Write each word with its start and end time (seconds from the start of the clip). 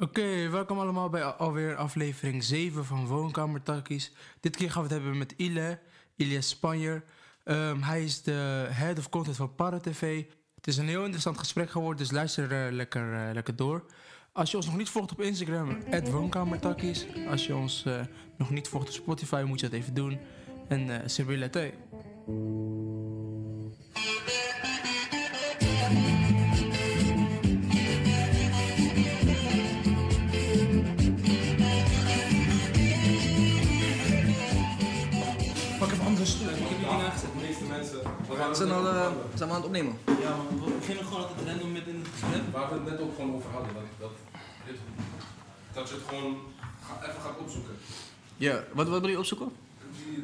Oké, 0.00 0.48
welkom 0.48 0.78
allemaal 0.78 1.08
bij 1.08 1.24
al- 1.24 1.32
alweer 1.32 1.76
aflevering 1.76 2.44
7 2.44 2.84
van 2.84 3.06
Woonkamertakkies. 3.06 4.12
Dit 4.40 4.56
keer 4.56 4.70
gaan 4.70 4.82
we 4.82 4.88
het 4.88 4.96
hebben 5.02 5.18
met 5.18 5.34
Ile, 5.36 5.78
Ilias 6.16 6.48
Spanjer. 6.48 7.04
Ehm, 7.44 7.80
hij 7.80 8.04
is 8.04 8.22
de 8.22 8.66
head 8.70 8.98
of 8.98 9.08
content 9.08 9.36
van 9.36 9.54
ParaTV. 9.54 10.24
Het 10.54 10.66
is 10.66 10.76
een 10.76 10.88
heel 10.88 11.02
interessant 11.02 11.38
gesprek 11.38 11.70
geworden, 11.70 11.98
dus 11.98 12.10
luister 12.10 12.52
eh, 12.66 12.72
lekker, 12.72 13.14
eh, 13.14 13.32
lekker 13.32 13.56
door. 13.56 13.84
Als 14.32 14.50
je 14.50 14.56
ons 14.56 14.66
nog 14.66 14.76
niet 14.76 14.88
volgt 14.88 15.12
op 15.12 15.20
Instagram, 15.20 15.78
Woonkamertakkies. 16.10 17.06
Als 17.28 17.46
je 17.46 17.56
ons 17.56 17.84
eh, 17.86 18.00
nog 18.36 18.50
niet 18.50 18.68
volgt 18.68 18.88
op 18.88 18.94
Spotify, 18.94 19.42
moet 19.46 19.60
je 19.60 19.68
dat 19.68 19.78
even 19.78 19.94
doen. 19.94 20.18
En 20.68 20.86
uh, 20.88 20.96
We 38.50 38.56
zijn, 38.56 38.70
al, 38.70 38.86
eh, 38.88 39.06
zijn 39.34 39.48
we 39.48 39.54
aan 39.54 39.60
het 39.62 39.64
opnemen? 39.64 39.98
Ja, 40.06 40.32
we 40.64 40.72
beginnen 40.78 41.04
gewoon 41.04 41.20
altijd 41.22 41.48
random 41.48 41.72
met 41.72 41.86
in 41.86 41.96
het 42.02 42.08
gesprek. 42.12 42.42
Waar 42.52 42.68
we 42.68 42.74
het 42.74 42.84
net 42.90 43.00
ook 43.00 43.14
gewoon 43.14 43.34
over 43.34 43.50
hadden, 43.50 43.70
dat, 43.74 43.82
dat, 44.00 44.10
dit- 44.66 44.80
dat 45.72 45.88
je 45.88 45.94
het 45.94 46.04
gewoon 46.08 46.36
ga- 46.86 47.08
even 47.08 47.20
gaat 47.20 47.38
opzoeken. 47.38 47.74
Ja, 48.36 48.64
wat, 48.72 48.88
wat 48.88 49.00
wil 49.00 49.10
je 49.10 49.18
opzoeken? 49.18 49.48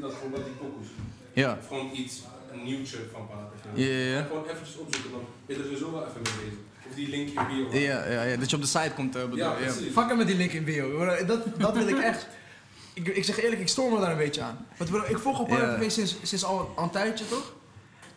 Dat 0.01 0.13
gewoon 0.15 0.31
met 0.31 0.45
die 0.45 0.55
pokoes? 0.55 0.87
Ja. 1.33 1.59
Of 1.61 1.67
gewoon 1.67 1.91
iets, 1.95 2.23
een 2.53 2.63
nieuwtje 2.65 2.99
van 3.13 3.27
Palatv. 3.29 3.61
Ja, 3.75 3.85
ja, 3.87 4.17
ja. 4.17 4.23
Gewoon 4.23 4.45
eventjes 4.45 4.77
opzoeken, 4.77 5.11
dan 5.11 5.21
ben 5.47 5.57
je 5.57 5.63
er 5.63 5.69
sowieso 5.69 5.93
wel 5.93 6.07
even 6.09 6.21
mee 6.23 6.33
bezig. 6.45 6.59
Of 6.89 6.95
die 6.95 7.09
link 7.09 7.29
in 7.29 7.47
bio. 7.47 7.79
Ja, 7.81 8.07
ja, 8.07 8.23
ja, 8.23 8.37
dat 8.37 8.51
je 8.51 8.57
op 8.57 8.63
de 8.63 8.69
site 8.69 8.93
komt, 8.95 9.17
eh, 9.17 9.23
bedoel 9.23 9.39
Ja, 9.39 9.53
je? 9.59 9.65
ja. 9.65 9.73
precies. 9.73 9.93
Fuck 9.93 10.09
hem 10.09 10.17
met 10.17 10.27
die 10.27 10.37
link 10.37 10.53
in 10.53 10.65
bio. 10.65 10.89
bro. 10.97 11.25
Dat, 11.27 11.61
dat 11.61 11.75
wil 11.77 11.89
ik 11.89 11.99
echt. 11.99 12.27
Ik, 12.93 13.07
ik 13.09 13.25
zeg 13.25 13.39
eerlijk, 13.43 13.61
ik 13.61 13.69
stoor 13.69 13.93
me 13.93 14.01
daar 14.01 14.11
een 14.11 14.17
beetje 14.17 14.43
aan. 14.43 14.67
Want 14.77 14.91
bro, 14.91 15.03
ik 15.09 15.19
volg 15.19 15.39
op 15.41 15.49
Ja. 15.49 15.89
Sinds, 15.89 16.17
sinds 16.23 16.45
al, 16.45 16.73
al 16.77 16.85
een 16.85 16.91
tijdje, 16.91 17.29
toch? 17.29 17.53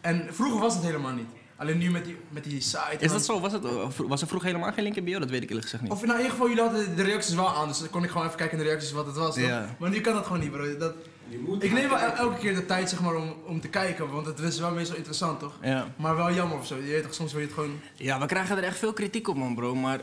En 0.02 0.28
vroeger 0.32 0.60
was 0.60 0.74
het 0.74 0.84
helemaal 0.84 1.12
niet. 1.14 1.28
Alleen 1.56 1.78
nu 1.78 1.92
met 1.92 2.06
die, 2.06 2.18
met 2.30 2.44
die 2.44 2.62
site. 2.62 2.96
Is 3.00 3.12
dat 3.12 3.26
zo? 3.26 3.40
Was, 3.40 3.52
het, 3.52 3.66
eh, 3.66 3.72
was 4.08 4.22
er 4.22 4.28
vroeger 4.28 4.50
helemaal 4.50 4.72
geen 4.74 4.84
link 4.84 4.96
in 4.96 5.04
bio? 5.04 5.20
Dat 5.20 5.30
weet 5.30 5.42
ik 5.44 5.48
eerlijk 5.48 5.66
gezegd 5.66 5.84
niet. 5.84 5.92
Of 5.92 6.00
nou, 6.02 6.12
in 6.12 6.18
ieder 6.18 6.32
geval, 6.32 6.48
jullie 6.48 6.64
hadden 6.64 6.96
de 6.96 7.04
reacties 7.04 7.36
wel 7.36 7.50
aan. 7.50 7.68
Dus 7.68 7.80
dan 7.80 7.90
kon 7.90 8.04
ik 8.04 8.10
gewoon 8.10 8.26
even 8.26 8.38
kijken 8.38 8.58
in 8.58 8.64
de 8.64 8.70
reacties 8.70 8.92
wat 8.92 9.06
het 9.06 9.16
was. 9.16 9.36
Ja. 9.36 9.76
Maar 9.80 9.90
nu 9.90 10.02
kan 10.02 10.14
dat 10.14 10.26
gewoon 10.26 10.40
niet, 10.42 10.52
bro. 10.52 10.78
Dat, 10.78 10.94
Je 11.30 11.38
moet 11.40 11.64
ik 11.64 11.72
neem 11.72 11.90
wel 11.90 11.98
el- 11.98 12.12
elke 12.16 12.38
keer 12.38 12.56
de 12.56 12.66
tijd 12.66 12.90
zeg 12.90 13.02
maar, 13.02 13.16
om, 13.16 13.34
om 13.46 13.62
te 13.62 13.68
kijken. 13.68 14.10
Want 14.12 14.26
het 14.26 14.40
is 14.40 14.60
wel 14.60 14.72
meestal 14.72 14.96
interessant, 14.96 15.40
toch? 15.40 15.54
Ja. 15.62 15.88
Maar 15.96 16.16
wel 16.16 16.34
jammer 16.34 16.58
of 16.58 16.68
zo. 16.68 16.76
Je 16.76 16.82
weet 16.82 17.04
toch, 17.04 17.14
soms 17.14 17.32
wil 17.32 17.42
je 17.42 17.46
het 17.48 17.56
gewoon... 17.56 17.80
ja, 17.96 18.20
we 18.20 18.26
krijgen 18.26 18.58
er 18.58 18.64
echt 18.64 18.78
veel 18.78 18.94
kritiek 18.94 19.28
op, 19.28 19.36
man, 19.36 19.56
bro. 19.56 19.76
Maar 19.76 20.00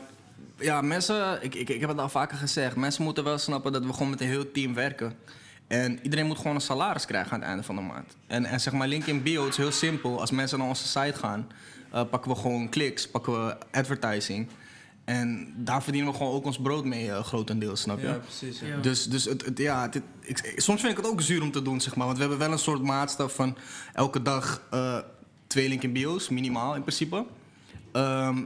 ja, 0.59 0.81
mensen, 0.81 1.43
ik, 1.43 1.55
ik, 1.55 1.69
ik 1.69 1.79
heb 1.79 1.89
het 1.89 1.99
al 1.99 2.09
vaker 2.09 2.37
gezegd. 2.37 2.75
Mensen 2.75 3.03
moeten 3.03 3.23
wel 3.23 3.37
snappen 3.37 3.71
dat 3.71 3.85
we 3.85 3.93
gewoon 3.93 4.09
met 4.09 4.21
een 4.21 4.27
heel 4.27 4.51
team 4.51 4.73
werken. 4.73 5.17
En 5.67 5.99
iedereen 6.03 6.25
moet 6.27 6.37
gewoon 6.37 6.55
een 6.55 6.61
salaris 6.61 7.05
krijgen 7.05 7.31
aan 7.33 7.39
het 7.39 7.47
einde 7.47 7.63
van 7.63 7.75
de 7.75 7.81
maand. 7.81 8.15
En, 8.27 8.45
en 8.45 8.59
zeg 8.59 8.73
maar, 8.73 8.87
link 8.87 9.05
in 9.05 9.23
bio, 9.23 9.41
het 9.43 9.51
is 9.51 9.57
heel 9.57 9.71
simpel. 9.71 10.19
Als 10.19 10.31
mensen 10.31 10.57
naar 10.59 10.67
onze 10.67 10.87
site 10.87 11.13
gaan, 11.19 11.47
eh, 11.91 12.03
pakken 12.09 12.31
we 12.31 12.37
gewoon 12.37 12.69
kliks, 12.69 13.07
pakken 13.07 13.45
we 13.45 13.57
advertising. 13.71 14.47
En 15.05 15.53
daar 15.57 15.83
verdienen 15.83 16.11
we 16.11 16.17
gewoon 16.17 16.33
ook 16.33 16.45
ons 16.45 16.57
brood 16.59 16.85
mee, 16.85 17.11
eh, 17.11 17.23
grotendeels, 17.23 17.81
snap 17.81 17.99
je? 17.99 18.07
precies. 18.19 18.59
Ja. 18.59 18.77
Dus, 18.77 19.05
dus 19.05 19.25
het, 19.25 19.45
het- 19.45 19.57
ja, 19.57 19.89
ik, 20.21 20.53
soms 20.55 20.81
vind 20.81 20.91
ik 20.91 20.97
het 21.03 21.07
ook 21.11 21.21
zuur 21.21 21.41
om 21.41 21.51
te 21.51 21.61
doen, 21.61 21.81
zeg 21.81 21.95
maar. 21.95 22.05
Want 22.05 22.17
we 22.17 22.23
hebben 22.23 22.41
wel 22.41 22.51
een 22.51 22.59
soort 22.63 22.81
maatstaf 22.81 23.33
van 23.35 23.57
elke 23.93 24.21
dag 24.21 24.61
eh, 24.71 24.97
twee 25.47 25.69
link 25.69 25.83
in 25.83 25.91
bio's, 25.93 26.29
minimaal 26.29 26.75
in 26.75 26.81
principe. 26.81 27.25
Ehm, 27.91 28.41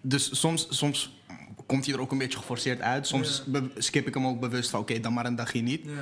dus 0.00 0.40
soms, 0.40 0.66
soms 0.70 1.20
komt 1.66 1.84
hij 1.86 1.94
er 1.94 2.00
ook 2.00 2.12
een 2.12 2.18
beetje 2.18 2.38
geforceerd 2.38 2.80
uit. 2.80 3.06
Soms 3.06 3.42
skip 3.76 4.06
ik 4.06 4.14
hem 4.14 4.26
ook 4.26 4.40
bewust 4.40 4.70
van, 4.70 4.80
oké, 4.80 5.00
dan 5.00 5.12
maar 5.12 5.26
een 5.26 5.36
dagje 5.36 5.60
niet. 5.62 5.80
Ja. 5.84 5.92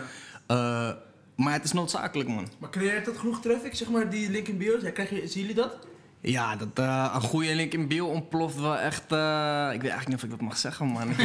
Eh, 0.46 0.90
maar 1.36 1.52
het 1.52 1.64
is 1.64 1.72
noodzakelijk, 1.72 2.28
man. 2.28 2.48
Maar 2.58 2.70
creëert 2.70 3.04
dat 3.04 3.16
genoeg 3.18 3.40
traffic, 3.40 3.74
zeg 3.74 3.88
maar, 3.90 4.10
die 4.10 4.30
link 4.30 4.48
in 4.48 4.58
bio? 4.58 4.78
Ja, 4.82 4.90
krijg 4.90 5.10
je, 5.10 5.26
zien 5.26 5.40
jullie 5.40 5.54
dat? 5.56 5.76
Ja, 6.20 6.56
dat, 6.56 6.68
eh, 6.74 7.10
een 7.14 7.20
goede 7.20 7.54
link 7.54 7.72
in 7.72 7.88
bio 7.88 8.06
ontploft 8.06 8.60
wel 8.60 8.76
echt... 8.76 9.12
eh, 9.12 9.68
ik 9.72 9.80
weet 9.82 9.90
eigenlijk 9.90 10.06
niet 10.06 10.16
of 10.16 10.22
ik 10.22 10.30
dat 10.30 10.40
mag 10.40 10.56
zeggen, 10.56 10.86
man. 10.86 11.08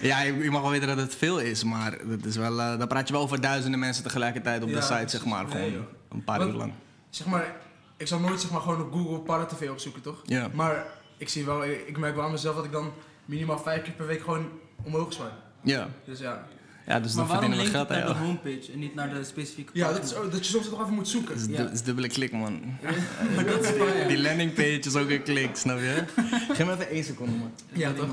Ja, 0.00 0.20
je, 0.20 0.34
je 0.42 0.50
mag 0.50 0.60
wel 0.62 0.70
weten 0.70 0.88
dat 0.88 0.96
het 0.96 1.14
veel 1.14 1.38
is, 1.38 1.64
maar 1.64 1.98
dat 2.08 2.24
is 2.24 2.36
wel, 2.36 2.56
dan 2.56 2.88
praat 2.88 3.06
je 3.08 3.14
wel 3.14 3.22
over 3.22 3.40
duizenden 3.40 3.80
mensen 3.80 4.02
tegelijkertijd 4.02 4.62
op 4.62 4.68
Ja, 4.68 4.74
de 4.74 4.80
site, 4.82 5.08
zeg 5.08 5.24
maar. 5.24 5.46
Gewoon 5.46 5.86
een 6.10 6.24
paar 6.24 6.40
uur 6.46 6.52
lang. 6.52 6.72
Zeg 7.10 7.26
maar, 7.26 7.56
ik 7.96 8.06
zal 8.06 8.18
nooit 8.18 8.40
zeg 8.40 8.50
maar, 8.50 8.60
gewoon 8.60 8.80
op 8.80 8.92
Google 8.92 9.18
ParaTV 9.18 9.68
opzoeken, 9.70 10.02
toch? 10.02 10.20
Ja. 10.24 10.48
Maar 10.52 10.86
ik 11.16 11.28
zie 11.28 11.44
wel, 11.44 11.64
ik, 11.64 11.98
merk 11.98 12.14
wel 12.14 12.24
aan 12.24 12.30
mezelf 12.30 12.56
dat 12.56 12.64
ik 12.64 12.72
dan 12.72 12.92
minimaal 13.24 13.58
vijf 13.58 13.82
keer 13.82 13.92
per 13.92 14.06
week 14.06 14.20
gewoon 14.22 14.48
omhoog 14.82 15.12
swipe. 15.12 15.32
Ja, 15.62 15.88
Dus 16.04 16.18
ja. 16.18 16.46
Ja 16.86 17.00
dus 17.00 17.14
Maar 17.14 17.26
dan 17.26 17.36
verdienen 17.38 17.64
we 17.64 17.70
geld 17.70 17.88
naar 17.88 18.02
aan 18.02 18.12
de 18.12 18.18
homepage 18.18 18.72
en 18.72 18.78
niet 18.78 18.94
naar 18.94 19.14
de 19.14 19.24
specifieke 19.24 19.70
Ja, 19.74 19.92
dat, 19.92 20.04
is, 20.04 20.10
dat 20.10 20.46
je 20.46 20.52
soms 20.52 20.68
toch 20.68 20.80
even 20.82 20.94
moet 20.94 21.08
zoeken. 21.08 21.34
Dat 21.56 21.70
is, 21.72 21.78
Ja. 21.78 21.84
dubbele 21.84 22.08
klik, 22.08 22.32
man. 22.32 22.60
Maar 23.34 23.44
dat 23.44 23.62
is 23.64 23.68
fire. 23.70 24.06
Die 24.08 24.18
landingpage 24.18 24.78
is 24.78 24.94
ook 24.96 25.10
een 25.10 25.22
klik, 25.22 25.56
snap 25.56 25.78
je? 25.78 26.04
Geef 26.54 26.66
me 26.66 26.72
even 26.72 26.88
één 26.88 27.04
seconde, 27.04 27.32
man. 27.36 27.52
Ja, 27.72 27.92
toch? 27.92 28.08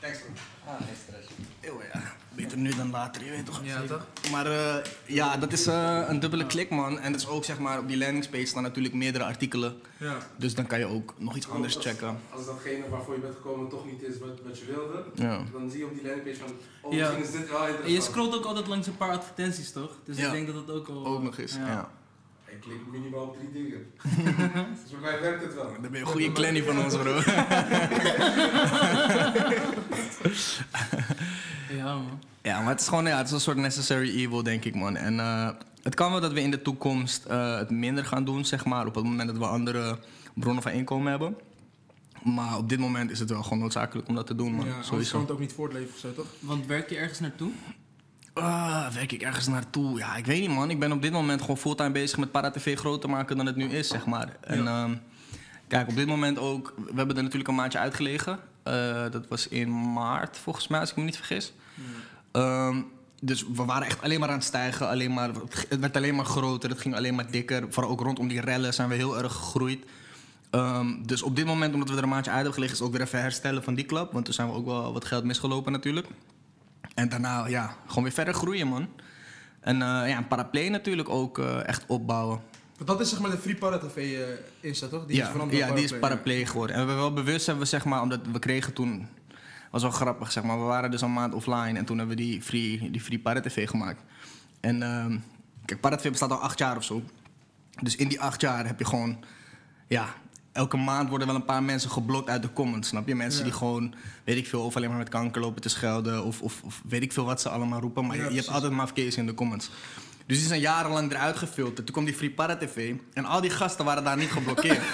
Thanks, 0.00 0.18
bro. 0.20 0.32
Ah, 0.72 0.76
geen 0.76 0.96
stress. 1.06 1.28
Eeuw, 1.60 1.80
ja. 1.92 2.00
Beter 2.40 2.58
nu 2.58 2.70
dan 2.74 2.90
later, 2.90 3.24
je 3.24 3.30
weet 3.30 3.46
toch? 3.46 3.60
Ja, 3.64 3.82
toch? 3.82 4.06
Maar 4.30 4.46
eh, 4.46 4.74
ja, 5.06 5.36
dat 5.36 5.52
is 5.52 5.66
eh, 5.66 6.04
een 6.08 6.20
dubbele 6.20 6.46
klik, 6.46 6.70
man. 6.70 6.98
En 6.98 7.12
dat 7.12 7.20
is 7.20 7.26
ook, 7.28 7.44
zeg 7.44 7.58
maar, 7.58 7.78
op 7.78 7.88
die 7.88 7.96
landingspage 7.98 8.46
staan 8.46 8.62
natuurlijk 8.62 8.94
meerdere 8.94 9.24
artikelen. 9.24 9.74
Ja. 9.96 10.16
Dus 10.36 10.54
dan 10.54 10.66
kan 10.66 10.78
je 10.78 10.84
ook 10.86 11.14
nog 11.18 11.36
iets 11.36 11.48
anders 11.48 11.76
Als- 11.76 11.84
checken. 11.86 12.18
Als 12.30 12.46
datgene 12.46 12.88
waarvoor 12.90 13.14
je 13.14 13.20
bent 13.20 13.34
gekomen 13.34 13.68
toch 13.68 13.86
niet 13.86 14.02
is 14.02 14.18
wat, 14.18 14.40
wat 14.46 14.58
je 14.58 14.64
wilde, 14.64 15.04
Ja. 15.14 15.42
dan 15.52 15.70
zie 15.70 15.78
je 15.78 15.84
op 15.84 15.94
die 15.94 16.02
landingpage 16.02 16.36
van, 16.38 16.48
oh 16.82 16.92
Ja. 16.92 16.98
misschien 17.12 17.24
is 17.24 17.30
dit 17.30 17.50
wel 17.50 17.58
interessant. 17.58 17.86
En 17.86 17.92
je 17.92 18.00
scrolt 18.00 18.34
ook 18.34 18.44
altijd 18.44 18.66
langs 18.66 18.86
een 18.86 18.96
paar 18.96 19.12
advertenties, 19.12 19.72
toch? 19.72 19.90
Dus 20.04 20.16
Ja. 20.16 20.26
ik 20.26 20.32
denk 20.32 20.46
dat 20.46 20.66
dat 20.66 20.76
ook 20.76 20.88
al... 20.88 21.06
Ook 21.06 21.22
nog 21.22 21.38
eens, 21.38 21.54
ja. 21.54 21.90
Ik 22.46 22.60
klik 22.60 22.86
minimaal 22.90 23.22
op 23.22 23.36
drie 23.36 23.52
dingen. 23.52 23.92
dus 24.82 24.90
bij 24.90 25.00
mij 25.00 25.20
werkt 25.20 25.42
het 25.44 25.54
wel. 25.54 25.64
Dan 25.64 25.80
ben 25.80 25.92
je 25.92 25.98
een 25.98 26.06
goede 26.06 26.32
clanny 26.32 26.62
van 26.62 26.84
ons, 26.84 26.96
bro. 26.96 27.14
Ja, 31.76 31.94
man. 31.94 32.20
Ja, 32.42 32.60
maar 32.60 32.68
het 32.68 32.80
is 32.80 32.88
gewoon 32.88 33.06
ja, 33.06 33.16
het 33.16 33.26
is 33.26 33.32
een 33.32 33.40
soort 33.40 33.56
necessary 33.56 34.10
evil, 34.16 34.42
denk 34.42 34.64
ik, 34.64 34.74
man. 34.74 34.96
En 34.96 35.20
eh, 35.20 35.48
het 35.82 35.94
kan 35.94 36.10
wel 36.10 36.20
dat 36.20 36.32
we 36.32 36.40
in 36.40 36.50
de 36.50 36.62
toekomst 36.62 37.24
eh, 37.24 37.56
het 37.56 37.70
minder 37.70 38.04
gaan 38.04 38.24
doen, 38.24 38.44
zeg 38.44 38.64
maar. 38.64 38.86
Op 38.86 38.94
het 38.94 39.04
moment 39.04 39.28
dat 39.28 39.38
we 39.38 39.46
andere 39.46 39.98
bronnen 40.34 40.62
van 40.62 40.72
inkomen 40.72 41.10
hebben. 41.10 41.36
Maar 42.22 42.56
op 42.56 42.68
dit 42.68 42.78
moment 42.78 43.10
is 43.10 43.18
het 43.18 43.30
wel 43.30 43.42
gewoon 43.42 43.58
noodzakelijk 43.58 44.08
om 44.08 44.14
dat 44.14 44.26
te 44.26 44.34
doen, 44.34 44.52
man. 44.52 44.66
ja 44.66 44.82
Sowieso. 44.82 45.12
kan 45.12 45.20
het 45.20 45.30
ook 45.30 45.38
niet 45.38 45.52
voortleven 45.52 45.88
of 45.92 45.98
zo, 45.98 46.14
toch? 46.14 46.26
Want 46.38 46.66
werk 46.66 46.90
je 46.90 46.96
ergens 46.96 47.20
naartoe? 47.20 47.50
Ah, 48.32 48.88
werk 48.88 49.12
ik 49.12 49.22
ergens 49.22 49.46
naartoe? 49.46 49.98
Ja, 49.98 50.16
ik 50.16 50.26
weet 50.26 50.40
niet, 50.40 50.50
man. 50.50 50.70
Ik 50.70 50.78
ben 50.78 50.92
op 50.92 51.02
dit 51.02 51.12
moment 51.12 51.40
gewoon 51.40 51.56
fulltime 51.56 51.90
bezig 51.90 52.18
met 52.18 52.30
ParaTV 52.30 52.78
groter 52.78 53.10
maken 53.10 53.36
dan 53.36 53.46
het 53.46 53.56
nu 53.56 53.68
is, 53.68 53.88
zeg 53.88 54.06
maar. 54.06 54.36
En 54.40 54.66
ehm, 54.66 54.94
kijk, 55.68 55.88
op 55.88 55.96
dit 55.96 56.06
moment 56.06 56.38
ook... 56.38 56.74
We 56.76 56.92
hebben 56.94 57.16
er 57.16 57.22
natuurlijk 57.22 57.48
een 57.48 57.54
maandje 57.54 57.78
uitgelegen. 57.78 58.38
Eh, 58.62 59.10
dat 59.10 59.28
was 59.28 59.48
in 59.48 59.92
maart, 59.92 60.38
volgens 60.38 60.68
mij, 60.68 60.80
als 60.80 60.90
ik 60.90 60.96
me 60.96 61.04
niet 61.04 61.16
vergis. 61.16 61.52
Ehm, 62.32 62.82
dus 63.20 63.44
we 63.54 63.64
waren 63.64 63.86
echt 63.86 64.02
alleen 64.02 64.20
maar 64.20 64.28
aan 64.28 64.34
het 64.34 64.44
stijgen. 64.44 64.88
Alleen 64.88 65.12
maar, 65.12 65.30
het 65.68 65.80
werd 65.80 65.96
alleen 65.96 66.14
maar 66.14 66.24
groter, 66.24 66.70
het 66.70 66.80
ging 66.80 66.94
alleen 66.94 67.14
maar 67.14 67.30
dikker. 67.30 67.66
Vooral 67.72 67.92
ook 67.92 68.00
rondom 68.00 68.28
die 68.28 68.40
rellen 68.40 68.74
zijn 68.74 68.88
we 68.88 68.94
heel 68.94 69.18
erg 69.18 69.32
gegroeid. 69.32 69.84
Ehm, 70.50 71.02
dus 71.02 71.22
op 71.22 71.36
dit 71.36 71.46
moment, 71.46 71.74
omdat 71.74 71.88
we 71.88 71.96
er 71.96 72.02
een 72.02 72.08
maandje 72.08 72.30
uit 72.30 72.36
hebben 72.42 72.54
gelegen... 72.54 72.76
is 72.76 72.82
ook 72.82 72.92
weer 72.92 73.00
even 73.00 73.20
herstellen 73.20 73.62
van 73.62 73.74
die 73.74 73.86
club. 73.86 74.12
Want 74.12 74.24
toen 74.24 74.34
zijn 74.34 74.48
we 74.48 74.54
ook 74.54 74.66
wel 74.66 74.92
wat 74.92 75.04
geld 75.04 75.24
misgelopen 75.24 75.72
natuurlijk. 75.72 76.06
En 76.94 77.08
daarna, 77.08 77.46
ja, 77.46 77.76
gewoon 77.86 78.04
weer 78.04 78.12
verder 78.12 78.34
groeien, 78.34 78.68
man. 78.68 78.88
En 79.60 79.82
eh, 79.82 80.08
ja, 80.08 80.16
een 80.16 80.28
paraplay 80.28 80.68
natuurlijk 80.68 81.08
ook 81.08 81.38
eh, 81.38 81.68
echt 81.68 81.84
opbouwen. 81.86 82.40
Want 82.86 82.98
dat 82.98 83.00
is 83.00 83.08
zeg 83.10 83.20
maar 83.20 83.30
de 83.30 83.38
Free 83.38 83.54
ParaTV 83.54 83.96
eh 83.96 84.68
Insta, 84.68 84.86
toch? 84.86 85.06
Die 85.06 85.16
ja, 85.16 85.24
is 85.24 85.30
veranderd 85.30 85.58
ja 85.58 85.72
die 85.74 85.84
is 85.84 85.98
Paraplay. 85.98 86.46
geworden. 86.46 86.76
En 86.76 86.82
we 86.82 86.88
hebben 86.92 87.04
wel 87.14 87.24
bewust, 87.24 87.46
hebben 87.46 87.64
we 87.64 87.70
zeg 87.70 87.84
maar, 87.84 88.02
omdat 88.02 88.20
we 88.32 88.38
kregen 88.38 88.72
toen... 88.72 89.08
was 89.70 89.82
wel 89.82 89.90
grappig, 89.90 90.32
zeg 90.32 90.42
maar. 90.42 90.58
We 90.58 90.64
waren 90.64 90.90
dus 90.90 91.00
een 91.00 91.12
maand 91.12 91.34
offline 91.34 91.78
en 91.78 91.84
toen 91.84 91.98
hebben 91.98 92.16
we 92.16 92.22
die 92.22 92.42
Free, 92.42 92.90
die 92.90 93.00
free 93.00 93.18
ParaTV 93.18 93.68
gemaakt. 93.68 94.02
En 94.60 94.82
ehm, 94.82 95.18
kijk, 95.64 95.80
ParaTV 95.80 96.10
bestaat 96.10 96.30
al 96.30 96.38
acht 96.38 96.58
jaar 96.58 96.76
of 96.76 96.84
zo. 96.84 97.02
Dus 97.82 97.96
in 97.96 98.08
die 98.08 98.20
acht 98.20 98.40
jaar 98.40 98.66
heb 98.66 98.78
je 98.78 98.84
gewoon... 98.84 99.24
Ja, 99.88 100.14
elke 100.52 100.76
maand 100.76 101.08
worden 101.08 101.26
wel 101.26 101.36
een 101.36 101.44
paar 101.44 101.62
mensen 101.62 101.90
geblokt 101.90 102.28
uit 102.28 102.42
de 102.42 102.52
comments, 102.52 102.88
snap 102.88 103.08
je? 103.08 103.14
Mensen 103.14 103.38
Ja. 103.38 103.44
die 103.44 103.54
gewoon, 103.58 103.94
weet 104.24 104.36
ik 104.36 104.46
veel, 104.46 104.64
of 104.64 104.76
alleen 104.76 104.88
maar 104.88 104.98
met 104.98 105.08
kanker 105.08 105.40
lopen 105.40 105.62
te 105.62 105.68
schelden... 105.68 106.24
of, 106.24 106.42
of, 106.42 106.62
of 106.62 106.82
weet 106.88 107.02
ik 107.02 107.12
veel 107.12 107.24
wat 107.24 107.40
ze 107.40 107.48
allemaal 107.48 107.80
roepen. 107.80 108.06
Maar 108.06 108.16
Ja, 108.16 108.24
je, 108.24 108.30
je 108.30 108.36
hebt 108.36 108.48
altijd 108.48 108.72
mafkees 108.72 109.16
in 109.16 109.26
de 109.26 109.34
comments. 109.34 109.70
Dus 110.30 110.38
die 110.38 110.48
zijn 110.48 110.60
jarenlang 110.60 111.12
eruit 111.12 111.36
gefilterd. 111.36 111.86
Toen 111.86 111.94
kwam 111.94 112.04
die 112.04 112.14
Free 112.14 112.30
Para 112.30 112.56
TV. 112.56 112.94
En 113.12 113.24
al 113.24 113.40
die 113.40 113.50
gasten 113.50 113.84
waren 113.84 114.04
daar 114.04 114.16
niet 114.16 114.30
geblokkeerd. 114.30 114.80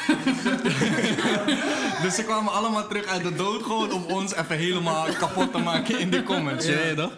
dus 2.02 2.14
ze 2.14 2.22
kwamen 2.24 2.52
allemaal 2.52 2.86
terug 2.86 3.06
uit 3.06 3.22
de 3.22 3.34
dood 3.34 3.62
gewoon 3.62 3.92
om 3.92 4.04
ons 4.04 4.34
even 4.34 4.56
helemaal 4.56 5.12
kapot 5.12 5.52
te 5.52 5.58
maken 5.58 5.98
in 5.98 6.10
de 6.10 6.22
comments. 6.22 6.66
Je 6.66 6.74
weet 6.74 6.96
toch? 6.96 7.16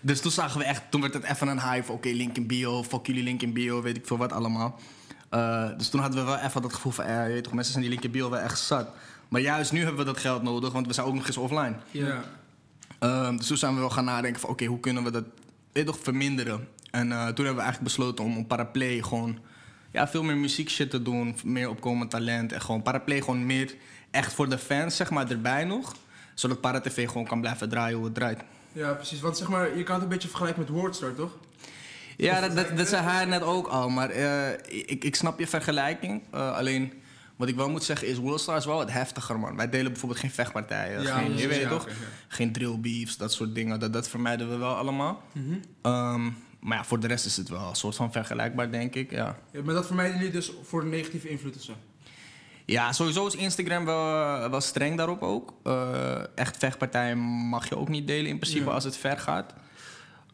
Dus 0.00 0.20
toen 0.20 0.30
zagen 0.30 0.58
we 0.58 0.64
echt, 0.64 0.82
toen 0.90 1.00
werd 1.00 1.14
het 1.14 1.24
even 1.24 1.48
een 1.48 1.60
hype. 1.60 1.92
Oké, 1.92 2.08
link 2.08 2.36
in 2.36 2.46
bio, 2.46 2.82
fuck 2.82 3.06
jullie 3.06 3.22
link 3.22 3.42
in 3.42 3.52
bio, 3.52 3.82
weet 3.82 3.96
ik 3.96 4.06
veel 4.06 4.16
wat 4.16 4.32
allemaal. 4.32 4.80
Eh, 5.28 5.68
dus 5.76 5.88
toen 5.88 6.00
hadden 6.00 6.20
we 6.20 6.26
wel 6.26 6.38
even 6.38 6.62
dat 6.62 6.74
gevoel 6.74 6.92
van, 6.92 7.04
eh, 7.04 7.26
je 7.26 7.32
weet 7.32 7.44
toch, 7.44 7.52
mensen 7.52 7.72
zijn 7.72 7.84
die 7.84 7.92
linkerbeel 7.92 8.30
wel 8.30 8.40
echt 8.40 8.58
zat. 8.58 8.88
Maar 9.28 9.40
juist 9.40 9.72
nu 9.72 9.78
hebben 9.78 9.98
we 9.98 10.04
dat 10.04 10.20
geld 10.20 10.42
nodig, 10.42 10.72
want 10.72 10.86
we 10.86 10.92
zijn 10.92 11.06
ook 11.06 11.14
nog 11.14 11.26
eens 11.26 11.36
offline. 11.36 11.76
Ja. 11.90 12.24
Ehm, 12.98 13.36
dus 13.36 13.46
toen 13.46 13.56
zijn 13.56 13.74
we 13.74 13.80
wel 13.80 13.90
gaan 13.90 14.04
nadenken 14.04 14.40
van, 14.40 14.50
oké, 14.50 14.64
hoe 14.64 14.80
kunnen 14.80 15.04
we 15.04 15.10
dat 15.10 15.24
weet 15.72 15.86
je 15.86 15.92
toch, 15.92 16.02
verminderen? 16.02 16.68
En 16.96 17.12
eh, 17.12 17.18
toen 17.18 17.44
hebben 17.44 17.54
we 17.54 17.60
eigenlijk 17.70 17.82
besloten 17.82 18.24
om 18.24 18.38
op 18.38 18.48
Paraplay 18.48 19.02
gewoon 19.02 19.38
ja, 19.92 20.08
veel 20.08 20.22
meer 20.22 20.36
muziek 20.36 20.70
shit 20.70 20.90
te 20.90 21.02
doen, 21.02 21.36
meer 21.44 21.68
opkomend 21.68 22.10
talent. 22.10 22.52
En 22.52 22.60
gewoon 22.60 22.82
Paraplay 22.82 23.20
gewoon 23.20 23.46
meer 23.46 23.74
echt 24.10 24.32
voor 24.32 24.48
de 24.48 24.58
fans, 24.58 24.96
zeg 24.96 25.10
maar, 25.10 25.30
erbij 25.30 25.64
nog. 25.64 25.94
Zodat 26.34 26.60
Paratv 26.60 27.06
gewoon 27.06 27.26
kan 27.26 27.40
blijven 27.40 27.68
draaien 27.68 27.96
hoe 27.96 28.04
het 28.04 28.14
draait. 28.14 28.40
ja, 28.72 28.92
precies. 28.92 29.20
Want 29.20 29.36
zeg 29.36 29.48
maar, 29.48 29.76
je 29.76 29.82
kan 29.82 29.94
het 29.94 30.02
een 30.02 30.08
beetje 30.08 30.28
vergelijken 30.28 30.62
met 30.62 30.70
Wordstar, 30.70 31.14
toch? 31.14 31.38
Ja, 32.16 32.40
dat, 32.40 32.56
dat, 32.56 32.76
dat 32.76 32.88
zei 32.88 33.02
hij 33.02 33.24
net 33.24 33.42
ook 33.42 33.66
al. 33.66 33.88
Maar 33.88 34.10
eh, 34.10 34.52
ik, 34.66 35.04
ik 35.04 35.14
snap 35.14 35.38
je 35.38 35.46
vergelijking. 35.46 36.22
Eh, 36.30 36.56
alleen, 36.56 36.92
wat 37.36 37.48
ik 37.48 37.56
wel 37.56 37.70
moet 37.70 37.84
zeggen 37.84 38.08
is... 38.08 38.18
Willstar 38.18 38.56
is 38.56 38.64
wel 38.64 38.76
wat 38.76 38.90
heftiger, 38.90 39.38
man. 39.38 39.56
Wij 39.56 39.68
delen 39.68 39.92
bijvoorbeeld 39.92 40.20
geen 40.20 40.30
vechtpartijen. 40.30 41.02
Ja, 41.02 41.18
geen, 41.18 41.36
je 41.36 41.48
weet 41.48 41.60
ja, 41.60 41.68
toch? 41.68 41.88
ja. 41.88 41.94
Geen 42.28 42.52
drill 42.52 42.78
beefs, 42.78 43.16
dat 43.16 43.32
soort 43.32 43.54
dingen. 43.54 43.80
Dat, 43.80 43.92
dat 43.92 44.08
vermijden 44.08 44.50
we 44.50 44.56
wel 44.56 44.74
allemaal. 44.74 45.22
Mhm. 45.32 45.54
Ehm, 45.82 46.28
maar 46.66 46.76
ja, 46.76 46.84
voor 46.84 47.00
de 47.00 47.06
rest 47.06 47.26
is 47.26 47.36
het 47.36 47.48
wel 47.48 47.68
een 47.68 47.74
soort 47.74 47.96
van 47.96 48.12
vergelijkbaar, 48.12 48.70
denk 48.70 48.94
ik. 48.94 49.10
Ja, 49.10 49.38
Ja, 49.52 49.62
maar 49.62 49.74
dat 49.74 49.86
vermijden 49.86 50.16
jullie 50.16 50.32
dus 50.32 50.52
voor 50.62 50.80
de 50.80 50.86
negatieve 50.86 51.28
invloed 51.28 51.62
zo? 51.62 51.72
ja 52.64 52.92
sowieso 52.92 53.26
is 53.26 53.34
Instagram 53.34 53.84
wel, 53.84 54.50
wel 54.50 54.60
streng 54.60 54.96
daarop 54.96 55.22
ook. 55.22 55.54
Eh, 55.62 56.38
echt 56.38 56.56
vechtpartijen 56.56 57.18
mag 57.48 57.68
je 57.68 57.76
ook 57.76 57.88
niet 57.88 58.06
delen 58.06 58.30
in 58.30 58.38
principe 58.38 58.64
Ja. 58.64 58.70
als 58.70 58.84
het 58.84 58.96
ver 58.96 59.18
gaat. 59.18 59.54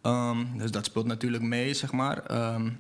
Ehm, 0.03 0.45
dus 0.57 0.71
dat 0.71 0.85
speelt 0.85 1.07
natuurlijk 1.07 1.43
mee, 1.43 1.75
zeg 1.75 1.93
maar. 1.93 2.27
Ehm, 2.27 2.71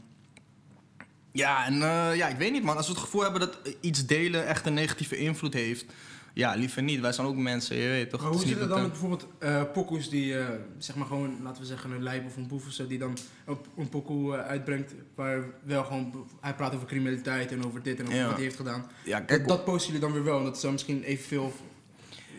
ja, 1.32 1.66
en 1.66 1.82
eh, 1.82 2.16
ja, 2.16 2.28
ik 2.28 2.36
weet 2.36 2.52
niet, 2.52 2.62
man. 2.62 2.76
Als 2.76 2.86
we 2.86 2.92
het 2.92 3.02
gevoel 3.02 3.22
hebben 3.22 3.40
dat 3.40 3.58
iets 3.80 4.06
delen 4.06 4.46
echt 4.46 4.66
een 4.66 4.74
negatieve 4.74 5.16
invloed 5.16 5.54
heeft... 5.54 5.84
Ja, 6.34 6.54
liever 6.54 6.82
niet. 6.82 7.00
Wij 7.00 7.12
zijn 7.12 7.26
ook 7.26 7.36
mensen, 7.36 7.76
je 7.76 7.88
weet 7.88 8.10
toch? 8.10 8.20
Maar 8.22 8.30
hoe 8.30 8.40
zit 8.40 8.58
het 8.60 8.68
dan 8.68 8.80
met 8.80 8.90
bijvoorbeeld 8.90 9.26
eh 9.38 9.62
pokoes 9.72 10.08
die, 10.10 10.38
eh, 10.38 10.46
zeg 10.78 10.96
maar 10.96 11.06
gewoon, 11.06 11.36
laten 11.42 11.60
we 11.62 11.66
zeggen, 11.68 11.90
een 11.90 12.02
lijp 12.02 12.26
of 12.26 12.36
een 12.36 12.46
boef 12.46 12.66
of 12.66 12.72
zo, 12.72 12.86
die 12.86 12.98
dan 12.98 13.16
een, 13.46 13.56
een 13.76 13.88
pokoe 13.88 14.36
eh, 14.36 14.46
uitbrengt 14.46 14.94
waar 15.14 15.44
wel 15.64 15.84
gewoon, 15.84 16.26
hij 16.40 16.54
praat 16.54 16.74
over 16.74 16.86
criminaliteit 16.86 17.52
en 17.52 17.64
over 17.66 17.82
dit 17.82 17.98
en 17.98 18.04
over 18.06 18.16
Ja. 18.18 18.24
wat 18.24 18.34
hij 18.34 18.42
heeft 18.42 18.56
gedaan. 18.56 18.86
Ja, 19.04 19.18
Dat, 19.18 19.26
kijk, 19.26 19.48
dat 19.48 19.64
posten 19.64 19.86
jullie 19.92 20.06
dan 20.06 20.12
weer 20.12 20.24
wel 20.24 20.38
en 20.38 20.44
dat 20.44 20.56
is 20.56 20.62
dan 20.62 20.72
misschien 20.72 21.02
evenveel 21.02 21.44
of 21.44 21.54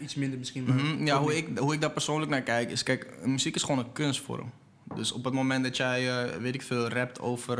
iets 0.01 0.15
minder 0.15 0.39
misschien. 0.39 0.63
Maar 0.63 0.75
Mhm, 0.75 1.05
Ja, 1.05 1.19
hoe 1.19 1.33
niet. 1.33 1.47
ik, 1.47 1.57
hoe 1.57 1.73
ik 1.73 1.81
daar 1.81 1.91
persoonlijk 1.91 2.31
naar 2.31 2.41
kijk 2.41 2.71
is, 2.71 2.83
kijk, 2.83 3.25
muziek 3.25 3.55
is 3.55 3.63
gewoon 3.63 3.79
een 3.79 3.91
kunstvorm. 3.91 4.51
Dus 4.95 5.11
op 5.11 5.23
het 5.23 5.33
moment 5.33 5.63
dat 5.63 5.77
jij, 5.77 6.29
weet 6.39 6.53
ik 6.55 6.61
veel, 6.61 6.87
rapt 6.87 7.19
over 7.19 7.57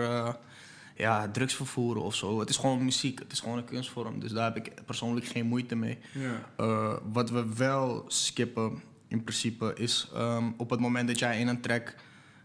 ja, 0.96 1.28
drugsvervoeren 1.30 2.04
of 2.04 2.16
zo, 2.16 2.40
het 2.40 2.50
is 2.50 2.58
gewoon 2.58 2.84
muziek, 2.84 3.20
het 3.20 3.32
is 3.32 3.40
gewoon 3.40 3.58
een 3.58 3.66
kunstvorm. 3.66 4.20
Dus 4.20 4.32
daar 4.32 4.54
heb 4.54 4.66
ik 4.66 4.86
persoonlijk 4.86 5.26
geen 5.26 5.46
moeite 5.46 5.76
mee. 5.76 5.98
Ja. 6.14 6.50
Eh, 6.58 6.94
wat 7.12 7.30
we 7.30 7.56
wel 7.56 8.04
skippen, 8.08 8.82
in 9.08 9.24
principe, 9.24 9.74
is 9.78 10.10
ehm, 10.14 10.52
op 10.58 10.70
het 10.70 10.80
moment 10.80 11.08
dat 11.08 11.20
jij 11.20 11.40
in 11.40 11.48
een 11.48 11.62
track 11.62 11.96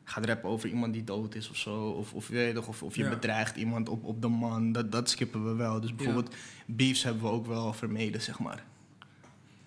gaat 0.05 0.25
rappen 0.25 0.51
over 0.51 0.69
iemand 0.69 0.93
die 0.93 1.05
dood 1.05 1.35
is 1.35 1.51
of 1.51 1.57
zo, 1.57 1.89
of, 1.89 2.15
of, 2.15 2.29
je 2.29 2.35
weet 2.35 2.67
of, 2.67 2.83
of 2.83 2.97
je 2.97 3.03
Ja. 3.03 3.09
bedreigt 3.09 3.57
iemand 3.57 3.89
op, 3.89 4.05
op 4.05 4.23
de 4.23 4.29
man, 4.29 4.73
dat, 4.73 4.93
dat 4.93 5.11
skippen 5.11 5.45
we 5.49 5.55
wel. 5.55 5.81
Dus 5.81 5.95
bijvoorbeeld 5.95 6.35
beefs 6.67 7.03
hebben 7.03 7.23
we 7.23 7.29
ook 7.29 7.47
wel 7.47 7.73
vermeden, 7.73 8.23
zeg 8.23 8.39
maar. 8.39 8.65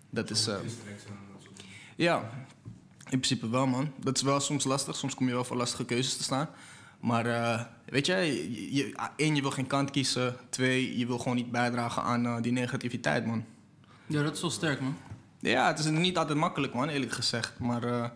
Dat 0.10 0.30
is... 0.30 0.48
eh, 0.48 0.56
ja, 1.96 2.30
in 3.10 3.20
principe 3.20 3.50
wel, 3.50 3.68
man. 3.68 3.92
Dat 4.00 4.16
is 4.16 4.22
wel 4.24 4.40
soms 4.40 4.64
lastig. 4.64 4.96
Soms 4.96 5.16
kom 5.16 5.28
je 5.28 5.34
wel 5.34 5.44
voor 5.44 5.58
lastige 5.58 5.86
keuzes 5.86 6.18
te 6.18 6.24
staan. 6.24 6.50
Maar 7.02 7.26
eh, 7.26 7.62
weet 7.86 8.06
je, 8.06 8.14
je, 8.16 8.76
je- 8.76 8.96
één, 9.16 9.36
je 9.36 9.42
wil 9.42 9.52
geen 9.52 9.68
kant 9.68 9.92
kiezen. 9.92 10.36
Twee, 10.50 10.98
je 10.98 11.06
wil 11.06 11.18
gewoon 11.18 11.36
niet 11.36 11.52
bijdragen 11.52 12.04
aan 12.04 12.26
eh, 12.26 12.42
die 12.42 12.52
negativiteit, 12.52 13.26
man. 13.26 13.46
Ja, 14.08 14.24
dat 14.24 14.36
is 14.36 14.42
wel 14.42 14.50
sterk, 14.50 14.82
man. 14.82 14.96
Ja, 15.40 15.68
het 15.68 15.80
is 15.80 15.86
niet 15.86 16.18
altijd 16.18 16.38
makkelijk, 16.38 16.74
man, 16.74 16.90
eerlijk 16.90 17.12
gezegd. 17.12 17.60
Maar 17.60 17.84
eh, 17.84 18.10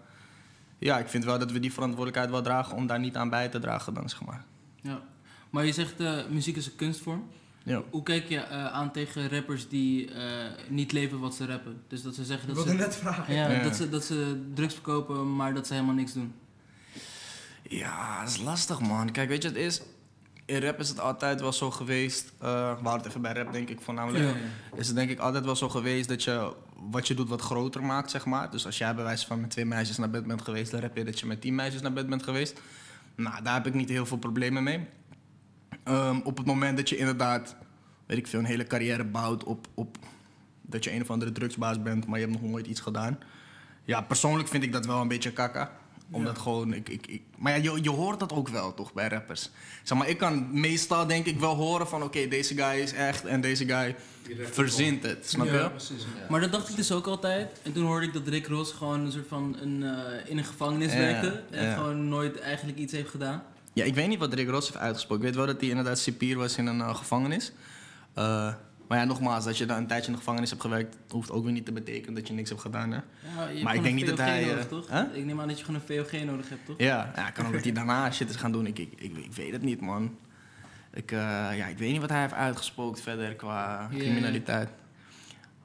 ja, 0.77 0.99
ik 0.99 1.07
vind 1.07 1.23
wel 1.25 1.39
dat 1.39 1.51
we 1.51 1.59
die 1.59 1.73
verantwoordelijkheid 1.73 2.29
wel 2.29 2.41
dragen 2.41 2.75
om 2.75 2.87
daar 2.87 2.99
niet 2.99 3.15
aan 3.15 3.29
bij 3.29 3.49
te 3.49 3.59
dragen, 3.59 3.93
dan 3.93 4.09
zeg 4.09 4.23
maar. 4.23 4.43
Ja. 4.81 5.01
Maar 5.49 5.65
je 5.65 5.71
zegt, 5.71 5.99
eh, 5.99 6.13
muziek 6.29 6.55
is 6.55 6.65
een 6.65 6.75
kunstvorm. 6.75 7.23
Ja. 7.63 7.81
Hoe 7.89 8.03
kijk 8.03 8.27
je 8.29 8.37
eh, 8.39 8.65
aan 8.65 8.91
tegen 8.91 9.29
rappers 9.29 9.69
die 9.69 10.11
eh, 10.13 10.45
niet 10.69 10.91
leven 10.91 11.19
wat 11.19 11.35
ze 11.35 11.45
rappen? 11.45 11.81
Dus 11.87 12.01
dat 12.01 12.15
ze 12.15 12.25
zeggen 12.25 12.49
Ik 12.49 12.55
dat 12.55 12.63
wilde 12.65 12.79
ze, 12.81 12.85
net 12.87 12.95
vragen. 12.95 13.33
ja, 13.33 13.49
Ja. 13.51 13.63
Dat, 13.63 13.75
ze, 13.75 13.89
dat 13.89 14.03
ze 14.03 14.41
drugs 14.53 14.73
verkopen, 14.73 15.35
maar 15.35 15.53
dat 15.53 15.67
ze 15.67 15.73
helemaal 15.73 15.95
niks 15.95 16.13
doen. 16.13 16.33
Ja, 17.69 18.19
dat 18.19 18.29
is 18.29 18.37
lastig, 18.37 18.79
man. 18.81 19.11
Kijk, 19.11 19.29
weet 19.29 19.41
je, 19.41 19.47
het 19.47 19.57
is... 19.57 19.81
In 20.45 20.61
rap 20.61 20.79
is 20.79 20.89
het 20.89 20.99
altijd 20.99 21.41
wel 21.41 21.53
zo 21.53 21.71
geweest... 21.71 22.33
eh 22.39 22.81
we 22.81 22.89
het 22.89 23.05
even 23.05 23.21
bij 23.21 23.33
rap, 23.33 23.51
denk 23.53 23.69
ik, 23.69 23.81
voornamelijk. 23.81 24.23
Ja, 24.23 24.33
is 24.75 24.87
het 24.87 24.95
denk 24.95 25.09
ik 25.09 25.19
altijd 25.19 25.45
wel 25.45 25.55
zo 25.55 25.69
geweest 25.69 26.07
dat 26.07 26.23
je 26.23 26.53
wat 26.91 27.07
je 27.07 27.13
doet 27.13 27.29
wat 27.29 27.41
groter 27.41 27.83
maakt, 27.83 28.11
zeg 28.11 28.25
maar. 28.25 28.51
Dus 28.51 28.65
als 28.65 28.77
jij 28.77 28.95
bij 28.95 29.03
wijze 29.03 29.25
van 29.25 29.41
met 29.41 29.49
twee 29.49 29.65
meisjes 29.65 29.97
naar 29.97 30.09
bed 30.09 30.27
bent 30.27 30.41
geweest, 30.41 30.71
dan 30.71 30.81
heb 30.81 30.97
je 30.97 31.03
dat 31.03 31.19
je 31.19 31.25
met 31.25 31.41
tien 31.41 31.55
meisjes 31.55 31.81
naar 31.81 31.93
bed 31.93 32.09
bent 32.09 32.23
geweest. 32.23 32.61
Nou, 33.15 33.43
daar 33.43 33.53
heb 33.53 33.67
ik 33.67 33.73
niet 33.73 33.89
heel 33.89 34.05
veel 34.05 34.17
problemen 34.17 34.63
mee. 34.63 34.87
Ehm, 35.83 36.19
op 36.23 36.37
het 36.37 36.45
moment 36.45 36.77
dat 36.77 36.89
je 36.89 36.97
inderdaad, 36.97 37.55
weet 38.05 38.17
ik 38.17 38.27
veel, 38.27 38.39
een 38.39 38.45
hele 38.45 38.67
carrière 38.67 39.03
bouwt 39.03 39.43
op, 39.43 39.67
op 39.73 39.97
dat 40.61 40.83
je 40.83 40.93
een 40.93 41.01
of 41.01 41.09
andere 41.09 41.31
drugsbaas 41.31 41.81
bent, 41.81 42.07
maar 42.07 42.19
je 42.19 42.25
hebt 42.25 42.41
nog 42.41 42.49
nooit 42.49 42.67
iets 42.67 42.81
gedaan. 42.81 43.19
Ja, 43.83 44.01
persoonlijk 44.01 44.49
vind 44.49 44.63
ik 44.63 44.71
dat 44.71 44.85
wel 44.85 45.01
een 45.01 45.07
beetje 45.07 45.31
kakka. 45.33 45.71
Omdat 46.11 46.35
Ja. 46.35 46.41
gewoon, 46.41 46.73
ik, 46.73 46.89
ik, 46.89 47.07
ik, 47.07 47.21
maar 47.37 47.57
ja, 47.57 47.71
je, 47.73 47.83
je 47.83 47.89
hoort 47.89 48.19
dat 48.19 48.33
ook 48.33 48.49
wel 48.49 48.73
toch 48.73 48.93
bij 48.93 49.07
rappers. 49.07 49.49
Zeg 49.83 49.97
maar, 49.97 50.09
ik 50.09 50.17
kan 50.17 50.59
meestal 50.59 51.07
denk 51.07 51.25
ik 51.25 51.39
wel 51.39 51.55
horen 51.55 51.87
van 51.87 52.03
oké, 52.03 52.27
deze 52.27 52.55
guy 52.55 52.79
is 52.81 52.93
echt 52.93 53.25
en 53.25 53.41
deze 53.41 53.65
guy 53.65 53.95
verzint 54.51 55.03
het, 55.03 55.29
snap 55.29 55.45
ja, 55.45 55.53
je? 55.63 55.69
precies. 55.69 56.05
Maar 56.29 56.41
dat 56.41 56.51
dacht 56.51 56.69
ik 56.69 56.75
dus 56.75 56.91
ook 56.91 57.07
altijd. 57.07 57.59
En 57.63 57.73
toen 57.73 57.85
hoorde 57.85 58.05
ik 58.05 58.13
dat 58.13 58.27
Rick 58.27 58.47
Ross 58.47 58.71
gewoon 58.71 58.99
een 58.99 59.11
soort 59.11 59.27
van 59.27 59.57
een, 59.61 59.83
eh, 59.83 60.29
in 60.29 60.37
een 60.37 60.43
gevangenis 60.45 60.91
Ja, 60.91 60.97
werkte. 60.97 61.43
En 61.51 61.63
ja. 61.63 61.73
gewoon 61.73 62.07
nooit 62.09 62.39
eigenlijk 62.39 62.77
iets 62.77 62.93
heeft 62.93 63.09
gedaan. 63.09 63.43
Ja, 63.73 63.83
ik 63.83 63.95
weet 63.95 64.07
niet 64.07 64.19
wat 64.19 64.33
Rick 64.33 64.49
Ross 64.49 64.67
heeft 64.67 64.79
uitgesproken. 64.79 65.25
Ik 65.25 65.29
weet 65.33 65.43
wel 65.45 65.53
dat 65.53 65.61
hij 65.61 65.69
inderdaad 65.69 65.99
cipier 65.99 66.37
was 66.37 66.57
in 66.57 66.65
een 66.65 66.81
eh, 66.81 66.95
gevangenis. 66.95 67.51
Eh, 68.13 68.53
maar 68.87 68.97
ja, 68.97 69.03
nogmaals, 69.03 69.45
dat 69.45 69.57
je 69.57 69.65
dan 69.65 69.77
een 69.77 69.87
tijdje 69.87 70.05
in 70.07 70.11
de 70.11 70.17
gevangenis 70.17 70.49
hebt 70.49 70.61
gewerkt, 70.61 70.97
hoeft 71.09 71.31
ook 71.31 71.43
weer 71.43 71.53
niet 71.53 71.65
te 71.65 71.71
betekenen 71.71 72.13
dat 72.15 72.27
je 72.27 72.33
niks 72.33 72.49
hebt 72.49 72.61
gedaan. 72.61 72.91
Hè? 72.91 72.99
Ja, 73.53 73.63
Maar 73.63 73.75
ik 73.75 73.83
denk 73.83 73.95
niet 73.95 74.07
dat 74.07 74.17
hij, 74.17 74.45
Nodig, 74.45 74.59
eh, 74.63 74.69
toch? 74.69 74.89
huh? 74.89 75.03
Ik 75.13 75.25
neem 75.25 75.41
aan 75.41 75.47
dat 75.47 75.59
je 75.59 75.65
gewoon 75.65 75.81
een 75.87 76.03
VOG 76.05 76.23
nodig 76.23 76.49
hebt, 76.49 76.65
toch? 76.65 76.75
Ja, 76.77 77.11
ja 77.15 77.29
kan 77.31 77.45
ook 77.45 77.53
dat 77.53 77.63
hij 77.63 77.71
daarna 77.73 78.11
shit 78.11 78.29
is 78.29 78.35
gaan 78.35 78.51
doen. 78.51 78.65
Ik, 78.67 78.79
ik, 78.79 78.91
ik, 78.95 79.17
ik 79.17 79.33
weet 79.33 79.51
het 79.51 79.61
niet, 79.61 79.81
man. 79.81 80.17
Ik, 80.93 81.11
eh, 81.11 81.17
ja, 81.57 81.65
ik 81.65 81.77
weet 81.77 81.91
niet 81.91 82.01
wat 82.01 82.09
hij 82.09 82.21
heeft 82.21 82.33
uitgesproken 82.33 83.01
verder 83.03 83.35
qua 83.35 83.87
Ja. 83.91 83.97
criminaliteit. 83.97 84.69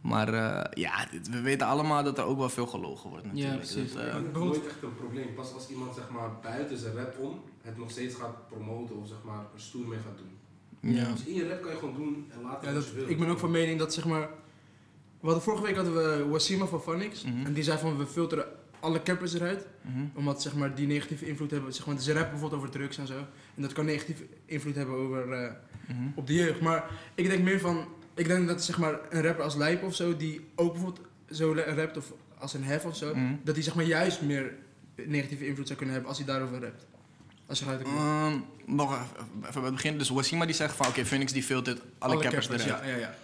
Maar 0.00 0.28
eh, 0.34 0.64
ja, 0.82 1.06
dit- 1.10 1.28
we 1.28 1.40
weten 1.40 1.66
allemaal 1.66 2.02
dat 2.04 2.18
er 2.18 2.24
ook 2.24 2.38
wel 2.38 2.48
veel 2.48 2.66
gelogen 2.66 3.10
wordt 3.10 3.24
natuurlijk. 3.26 3.56
precies. 3.56 3.92
Dat, 3.92 4.02
eh, 4.02 4.06
is 4.16 4.22
nooit 4.32 4.66
echt 4.66 4.82
een 4.82 4.94
probleem. 4.96 5.34
Pas 5.34 5.52
als 5.54 5.68
iemand 5.68 5.94
zeg 5.94 6.10
maar, 6.10 6.28
buiten 6.42 6.78
zijn 6.78 6.94
rap 6.94 7.18
om 7.18 7.40
het 7.62 7.78
nog 7.78 7.90
steeds 7.90 8.14
gaat 8.14 8.48
promoten 8.48 8.96
of 9.00 9.08
zeg 9.08 9.16
maar, 9.24 9.38
er 9.54 9.60
stoer 9.60 9.86
mee 9.88 9.98
gaat 9.98 10.16
doen. 10.18 10.30
Ja. 10.80 11.10
Dus 11.12 11.24
in 11.24 11.34
je 11.34 11.48
rap 11.48 11.62
kan 11.62 11.70
je 11.70 11.78
gewoon 11.78 11.94
doen 11.94 12.26
en 12.34 12.42
laten 12.42 12.68
Ja, 12.68 12.74
wat 12.74 12.82
dat, 12.82 12.92
je 12.92 12.98
wil. 13.00 13.08
ik 13.08 13.18
ben 13.18 13.28
ook 13.28 13.38
van 13.38 13.50
mening 13.50 13.78
dat 13.78 13.94
zeg 13.94 14.04
maar. 14.04 14.28
We 15.20 15.26
hadden 15.26 15.42
vorige 15.42 15.62
week 15.62 15.76
hadden 15.76 15.94
we 15.94 16.26
Wasima 16.28 16.66
van 16.66 16.80
Phonics. 16.82 17.24
Mhm. 17.24 17.46
En 17.46 17.52
die 17.52 17.62
zei 17.62 17.78
van 17.78 17.96
we 17.98 18.06
filteren 18.06 18.44
alle 18.80 19.02
campers 19.02 19.34
eruit. 19.34 19.66
Mhm. 19.82 20.04
Omdat 20.14 20.42
zeg 20.42 20.54
maar, 20.54 20.74
die 20.74 20.86
negatieve 20.86 21.26
invloed 21.26 21.50
hebben. 21.50 21.72
Zeg 21.74 21.86
maar, 21.86 21.98
ze 21.98 22.12
rappen 22.12 22.30
bijvoorbeeld 22.30 22.60
over 22.62 22.72
drugs 22.74 22.98
en 22.98 23.06
zo. 23.06 23.18
En 23.56 23.62
dat 23.62 23.72
kan 23.72 23.84
negatieve 23.84 24.24
invloed 24.44 24.74
hebben 24.74 24.94
over, 24.94 25.32
eh, 25.32 25.52
Mhm. 25.88 25.98
op 26.14 26.26
de 26.26 26.34
jeugd. 26.34 26.60
Maar 26.60 26.90
ik 27.14 27.28
denk 27.28 27.42
meer 27.42 27.60
van. 27.60 27.84
Ik 28.14 28.26
denk 28.26 28.48
dat 28.48 28.64
zeg 28.64 28.78
maar, 28.78 28.98
een 29.10 29.22
rapper 29.22 29.44
als 29.44 29.54
Lijp 29.56 29.82
of 29.82 29.94
zo. 29.94 30.16
Die 30.16 30.40
ook 30.54 30.72
bijvoorbeeld 30.72 31.06
zo 31.30 31.52
rapt. 31.66 31.96
Of 31.96 32.12
als 32.38 32.54
een 32.54 32.64
hef 32.64 32.84
of 32.84 32.96
zo. 32.96 33.14
Dat 33.42 33.54
hij 33.54 33.64
zeg 33.64 33.74
maar, 33.74 33.84
juist 33.84 34.22
meer 34.22 34.54
negatieve 35.06 35.46
invloed 35.46 35.66
zou 35.66 35.76
kunnen 35.78 35.94
hebben 35.94 36.12
als 36.14 36.24
hij 36.24 36.32
daarover 36.32 36.60
rapt. 36.60 36.86
Als 37.50 37.58
je 37.58 37.64
gaat 37.64 37.82
Ehm, 37.82 38.38
nog 38.66 38.92
even, 38.92 39.26
even 39.40 39.52
bij 39.52 39.62
het 39.62 39.74
begin. 39.74 39.98
Dus 39.98 40.08
Wasima 40.08 40.46
die 40.46 40.54
zegt 40.54 40.76
van 40.76 40.86
oké, 40.86 41.04
Phoenix 41.04 41.32
die 41.32 41.42
filtert 41.42 41.80
alle, 41.98 42.18
campers 42.18 42.48
eruit. 42.48 42.64
Ja, 42.64 42.84
ja, 42.84 42.96
ja. 42.96 43.14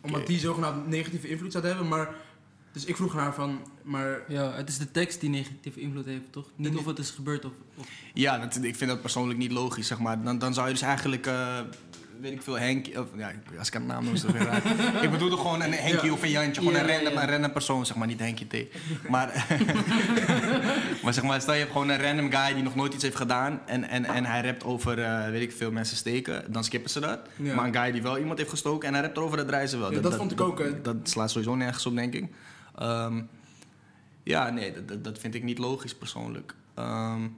Omdat 0.00 0.26
die 0.26 0.38
zogenaamd 0.38 0.86
negatieve 0.88 1.28
invloed 1.28 1.52
zou 1.52 1.66
hebben. 1.66 1.88
Maar. 1.88 2.14
Dus 2.72 2.84
ik 2.84 2.96
vroeg 2.96 3.12
haar 3.12 3.34
van. 3.34 3.60
Maar 3.82 4.20
Ja, 4.28 4.52
het 4.52 4.68
is 4.68 4.78
de 4.78 4.90
tekst 4.90 5.20
die 5.20 5.30
negatieve 5.30 5.80
invloed 5.80 6.04
heeft, 6.04 6.32
toch? 6.32 6.50
Niet 6.56 6.76
of 6.76 6.84
het 6.84 6.98
is 6.98 7.10
gebeurd 7.10 7.44
of... 7.44 7.52
of 7.76 7.86
Ja, 8.14 8.38
dat, 8.38 8.62
ik 8.62 8.76
vind 8.76 8.90
dat 8.90 9.00
persoonlijk 9.00 9.38
niet 9.38 9.52
logisch, 9.52 9.86
zeg 9.86 9.98
maar. 9.98 10.22
Dan, 10.22 10.38
dan 10.38 10.54
zou 10.54 10.66
je 10.66 10.72
dus 10.72 10.82
eigenlijk, 10.82 11.26
eh, 11.26 11.60
weet 12.20 12.32
ik 12.32 12.42
veel, 12.42 12.58
Henk... 12.58 12.86
Of, 12.98 13.06
ja, 13.16 13.32
als 13.58 13.68
ik 13.68 13.74
een 13.74 13.86
naam 13.86 14.04
noem, 14.04 14.14
is 14.14 14.20
dat 14.20 14.30
weer 14.30 14.42
raar. 14.42 14.62
ik 15.04 15.10
bedoel 15.10 15.36
gewoon 15.36 15.62
een 15.62 15.72
Henkie 15.72 16.12
of 16.12 16.22
een 16.22 16.30
Jantje. 16.30 16.60
Gewoon 16.60 16.74
een, 16.74 16.86
random, 16.86 17.16
een 17.16 17.28
random 17.28 17.52
persoon, 17.52 17.86
zeg 17.86 17.96
maar. 17.96 18.06
Niet 18.06 18.20
Henkie 18.20 18.46
T. 18.46 18.54
Maar, 19.08 19.46
maar 21.02 21.14
zeg 21.14 21.24
maar, 21.24 21.40
stel 21.40 21.52
je 21.54 21.60
hebt 21.60 21.72
gewoon 21.72 21.88
een 21.88 22.00
random 22.00 22.30
guy 22.30 22.54
die 22.54 22.62
nog 22.62 22.74
nooit 22.74 22.94
iets 22.94 23.02
heeft 23.02 23.16
gedaan... 23.16 23.60
en, 23.66 23.88
en, 23.88 24.04
en 24.04 24.24
hij 24.24 24.40
rapt 24.40 24.64
over, 24.64 25.02
eh, 25.02 25.30
weet 25.30 25.42
ik 25.42 25.52
veel, 25.52 25.70
mensen 25.70 25.96
steken. 25.96 26.52
Dan 26.52 26.64
skippen 26.64 26.90
ze 26.90 27.00
dat. 27.00 27.20
Maar 27.36 27.66
een 27.66 27.74
guy 27.74 27.92
die 27.92 28.02
wel 28.02 28.18
iemand 28.18 28.38
heeft 28.38 28.50
gestoken 28.50 28.88
en 28.88 28.94
hij 28.94 29.02
rapt 29.02 29.16
erover, 29.16 29.36
dat 29.36 29.48
draaien 29.48 29.68
ze 29.68 29.78
wel. 29.78 30.00
Dat 30.00 30.14
vond 30.14 30.32
ik 30.32 30.40
ook, 30.40 30.58
hè. 30.58 30.80
Dat, 30.80 30.96
slaat 31.02 31.30
sowieso 31.30 31.54
nergens 31.54 31.86
op, 31.86 31.94
denk 31.94 32.14
ik. 32.14 32.24
Ehm, 32.78 33.22
ja, 34.22 34.50
nee, 34.50 34.72
dat, 34.72 34.88
dat, 34.88 35.04
dat 35.04 35.18
vind 35.18 35.34
ik 35.34 35.42
niet 35.42 35.58
logisch 35.58 35.94
persoonlijk. 35.94 36.54
Ehm, 36.74 37.28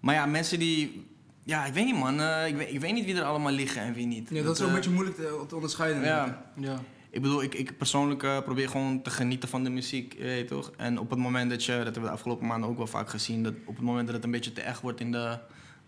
maar 0.00 0.14
ja, 0.14 0.26
mensen 0.26 0.58
die 0.58 1.06
ja, 1.48 1.64
ik 1.66 1.72
weet 1.72 1.84
niet 1.84 1.96
man. 1.98 2.20
Eh, 2.20 2.46
ik, 2.46 2.56
weet, 2.56 2.72
ik 2.72 2.80
weet 2.80 2.92
niet 2.92 3.04
wie 3.04 3.14
er 3.16 3.22
allemaal 3.22 3.52
liggen 3.52 3.82
en 3.82 3.92
wie 3.92 4.06
niet. 4.06 4.28
Ja, 4.30 4.42
dat 4.42 4.54
is 4.56 4.60
ook 4.62 4.68
eh, 4.68 4.72
een 4.74 4.78
beetje 4.80 4.90
moeilijk 4.94 5.16
te, 5.16 5.44
te 5.48 5.54
onderscheiden. 5.54 6.02
Ja, 6.04 6.44
Ja. 6.56 6.80
ik 7.10 7.22
bedoel, 7.22 7.42
ik, 7.42 7.54
ik 7.54 7.76
persoonlijk 7.78 8.22
eh, 8.22 8.42
probeer 8.42 8.68
gewoon 8.68 9.02
te 9.02 9.10
genieten 9.10 9.48
van 9.48 9.64
de 9.64 9.70
muziek, 9.70 10.12
je 10.16 10.22
weet 10.22 10.48
toch? 10.48 10.72
En 10.76 10.98
op 10.98 11.10
het 11.10 11.18
moment 11.18 11.50
dat 11.50 11.64
je, 11.64 11.72
dat 11.72 11.84
hebben 11.84 12.02
we 12.02 12.08
de 12.08 12.14
afgelopen 12.14 12.46
maanden 12.46 12.68
ook 12.70 12.76
wel 12.76 12.86
vaak 12.86 13.08
gezien, 13.10 13.42
dat 13.42 13.54
op 13.64 13.76
het 13.76 13.84
moment 13.84 14.06
dat 14.06 14.14
het 14.16 14.24
een 14.24 14.30
beetje 14.30 14.52
te 14.52 14.60
echt 14.60 14.80
wordt 14.80 15.00
in 15.00 15.12
de, 15.12 15.38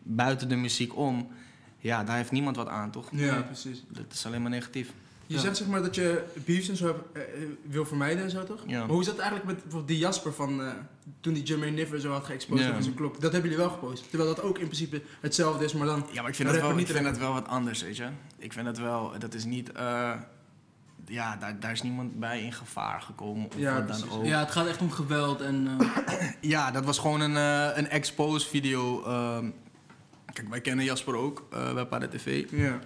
buiten 0.03 0.49
de 0.49 0.57
muziek 0.57 0.97
om, 0.97 1.29
ja, 1.79 2.05
daar 2.05 2.17
heeft 2.17 2.31
niemand 2.31 2.57
wat 2.57 2.69
aan, 2.69 2.91
toch? 2.91 3.09
Ja, 3.13 3.43
precies. 3.43 3.85
Dat 3.89 4.13
is 4.13 4.27
alleen 4.27 4.43
maar 4.43 4.51
negatief. 4.51 4.93
Je 5.31 5.37
Ja. 5.37 5.43
zegt 5.43 5.57
zeg 5.57 5.67
maar 5.67 5.83
dat 5.83 5.95
je 5.95 6.25
beefs 6.45 6.69
en 6.69 6.77
zo 6.77 6.87
hebt, 6.87 7.01
eh, 7.13 7.23
eh, 7.23 7.49
wil 7.63 7.85
vermijden 7.85 8.23
en 8.25 8.31
zo 8.31 8.45
toch? 8.45 8.63
Ja. 8.67 8.79
Maar 8.79 8.89
hoe 8.89 9.01
is 9.01 9.07
dat 9.07 9.17
eigenlijk 9.19 9.47
met 9.47 9.57
bijvoorbeeld 9.57 9.89
die 9.89 9.99
Jasper 9.99 10.33
van 10.33 10.63
eh, 10.63 10.69
toen 11.21 11.33
die 11.35 11.43
Jermaine 11.43 11.77
Niver 11.77 12.01
zo 12.01 12.11
had 12.13 12.25
geëxposed 12.25 12.65
Ja. 12.65 12.71
over 12.71 12.83
zijn 12.83 12.95
klok? 12.95 13.21
Dat 13.21 13.33
hebben 13.33 13.51
jullie 13.51 13.65
wel 13.67 13.75
gepost. 13.75 14.09
Terwijl 14.09 14.35
dat 14.35 14.43
ook 14.45 14.59
in 14.59 14.65
principe 14.65 15.03
hetzelfde 15.21 15.65
is, 15.65 15.73
maar 15.73 15.87
dan... 15.87 16.07
Ja, 16.13 16.21
maar 16.21 16.31
ik 16.31 16.37
vind, 16.37 16.49
dat 16.49 16.61
wel, 16.61 16.79
ik 16.79 16.87
vind 16.87 17.05
dat 17.05 17.19
wel 17.19 17.33
wat 17.33 17.49
anders, 17.49 17.83
weet 17.83 17.97
je. 17.97 18.09
Ik 18.39 18.53
vind 18.53 18.65
dat 18.67 18.79
wel, 18.79 19.13
dat 19.19 19.35
is 19.35 19.45
niet, 19.45 19.71
ja, 21.07 21.37
daar, 21.37 21.61
daar 21.61 21.73
is 21.73 21.83
niemand 21.83 22.19
bij 22.21 22.43
in 22.43 22.53
gevaar 22.53 23.01
gekomen 23.01 23.47
of 23.47 23.57
Ja, 23.57 23.75
wat 23.87 23.89
dan 24.01 24.11
ook. 24.11 24.25
ja, 24.25 24.39
het 24.41 24.51
gaat 24.51 24.67
echt 24.67 24.81
om 24.81 24.91
geweld 24.91 25.41
en... 25.41 25.69
Ja, 26.41 26.71
dat 26.71 26.85
was 26.85 26.99
gewoon 26.99 27.21
een, 27.21 27.37
een 27.79 27.89
expose 27.89 28.49
video. 28.49 29.03
ehm. 29.05 29.51
kijk, 30.33 30.49
wij 30.49 30.61
kennen 30.61 30.85
Jasper 30.85 31.15
ook 31.15 31.47
bij 31.75 31.87
Para 31.87 32.09
TV. 32.09 32.45
Ja. 32.51 32.81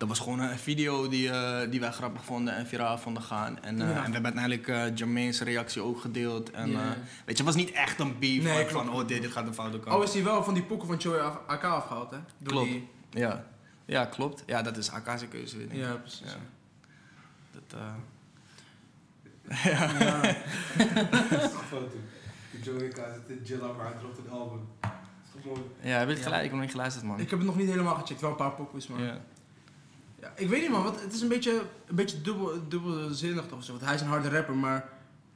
Dat 0.00 0.08
was 0.08 0.18
gewoon 0.18 0.40
een 0.40 0.58
video 0.58 1.08
die, 1.08 1.30
eh, 1.30 1.70
die 1.70 1.80
wij 1.80 1.90
grappig 1.90 2.24
vonden 2.24 2.54
en 2.54 2.66
viraal 2.66 2.98
vonden 2.98 3.22
gaan. 3.22 3.62
En, 3.62 3.80
eh, 3.82 3.88
Ja. 3.88 3.94
en 4.04 4.06
we 4.06 4.12
hebben 4.12 4.24
uiteindelijk 4.24 4.68
eh 4.68 4.96
Jermaine's 4.96 5.40
reactie 5.40 5.82
ook 5.82 6.00
gedeeld. 6.00 6.50
En, 6.50 6.70
Ja. 6.70 6.78
eh, 6.80 6.86
weet 6.88 6.96
je, 7.24 7.32
het 7.32 7.40
was 7.40 7.54
niet 7.54 7.70
echt 7.70 7.98
een 7.98 8.18
beef 8.18 8.42
Nee, 8.42 8.66
van, 8.66 8.90
oh 8.92 9.06
dit, 9.06 9.22
dit 9.22 9.32
gaat 9.32 9.46
een 9.46 9.54
foute 9.54 9.78
kant. 9.80 9.96
Oh, 9.96 10.02
is 10.02 10.10
die 10.12 10.22
wel 10.24 10.44
van 10.44 10.54
die 10.54 10.62
pokken 10.62 10.88
van 10.88 10.96
Joy 10.96 11.18
af- 11.18 11.38
AK 11.46 11.64
afgehaald, 11.64 12.10
hè? 12.10 12.16
Door 12.38 12.52
Klopt. 12.52 12.68
Die... 12.68 12.88
Ja. 13.10 13.44
ja, 13.84 14.04
klopt. 14.04 14.42
Ja, 14.46 14.62
dat 14.62 14.76
is 14.76 14.90
AK's 14.90 15.28
keuze, 15.28 15.56
weet 15.56 15.70
ik. 15.72 15.76
Ja, 15.78 15.92
precies. 15.94 16.20
Ja. 16.32 16.36
Dat, 17.52 17.78
eh, 17.80 17.94
Ja. 19.72 20.20
foto. 21.68 21.88
Die 22.50 22.62
Joey 22.62 22.88
K 22.88 22.94
zit 22.96 23.36
in 23.38 23.44
Jilla, 23.44 23.72
maar 23.72 23.86
hij 23.86 23.98
dropt 23.98 24.18
een 24.18 24.30
album. 24.30 24.60
Dat 24.80 24.90
is 25.24 25.30
toch 25.32 25.44
mooi? 25.44 25.60
ja, 25.80 25.98
heb 25.98 26.06
je 26.08 26.14
het 26.14 26.18
Ja. 26.18 26.22
gelijk? 26.24 26.42
Ik 26.42 26.48
heb 26.48 26.52
nog 26.52 26.60
niet 26.60 26.70
geluisterd, 26.70 27.04
man. 27.04 27.20
Ik 27.20 27.30
heb 27.30 27.38
het 27.38 27.48
nog 27.48 27.56
niet 27.56 27.68
helemaal 27.68 27.94
gecheckt, 27.94 28.20
wel 28.20 28.30
een 28.30 28.36
paar 28.36 28.50
pokkers, 28.52 28.86
maar... 28.86 29.00
Ja. 30.20 30.32
Ik 30.36 30.48
weet 30.48 30.60
niet 30.60 30.70
man, 30.70 30.82
want 30.82 31.00
het 31.00 31.12
is 31.12 31.20
een 31.20 31.28
beetje, 31.28 31.62
een 31.86 31.94
beetje 31.94 32.20
dubbel, 32.20 32.68
dubbelzinnig 32.68 33.46
toch 33.46 33.58
of 33.58 33.64
zo. 33.64 33.72
Want 33.72 33.84
hij 33.84 33.94
is 33.94 34.00
een 34.00 34.06
harde 34.06 34.28
rapper, 34.28 34.54
maar 34.54 34.88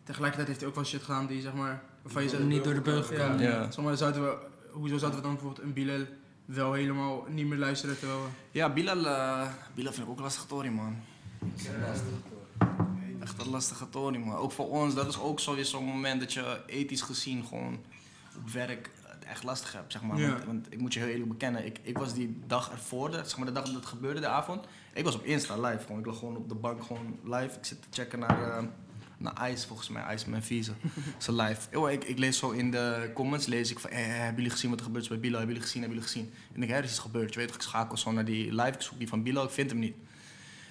tegelijkertijd 0.02 0.48
heeft 0.48 0.60
hij 0.60 0.68
ook 0.68 0.74
wel 0.74 0.84
shit 0.84 1.02
gedaan 1.02 1.26
die 1.26 1.40
zeg 1.40 1.54
maar... 1.54 1.82
Waarvan 2.02 2.22
je 2.22 2.28
zegt, 2.28 2.42
niet 2.42 2.64
door 2.64 2.74
de 2.74 2.80
beugel 2.80 3.16
ja, 3.16 3.26
kan. 3.26 3.38
Ja. 3.38 3.70
Zouden 3.70 4.22
we, 4.22 4.36
hoezo 4.70 4.98
zouden 4.98 5.20
we 5.20 5.26
dan 5.26 5.34
bijvoorbeeld 5.34 5.66
een 5.66 5.72
Bilal 5.72 6.06
wel 6.44 6.72
helemaal 6.72 7.26
niet 7.28 7.46
meer 7.46 7.58
luisteren 7.58 7.98
terwijl 7.98 8.20
we... 8.20 8.28
Ja, 8.50 8.72
Bilal, 8.72 9.06
eh, 9.06 9.48
Bilal 9.74 9.92
vind 9.92 10.04
ik 10.04 10.10
ook 10.10 10.16
een 10.16 10.22
lastige 10.22 10.46
tory, 10.46 10.68
man. 10.68 10.96
Echt 13.20 13.40
een 13.40 13.50
lastige 13.50 13.88
tory, 13.88 14.18
man. 14.18 14.36
Ook 14.36 14.52
voor 14.52 14.68
ons, 14.68 14.94
dat 14.94 15.08
is 15.08 15.18
ook 15.18 15.40
sowieso 15.40 15.76
zo'n 15.76 15.84
moment 15.84 16.20
dat 16.20 16.32
je 16.32 16.60
ethisch 16.66 17.02
gezien 17.02 17.44
gewoon 17.44 17.80
op 18.36 18.50
werk 18.50 18.90
echt 19.24 19.42
lastig 19.42 19.72
hebt, 19.72 19.92
zeg 19.92 20.02
maar. 20.02 20.18
Ja. 20.18 20.30
Want, 20.30 20.44
want 20.44 20.66
ik 20.72 20.80
moet 20.80 20.94
je 20.94 21.00
heel 21.00 21.08
eerlijk 21.08 21.28
bekennen, 21.28 21.66
ik, 21.66 21.78
ik 21.82 21.98
was 21.98 22.14
die 22.14 22.40
dag 22.46 22.70
ervoor, 22.70 23.10
de, 23.10 23.16
zeg 23.16 23.36
maar 23.36 23.46
de 23.46 23.52
dag 23.52 23.64
dat 23.64 23.74
het 23.74 23.86
gebeurde, 23.86 24.20
de 24.20 24.26
avond, 24.26 24.66
ik 24.94 25.04
was 25.04 25.14
op 25.14 25.24
Insta 25.24 25.60
live 25.60 25.84
gewoon. 25.84 25.98
Ik 25.98 26.06
lag 26.06 26.18
gewoon 26.18 26.36
op 26.36 26.48
de 26.48 26.54
bank 26.54 26.82
gewoon 26.82 27.18
live. 27.24 27.58
Ik 27.58 27.64
zit 27.64 27.82
te 27.82 27.88
checken 27.90 28.18
naar, 28.18 28.56
eh 28.56 28.64
naar 29.18 29.50
Ice, 29.50 29.66
volgens 29.66 29.88
mij, 29.88 30.14
Ice 30.14 30.30
mijn 30.30 30.42
visa. 30.42 30.72
Ze 31.18 31.32
live. 31.32 31.90
Ik, 31.90 32.04
ik 32.04 32.18
lees 32.18 32.38
zo 32.38 32.50
in 32.50 32.70
de 32.70 33.10
comments, 33.14 33.46
lees 33.46 33.70
ik 33.70 33.78
van, 33.78 33.90
eh, 33.90 34.06
hebben 34.06 34.34
jullie 34.34 34.50
gezien 34.50 34.70
wat 34.70 34.78
er 34.78 34.84
gebeurt 34.84 35.04
is 35.04 35.10
bij 35.10 35.20
Bilal? 35.20 35.38
Hebben 35.38 35.54
jullie 35.54 35.68
gezien, 35.70 35.82
hebben 35.82 36.00
jullie 36.00 36.12
gezien? 36.12 36.32
En 36.54 36.62
ik 36.62 36.68
denk, 36.68 36.78
er 36.78 36.84
is 36.84 36.90
iets 36.90 36.98
gebeurd. 36.98 37.32
Je 37.32 37.38
weet 37.38 37.48
toch, 37.48 37.56
ik 37.56 37.62
schakel 37.62 37.96
zo 37.96 38.12
naar 38.12 38.24
die 38.24 38.54
live, 38.54 38.68
ik 38.68 38.80
zoek 38.80 38.98
die 38.98 39.08
van 39.08 39.22
Bilal, 39.22 39.44
ik 39.44 39.50
vind 39.50 39.70
hem 39.70 39.78
niet. 39.78 39.94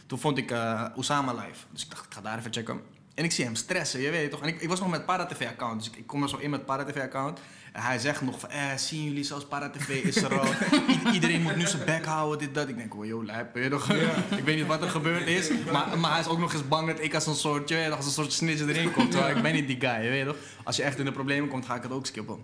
Toen 0.05 0.19
vond 0.19 0.37
ik 0.37 0.51
eh 0.51 0.85
Osama 0.95 1.33
live. 1.33 1.65
Dus 1.71 1.83
ik 1.83 1.89
dacht, 1.89 2.05
ik 2.05 2.13
ga 2.13 2.21
daar 2.21 2.37
even 2.37 2.53
checken. 2.53 2.81
En 3.13 3.23
ik 3.23 3.31
zie 3.31 3.45
hem 3.45 3.55
stressen, 3.55 3.99
je 3.99 4.09
weet 4.09 4.31
toch. 4.31 4.41
En 4.41 4.47
ik, 4.47 4.61
ik 4.61 4.69
was 4.69 4.79
nog 4.79 4.89
met 4.89 5.05
Para-TV-account. 5.05 5.83
Dus 5.83 5.91
ik, 5.91 5.97
ik 5.97 6.07
kom 6.07 6.23
er 6.23 6.29
zo 6.29 6.37
in 6.37 6.49
met 6.49 6.65
Para-TV-account. 6.65 7.39
En 7.73 7.81
hij 7.81 7.99
zegt 7.99 8.21
nog 8.21 8.39
van, 8.39 8.49
eh, 8.49 8.75
zien 8.75 9.03
jullie 9.03 9.23
zelfs 9.23 9.45
Para-TV 9.45 9.89
is 9.89 10.15
er 10.15 10.39
al. 10.39 10.45
I- 10.47 11.13
iedereen 11.13 11.41
moet 11.41 11.55
nu 11.55 11.67
zijn 11.67 11.85
bek 11.85 12.05
houden, 12.05 12.39
dit, 12.39 12.53
dat. 12.55 12.69
Ik 12.69 12.77
denk, 12.77 12.95
oh 12.95 13.05
joh, 13.05 13.23
lijp, 13.25 13.53
weet 13.53 13.63
je 13.63 13.69
toch. 13.69 13.89
ik 14.37 14.43
weet 14.43 14.55
niet 14.55 14.65
wat 14.67 14.81
er 14.81 14.89
gebeurd 14.89 15.27
is. 15.27 15.49
Maar, 15.71 15.97
maar 15.97 16.11
hij 16.11 16.19
is 16.19 16.27
ook 16.27 16.39
nog 16.39 16.53
eens 16.53 16.67
bang 16.67 16.87
dat 16.87 16.99
ik 16.99 17.13
als 17.15 17.27
een 17.27 17.35
soort, 17.35 17.69
je 17.69 17.95
als 17.95 18.05
een 18.05 18.11
soort 18.11 18.33
snitch 18.33 18.61
erin 18.61 18.91
kom. 18.91 19.09
Terwijl 19.09 19.35
ik 19.35 19.41
ben 19.43 19.53
niet 19.53 19.67
die 19.67 19.79
guy, 19.79 20.03
je 20.03 20.09
weet 20.09 20.25
toch. 20.25 20.35
Als 20.63 20.75
je 20.75 20.83
echt 20.83 20.99
in 20.99 21.05
de 21.05 21.11
problemen 21.11 21.49
komt, 21.49 21.65
ga 21.65 21.75
ik 21.75 21.83
het 21.83 21.91
ook 21.91 22.05
skippen. 22.05 22.37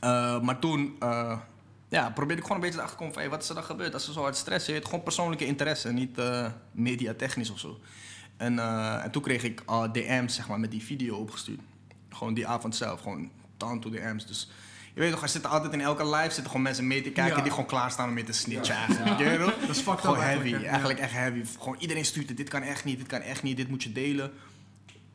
Eh, 0.00 0.40
maar 0.40 0.58
toen 0.58 0.96
eh, 1.00 1.38
ja, 1.88 2.10
probeerde 2.10 2.42
ik 2.42 2.46
gewoon 2.48 2.62
een 2.62 2.70
beetje 2.70 2.86
te 2.88 2.94
komen 2.94 3.12
van 3.12 3.22
hey, 3.22 3.30
wat 3.30 3.42
is 3.42 3.48
er 3.48 3.54
dan 3.54 3.64
gebeurd 3.64 3.94
als 3.94 4.04
ze 4.04 4.12
zo 4.12 4.20
hard 4.20 4.36
stressen. 4.36 4.74
Je 4.74 4.84
gewoon 4.84 5.02
persoonlijke 5.02 5.46
interesse, 5.46 5.92
niet 5.92 6.18
eh 6.18 6.46
mediatechnisch 6.72 7.50
of 7.50 7.58
zo. 7.58 7.80
En, 8.36 8.58
en 9.02 9.10
toen 9.10 9.22
kreeg 9.22 9.42
ik 9.42 9.62
al 9.64 9.92
DM's 9.92 10.34
zeg 10.34 10.48
maar, 10.48 10.60
met 10.60 10.70
die 10.70 10.82
video 10.82 11.16
opgestuurd. 11.16 11.60
Gewoon 12.10 12.34
die 12.34 12.46
avond 12.46 12.76
zelf, 12.76 13.00
gewoon 13.00 13.30
down 13.56 13.78
to 13.78 13.90
DM's. 13.90 14.26
Dus 14.26 14.50
je 14.94 15.00
weet 15.00 15.12
toch, 15.12 15.22
er 15.22 15.28
zitten 15.28 15.50
altijd 15.50 15.72
in 15.72 15.80
elke 15.80 16.04
live 16.08 16.24
zitten 16.24 16.46
gewoon 16.46 16.62
mensen 16.62 16.86
mee 16.86 17.02
te 17.02 17.10
kijken 17.10 17.36
Ja. 17.36 17.42
die 17.42 17.50
gewoon 17.50 17.66
klaarstaan 17.66 18.08
om 18.08 18.14
mee 18.14 18.24
te 18.24 18.32
snitchen 18.32 18.74
eigenlijk. 18.74 19.60
Dat 19.60 19.68
is 19.68 19.80
fucked 19.80 20.00
Gewoon 20.00 20.20
heavy, 20.20 20.54
eigenlijk, 20.54 20.98
echt 20.98 21.12
heavy. 21.12 21.42
Gewoon 21.58 21.76
iedereen 21.78 22.04
stuurt 22.04 22.28
het, 22.28 22.36
dit 22.36 22.48
kan 22.48 22.62
echt 22.62 22.84
niet, 22.84 22.98
dit 22.98 23.06
kan 23.06 23.20
echt 23.20 23.42
niet, 23.42 23.56
dit 23.56 23.68
moet 23.68 23.82
je 23.82 23.92
delen. 23.92 24.32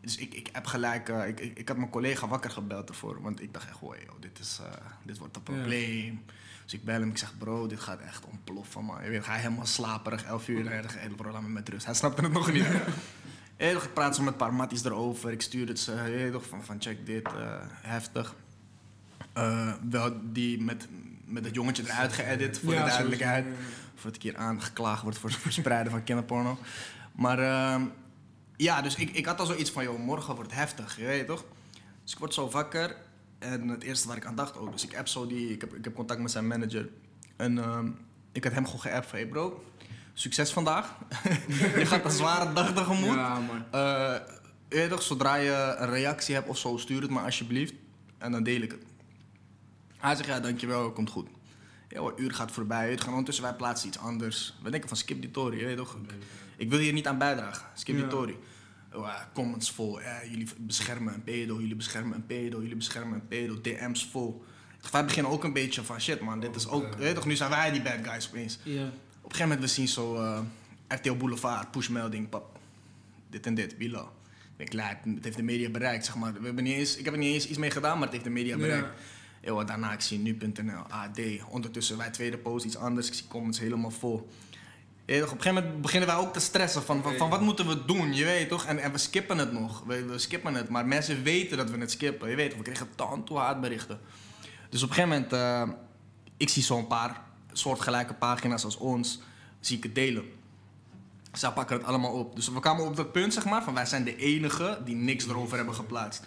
Dus 0.01 0.17
ik, 0.17 0.33
ik 0.33 0.49
heb 0.51 0.65
gelijk, 0.65 1.09
eh, 1.09 1.27
ik, 1.27 1.39
ik, 1.39 1.57
ik 1.57 1.67
had 1.67 1.77
mijn 1.77 1.89
collega 1.89 2.27
wakker 2.27 2.51
gebeld 2.51 2.89
ervoor. 2.89 3.21
Want 3.21 3.41
ik 3.41 3.53
dacht 3.53 3.67
echt, 3.67 3.79
wow, 3.79 3.95
joh, 4.05 4.15
dit, 4.19 4.39
is, 4.39 4.59
eh, 4.63 4.71
dit 5.03 5.17
wordt 5.17 5.35
een 5.35 5.43
probleem. 5.43 6.23
Dus 6.63 6.73
ik 6.73 6.83
bel 6.85 6.99
hem, 6.99 7.09
ik 7.09 7.17
zeg, 7.17 7.37
bro, 7.37 7.67
dit 7.67 7.79
gaat 7.79 7.99
echt 7.99 8.25
ontploffen, 8.25 8.85
man. 8.85 9.03
Je 9.03 9.09
weet, 9.09 9.25
hij 9.25 9.37
helemaal 9.39 9.65
slaperig, 9.65 10.23
11 10.23 10.47
uur. 10.47 10.65
En 10.65 10.71
hij 10.71 10.81
zegt, 10.81 10.99
hey, 10.99 11.09
bro, 11.09 11.31
laat 11.31 11.41
me 11.41 11.47
met 11.49 11.69
rust. 11.69 11.85
Hij 11.85 11.93
snapte 11.93 12.21
het 12.21 12.31
nog 12.31 12.51
niet. 12.51 12.65
Toch, 13.59 13.83
ik 13.83 13.93
praat 13.93 14.15
zo 14.15 14.23
met 14.23 14.31
een 14.31 14.39
paar 14.39 14.53
matties 14.53 14.83
erover. 14.83 15.31
Ik 15.31 15.41
stuur 15.41 15.67
het 15.67 15.79
ze, 15.79 16.03
weet 16.03 16.31
toch, 16.31 16.45
van, 16.45 16.63
van 16.63 16.81
check 16.81 17.05
dit, 17.05 17.25
eh, 17.25 17.57
heftig. 17.71 18.35
Eh, 19.33 19.73
wel 19.89 20.13
die 20.23 20.61
met, 20.61 20.87
met 21.25 21.43
dat 21.43 21.53
jongetje 21.55 21.83
eruit 21.83 22.13
geëdit, 22.13 22.59
voor 22.59 22.73
Ja, 22.73 22.83
de 22.83 22.89
duidelijkheid. 22.89 23.43
sowieso, 23.43 23.63
ja, 23.63 23.91
Voordat 23.95 24.15
ik 24.15 24.21
hier 24.21 24.37
aangeklaagd 24.37 25.03
word 25.03 25.17
voor 25.17 25.29
het 25.29 25.39
verspreiden 25.39 25.91
van 25.91 26.03
kinderporno. 26.03 26.57
Maar 27.11 27.39
ehm, 27.39 27.83
ja, 28.57 28.81
dus 28.81 28.95
ik, 28.95 29.09
ik 29.09 29.25
had 29.25 29.39
al 29.39 29.45
zoiets 29.45 29.71
van, 29.71 29.83
joh, 29.83 29.99
morgen 29.99 30.35
wordt 30.35 30.49
het 30.51 30.59
heftig, 30.59 30.97
je 30.97 31.05
weet 31.05 31.27
toch? 31.27 31.45
Dus 32.03 32.13
ik 32.13 32.19
word 32.19 32.33
zo 32.33 32.49
wakker 32.49 32.95
en 33.39 33.67
het 33.67 33.83
eerste 33.83 34.07
waar 34.07 34.17
ik 34.17 34.25
aan 34.25 34.35
dacht 34.35 34.57
ook. 34.57 34.71
Dus 34.71 34.83
ik 34.83 34.97
app 34.97 35.07
zo 35.07 35.27
die, 35.27 35.49
ik 35.53 35.61
heb, 35.61 35.73
ik 35.73 35.83
heb 35.83 35.95
contact 35.95 36.21
met 36.21 36.31
zijn 36.31 36.47
manager. 36.47 36.89
En 37.35 37.57
ehm, 37.57 37.91
ik 38.31 38.43
had 38.43 38.53
hem 38.53 38.65
gewoon 38.65 38.81
geappt 38.81 39.07
van, 39.07 39.19
hey 39.19 39.27
bro, 39.27 39.63
succes 40.19 40.51
vandaag. 40.51 40.95
je 41.79 41.85
gaat 41.85 42.05
een 42.05 42.11
zware 42.11 42.53
dag 42.53 42.73
tegemoet. 42.73 43.15
Ja, 43.15 43.39
man. 43.39 43.65
Eh, 44.69 44.85
toch, 44.89 45.01
zodra 45.01 45.35
je 45.35 45.75
een 45.77 45.89
reactie 45.89 46.35
hebt 46.35 46.47
of 46.47 46.57
zo, 46.57 46.77
stuur 46.77 47.01
het 47.01 47.09
maar 47.09 47.23
alsjeblieft. 47.23 47.73
En 48.17 48.31
dan 48.31 48.43
deel 48.43 48.61
ik 48.61 48.71
het. 48.71 48.83
Hij 49.97 50.15
zegt, 50.15 50.27
ja, 50.27 50.39
dankjewel, 50.39 50.91
komt 50.91 51.09
goed. 51.09 51.27
Ja, 51.89 51.99
hoor, 51.99 52.13
uur 52.17 52.33
gaat 52.33 52.51
voorbij. 52.51 52.89
Het 52.89 53.01
gaan 53.01 53.09
ondertussen 53.09 53.43
wij 53.43 53.53
plaatsen 53.53 53.87
iets 53.87 53.97
anders. 53.97 54.57
We 54.63 54.69
denken 54.69 54.89
van 54.89 54.97
skip 54.97 55.21
die 55.21 55.31
tory, 55.31 55.59
je 55.59 55.65
weet 55.65 55.77
toch? 55.77 55.97
Ik 56.57 56.69
wil 56.69 56.79
hier 56.79 56.93
niet 56.93 57.07
aan 57.07 57.17
bijdragen. 57.17 57.65
Skip 57.73 57.95
die 57.95 58.07
tory. 58.07 58.37
Oh, 58.93 59.05
ja, 59.05 59.29
comments 59.33 59.71
vol. 59.71 59.99
Jullie 60.29 60.47
beschermen 60.57 61.13
een 61.13 61.23
pedo, 61.23 61.59
jullie 61.59 61.75
beschermen 61.75 62.15
een 62.15 62.25
pedo, 62.25 62.61
jullie 62.61 62.75
beschermen 62.75 63.13
een 63.13 63.27
pedo. 63.27 63.61
DM's 63.61 64.07
vol. 64.11 64.43
Wij 64.91 65.05
beginnen 65.05 65.31
ook 65.31 65.43
een 65.43 65.53
beetje 65.53 65.83
van 65.83 66.01
shit 66.01 66.19
man, 66.19 66.39
dit 66.39 66.55
is 66.55 66.67
ook, 66.67 66.93
je 66.93 67.03
weet 67.03 67.15
toch, 67.15 67.25
nu 67.25 67.35
zijn 67.35 67.49
wij 67.49 67.71
die 67.71 67.81
bad 67.81 67.97
guys 68.03 68.27
opeens. 68.27 68.59
Ja. 68.63 68.89
Op 69.29 69.35
een 69.35 69.41
gegeven 69.41 69.57
moment 69.57 69.75
we 69.75 69.81
zien 69.81 69.87
zo 69.87 70.15
eh 70.15 70.39
RTL 70.87 71.13
Boulevard, 71.13 71.71
pushmelding, 71.71 72.29
pap. 72.29 72.59
Dit 73.29 73.45
en 73.45 73.53
dit, 73.55 73.77
Bilo. 73.77 74.11
Ik 74.57 74.71
denk, 74.71 74.97
het 75.15 75.23
heeft 75.23 75.35
de 75.37 75.43
media 75.43 75.69
bereikt, 75.69 76.05
zeg 76.05 76.15
maar. 76.15 76.33
We 76.33 76.45
hebben 76.45 76.63
niet 76.63 76.75
eens, 76.75 76.97
ik 76.97 77.05
heb 77.05 77.13
er 77.13 77.19
niet 77.19 77.33
eens 77.33 77.47
iets 77.47 77.57
mee 77.57 77.71
gedaan, 77.71 77.93
maar 77.93 78.03
het 78.03 78.11
heeft 78.11 78.23
de 78.23 78.29
media 78.29 78.55
Ja. 78.55 78.61
bereikt. 78.61 78.87
Yo, 79.41 79.63
daarna, 79.63 79.93
ik 79.93 80.01
zie 80.01 80.19
nu.nl, 80.19 80.81
AD. 80.89 81.19
Ondertussen, 81.49 81.97
wij 81.97 82.09
tweede 82.09 82.37
post, 82.37 82.65
iets 82.65 82.75
anders. 82.77 83.07
Ik 83.07 83.13
zie 83.13 83.27
comments 83.27 83.59
helemaal 83.59 83.91
vol. 83.91 84.15
Toch, 85.05 85.17
op 85.17 85.21
een 85.23 85.27
gegeven 85.41 85.53
moment 85.53 85.81
beginnen 85.81 86.09
wij 86.09 86.17
ook 86.17 86.33
te 86.33 86.39
stressen 86.39 86.83
van, 86.83 87.03
van, 87.03 87.15
van 87.17 87.29
wat 87.29 87.41
moeten 87.41 87.67
we 87.67 87.85
doen, 87.85 88.13
je 88.13 88.25
weet 88.25 88.49
toch? 88.49 88.65
En, 88.65 88.79
en 88.79 88.91
we 88.91 88.97
skippen 88.97 89.37
het 89.37 89.51
nog, 89.51 89.83
we, 89.87 90.05
we 90.05 90.17
skippen 90.17 90.53
het. 90.53 90.69
Maar 90.69 90.87
mensen 90.87 91.23
weten 91.23 91.57
dat 91.57 91.69
we 91.69 91.77
het 91.77 91.91
skippen, 91.91 92.29
je 92.29 92.35
weet 92.35 92.49
toch? 92.49 92.57
We 92.57 92.63
kregen 92.65 92.87
tant 92.95 93.29
haatberichten. 93.29 93.99
Dus 94.69 94.83
op 94.83 94.89
een 94.89 94.95
gegeven 94.95 95.15
moment, 95.29 95.33
eh, 95.33 95.75
ik 96.37 96.49
zie 96.49 96.63
zo'n 96.63 96.87
paar 96.87 97.21
soortgelijke 97.51 98.13
pagina's 98.13 98.63
als 98.63 98.77
ons, 98.77 99.19
zie 99.59 99.77
ik 99.77 99.83
het 99.83 99.95
delen. 99.95 100.23
Zij 101.33 101.51
pakken 101.51 101.77
het 101.77 101.85
allemaal 101.85 102.11
op. 102.11 102.35
Dus 102.35 102.49
we 102.49 102.59
kwamen 102.59 102.85
op 102.85 102.95
dat 102.95 103.11
punt, 103.11 103.33
zeg 103.33 103.45
maar, 103.45 103.63
van 103.63 103.73
wij 103.73 103.85
zijn 103.85 104.03
de 104.03 104.15
enige 104.15 104.81
die 104.85 104.95
niks 104.95 105.27
erover 105.27 105.57
hebben 105.57 105.75
geplaatst. 105.75 106.23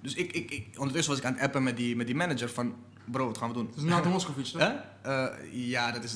Dus 0.00 0.14
ik, 0.14 0.32
ik, 0.32 0.50
ik, 0.50 0.66
ondertussen 0.76 1.12
was 1.12 1.22
ik 1.22 1.28
aan 1.28 1.34
het 1.34 1.42
appen 1.42 1.62
met 1.62 1.76
die, 1.76 1.96
met 1.96 2.06
die 2.06 2.16
manager 2.16 2.48
van, 2.48 2.74
bro, 3.04 3.26
wat 3.26 3.38
gaan 3.38 3.48
we 3.48 3.54
doen? 3.54 3.66
Dat 3.66 3.76
is 3.76 3.82
Nathan 3.82 4.12
Moscovic, 4.12 4.44
toch? 4.44 4.60
Hè? 4.60 4.72
Eh, 5.02 5.36
ja, 5.52 5.92
dat 5.92 6.04
is 6.04 6.14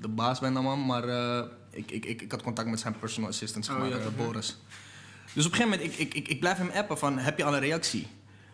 de 0.00 0.08
baas 0.08 0.40
bij 0.40 0.50
man, 0.50 0.86
maar 0.86 1.04
eh, 1.08 1.44
ik, 1.70 1.90
ik, 1.90 2.04
ik, 2.04 2.22
ik 2.22 2.30
had 2.30 2.42
contact 2.42 2.68
met 2.68 2.80
zijn 2.80 2.98
personal 2.98 3.30
assistant, 3.30 3.64
zeg 3.64 3.74
Oh, 3.74 3.80
maar, 3.80 3.90
ja. 3.90 4.10
Boris. 4.16 4.56
Dus 5.32 5.46
op 5.46 5.52
een 5.52 5.58
gegeven 5.58 5.78
moment, 5.78 6.00
ik, 6.00 6.06
ik, 6.06 6.14
ik, 6.14 6.28
ik 6.28 6.40
blijf 6.40 6.58
hem 6.58 6.70
appen 6.70 6.98
van, 6.98 7.18
heb 7.18 7.38
je 7.38 7.44
al 7.44 7.54
een 7.54 7.60
reactie? 7.60 8.06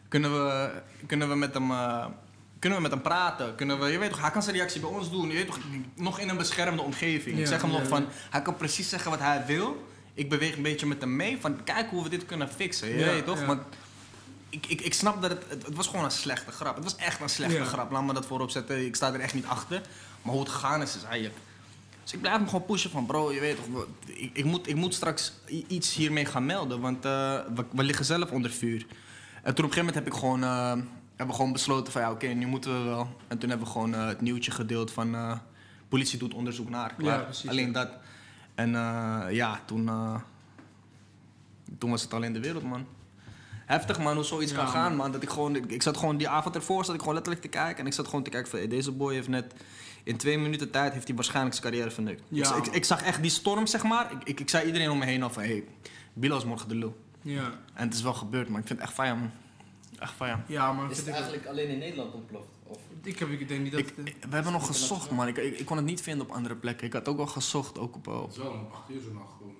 Kunnen 0.09 0.33
we, 0.33 0.71
kunnen 1.07 1.29
we 1.29 1.35
met 1.35 1.55
hem, 1.55 1.71
eh, 1.71 2.07
Kunnen 2.63 2.79
we 2.79 2.89
met 2.89 2.93
hem 2.93 3.03
praten? 3.03 3.55
Kunnen 3.55 3.81
we, 3.81 3.87
je 3.87 3.99
weet 3.99 4.11
toch, 4.11 4.21
hij 4.21 4.31
kan 4.31 4.43
zijn 4.43 4.57
reactie 4.57 4.81
bij 4.81 4.91
ons 4.91 5.11
doen. 5.11 5.29
Je 5.29 5.35
weet 5.35 5.47
toch, 5.47 5.59
nog 5.95 6.19
in 6.19 6.29
een 6.29 6.37
beschermde 6.37 6.83
omgeving. 6.83 7.39
ik 7.39 7.47
zeg 7.47 7.61
hem 7.61 7.71
ja, 7.71 7.79
nog 7.79 7.89
van, 7.89 8.07
hij 8.31 8.43
kan 8.43 8.57
precies 8.57 8.89
zeggen 8.89 9.11
wat 9.11 9.21
hij 9.21 9.45
wil. 9.47 9.89
Ik 10.15 10.29
beweeg 10.29 10.57
een 10.57 10.63
beetje 10.63 10.87
met 10.87 11.01
hem 11.01 11.17
mee. 11.17 11.39
Van, 11.41 11.65
kijk 11.65 11.91
hoe 11.91 12.03
we 12.03 12.09
dit 12.09 12.27
kunnen 12.27 12.49
fixen. 12.49 12.89
Je 12.89 13.05
weet 13.05 13.25
toch? 13.25 13.45
Want 13.45 13.63
ik, 14.49 14.67
ik, 14.67 14.81
ik 14.81 14.95
snap 14.95 15.23
dat 15.23 15.31
het, 15.31 15.45
het... 15.49 15.67
Het 15.67 15.75
was 15.75 15.87
gewoon 15.87 16.05
een 16.05 16.11
slechte 16.11 16.51
grap. 16.51 16.75
Het 16.75 16.85
was 16.85 16.97
echt 16.97 17.21
een 17.21 17.29
slechte 17.29 17.65
grap. 17.65 17.91
Laat 17.91 18.05
me 18.05 18.13
dat 18.13 18.27
voorop 18.27 18.51
zetten. 18.51 18.87
Ik 18.87 18.97
sta 18.97 19.13
er 19.13 19.21
echt 19.21 19.35
niet 19.35 19.47
achter. 19.47 19.81
Maar 20.23 20.33
hoe 20.33 20.43
het 20.43 20.53
gegaan 20.53 20.83
is, 20.83 20.97
is 20.97 21.03
eigenlijk... 21.03 21.37
Dus 22.03 22.13
ik 22.13 22.21
blijf 22.21 22.37
hem 22.37 22.47
gewoon 22.49 22.65
pushen 22.65 22.91
van 22.91 23.07
bro, 23.07 23.33
je 23.33 23.41
weet 23.41 23.57
toch, 23.57 23.87
ik, 24.07 24.31
ik, 24.33 24.45
moet, 24.45 24.69
ik 24.69 24.75
moet 24.75 24.95
straks 24.95 25.33
iets 25.69 25.95
hiermee 25.95 26.25
gaan 26.25 26.47
melden, 26.47 26.81
want 26.81 27.05
eh, 27.05 27.11
we, 27.55 27.65
we 27.73 27.83
liggen 27.83 28.05
zelf 28.05 28.31
onder 28.31 28.51
vuur. 28.51 28.87
En 29.43 29.55
toen 29.55 29.65
op 29.65 29.71
een 29.71 29.77
gegeven 29.77 29.77
moment 29.77 29.95
heb 29.95 30.07
ik 30.07 30.15
gewoon, 30.15 30.43
eh, 30.45 30.73
hebben 31.23 31.37
gewoon 31.37 31.53
besloten 31.53 31.93
van 31.93 32.03
ja 32.03 32.11
oké, 32.11 32.27
nu 32.27 32.47
moeten 32.47 32.83
we 32.83 32.89
wel. 32.89 33.09
En 33.29 33.39
toen 33.39 33.49
hebben 33.49 33.67
we 33.67 33.73
gewoon 33.73 33.95
eh, 33.95 34.07
het 34.07 34.21
nieuwtje 34.21 34.51
gedeeld 34.51 34.91
van 34.93 35.15
eh, 35.15 35.39
politie 35.89 36.19
doet 36.19 36.35
onderzoek 36.35 36.69
naar. 36.69 36.95
Klaar. 36.95 37.19
Ja, 37.19 37.25
precies, 37.25 37.51
Alleen 37.51 37.67
ja. 37.67 37.73
dat. 37.73 37.89
En 38.55 38.75
eh, 38.75 39.27
ja, 39.31 39.61
toen, 39.65 39.91
toen 41.79 41.91
was 41.91 42.03
het 42.03 42.13
al 42.13 42.23
in 42.23 42.33
de 42.33 42.41
wereld 42.41 42.63
man. 42.63 42.87
Heftig 43.67 43.99
man, 43.99 44.15
hoe 44.15 44.25
zoiets 44.25 44.53
Ja, 44.53 44.57
kan 44.57 44.69
gaan 44.69 44.97
man. 44.97 45.13
Dat 45.13 45.23
ik 45.23 45.31
gewoon, 45.31 45.57
ik, 45.57 45.67
ik 45.67 45.83
zat 45.83 45.97
gewoon 45.97 46.17
die 46.17 46.29
avond 46.29 46.55
ervoor, 46.55 46.85
zat 46.85 46.95
ik 46.95 47.01
gewoon 47.01 47.15
letterlijk 47.15 47.45
te 47.45 47.51
kijken. 47.51 47.79
En 47.79 47.87
ik 47.87 47.93
zat 47.93 48.07
gewoon 48.07 48.23
te 48.23 48.31
kijken 48.31 48.51
van 48.51 48.59
hey, 48.59 48.69
deze 48.69 48.93
boy 48.93 49.15
heeft 49.15 49.29
net 49.29 49.55
in 50.05 50.17
twee 50.17 50.39
minuten 50.39 50.71
tijd 50.71 50.93
heeft 50.93 51.07
hij 51.07 51.17
waarschijnlijk 51.17 51.57
zijn 51.57 51.67
carrière 51.67 51.91
vernukt. 51.91 52.23
Ja, 52.29 52.55
ik, 52.55 52.67
ik, 52.67 52.85
zag 52.85 53.03
echt 53.03 53.23
die 53.23 53.31
storm, 53.31 53.67
zeg 53.67 53.83
maar. 53.83 54.13
Ik, 54.25 54.41
ik, 54.41 54.51
zei 54.51 54.67
iedereen 54.67 54.91
om 54.91 54.99
me 54.99 55.05
heen 55.05 55.23
al 55.23 55.31
van, 55.31 55.43
hey, 55.43 55.65
Bilo 56.13 56.37
is 56.37 56.45
morgen 56.45 56.69
de 56.69 56.75
lul. 56.75 56.97
Ja, 57.21 57.53
En 57.75 57.85
het 57.85 57.95
is 57.95 58.03
wel 58.03 58.15
gebeurd, 58.15 58.49
maar 58.49 58.61
ik 58.61 58.67
vind 58.67 58.79
het 58.79 58.89
echt 58.89 58.97
fijn, 58.97 59.19
man. 59.19 59.31
Echt 60.03 60.13
fijn. 60.13 60.45
ja 60.47 60.73
maar 60.73 60.91
Is 60.91 60.97
het 60.99 61.07
ik, 61.07 61.13
eigenlijk 61.15 61.47
alleen 61.47 61.69
in 61.69 61.79
Nederland 61.79 62.15
ontploft? 62.15 62.47
Of 62.67 62.79
ik, 63.03 63.19
heb, 63.19 63.29
ik 63.29 63.49
denk 63.49 63.63
niet 63.63 63.73
dat... 63.73 63.81
Ik, 63.81 63.93
ik- 64.05 64.17
we 64.29 64.35
hebben 64.35 64.53
nog 64.53 64.67
gezocht, 64.67 65.11
man. 65.11 65.29
Ik, 65.29 65.37
ik, 65.37 65.59
ik 65.59 65.67
kon 65.67 65.77
het 65.77 65.87
niet 65.87 66.01
vinden 66.03 66.27
op 66.27 66.33
andere 66.33 66.55
plekken. 66.57 66.87
Ik 66.87 66.93
had 66.93 67.09
ook 67.09 67.17
wel 67.17 67.27
gezocht, 67.27 67.79
ook 67.79 67.95
op... 67.97 68.07
Het 68.27 68.37
wel 68.37 68.51
om 68.51 68.67
8 68.73 68.91
uur 68.91 69.01
zo 69.01 69.13
nacht 69.13 69.33
gewoon. 69.39 69.55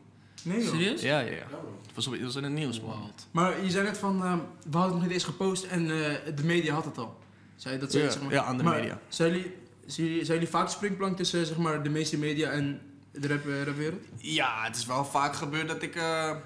nee, 0.45 0.63
joh. 0.65 0.71
Serieus? 0.73 1.03
Ja, 1.03 1.19
ja, 1.21 1.31
ja. 1.31 1.37
Ja. 1.37 1.47
Het 1.87 1.95
was, 1.95 2.07
op, 2.07 2.13
het 2.13 2.23
was 2.23 2.37
in 2.37 2.43
het 2.45 2.53
nieuws, 2.53 2.81
man. 2.81 3.11
Maar 3.31 3.65
je 3.65 3.71
zei 3.71 3.85
net 3.85 3.99
van, 3.99 4.25
ehm, 4.25 4.37
we 4.71 4.77
hadden 4.79 4.83
het 4.83 4.93
nog 4.93 5.03
niet 5.03 5.11
eens 5.13 5.25
gepost 5.25 5.65
en 5.65 5.81
eh, 5.83 6.35
de 6.37 6.45
media 6.45 6.75
had 6.75 6.85
het 6.85 6.99
al. 6.99 7.19
Zei, 7.57 7.79
dat 7.79 7.91
zei, 7.93 8.05
Ja, 8.05 8.11
zeg 8.11 8.23
maar. 8.23 8.33
ja, 8.33 8.43
andere 8.43 8.69
Maar 8.69 8.79
media. 8.79 8.99
Zijn 9.09 9.31
jullie, 9.33 9.55
zijn, 9.87 10.07
jullie, 10.07 10.25
zijn 10.25 10.39
jullie 10.39 10.53
vaak 10.53 10.67
de 10.67 10.73
springplank 10.73 11.17
tussen 11.17 11.47
zeg 11.47 11.57
maar, 11.57 11.83
de 11.83 11.89
meeste 11.91 12.19
media 12.19 12.51
en 12.51 12.81
de 13.13 13.29
rap, 13.29 13.47
eh, 13.47 13.63
rapwereld? 13.63 14.03
Ja, 14.17 14.63
het 14.65 14.77
is 14.77 14.87
wel 14.87 15.05
vaak 15.05 15.35
gebeurd 15.37 15.69
dat 15.69 15.83
ik... 15.83 15.97
eh, 15.97 16.37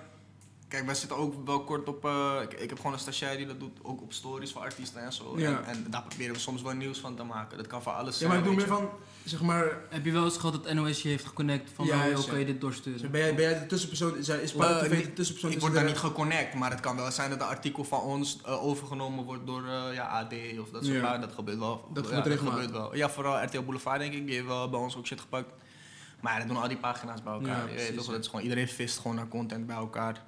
Kijk, 0.68 0.87
wij 0.87 0.94
zitten 0.94 1.16
ook 1.16 1.46
wel 1.46 1.64
kort 1.64 1.88
op... 1.88 2.04
eh, 2.04 2.38
ik, 2.42 2.52
ik 2.52 2.68
heb 2.68 2.78
gewoon 2.78 2.92
een 2.92 2.99
stagiair 2.99 3.37
die 3.37 3.46
dat 3.46 3.61
doet, 3.61 3.78
ook 3.82 4.02
op 4.02 4.12
stories 4.12 4.52
voor 4.52 4.61
artiesten 4.62 5.00
en 5.02 5.12
zo. 5.12 5.38
Ja. 5.38 5.49
En, 5.50 5.64
en 5.64 5.87
daar 5.90 6.02
proberen 6.02 6.35
we 6.35 6.40
soms 6.40 6.62
wel 6.62 6.73
nieuws 6.73 6.99
van 6.99 7.16
te 7.16 7.23
maken. 7.23 7.56
Dat 7.56 7.66
kan 7.66 7.82
voor 7.82 7.92
alles 7.92 8.18
Ja, 8.18 8.28
maar 8.28 8.37
ik 8.38 8.44
zijn, 8.44 8.56
bedoel 8.56 8.68
weet 8.76 8.80
meer 8.80 8.88
van, 8.88 8.99
zeg 9.25 9.40
maar, 9.42 9.80
Heb 9.88 10.04
je 10.04 10.12
wel 10.12 10.25
eens 10.25 10.37
gehad 10.37 10.64
dat 10.64 10.75
NOS 10.75 11.02
je 11.02 11.08
heeft 11.08 11.25
geconnect 11.26 11.70
van 11.75 11.87
Ja, 11.87 11.94
ja, 11.96 12.06
juist, 12.06 12.28
kan 12.28 12.38
je 12.38 12.44
dit 12.44 12.61
doorsturen? 12.61 13.11
ben 13.11 13.20
jij, 13.20 13.35
ben 13.35 13.44
jij 13.50 13.58
de 13.58 13.66
tussenpersoon, 13.66 14.16
is, 14.16 14.28
is 14.28 14.52
TV 14.52 15.04
de 15.04 15.12
tussenpersoon 15.12 15.50
Ik 15.52 15.61
word 15.61 15.75
daar 15.75 15.85
niet 15.85 15.96
geconnect, 15.99 16.54
maar 16.54 16.70
het 16.70 16.80
kan 16.80 16.96
wel 16.96 17.11
zijn 17.11 17.30
dat 17.30 17.40
een 17.40 17.46
artikel 17.46 17.85
van 17.85 18.00
ons 18.00 18.38
eh, 18.44 18.64
overgenomen 18.64 19.25
wordt 19.25 19.46
door 19.46 19.66
eh, 19.66 19.94
ja, 19.94 20.06
AD 20.06 20.32
of 20.61 20.70
dat 20.70 20.85
soort 20.85 20.96
Ja. 20.96 21.02
dingen. 21.02 21.20
Dat 21.20 21.32
gebeurt 21.32 21.58
wel. 21.58 21.88
Dat 21.92 22.08
ja, 22.08 22.23
gebeurt 22.23 22.70
wel. 22.70 22.96
Ja, 22.96 23.11
vooral 23.11 23.42
RTL 23.44 23.62
Boulevard 23.62 23.99
denk 23.99 24.12
ik, 24.14 24.26
die 24.26 24.35
heeft 24.35 24.46
wel 24.46 24.70
bij 24.70 24.80
ons 24.80 24.96
ook 24.96 25.06
shit 25.06 25.20
gepakt. 25.20 25.52
Maar 26.20 26.32
ja, 26.32 26.38
dat 26.38 26.49
doen 26.49 26.56
al 26.56 26.68
die 26.68 26.76
pagina's 26.76 27.23
bij 27.23 27.32
elkaar. 27.32 27.64
Ja, 27.66 27.70
je 27.70 27.76
weet 27.76 27.96
toch, 27.96 28.06
ja. 28.06 28.12
dat 28.12 28.20
is 28.20 28.26
gewoon, 28.26 28.42
iedereen 28.42 28.68
vist 28.68 28.99
gewoon 28.99 29.16
naar 29.16 29.28
content 29.28 29.66
bij 29.66 29.76
elkaar. 29.76 30.25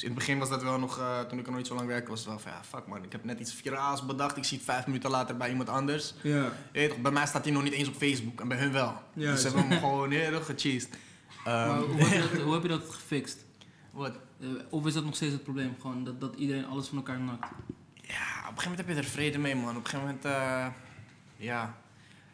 Dus 0.00 0.08
in 0.08 0.14
het 0.14 0.18
begin 0.26 0.38
was 0.38 0.48
dat 0.48 0.62
wel 0.62 0.78
nog, 0.78 0.98
eh, 0.98 1.20
toen 1.20 1.38
ik 1.38 1.44
er 1.44 1.50
nog 1.50 1.58
niet 1.60 1.66
zo 1.66 1.74
lang 1.74 1.86
werkte, 1.86 2.10
was 2.10 2.18
het 2.18 2.28
wel 2.28 2.38
van 2.38 2.52
ja, 2.52 2.60
fuck 2.64 2.86
man, 2.86 3.04
ik 3.04 3.12
heb 3.12 3.24
net 3.24 3.40
iets 3.40 3.54
viraals 3.54 4.06
bedacht, 4.06 4.36
ik 4.36 4.44
zie 4.44 4.56
het 4.56 4.66
vijf 4.66 4.86
minuten 4.86 5.10
later 5.10 5.36
bij 5.36 5.48
iemand 5.48 5.68
anders. 5.68 6.14
Ja, 6.22 6.52
Je 6.72 6.88
toch, 6.88 6.98
bij 6.98 7.10
mij 7.12 7.26
staat 7.26 7.44
hij 7.44 7.52
nog 7.52 7.62
niet 7.62 7.72
eens 7.72 7.88
op 7.88 7.94
Facebook 7.94 8.40
en 8.40 8.48
bij 8.48 8.58
hun 8.58 8.72
wel. 8.72 9.02
Ja, 9.12 9.30
dus 9.30 9.40
ze 9.40 9.46
hebben 9.46 9.68
hem 9.68 9.78
gewoon 9.78 10.10
heel 10.10 10.40
gecheesed. 10.40 10.98
Maar 11.44 11.68
Ehm, 11.68 11.78
hoe, 11.82 12.00
heb 12.00 12.22
je 12.22 12.28
dat, 12.36 12.42
hoe 12.42 12.52
heb 12.52 12.62
je 12.62 12.68
dat 12.68 12.82
gefixt? 12.90 13.38
wat? 13.90 14.12
Eh, 14.40 14.46
of 14.70 14.86
is 14.86 14.94
dat 14.94 15.04
nog 15.04 15.14
steeds 15.14 15.32
het 15.32 15.42
probleem? 15.42 15.76
Gewoon 15.80 16.04
dat, 16.04 16.20
dat 16.20 16.34
iedereen 16.36 16.66
alles 16.66 16.86
van 16.86 16.96
elkaar 16.96 17.20
nakt? 17.20 17.46
Ja, 17.94 18.38
op 18.48 18.56
een 18.56 18.60
gegeven 18.62 18.70
moment 18.70 18.78
heb 18.78 18.88
je 18.88 18.94
er 18.94 19.04
vrede 19.04 19.38
mee, 19.38 19.54
man. 19.56 19.76
Op 19.76 19.84
een 19.84 19.90
gegeven 19.90 20.06
moment, 20.06 20.24
eh, 20.24 20.66
ja. 21.36 21.74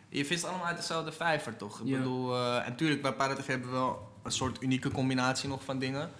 Je 0.08 0.24
vist 0.24 0.44
allemaal 0.44 0.66
uit 0.66 0.76
dezelfde 0.76 1.12
vijver, 1.12 1.56
toch? 1.56 1.80
Ik 1.80 1.86
Ja. 1.86 1.96
bedoel, 1.98 2.34
eh, 2.34 2.56
en 2.64 2.70
natuurlijk, 2.70 3.02
bij 3.02 3.12
ParaTV 3.12 3.46
hebben 3.46 3.68
we 3.68 3.74
wel 3.74 4.12
een 4.22 4.32
soort 4.32 4.62
unieke 4.62 4.90
combinatie 4.90 5.48
nog 5.48 5.64
van 5.64 5.78
dingen. 5.78 6.10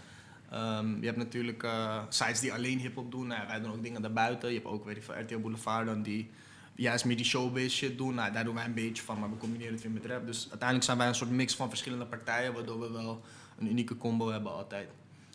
Ehm, 0.50 1.00
je 1.00 1.06
hebt 1.06 1.18
natuurlijk 1.18 1.62
eh, 1.62 2.02
sites 2.08 2.40
die 2.40 2.52
alleen 2.52 2.78
hip-hop 2.78 3.10
doen. 3.10 3.26
Nou, 3.26 3.40
ja, 3.40 3.46
wij 3.46 3.60
doen 3.60 3.72
ook 3.72 3.82
dingen 3.82 4.02
daarbuiten. 4.02 4.48
Je 4.48 4.54
hebt 4.54 4.66
ook, 4.66 4.84
weet 4.84 4.96
ik 4.96 5.02
veel, 5.02 5.20
RTL 5.20 5.38
Boulevard 5.38 5.86
dan 5.86 6.02
die 6.02 6.30
juist 6.74 7.04
meer 7.04 7.16
die 7.16 7.24
showbiz 7.24 7.74
shit 7.74 7.98
doen. 7.98 8.14
Nou, 8.14 8.32
daar 8.32 8.44
doen 8.44 8.54
wij 8.54 8.64
een 8.64 8.74
beetje 8.74 9.02
van, 9.02 9.18
maar 9.18 9.30
we 9.30 9.36
combineren 9.36 9.72
het 9.72 9.82
weer 9.82 9.92
met 9.92 10.04
rap. 10.04 10.26
Dus 10.26 10.40
uiteindelijk 10.40 10.84
zijn 10.84 10.98
wij 10.98 11.08
een 11.08 11.14
soort 11.14 11.30
mix 11.30 11.54
van 11.54 11.68
verschillende 11.68 12.06
partijen, 12.06 12.52
waardoor 12.52 12.80
we 12.80 12.90
wel 12.90 13.22
een 13.58 13.70
unieke 13.70 13.96
combo 13.96 14.28
hebben 14.28 14.52
altijd. 14.52 14.88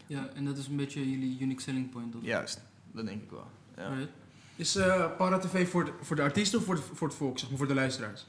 Ja, 0.07 0.29
en 0.33 0.45
dat 0.45 0.57
is 0.57 0.67
een 0.67 0.75
beetje 0.75 1.11
jullie 1.11 1.39
unique 1.39 1.61
selling 1.61 1.89
point. 1.89 2.15
Of? 2.15 2.23
Juist, 2.23 2.61
dat 2.91 3.05
denk 3.05 3.23
ik 3.23 3.29
wel. 3.29 3.51
Ja. 3.77 3.93
Right? 3.93 4.09
Is 4.55 4.75
eh 4.75 5.15
Para 5.17 5.37
TV 5.37 5.69
voor 5.69 5.85
de, 5.85 5.93
voor 6.01 6.15
de 6.15 6.21
artiesten 6.21 6.59
of 6.59 6.65
voor, 6.65 6.75
de, 6.75 6.81
voor 6.81 7.07
het 7.07 7.17
volk, 7.17 7.39
zeg 7.39 7.49
maar, 7.49 7.57
voor 7.57 7.67
de 7.67 7.73
luisteraars? 7.73 8.25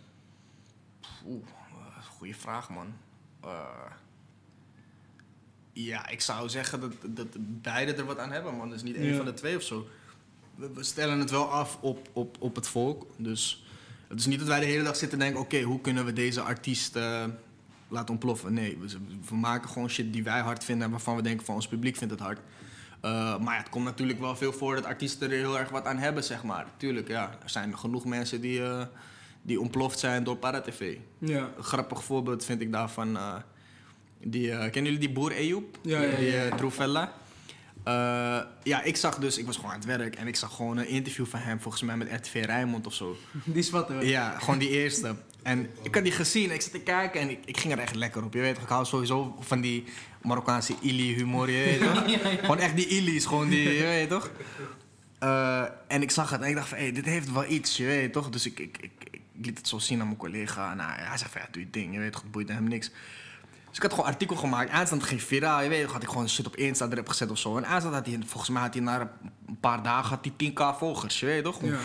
Oeh, 1.27 1.47
uh, 1.47 2.05
goede 2.05 2.35
vraag, 2.35 2.71
man. 2.71 2.95
Eh, 3.41 3.51
ja, 5.73 6.09
ik 6.09 6.21
zou 6.21 6.49
zeggen 6.49 6.81
dat, 6.81 6.93
dat 7.07 7.27
beide 7.39 7.93
er 7.95 8.05
wat 8.05 8.19
aan 8.19 8.33
hebben, 8.33 8.57
man. 8.57 8.71
Dus 8.71 8.83
niet 8.83 8.97
één 8.97 9.07
Ja. 9.11 9.17
van 9.17 9.25
de 9.25 9.35
twee 9.35 9.57
of 9.57 9.63
zo. 9.63 9.87
We, 10.55 10.71
we 10.75 10.83
stellen 10.83 11.19
het 11.19 11.31
wel 11.31 11.51
af 11.51 11.79
op, 11.81 12.09
op, 12.13 12.37
op 12.41 12.55
het 12.55 12.67
volk. 12.69 13.07
Dus 13.17 13.65
het 14.09 14.19
is 14.21 14.27
niet 14.27 14.39
dat 14.39 14.49
wij 14.49 14.61
de 14.61 14.67
hele 14.67 14.83
dag 14.85 14.97
zitten 14.97 15.19
en 15.19 15.25
denken... 15.25 15.41
oké, 15.45 15.61
hoe 15.63 15.81
kunnen 15.81 16.05
we 16.05 16.13
deze 16.13 16.41
artiest 16.41 16.97
eh, 16.97 17.25
laten 17.89 18.11
ontploffen? 18.11 18.53
Nee, 18.53 18.79
we, 18.81 18.87
we 19.29 19.35
maken 19.37 19.69
gewoon 19.71 19.91
shit 19.91 20.13
die 20.13 20.25
wij 20.25 20.41
hard 20.41 20.65
vinden... 20.65 20.85
en 20.85 20.91
waarvan 20.91 21.17
we 21.17 21.23
denken 21.23 21.47
van 21.47 21.55
ons 21.55 21.69
publiek 21.69 21.97
vindt 21.97 22.13
het 22.13 22.23
hard. 22.23 22.39
Eh, 23.01 23.39
maar 23.39 23.55
ja, 23.55 23.61
het 23.61 23.69
komt 23.69 23.85
natuurlijk 23.85 24.21
wel 24.21 24.37
veel 24.37 24.53
voor 24.53 24.75
dat 24.75 24.85
artiesten 24.85 25.31
er 25.31 25.37
heel 25.37 25.59
erg 25.59 25.69
wat 25.69 25.85
aan 25.87 25.99
hebben, 25.99 26.25
zeg 26.25 26.43
maar. 26.43 26.67
Tuurlijk, 26.77 27.09
ja. 27.09 27.31
Er 27.43 27.51
zijn 27.51 27.79
genoeg 27.79 28.05
mensen 28.05 28.41
die, 28.41 28.63
eh, 28.65 28.85
die 29.43 29.61
ontploft 29.61 29.99
zijn 29.99 30.25
door 30.25 30.37
ParaTV. 30.37 30.97
Ja. 31.19 31.51
Een 31.57 31.63
grappig 31.65 32.05
voorbeeld 32.05 32.45
vind 32.45 32.61
ik 32.61 32.73
daarvan. 32.73 33.19
Die, 34.25 34.51
eh, 34.51 34.59
kennen 34.59 34.93
jullie 34.93 34.99
die 34.99 35.11
boer 35.11 35.33
Ejoep? 35.33 35.79
Ja, 35.83 36.03
ja, 36.03 36.19
ja, 36.19 36.49
Die. 36.49 37.13
Eh, 37.85 38.41
ja, 38.63 38.83
ik 38.83 38.97
zag 38.97 39.19
dus, 39.19 39.39
ik 39.39 39.47
was 39.47 39.57
gewoon 39.57 39.71
aan 39.71 39.77
het 39.77 39.87
werk 39.87 40.15
en 40.15 40.27
ik 40.27 40.37
zag 40.37 40.55
gewoon 40.57 40.77
een 40.77 40.89
interview 40.89 41.27
van 41.27 41.41
hem, 41.41 41.61
volgens 41.61 41.83
mij 41.83 41.97
met 41.97 42.09
RTV 42.13 42.45
Rijnmond 42.45 42.87
of 42.87 42.95
zo. 42.95 43.17
Die 43.45 43.55
is 43.55 43.71
wat, 43.71 43.89
hoor. 43.89 44.05
Ja, 44.05 44.39
gewoon 44.39 44.59
die 44.59 44.69
eerste. 44.69 45.15
En 45.43 45.71
ik 45.83 45.95
had 45.95 46.03
die 46.03 46.13
gezien, 46.13 46.51
ik 46.51 46.61
zat 46.61 46.73
te 46.73 46.81
kijken 46.81 47.21
en 47.21 47.31
ik, 47.31 47.39
ik 47.45 47.57
ging 47.59 47.73
er 47.73 47.79
echt 47.79 47.95
lekker 47.95 48.25
op. 48.25 48.35
Je 48.35 48.41
weet 48.41 48.55
toch, 48.55 48.63
ik 48.63 48.69
hou 48.69 48.85
sowieso 48.85 49.37
van 49.41 49.61
die 49.61 49.85
Marokkaanse 50.23 50.75
ili 50.81 51.15
humor, 51.15 51.51
je 51.51 51.65
weet 51.65 51.81
toch? 51.95 52.21
Gewoon 52.41 52.59
echt 52.59 52.77
die 52.77 52.87
ili's, 52.87 53.27
gewoon 53.27 53.49
die, 53.49 53.73
je 53.73 53.83
weet 53.85 54.09
toch? 54.09 54.31
En 55.89 56.03
ik 56.03 56.11
zag 56.11 56.31
het 56.31 56.41
en 56.41 56.49
ik 56.49 56.55
dacht 56.55 56.69
van, 56.69 56.79
hé, 56.79 56.93
dit 56.93 57.05
heeft 57.05 57.33
wel 57.33 57.51
iets, 57.51 57.77
je 57.77 57.85
weet 57.85 58.13
toch? 58.13 58.29
Dus 58.31 58.47
ik, 58.47 58.59
ik, 58.59 58.79
ik, 58.81 58.91
ik 59.11 59.21
liet 59.47 59.59
het 59.59 59.69
zo 59.69 59.79
zien 59.79 60.01
aan 60.01 60.07
mijn 60.07 60.19
collega. 60.19 60.75
Nou, 60.75 60.91
hij 60.93 61.19
zegt 61.19 61.31
van, 61.31 61.41
ja, 61.41 61.49
doe 61.51 61.63
je 61.63 61.71
ding, 61.71 61.95
je 61.95 61.99
weet 61.99 62.13
toch, 62.13 62.23
het 62.23 62.31
boeit 62.31 62.49
hem 62.49 62.69
niks. 62.69 62.91
Dus 63.73 63.81
ik 63.81 63.83
had 63.83 63.91
gewoon 63.91 64.07
een 64.07 64.13
artikel 64.13 64.37
gemaakt. 64.37 64.71
Eindstand 64.71 65.03
ging 65.03 65.23
viraal, 65.23 65.63
je 65.63 65.69
weet 65.69 65.87
had 65.91 66.03
ik 66.03 66.09
gewoon 66.09 66.29
shit 66.29 66.47
op 66.47 66.57
Insta 66.57 66.89
erop 66.91 67.09
gezet 67.09 67.31
of 67.31 67.39
zo. 67.39 67.57
En 67.57 67.65
eindstand 67.65 67.95
had 67.95 68.07
hij, 68.07 68.19
volgens 68.27 68.51
mij 68.51 68.63
had 68.63 68.75
hij 68.75 68.83
na 68.83 69.01
een 69.47 69.59
paar 69.61 69.83
dagen 69.83 70.09
had 70.09 70.25
hij 70.37 70.51
10k 70.51 70.79
volgers, 70.79 71.21
je 71.21 71.27
weet 71.27 71.45
toch? 71.45 71.63
Ja. 71.63 71.79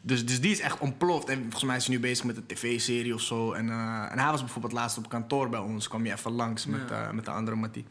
Dus, 0.00 0.26
dus 0.26 0.40
die 0.40 0.50
is 0.50 0.60
echt 0.60 0.78
ontploft. 0.78 1.28
En 1.28 1.40
volgens 1.42 1.64
mij 1.64 1.76
is 1.76 1.86
hij 1.86 1.94
nu 1.94 2.00
bezig 2.00 2.24
met 2.24 2.36
een 2.36 2.46
tv-serie 2.46 3.14
of 3.14 3.20
zo. 3.20 3.52
En, 3.52 3.70
eh, 3.70 4.10
en 4.12 4.18
hij 4.18 4.30
was 4.30 4.40
bijvoorbeeld 4.40 4.72
laatst 4.72 4.98
op 4.98 5.08
kantoor 5.08 5.48
bij 5.48 5.60
ons. 5.60 5.88
Kwam 5.88 6.06
je 6.06 6.12
even 6.12 6.32
langs 6.32 6.66
met, 6.66 6.88
Ja. 6.88 7.06
eh, 7.06 7.10
met 7.10 7.24
de 7.24 7.30
andere 7.30 7.56
Mattie. 7.56 7.84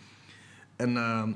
En 0.75 0.97
ehm, 0.97 1.31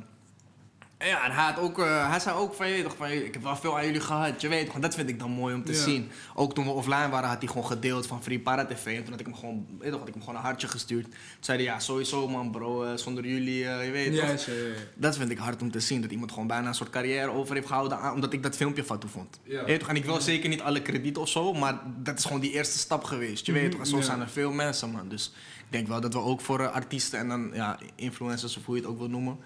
ja, 1.00 1.26
en 1.26 1.32
hij, 1.32 1.44
had 1.44 1.60
ook, 1.60 1.80
eh, 1.80 2.10
hij 2.10 2.20
zei 2.20 2.38
ook 2.38 2.54
van, 2.54 2.68
je 2.68 2.74
weet 2.74 2.84
toch, 2.84 2.96
van, 2.98 3.08
ik 3.10 3.34
heb 3.34 3.44
wel 3.44 3.56
veel 3.56 3.78
aan 3.78 3.86
jullie 3.86 4.02
gehad. 4.02 4.42
Je 4.42 4.48
weet 4.48 4.66
toch, 4.66 4.76
dat 4.80 4.96
vind 4.96 5.10
ik 5.10 5.20
dan 5.20 5.32
mooi 5.32 5.54
om 5.56 5.64
te 5.64 5.72
Ja. 5.72 5.78
zien. 5.78 6.10
Ook 6.36 6.54
toen 6.54 6.66
we 6.66 6.72
offline 6.72 7.10
waren, 7.10 7.30
had 7.30 7.38
hij 7.38 7.48
gewoon 7.48 7.66
gedeeld 7.66 8.08
van 8.08 8.24
Free 8.24 8.40
Para 8.40 8.66
TV. 8.66 8.86
En 8.86 9.02
toen 9.04 9.12
had 9.12 9.20
ik 9.20 9.26
hem 9.26 9.36
gewoon, 9.36 9.66
weet 9.70 9.84
je 9.84 9.90
toch, 9.90 10.00
had 10.00 10.08
ik 10.08 10.14
hem 10.14 10.24
gewoon 10.24 10.40
een 10.40 10.46
hartje 10.46 10.68
gestuurd. 10.68 11.04
Toen 11.04 11.14
zei 11.40 11.58
hij, 11.58 11.66
ja, 11.68 11.80
sowieso 11.80 12.28
man 12.28 12.52
bro, 12.52 12.84
eh, 12.84 12.98
zonder 12.98 13.26
jullie, 13.26 13.68
eh, 13.68 13.86
je 13.86 13.92
weet 13.92 14.20
toch. 14.20 14.56
Dat 14.96 15.18
vind 15.18 15.30
ik 15.32 15.38
hard 15.38 15.62
om 15.62 15.72
te 15.72 15.80
zien. 15.80 16.02
Dat 16.02 16.12
iemand 16.12 16.32
gewoon 16.32 16.48
bijna 16.48 16.68
een 16.68 16.76
soort 16.76 16.90
carrière 16.90 17.32
over 17.32 17.56
heeft 17.56 17.68
gehouden. 17.68 18.00
aan- 18.00 18.14
Omdat 18.14 18.34
ik 18.34 18.44
dat 18.44 18.56
filmpje 18.56 18.84
van 18.84 19.00
toe 19.00 19.10
vond. 19.10 19.40
Ja. 19.44 19.60
Je 19.60 19.66
weet 19.66 19.80
toch? 19.80 19.90
En 19.90 19.96
ik 19.96 20.06
wil 20.06 20.22
zeker 20.22 20.50
niet 20.50 20.62
alle 20.62 20.82
krediet 20.82 21.18
of 21.18 21.30
zo. 21.30 21.54
Maar 21.54 21.80
dat 22.04 22.18
is 22.18 22.26
gewoon 22.26 22.42
die 22.42 22.52
eerste 22.52 22.78
stap 22.78 23.04
geweest. 23.04 23.46
Je 23.46 23.52
weet 23.52 23.72
toch? 23.72 23.80
En 23.80 23.86
zo 23.86 23.98
Ja. 23.98 24.04
zijn 24.04 24.22
er 24.22 24.30
veel 24.30 24.52
mensen, 24.52 24.90
man. 24.92 25.10
Dus 25.10 25.32
ik 25.60 25.66
denk 25.70 25.88
wel 25.88 26.02
dat 26.02 26.14
we 26.14 26.20
ook 26.20 26.42
voor 26.42 26.70
artiesten 26.70 27.20
en 27.20 27.28
dan 27.28 27.50
ja, 27.54 27.80
influencers 27.96 28.58
of 28.58 28.66
hoe 28.66 28.76
je 28.76 28.82
het 28.82 28.90
ook 28.90 28.98
wil 28.98 29.10
noemen. 29.10 29.38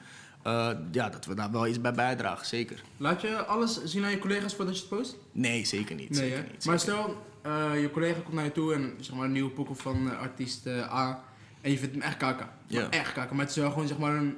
Eh, 0.44 0.70
ja, 0.92 1.10
dat 1.10 1.26
we 1.26 1.36
daar 1.36 1.52
wel 1.52 1.68
iets 1.68 1.82
bij 1.82 1.94
bijdragen. 1.94 2.46
Zeker. 2.46 2.84
Laat 2.98 3.22
je 3.22 3.46
alles 3.46 3.84
zien 3.84 4.04
aan 4.04 4.12
je 4.12 4.20
collega's 4.20 4.56
voordat 4.56 4.76
je 4.76 4.82
het 4.82 4.90
post? 4.90 5.18
Nee, 5.32 5.66
zeker 5.66 5.96
niet. 5.96 6.10
Nee, 6.10 6.30
zeker 6.30 6.46
niet 6.52 6.66
Maar 6.66 6.80
stel, 6.80 7.24
eh, 7.42 7.82
je 7.82 7.92
collega 7.92 8.20
komt 8.20 8.36
naar 8.36 8.44
je 8.44 8.52
toe 8.52 8.74
en 8.74 8.94
zeg 9.00 9.16
maar 9.16 9.26
een 9.26 9.32
nieuwe 9.32 9.50
pokoe 9.50 9.76
van 9.76 10.12
eh, 10.12 10.20
artiest 10.20 10.68
A. 10.68 11.24
En 11.62 11.72
je 11.72 11.78
vindt 11.78 11.94
hem 11.94 12.04
echt 12.04 12.18
kaka. 12.18 12.54
Ja. 12.68 12.90
Echt 12.90 13.14
kaka. 13.14 13.34
Maar 13.34 13.46
het 13.46 13.50
is 13.50 13.62
wel 13.62 13.72
gewoon 13.72 13.88
zeg 13.88 13.98
maar 13.98 14.16
een, 14.16 14.38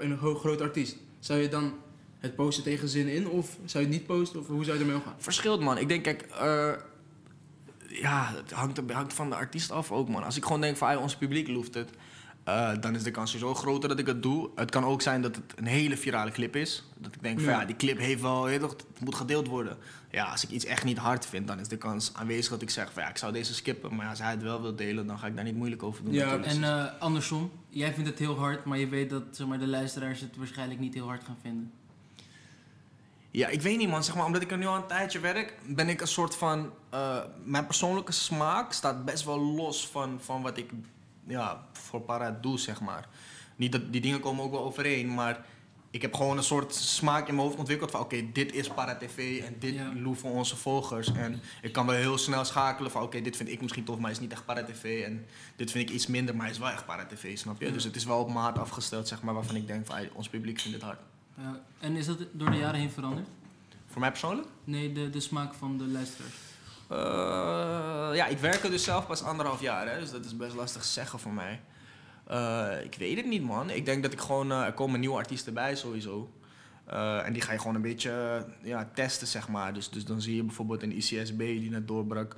een, 0.00 0.18
groot 0.18 0.60
artiest. 0.60 0.96
Zou 1.18 1.40
je 1.40 1.48
dan 1.48 1.74
het 2.18 2.34
posten 2.34 2.64
tegen 2.64 2.88
zin 2.88 3.08
in? 3.08 3.28
Of 3.28 3.56
zou 3.64 3.84
je 3.84 3.90
het 3.90 3.98
niet 3.98 4.06
posten? 4.06 4.40
Of 4.40 4.46
hoe 4.46 4.64
zou 4.64 4.76
je 4.76 4.82
ermee 4.82 4.96
omgaan? 4.96 5.14
Verschilt, 5.18 5.60
man. 5.60 5.78
Ik 5.78 5.88
denk, 5.88 6.04
kijk, 6.04 6.26
ja, 7.88 8.32
het 8.34 8.50
hangt, 8.50 8.80
hangt 8.92 9.12
van 9.14 9.28
de 9.28 9.36
artiest 9.36 9.70
af 9.70 9.92
ook, 9.92 10.08
man. 10.08 10.24
Als 10.24 10.36
ik 10.36 10.42
gewoon 10.42 10.60
denk 10.60 10.76
van, 10.76 10.88
ah, 10.88 11.00
ons 11.00 11.16
publiek 11.16 11.48
loeft 11.48 11.74
het, 11.74 11.90
eh, 12.48 12.70
dan 12.80 12.94
is 12.94 13.02
de 13.02 13.10
kans 13.10 13.30
sowieso 13.30 13.54
groter 13.54 13.88
dat 13.88 13.98
ik 13.98 14.06
het 14.06 14.22
doe. 14.22 14.50
Het 14.54 14.70
kan 14.70 14.84
ook 14.84 15.02
zijn 15.02 15.22
dat 15.22 15.36
het 15.36 15.52
een 15.56 15.66
hele 15.66 15.96
virale 15.96 16.30
clip 16.30 16.56
is. 16.56 16.84
Dat 16.96 17.14
ik 17.14 17.22
denk 17.22 17.40
van, 17.40 17.52
Ja. 17.52 17.60
ja, 17.60 17.66
die 17.66 17.76
clip 17.76 17.98
heeft 17.98 18.20
wel, 18.20 18.58
toch, 18.58 18.70
het 18.70 19.00
moet 19.00 19.14
gedeeld 19.14 19.46
worden. 19.46 19.76
Ja, 20.10 20.24
als 20.24 20.44
ik 20.44 20.50
iets 20.50 20.64
echt 20.64 20.84
niet 20.84 20.98
hard 20.98 21.26
vind, 21.26 21.46
dan 21.46 21.60
is 21.60 21.68
de 21.68 21.76
kans 21.76 22.10
aanwezig 22.14 22.50
dat 22.50 22.62
ik 22.62 22.70
zeg 22.70 22.92
van, 22.92 23.02
ja, 23.02 23.08
ik 23.08 23.16
zou 23.16 23.32
deze 23.32 23.54
skippen. 23.54 23.94
Maar 23.94 24.08
als 24.08 24.18
hij 24.18 24.30
het 24.30 24.42
wel 24.42 24.62
wil 24.62 24.76
delen, 24.76 25.06
dan 25.06 25.18
ga 25.18 25.26
ik 25.26 25.34
daar 25.34 25.44
niet 25.44 25.56
moeilijk 25.56 25.82
over 25.82 26.04
doen. 26.04 26.12
Ja. 26.12 26.38
En 26.42 26.64
eh, 26.64 26.84
andersom, 26.98 27.50
jij 27.68 27.92
vindt 27.94 28.08
het 28.10 28.18
heel 28.18 28.38
hard, 28.38 28.64
maar 28.64 28.78
je 28.78 28.88
weet 28.88 29.10
dat 29.10 29.22
zeg 29.30 29.46
maar, 29.46 29.58
de 29.58 29.66
luisteraars 29.66 30.20
het 30.20 30.36
waarschijnlijk 30.36 30.80
niet 30.80 30.94
heel 30.94 31.06
hard 31.06 31.24
gaan 31.24 31.38
vinden. 31.42 31.72
Ja, 33.30 33.48
ik 33.48 33.62
weet 33.62 33.78
niet 33.78 33.88
man. 33.88 34.04
Zeg 34.04 34.14
maar, 34.14 34.24
omdat 34.24 34.42
ik 34.42 34.50
er 34.50 34.58
nu 34.58 34.66
al 34.66 34.76
een 34.76 34.86
tijdje 34.86 35.20
werk, 35.20 35.58
ben 35.66 35.88
ik 35.88 36.00
een 36.00 36.08
soort 36.08 36.34
van... 36.36 36.70
eh, 36.90 37.18
mijn 37.44 37.66
persoonlijke 37.66 38.12
smaak 38.12 38.72
staat 38.72 39.04
best 39.04 39.24
wel 39.24 39.40
los 39.40 39.88
van, 39.88 40.18
van 40.22 40.42
wat 40.42 40.56
ik 40.58 40.70
ja, 41.28 41.66
voor 41.72 42.00
para 42.00 42.30
doe, 42.30 42.58
zeg 42.58 42.80
maar. 42.80 43.08
Niet 43.56 43.72
dat 43.72 43.92
die 43.92 44.00
dingen 44.00 44.20
komen 44.20 44.44
ook 44.44 44.50
wel 44.50 44.64
overeen, 44.64 45.14
maar 45.14 45.44
ik 45.90 46.02
heb 46.02 46.14
gewoon 46.14 46.36
een 46.36 46.42
soort 46.42 46.74
smaak 46.74 47.28
in 47.28 47.34
mijn 47.34 47.46
hoofd 47.46 47.58
ontwikkeld 47.58 47.90
van... 47.90 48.00
Oké, 48.00 48.32
dit 48.32 48.52
is 48.54 48.68
para 48.68 48.96
tv 48.96 49.42
en 49.44 49.56
dit 49.58 49.74
Ja. 49.74 49.92
loe 49.94 50.14
voor 50.14 50.30
onze 50.30 50.56
volgers. 50.56 51.12
En 51.12 51.40
ik 51.62 51.72
kan 51.72 51.86
wel 51.86 51.94
heel 51.96 52.18
snel 52.18 52.44
schakelen 52.44 52.90
van... 52.90 53.02
Oké, 53.02 53.20
dit 53.20 53.36
vind 53.36 53.48
ik 53.48 53.60
misschien 53.60 53.84
tof, 53.84 53.98
maar 53.98 54.10
is 54.10 54.20
niet 54.20 54.32
echt 54.32 54.44
para 54.44 54.64
tv. 54.64 55.04
En 55.04 55.26
dit 55.56 55.70
vind 55.70 55.88
ik 55.88 55.94
iets 55.94 56.06
minder, 56.06 56.36
maar 56.36 56.50
is 56.50 56.58
wel 56.58 56.68
echt 56.70 56.86
para 56.86 57.06
tv, 57.06 57.38
snap 57.38 57.60
je? 57.60 57.66
Ja. 57.66 57.72
Dus 57.72 57.84
het 57.84 57.96
is 57.96 58.04
wel 58.04 58.18
op 58.20 58.32
maat 58.32 58.58
afgesteld, 58.58 59.08
zeg 59.08 59.22
maar, 59.22 59.34
waarvan 59.34 59.56
ik 59.56 59.66
denk 59.66 59.86
van... 59.86 59.94
"Ai, 59.96 60.10
ons 60.12 60.28
publiek 60.28 60.60
vindt 60.60 60.78
dit 60.78 60.86
hard. 60.86 61.00
Ja, 61.36 61.60
en 61.80 61.96
is 61.96 62.06
dat 62.06 62.18
door 62.32 62.50
de 62.50 62.56
jaren 62.56 62.80
heen 62.80 62.90
veranderd? 62.90 63.28
Voor 63.86 64.00
mij 64.00 64.10
persoonlijk? 64.10 64.48
Nee, 64.64 64.92
de, 64.92 65.10
de 65.10 65.20
smaak 65.20 65.54
van 65.54 65.78
de 65.78 65.86
luisteraars. 65.86 66.34
Eh, 66.88 68.10
ja, 68.12 68.26
ik 68.26 68.38
werk 68.38 68.62
er 68.64 68.70
dus 68.70 68.84
zelf 68.84 69.06
pas 69.06 69.22
anderhalf 69.22 69.60
jaar, 69.60 69.88
hè, 69.88 70.00
dus 70.00 70.10
dat 70.10 70.24
is 70.24 70.36
best 70.36 70.54
lastig 70.54 70.84
zeggen 70.84 71.18
voor 71.18 71.32
mij. 71.32 71.60
Eh, 72.26 72.84
ik 72.84 72.94
weet 72.94 73.16
het 73.16 73.26
niet, 73.26 73.42
man. 73.42 73.70
Ik 73.70 73.84
denk 73.84 74.02
dat 74.02 74.12
ik 74.12 74.20
gewoon... 74.20 74.52
eh, 74.52 74.62
er 74.62 74.72
komen 74.72 75.00
nieuwe 75.00 75.16
artiesten 75.16 75.54
bij, 75.54 75.76
sowieso. 75.76 76.32
En 77.24 77.32
die 77.32 77.42
ga 77.42 77.52
je 77.52 77.58
gewoon 77.58 77.74
een 77.74 77.82
beetje 77.82 78.46
ja, 78.62 78.90
testen, 78.94 79.26
zeg 79.26 79.48
maar. 79.48 79.74
Dus, 79.74 79.90
dus 79.90 80.04
dan 80.04 80.22
zie 80.22 80.36
je 80.36 80.42
bijvoorbeeld 80.42 80.82
een 80.82 80.96
ICSB 80.96 81.38
die 81.38 81.70
net 81.70 81.88
doorbrak. 81.88 82.36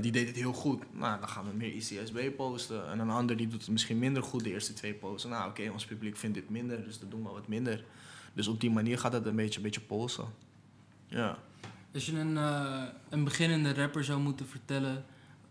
die 0.00 0.12
deed 0.12 0.26
het 0.26 0.36
heel 0.36 0.52
goed. 0.52 0.82
Nou, 0.92 1.20
dan 1.20 1.28
gaan 1.28 1.44
we 1.44 1.56
meer 1.56 1.72
ICSB 1.72 2.36
posten. 2.36 2.88
En 2.90 2.98
een 2.98 3.10
ander 3.10 3.36
die 3.36 3.48
doet 3.48 3.60
het 3.60 3.70
misschien 3.70 3.98
minder 3.98 4.22
goed, 4.22 4.44
de 4.44 4.50
eerste 4.50 4.72
twee 4.72 4.94
posten. 4.94 5.30
Nou, 5.30 5.50
oké, 5.50 5.70
ons 5.70 5.84
publiek 5.84 6.16
vindt 6.16 6.34
dit 6.34 6.50
minder, 6.50 6.84
dus 6.84 6.98
dan 6.98 7.08
doen 7.08 7.22
we 7.22 7.28
wat 7.28 7.48
minder. 7.48 7.84
Dus 8.32 8.48
op 8.48 8.60
die 8.60 8.70
manier 8.70 8.98
gaat 8.98 9.12
het 9.12 9.26
een 9.26 9.36
beetje, 9.36 9.56
een 9.56 9.62
beetje 9.62 9.80
polsen. 9.80 10.26
Ja. 11.06 11.38
Als 11.94 12.06
je 12.06 12.18
een, 12.18 12.36
eh, 12.36 12.82
een 13.08 13.24
beginnende 13.24 13.74
rapper 13.74 14.04
zou 14.04 14.20
moeten 14.20 14.46
vertellen 14.48 15.04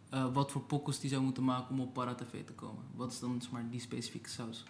eh, 0.10 0.26
wat 0.34 0.52
voor 0.52 0.62
pokkels 0.62 1.00
die 1.00 1.10
zou 1.10 1.21
moeten 1.21 1.43
maken 1.43 1.69
om 1.69 1.80
op 1.82 1.93
Para 1.93 2.15
TV 2.15 2.45
te 2.45 2.54
komen, 2.54 2.84
wat 2.95 3.12
is 3.12 3.19
dan 3.19 3.41
zeg 3.41 3.52
maar, 3.52 3.63
die 3.71 3.80
specifieke 3.82 4.30
saus? 4.30 4.63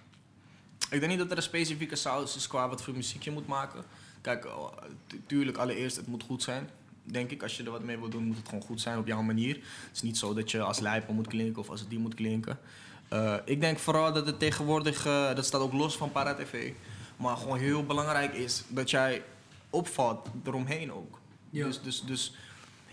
Ik 0.89 0.99
denk 0.99 1.07
niet 1.07 1.17
dat 1.17 1.31
er 1.31 1.37
een 1.37 1.43
specifieke 1.43 1.95
saus 1.95 2.35
is 2.35 2.47
qua 2.47 2.69
wat 2.69 2.83
voor 2.83 2.93
muziek 2.93 3.23
je 3.23 3.31
moet 3.31 3.47
maken. 3.47 3.83
Kijk, 4.21 4.45
oh, 4.45 4.71
tu- 5.07 5.21
tuurlijk, 5.27 5.57
allereerst, 5.57 5.95
het 5.95 6.07
moet 6.07 6.23
goed 6.23 6.43
zijn. 6.43 6.69
Denk 7.03 7.31
ik, 7.31 7.43
als 7.43 7.57
je 7.57 7.63
er 7.63 7.71
wat 7.71 7.83
mee 7.83 7.97
wil 7.97 8.09
doen, 8.09 8.23
moet 8.23 8.37
het 8.37 8.47
gewoon 8.47 8.63
goed 8.63 8.81
zijn 8.81 8.97
op 8.97 9.07
jouw 9.07 9.21
manier. 9.21 9.55
Het 9.55 9.89
is 9.95 10.01
niet 10.01 10.17
zo 10.17 10.33
dat 10.33 10.51
je 10.51 10.61
als 10.61 10.79
lijper 10.79 11.13
moet 11.13 11.27
klinken 11.27 11.61
of 11.61 11.69
als 11.69 11.87
die 11.87 11.99
moet 11.99 12.13
klinken. 12.15 12.59
Eh, 13.07 13.35
ik 13.45 13.61
denk 13.61 13.79
vooral 13.79 14.13
dat 14.13 14.25
het 14.25 14.39
tegenwoordig, 14.39 15.05
eh, 15.05 15.35
dat 15.35 15.45
staat 15.45 15.61
ook 15.61 15.73
los 15.73 15.97
van 15.97 16.11
Para 16.11 16.33
TV, 16.35 16.71
maar 17.17 17.37
gewoon 17.37 17.57
heel 17.57 17.85
belangrijk 17.85 18.33
is 18.33 18.63
dat 18.67 18.89
jij 18.89 19.23
opvalt 19.69 20.27
eromheen 20.45 20.91
ook. 20.91 21.19
Ja. 21.49 21.65
Dus, 21.65 21.81
dus, 21.81 22.01
dus 22.01 22.35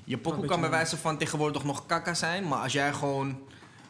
je 0.05 0.19
pokoe 0.19 0.47
kan 0.47 0.61
bij 0.61 0.71
wijze 0.71 0.97
van 0.97 1.19
tegenwoordig 1.19 1.65
nog 1.65 1.87
kakka 1.87 2.15
zijn, 2.15 2.49
maar 2.49 2.59
als 2.63 2.73
jij 2.73 2.93
gewoon 2.93 3.39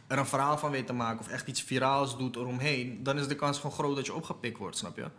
er 0.07 0.19
een 0.19 0.27
verhaal 0.27 0.59
van 0.59 0.71
weet 0.71 0.87
te 0.87 0.93
maken 0.93 1.21
of 1.21 1.29
echt 1.29 1.49
iets 1.49 1.63
viraals 1.63 2.19
doet 2.19 2.37
eromheen, 2.37 3.03
dan 3.03 3.19
is 3.19 3.29
de 3.29 3.35
kans 3.35 3.57
gewoon 3.57 3.73
groot 3.77 3.97
dat 3.97 4.07
je 4.07 4.15
opgepikt 4.15 4.59
wordt, 4.59 4.77
snap 4.77 4.97
je? 4.97 5.11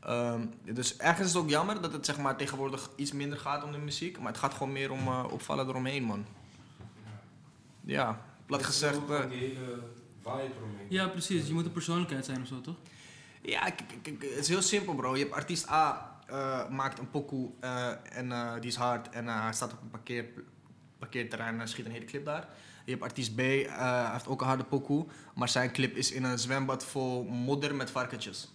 Ehm, 0.00 0.46
dus 0.64 0.96
ergens 0.96 1.26
is 1.26 1.32
het 1.32 1.42
ook 1.42 1.48
jammer 1.48 1.80
dat 1.80 1.92
het 1.92 2.06
zeg 2.06 2.18
maar, 2.18 2.36
tegenwoordig 2.36 2.90
iets 2.96 3.12
minder 3.12 3.38
gaat 3.38 3.64
om 3.64 3.72
de 3.72 3.78
muziek, 3.78 4.18
maar 4.18 4.28
het 4.28 4.40
gaat 4.40 4.52
gewoon 4.52 4.72
meer 4.72 4.90
om 4.90 5.06
eh, 5.06 5.24
opvallen 5.30 5.68
eromheen, 5.68 6.02
man. 6.02 6.24
Ja, 7.80 8.24
plat 8.46 8.64
gezegd. 8.64 8.98
Eh, 9.08 9.18
eromheen. 10.24 10.86
Ja, 10.88 11.08
precies. 11.08 11.46
Je 11.46 11.52
moet 11.52 11.64
een 11.64 11.72
persoonlijkheid 11.72 12.24
zijn 12.24 12.40
of 12.40 12.46
zo, 12.46 12.60
toch? 12.60 12.76
Ja, 13.42 13.64
het 14.04 14.36
is 14.36 14.48
heel 14.48 14.62
simpel, 14.62 14.94
bro. 14.94 15.16
Je 15.16 15.22
hebt 15.22 15.34
artiest 15.34 15.68
A 15.68 16.11
eh, 16.32 16.68
maakt 16.68 16.98
een 16.98 17.10
pokoe 17.10 17.50
eh, 17.60 17.88
en 18.12 18.32
eh, 18.32 18.52
die 18.60 18.70
is 18.70 18.76
hard 18.76 19.08
en 19.08 19.26
hij 19.26 19.52
staat 19.52 19.72
op 19.72 19.82
een 19.82 19.90
parkeer, 19.90 20.24
parkeerterrein 20.98 21.60
en 21.60 21.68
schiet 21.68 21.86
een 21.86 21.92
hele 21.92 22.04
clip 22.04 22.24
daar. 22.24 22.48
Je 22.84 22.90
hebt 22.90 23.02
artiest 23.02 23.34
B, 23.34 23.38
hij 23.38 24.08
heeft 24.12 24.26
ook 24.26 24.40
een 24.40 24.46
harde 24.46 24.64
pokoe, 24.64 25.06
maar 25.34 25.48
zijn 25.48 25.72
clip 25.72 25.96
is 25.96 26.12
in 26.12 26.24
een 26.24 26.38
zwembad 26.38 26.84
vol 26.84 27.24
modder 27.24 27.74
met 27.74 27.90
varkentjes. 27.90 28.52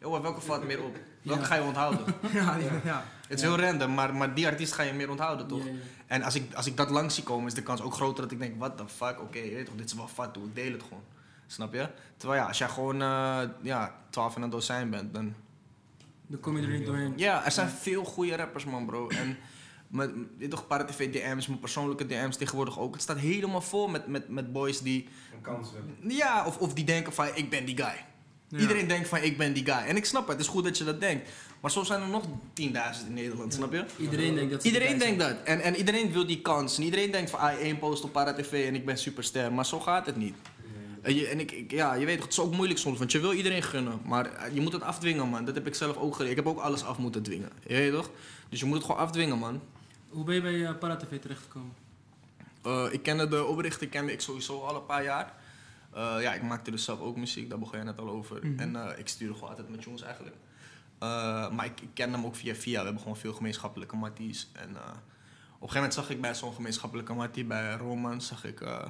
Yo, 0.00 0.22
welke 0.22 0.40
valt 0.40 0.64
meer 0.64 0.82
op? 0.82 0.96
Welke 1.22 1.40
Ja. 1.40 1.46
ga 1.46 1.54
je 1.54 1.62
onthouden? 1.62 2.04
ja, 2.32 2.56
ja. 2.84 3.04
Het 3.28 3.38
is 3.38 3.42
heel 3.42 3.58
random, 3.58 3.94
maar, 3.94 4.14
maar 4.14 4.34
die 4.34 4.46
artiest 4.46 4.72
ga 4.72 4.82
je 4.82 4.92
meer 4.92 5.10
onthouden, 5.10 5.46
toch? 5.46 5.64
En 6.06 6.22
als 6.22 6.34
ik, 6.34 6.54
als 6.54 6.66
ik 6.66 6.76
dat 6.76 6.90
langs 6.90 7.14
zie 7.14 7.24
komen, 7.24 7.46
is 7.46 7.54
de 7.54 7.62
kans 7.62 7.80
ook 7.80 7.94
groter 7.94 8.22
dat 8.22 8.32
ik 8.32 8.38
denk, 8.38 8.58
what 8.58 8.76
the 8.76 8.88
fuck, 8.88 9.20
oké, 9.20 9.64
toch, 9.64 9.74
dit 9.74 9.86
is 9.86 9.94
wel 9.94 10.08
fat, 10.08 10.36
ik 10.36 10.54
deel 10.54 10.72
het 10.72 10.82
gewoon. 10.82 11.04
Snap 11.46 11.72
je? 11.72 11.88
Terwijl 12.16 12.40
ja, 12.40 12.46
als 12.46 12.58
jij 12.58 12.68
gewoon 12.68 12.98
ja, 13.62 13.94
12 14.10 14.36
in 14.36 14.42
een 14.42 14.50
dozijn 14.50 14.90
bent, 14.90 15.14
dan... 15.14 15.34
Dan 16.26 16.40
kom 16.40 16.56
je 16.56 16.62
er 16.62 16.72
niet 16.72 16.86
doorheen. 16.86 17.12
Ja, 17.16 17.44
er 17.44 17.52
zijn 17.52 17.68
veel 17.68 18.04
goede 18.04 18.36
rappers, 18.36 18.64
man, 18.64 18.86
bro. 18.86 19.08
En 19.08 19.36
met, 19.88 20.10
dit 20.38 20.50
toch, 20.50 20.66
TV 20.86 21.10
DM's, 21.12 21.46
mijn 21.46 21.60
persoonlijke 21.60 22.06
DM's 22.06 22.36
tegenwoordig 22.36 22.78
ook. 22.78 22.92
Het 22.92 23.02
staat 23.02 23.18
helemaal 23.18 23.60
vol 23.60 23.88
met, 23.88 24.06
met, 24.06 24.28
met 24.28 24.52
boys 24.52 24.80
die... 24.80 25.08
Een 25.34 25.40
kans 25.40 25.70
hebben. 25.72 26.16
Ja, 26.16 26.46
of, 26.46 26.58
of 26.58 26.74
die 26.74 26.84
denken 26.84 27.12
van, 27.12 27.26
ik 27.34 27.50
ben 27.50 27.64
die 27.64 27.76
guy. 27.76 28.04
Ja. 28.48 28.58
Iedereen 28.58 28.88
denkt 28.88 29.08
van, 29.08 29.18
ik 29.18 29.38
ben 29.38 29.52
die 29.52 29.64
guy. 29.64 29.84
En 29.86 29.96
ik 29.96 30.04
snap 30.04 30.22
het, 30.22 30.32
het 30.36 30.40
is 30.40 30.52
goed 30.52 30.64
dat 30.64 30.78
je 30.78 30.84
dat 30.84 31.00
denkt. 31.00 31.28
Maar 31.60 31.70
zo 31.70 31.84
zijn 31.84 32.02
er 32.02 32.08
nog 32.08 32.24
10.000 32.24 32.26
in 33.06 33.14
Nederland, 33.14 33.54
snap 33.54 33.72
je? 33.72 33.84
Iedereen 33.98 34.34
denkt 34.34 34.50
dat 34.50 34.62
ze 34.62 34.66
Iedereen 34.66 34.98
denkt 34.98 35.20
dat. 35.20 35.36
En, 35.44 35.60
en 35.60 35.76
iedereen 35.76 36.12
wil 36.12 36.26
die 36.26 36.40
kans. 36.40 36.76
En 36.76 36.82
iedereen 36.82 37.10
denkt 37.10 37.30
van, 37.30 37.40
ah, 37.40 37.52
één 37.52 37.78
post 37.78 38.04
op 38.04 38.12
Para 38.12 38.34
TV 38.34 38.66
en 38.66 38.74
ik 38.74 38.84
ben 38.84 38.98
superster. 38.98 39.52
Maar 39.52 39.66
zo 39.66 39.80
gaat 39.80 40.06
het 40.06 40.16
niet. 40.16 40.34
En, 41.06 41.14
je, 41.14 41.26
en 41.28 41.40
ik, 41.40 41.50
ik- 41.52 41.70
ja, 41.70 41.94
je 41.94 42.06
weet 42.06 42.22
het 42.22 42.32
is 42.32 42.38
ook 42.40 42.52
moeilijk 42.54 42.78
soms, 42.78 42.98
want 42.98 43.12
je 43.12 43.20
wil 43.20 43.32
iedereen 43.32 43.62
gunnen. 43.62 44.00
Maar 44.04 44.26
eh, 44.32 44.54
je 44.54 44.60
moet 44.60 44.72
het 44.72 44.82
afdwingen, 44.82 45.28
man. 45.28 45.44
Dat 45.44 45.54
heb 45.54 45.66
ik 45.66 45.74
zelf 45.74 45.96
ook 45.96 46.14
geleerd. 46.14 46.30
Ik 46.38 46.44
heb 46.44 46.46
ook 46.54 46.60
alles 46.60 46.84
af 46.84 46.98
moeten 46.98 47.22
dwingen. 47.22 47.50
Je 47.66 47.74
weet 47.74 47.92
toch? 47.92 48.10
Dus 48.48 48.60
je 48.60 48.66
moet 48.66 48.76
het 48.76 48.84
gewoon 48.86 49.00
afdwingen, 49.00 49.38
man. 49.38 49.60
Hoe 50.08 50.24
ben 50.24 50.34
je 50.34 50.40
bij 50.40 50.52
uh, 50.54 50.78
Para 50.78 50.96
TV 50.96 51.20
terechtgekomen? 51.20 51.72
Eh, 52.62 52.86
ik 52.90 53.02
kende 53.02 53.28
de 53.28 53.44
oprichter 53.44 53.88
kende 53.88 54.12
ik 54.12 54.20
sowieso 54.20 54.60
al 54.60 54.76
een 54.76 54.86
paar 54.86 55.02
jaar. 55.04 55.34
Eh, 55.92 56.16
ja, 56.20 56.34
ik 56.34 56.42
maakte 56.42 56.70
dus 56.70 56.84
zelf 56.84 57.00
ook 57.00 57.16
muziek, 57.16 57.48
daar 57.50 57.58
begon 57.58 57.78
je 57.78 57.84
net 57.84 57.98
al 57.98 58.08
over. 58.08 58.46
Mhm. 58.46 58.58
En 58.60 58.76
eh, 58.90 58.98
ik 58.98 59.08
stuurde 59.08 59.34
gewoon 59.34 59.48
altijd 59.48 59.68
met 59.68 59.82
tunes 59.82 60.02
eigenlijk. 60.02 60.36
Eh, 60.98 61.50
maar 61.50 61.64
ik, 61.64 61.80
ik 61.80 61.88
ken 61.94 62.12
hem 62.12 62.24
ook 62.26 62.36
via 62.36 62.54
via. 62.54 62.78
We 62.78 62.84
hebben 62.84 63.02
gewoon 63.02 63.16
veel 63.16 63.32
gemeenschappelijke 63.32 63.96
matties. 63.96 64.48
En 64.52 64.68
eh, 64.76 64.82
op 64.82 64.82
een 64.82 65.68
gegeven 65.68 65.74
moment 65.74 65.94
zag 65.94 66.10
ik 66.10 66.20
bij 66.20 66.34
zo'n 66.34 66.54
gemeenschappelijke 66.54 67.12
mattie, 67.12 67.44
bij 67.44 67.76
Roman, 67.76 68.20
zag 68.20 68.44
ik 68.44 68.60
eh, 68.60 68.84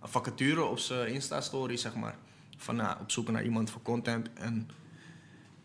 een 0.00 0.08
vacature 0.08 0.64
op 0.64 0.78
zijn 0.78 1.12
Insta-story, 1.12 1.76
zeg 1.76 1.94
maar. 1.94 2.16
Van 2.56 2.76
nou, 2.76 3.00
op 3.00 3.10
zoek 3.10 3.30
naar 3.30 3.44
iemand 3.44 3.70
voor 3.70 3.82
content. 3.82 4.28
En 4.34 4.68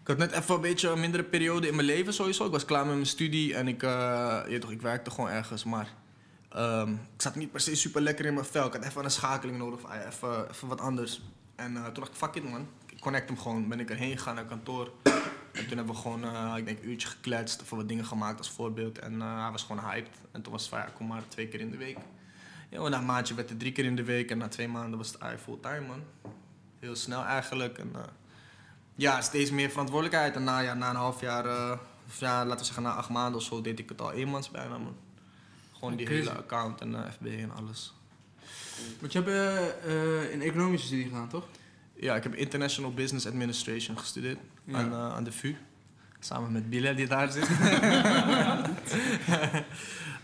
ik 0.02 0.08
had 0.08 0.18
net 0.18 0.32
even 0.32 0.56
een 0.56 0.62
beetje 0.62 0.90
een 0.90 1.00
mindere 1.00 1.24
periode 1.24 1.68
in 1.68 1.76
mijn 1.76 1.88
leven 1.88 2.14
sowieso. 2.14 2.46
Ik 2.46 2.52
was 2.52 2.66
klaar 2.66 2.86
met 2.86 2.94
mijn 2.94 3.06
studie 3.06 3.56
en 3.56 3.68
ik, 3.68 3.84
eh, 3.84 4.42
je 4.50 4.60
toch, 4.60 4.72
ik 4.72 4.82
werkte 4.82 5.12
gewoon 5.12 5.30
ergens. 5.30 5.64
Maar 5.64 5.94
Ehm, 6.56 6.92
ik 6.92 7.22
zat 7.22 7.36
niet 7.36 7.52
per 7.52 7.60
se 7.60 7.76
super 7.76 8.02
lekker 8.02 8.26
in 8.26 8.34
mijn 8.34 8.46
vel. 8.46 8.66
Ik 8.66 8.74
had 8.74 8.84
even 8.84 9.04
een 9.04 9.12
schakeling 9.12 9.58
nodig, 9.58 9.84
of, 9.84 9.90
ah, 9.90 10.06
even, 10.50 10.68
wat 10.68 10.82
anders. 10.82 11.22
En 11.56 11.76
eh, 11.76 11.84
toen 11.84 11.94
dacht 11.94 12.10
ik, 12.10 12.16
fuck 12.16 12.36
it 12.36 12.50
man. 12.50 12.68
Ik 12.92 13.00
connect 13.00 13.30
hem 13.30 13.38
gewoon. 13.38 13.68
Ben 13.68 13.80
ik 13.80 13.90
erheen 13.90 14.18
gegaan 14.18 14.36
naar 14.36 14.46
kantoor. 14.46 14.92
En 15.52 15.68
toen 15.68 15.78
hebben 15.78 15.96
we 15.96 16.02
gewoon, 16.02 16.24
eh, 16.24 16.54
ik 16.58 16.66
denk, 16.66 16.80
een 16.80 16.90
uurtje 16.90 17.08
gekletst. 17.08 17.62
Even 17.62 17.78
wat 17.78 17.88
dingen 17.88 18.06
gemaakt 18.06 18.38
als 18.38 18.50
voorbeeld. 18.50 19.00
En 19.00 19.22
hij 19.22 19.52
was 19.52 19.64
gewoon 19.64 19.84
hyped. 19.84 20.18
En 20.32 20.42
toen 20.42 20.52
was 20.52 20.62
het 20.62 20.70
van, 20.70 20.80
ja, 20.80 20.86
kom 20.86 21.08
maar 21.08 21.28
twee 21.28 21.48
keer 21.48 21.60
in 21.60 21.72
de 21.72 21.78
week. 21.78 21.98
Ja, 22.70 22.90
na 22.90 22.98
een 22.98 23.06
maandje 23.06 23.34
werd 23.34 23.50
het 23.50 23.60
drie 23.60 23.72
keer 23.72 23.86
in 23.86 23.96
de 23.96 24.04
week. 24.04 24.32
En 24.32 24.38
na 24.38 24.48
twee 24.48 24.68
maanden 24.68 24.98
was 24.98 25.08
het 25.08 25.20
ah, 25.20 25.38
fulltime 25.44 25.88
man. 25.88 26.04
Heel 26.80 26.96
snel 26.96 27.24
eigenlijk. 27.24 27.78
En, 27.78 27.90
eh, 27.96 28.02
ja, 28.96 29.22
steeds 29.22 29.52
meer 29.52 29.70
verantwoordelijkheid. 29.70 30.36
En 30.36 30.44
na, 30.44 30.60
ja, 30.60 30.74
na 30.74 30.90
een 30.90 30.96
half 30.96 31.22
jaar, 31.22 31.46
eh, 31.46 31.72
of 32.08 32.20
ja, 32.20 32.44
laten 32.46 32.60
we 32.60 32.66
zeggen 32.66 32.84
na 32.84 32.94
acht 32.94 33.10
maanden 33.10 33.40
of 33.40 33.46
zo, 33.46 33.62
deed 33.62 33.80
ik 33.80 33.90
het 33.90 34.02
al 34.02 34.12
eenmans 34.12 34.52
bijna 34.52 34.78
man. 34.78 34.96
Gewoon 35.74 35.96
die 35.96 36.08
hele 36.08 36.32
account 36.32 36.82
en 36.82 36.96
eh, 36.96 37.12
FB 37.12 37.26
en 37.26 37.52
alles. 37.52 37.94
Want 39.00 39.12
je 39.12 39.22
hebt 39.22 40.34
een 40.34 40.42
economische 40.42 40.88
studie 40.88 41.06
gedaan, 41.06 41.30
toch? 41.30 41.48
Ja, 41.94 42.16
ik 42.16 42.24
heb 42.24 42.36
International 42.36 42.94
Business 42.94 43.28
Administration 43.28 43.98
gestudeerd 43.98 44.38
Ja. 44.64 44.78
aan, 44.78 44.94
aan 44.94 45.24
de 45.24 45.32
VU. 45.32 45.56
Samen 46.20 46.52
met 46.52 46.70
Bilal 46.70 46.96
die 46.96 47.08
daar 47.08 47.32
zit. 47.32 47.50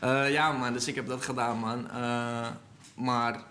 Eh, 0.01 0.31
ja 0.31 0.51
man, 0.51 0.73
dus 0.73 0.87
ik 0.87 0.95
heb 0.95 1.07
dat 1.07 1.25
gedaan 1.25 1.57
man. 1.57 1.89
Eh, 1.89 2.49
maar 2.95 3.43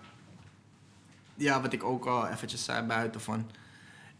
ja, 1.35 1.61
wat 1.61 1.73
ik 1.73 1.83
ook 1.83 2.05
al 2.05 2.27
eventjes 2.27 2.63
zei 2.63 2.85
buiten 2.85 3.21
van... 3.21 3.49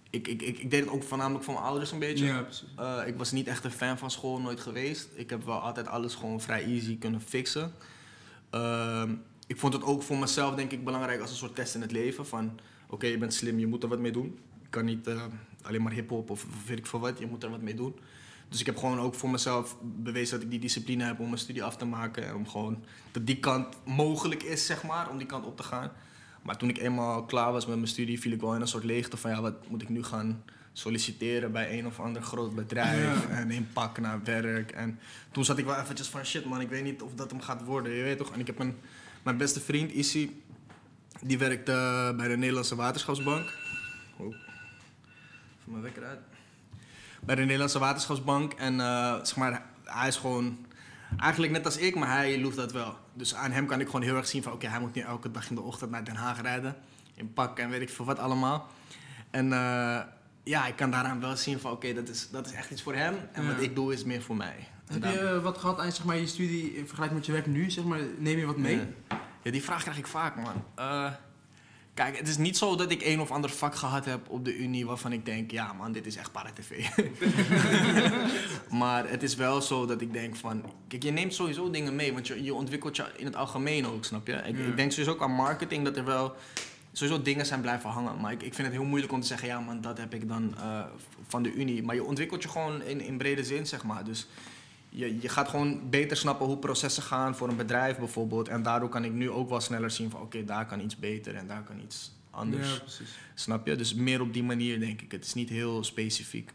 ik, 0.10 0.28
ik, 0.28 0.42
ik, 0.42 0.58
ik 0.58 0.72
deed 0.72 0.80
het 0.80 0.90
ook 0.90 1.04
voornamelijk 1.04 1.44
voor 1.44 1.54
mijn 1.54 1.66
ouders 1.66 1.92
een 1.92 2.00
beetje. 2.00 2.26
Ja. 2.26 2.46
Eh, 2.78 3.08
ik 3.08 3.18
was 3.18 3.32
niet 3.32 3.48
echt 3.48 3.64
een 3.64 3.72
fan 3.72 3.98
van 3.98 4.12
school, 4.12 4.40
nooit 4.40 4.60
geweest. 4.60 5.10
Ik 5.14 5.30
heb 5.30 5.44
wel 5.44 5.60
altijd 5.60 5.88
alles 5.88 6.16
gewoon 6.16 6.42
vrij 6.42 6.64
easy 6.64 6.98
kunnen 6.98 7.22
fixen. 7.22 7.74
Ehm, 8.50 9.16
ik 9.48 9.58
vond 9.58 9.74
het 9.74 9.84
ook 9.84 10.04
voor 10.04 10.18
mezelf 10.18 10.56
denk 10.56 10.72
ik 10.72 10.84
belangrijk 10.84 11.22
als 11.22 11.30
een 11.30 11.36
soort 11.36 11.56
test 11.56 11.76
in 11.76 11.82
het 11.82 11.92
leven. 11.92 12.28
Van 12.28 12.60
oké, 12.88 13.08
je 13.08 13.18
bent 13.18 13.34
slim, 13.34 13.60
je 13.60 13.68
moet 13.68 13.84
er 13.84 13.90
wat 13.90 14.00
mee 14.00 14.12
doen. 14.12 14.40
Je 14.62 14.70
kan 14.70 14.86
niet 14.86 15.10
alleen 15.62 15.82
maar 15.82 15.92
hip-hop 15.92 16.30
of, 16.30 16.44
of 16.44 16.68
weet 16.68 16.78
ik 16.78 16.86
veel 16.86 17.00
wat, 17.00 17.20
je 17.20 17.28
moet 17.28 17.44
er 17.44 17.50
wat 17.50 17.62
mee 17.62 17.76
doen. 17.76 18.00
Dus 18.52 18.60
ik 18.60 18.66
heb 18.66 18.78
gewoon 18.78 19.00
ook 19.00 19.16
voor 19.16 19.30
mezelf 19.30 19.78
bewezen 19.82 20.34
dat 20.36 20.44
ik 20.44 20.50
die 20.52 20.60
discipline 20.60 21.04
heb 21.04 21.20
om 21.20 21.26
mijn 21.26 21.38
studie 21.38 21.64
af 21.64 21.78
te 21.78 21.86
maken. 21.86 22.28
En 22.28 22.36
om 22.36 22.48
gewoon 22.48 22.84
dat 23.12 23.26
die 23.26 23.38
kant 23.40 23.76
mogelijk 23.86 24.44
is, 24.44 24.66
zeg 24.66 24.84
maar, 24.84 25.10
om 25.10 25.18
die 25.18 25.28
kant 25.28 25.46
op 25.46 25.58
te 25.58 25.64
gaan. 25.64 25.92
Maar 26.42 26.58
toen 26.58 26.70
ik 26.70 26.78
eenmaal 26.78 27.26
klaar 27.26 27.52
was 27.52 27.66
met 27.66 27.76
mijn 27.76 27.88
studie, 27.88 28.20
viel 28.20 28.32
ik 28.32 28.42
wel 28.42 28.56
in 28.56 28.62
een 28.62 28.68
soort 28.68 28.84
leegte 28.84 29.18
van 29.18 29.32
ja, 29.32 29.42
wat 29.42 29.70
moet 29.70 29.82
ik 29.82 29.90
nu 29.90 30.04
gaan 30.04 30.44
solliciteren 30.74 31.52
bij 31.52 31.80
een 31.80 31.86
of 31.86 32.00
ander 32.00 32.22
groot 32.22 32.56
bedrijf 32.56 33.28
Ja. 33.28 33.36
en 33.36 33.52
in 33.52 33.68
pak 33.74 34.00
naar 34.00 34.24
werk. 34.24 34.72
En 34.72 35.00
toen 35.32 35.46
zat 35.46 35.58
ik 35.58 35.66
wel 35.66 35.76
eventjes 35.80 36.08
van 36.08 36.26
shit 36.26 36.46
man, 36.46 36.62
ik 36.62 36.70
weet 36.70 36.84
niet 36.84 37.02
of 37.02 37.14
dat 37.16 37.32
hem 37.32 37.42
gaat 37.42 37.64
worden, 37.64 37.92
je 37.92 38.04
weet 38.04 38.18
toch. 38.18 38.32
En 38.34 38.40
ik 38.40 38.48
heb 38.48 38.60
een, 38.60 38.78
mijn 39.24 39.38
beste 39.38 39.60
vriend, 39.60 39.92
Issy, 39.92 40.30
die 41.22 41.38
werkt 41.38 41.70
eh, 41.70 42.16
bij 42.16 42.28
de 42.28 42.38
Nederlandse 42.38 42.76
Waterschapsbank. 42.76 43.54
Oh, 44.18 44.26
even 44.28 45.72
mijn 45.72 45.82
wekker 45.84 46.04
uit. 46.04 46.20
Bij 47.26 47.36
de 47.36 47.42
Nederlandse 47.42 47.80
Waterschapsbank 47.80 48.54
en 48.54 48.80
eh, 48.80 49.14
zeg 49.24 49.36
maar, 49.36 49.64
hij 49.84 50.08
is 50.08 50.16
gewoon 50.16 50.66
eigenlijk 51.20 51.52
net 51.52 51.66
als 51.66 51.78
ik, 51.78 51.96
maar 51.96 52.10
hij 52.10 52.40
loeft 52.40 52.56
dat 52.56 52.72
wel. 52.72 52.98
Dus 53.14 53.36
aan 53.36 53.52
hem 53.52 53.66
kan 53.66 53.80
ik 53.80 53.86
gewoon 53.86 54.02
heel 54.02 54.16
erg 54.16 54.28
zien 54.28 54.44
van 54.44 54.52
oké, 54.52 54.68
hij 54.68 54.80
moet 54.80 54.94
nu 54.94 55.02
elke 55.02 55.32
dag 55.32 55.50
in 55.50 55.56
de 55.56 55.62
ochtend 55.62 55.92
naar 55.92 56.04
Den 56.04 56.16
Haag 56.16 56.42
rijden. 56.42 56.76
In 57.16 57.34
pak 57.34 57.60
en 57.60 57.70
weet 57.70 57.82
ik 57.82 57.90
veel 57.90 58.06
wat 58.06 58.20
allemaal. 58.20 58.68
En 59.30 59.54
eh, 59.54 60.00
ja, 60.44 60.66
ik 60.68 60.76
kan 60.76 60.92
daaraan 60.92 61.20
wel 61.20 61.36
zien 61.38 61.60
van 61.60 61.72
oké, 61.72 61.94
dat, 61.94 62.10
is, 62.10 62.30
dat 62.30 62.46
is 62.46 62.52
echt 62.52 62.72
iets 62.72 62.82
voor 62.82 62.96
hem. 62.96 63.16
En 63.32 63.44
Ja. 63.44 63.54
wat 63.54 63.62
ik 63.62 63.76
doe 63.76 63.94
is 63.94 64.04
meer 64.04 64.22
voor 64.22 64.36
mij. 64.36 64.68
Heb 64.92 65.04
je 65.04 65.20
eh, 65.20 65.44
wat 65.44 65.58
gehad 65.58 65.80
aan 65.80 65.92
zeg 65.92 66.06
maar, 66.06 66.18
je 66.18 66.28
studie 66.28 66.76
in 66.78 66.86
vergelijking 66.88 67.20
met 67.20 67.26
je 67.28 67.32
werk 67.32 67.46
nu? 67.48 67.72
Zeg 67.72 67.84
maar, 67.84 68.00
neem 68.18 68.38
je 68.38 68.46
wat 68.46 68.58
mee? 68.58 68.76
Ja. 68.78 69.20
Ja, 69.44 69.52
die 69.52 69.64
vraag 69.64 69.82
krijg 69.82 69.98
ik 69.98 70.08
vaak, 70.08 70.36
man. 70.36 70.64
Kijk, 71.94 72.18
het 72.18 72.28
is 72.28 72.38
niet 72.38 72.58
zo 72.58 72.76
dat 72.76 72.92
ik 72.92 73.06
een 73.06 73.20
of 73.20 73.32
ander 73.32 73.50
vak 73.50 73.76
gehad 73.76 74.06
heb 74.06 74.30
op 74.30 74.46
de 74.46 74.58
Unie 74.58 74.86
waarvan 74.86 75.12
ik 75.12 75.26
denk, 75.26 75.52
ja 75.52 75.74
man, 75.74 75.92
dit 75.92 76.06
is 76.06 76.16
echt 76.16 76.32
para-tv. 76.32 76.88
maar 78.82 79.10
het 79.10 79.24
is 79.24 79.36
wel 79.36 79.62
zo 79.62 79.86
dat 79.86 80.02
ik 80.02 80.14
denk 80.14 80.36
van, 80.36 80.64
kijk, 80.88 81.04
je 81.04 81.12
neemt 81.12 81.34
sowieso 81.34 81.70
dingen 81.70 81.96
mee, 81.96 82.14
want 82.14 82.28
je, 82.28 82.44
je 82.44 82.54
ontwikkelt 82.54 82.96
je 82.96 83.06
in 83.18 83.26
het 83.26 83.36
algemeen 83.36 83.88
ook, 83.88 84.06
snap 84.06 84.28
je? 84.28 84.34
Ik, 84.34 84.58
Ja. 84.58 84.66
ik 84.66 84.76
denk 84.78 84.92
sowieso 84.92 85.12
ook 85.12 85.22
aan 85.22 85.32
marketing 85.32 85.84
dat 85.86 85.98
er 85.98 86.06
wel 86.06 86.36
sowieso 86.92 87.22
dingen 87.22 87.46
zijn 87.46 87.62
blijven 87.62 87.90
hangen. 87.90 88.20
Maar 88.20 88.32
ik, 88.32 88.44
ik 88.44 88.54
vind 88.54 88.68
het 88.68 88.78
heel 88.78 88.86
moeilijk 88.86 89.14
om 89.14 89.22
te 89.22 89.28
zeggen, 89.28 89.48
ja 89.48 89.60
man, 89.60 89.82
dat 89.82 89.98
heb 89.98 90.14
ik 90.14 90.28
dan 90.28 90.56
eh, 90.58 90.84
van 91.28 91.44
de 91.44 91.54
Unie. 91.54 91.84
Maar 91.84 91.96
je 91.96 92.04
ontwikkelt 92.04 92.44
je 92.44 92.50
gewoon 92.50 92.82
in, 92.82 93.02
in 93.02 93.18
brede 93.18 93.44
zin, 93.44 93.68
zeg 93.68 93.84
maar. 93.84 94.04
Dus 94.04 94.28
je, 94.94 95.20
je 95.22 95.30
gaat 95.30 95.50
gewoon 95.50 95.90
beter 95.90 96.18
snappen 96.18 96.46
hoe 96.46 96.58
processen 96.58 97.04
gaan 97.04 97.36
voor 97.36 97.50
een 97.50 97.56
bedrijf 97.56 97.98
bijvoorbeeld. 97.98 98.48
En 98.48 98.64
daardoor 98.64 98.90
kan 98.90 99.04
ik 99.06 99.12
nu 99.12 99.30
ook 99.30 99.50
wel 99.50 99.60
sneller 99.62 99.92
zien 99.92 100.10
van 100.10 100.22
oké, 100.22 100.44
daar 100.46 100.66
kan 100.66 100.80
iets 100.80 100.98
beter 100.98 101.36
en 101.36 101.48
daar 101.48 101.64
kan 101.64 101.80
iets 101.80 102.12
anders. 102.30 102.74
Ja, 102.74 102.80
precies. 102.80 103.18
Snap 103.34 103.68
je? 103.68 103.76
Dus 103.76 103.94
meer 103.94 104.22
op 104.22 104.34
die 104.34 104.44
manier 104.44 104.80
denk 104.80 105.02
ik. 105.02 105.12
Het 105.12 105.26
is 105.26 105.34
niet 105.34 105.50
heel 105.50 105.84
specifiek. 105.84 106.52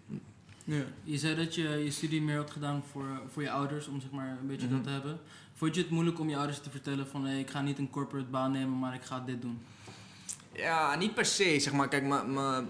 Ja. 0.64 0.83
Je 1.05 1.18
zei 1.18 1.35
dat 1.37 1.55
je 1.55 1.62
je 1.68 1.90
studie 1.90 2.22
meer 2.22 2.37
had 2.37 2.51
gedaan 2.51 2.83
voor, 2.92 3.07
voor 3.33 3.42
je 3.42 3.51
ouders, 3.51 3.87
om 3.87 4.01
zeg 4.01 4.11
maar 4.11 4.29
een 4.40 4.46
beetje 4.46 4.66
Mhm. 4.66 4.75
dat 4.75 4.85
te 4.85 4.90
hebben. 4.90 5.18
Vond 5.55 5.75
je 5.75 5.81
het 5.81 5.90
moeilijk 5.90 6.18
om 6.20 6.29
je 6.29 6.37
ouders 6.37 6.59
te 6.61 6.70
vertellen 6.70 7.07
van 7.07 7.25
hey, 7.25 7.40
ik 7.40 7.51
ga 7.51 7.61
niet 7.62 7.79
een 7.79 7.90
corporate 7.90 8.29
baan 8.29 8.53
nemen, 8.53 8.79
maar 8.79 8.94
ik 8.94 9.03
ga 9.03 9.20
dit 9.20 9.42
doen? 9.42 9.59
Ja, 10.53 10.96
niet 10.96 11.14
per 11.14 11.25
se. 11.27 11.59
Zeg 11.61 11.72
maar, 11.72 11.88
kijk, 11.88 12.05
mijn- 12.07 12.66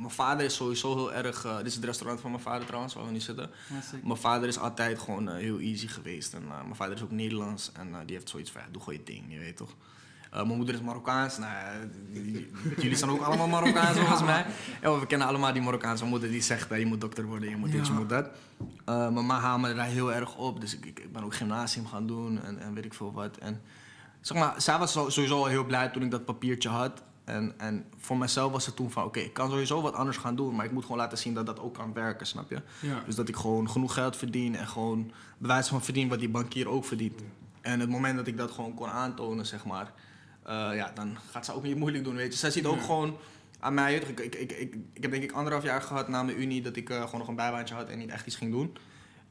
mijn 0.00 0.12
vader 0.12 0.44
is 0.44 0.54
sowieso 0.54 0.94
heel 0.94 1.12
erg. 1.12 1.44
eh, 1.44 1.56
dit 1.56 1.66
is 1.66 1.74
het 1.74 1.84
restaurant 1.84 2.20
van 2.20 2.30
mijn 2.30 2.42
vader 2.42 2.66
trouwens, 2.66 2.94
waar 2.94 3.04
we 3.04 3.10
nu 3.10 3.20
zitten. 3.20 3.50
Ja. 3.68 3.98
Mijn 4.02 4.18
vader 4.18 4.48
is 4.48 4.58
altijd 4.58 4.98
gewoon 4.98 5.28
eh, 5.28 5.36
heel 5.36 5.58
easy 5.58 5.86
geweest. 5.86 6.34
En 6.34 6.42
eh, 6.42 6.62
mijn 6.62 6.76
vader 6.76 6.94
is 6.94 7.02
ook 7.02 7.10
Nederlands. 7.10 7.72
En 7.72 8.06
die 8.06 8.16
heeft 8.16 8.28
zoiets 8.28 8.50
van, 8.50 8.60
ja, 8.60 8.66
doe 8.70 8.82
gewoon 8.82 8.98
je 8.98 9.04
ding, 9.04 9.32
je 9.32 9.38
weet 9.38 9.56
toch. 9.56 9.74
Mijn 10.30 10.46
moeder 10.46 10.74
is 10.74 10.80
Marokkaans. 10.80 11.38
Nou, 11.38 11.54
jullie 12.76 12.96
zijn 12.96 13.10
ook 13.10 13.20
allemaal 13.20 13.48
Marokkaans 13.48 13.98
volgens 14.04 14.22
mij. 14.22 14.46
Ja, 14.82 14.98
we 14.98 15.06
kennen 15.06 15.26
allemaal 15.26 15.52
die 15.52 15.62
Marokkaanse 15.62 16.04
moeder 16.04 16.30
die 16.30 16.42
zegt, 16.42 16.70
eh, 16.70 16.78
je 16.78 16.86
moet 16.86 17.00
dokter 17.00 17.24
worden, 17.24 17.48
je 17.48 17.56
moet 17.56 17.72
dit, 17.72 17.86
je 17.86 17.92
moet 17.92 18.08
dat. 18.08 18.30
Mijn 18.84 19.26
ma 19.26 19.40
hamerde 19.40 19.76
daar 19.76 19.86
heel 19.86 20.12
erg 20.12 20.36
op. 20.36 20.60
Dus 20.60 20.76
ik, 20.76 20.84
ik, 20.84 21.12
ben 21.12 21.24
ook 21.24 21.34
gymnasium 21.34 21.86
gaan 21.86 22.06
doen 22.06 22.42
en, 22.42 22.58
en 22.58 22.74
weet 22.74 22.84
ik 22.84 22.94
veel 22.94 23.12
wat. 23.12 23.36
En 23.36 23.60
zeg 24.20 24.38
maar, 24.38 24.54
zij 24.62 24.78
was 24.78 24.92
sowieso 24.92 25.36
al 25.36 25.46
heel 25.46 25.64
blij 25.64 25.88
toen 25.88 26.02
ik 26.02 26.10
dat 26.10 26.24
papiertje 26.24 26.68
had. 26.68 27.02
En, 27.30 27.54
en 27.56 27.84
voor 27.98 28.18
mezelf 28.18 28.52
was 28.52 28.66
het 28.66 28.76
toen 28.76 28.90
van, 28.90 29.04
oké, 29.04 29.18
ik 29.20 29.32
kan 29.32 29.50
sowieso 29.50 29.82
wat 29.82 29.94
anders 29.94 30.16
gaan 30.16 30.36
doen. 30.36 30.54
Maar 30.54 30.64
ik 30.64 30.72
moet 30.72 30.82
gewoon 30.82 30.98
laten 30.98 31.18
zien 31.18 31.34
dat 31.34 31.46
dat 31.46 31.60
ook 31.60 31.74
kan 31.74 31.92
werken, 31.92 32.26
snap 32.26 32.50
je? 32.50 32.62
Ja. 32.80 33.02
Dus 33.06 33.14
dat 33.14 33.28
ik 33.28 33.36
gewoon 33.36 33.70
genoeg 33.70 33.94
geld 33.94 34.16
verdien 34.16 34.56
en 34.56 34.66
gewoon 34.68 35.12
bewijs 35.38 35.68
van 35.68 35.82
verdien 35.82 36.08
wat 36.08 36.18
die 36.18 36.28
bankier 36.28 36.68
ook 36.68 36.84
verdient. 36.84 37.20
En 37.60 37.80
het 37.80 37.88
moment 37.88 38.16
dat 38.16 38.26
ik 38.26 38.36
dat 38.36 38.50
gewoon 38.50 38.74
kon 38.74 38.88
aantonen, 38.88 39.46
zeg 39.46 39.64
maar, 39.64 39.92
eh, 40.42 40.70
ja, 40.74 40.90
dan 40.94 41.16
gaat 41.30 41.44
ze 41.44 41.52
ook 41.54 41.62
niet 41.62 41.76
moeilijk 41.76 42.04
doen, 42.04 42.14
weet 42.16 42.32
je. 42.32 42.38
Zij 42.38 42.50
ziet 42.50 42.66
ook 42.66 42.76
Ja. 42.78 42.82
gewoon 42.84 43.16
aan 43.60 43.74
mij, 43.74 43.94
ik, 43.94 44.08
ik, 44.20 44.34
ik, 44.34 44.52
ik, 44.52 44.76
ik 44.92 45.02
heb 45.02 45.10
denk 45.10 45.22
ik 45.22 45.32
anderhalf 45.32 45.64
jaar 45.64 45.82
gehad 45.82 46.08
na 46.08 46.22
mijn 46.22 46.40
unie 46.40 46.62
dat 46.62 46.76
ik 46.76 46.90
eh, 46.90 47.02
gewoon 47.04 47.18
nog 47.20 47.28
een 47.28 47.36
bijbaantje 47.36 47.74
had 47.74 47.88
en 47.88 47.98
niet 47.98 48.10
echt 48.10 48.26
iets 48.26 48.36
ging 48.36 48.50
doen. 48.52 48.76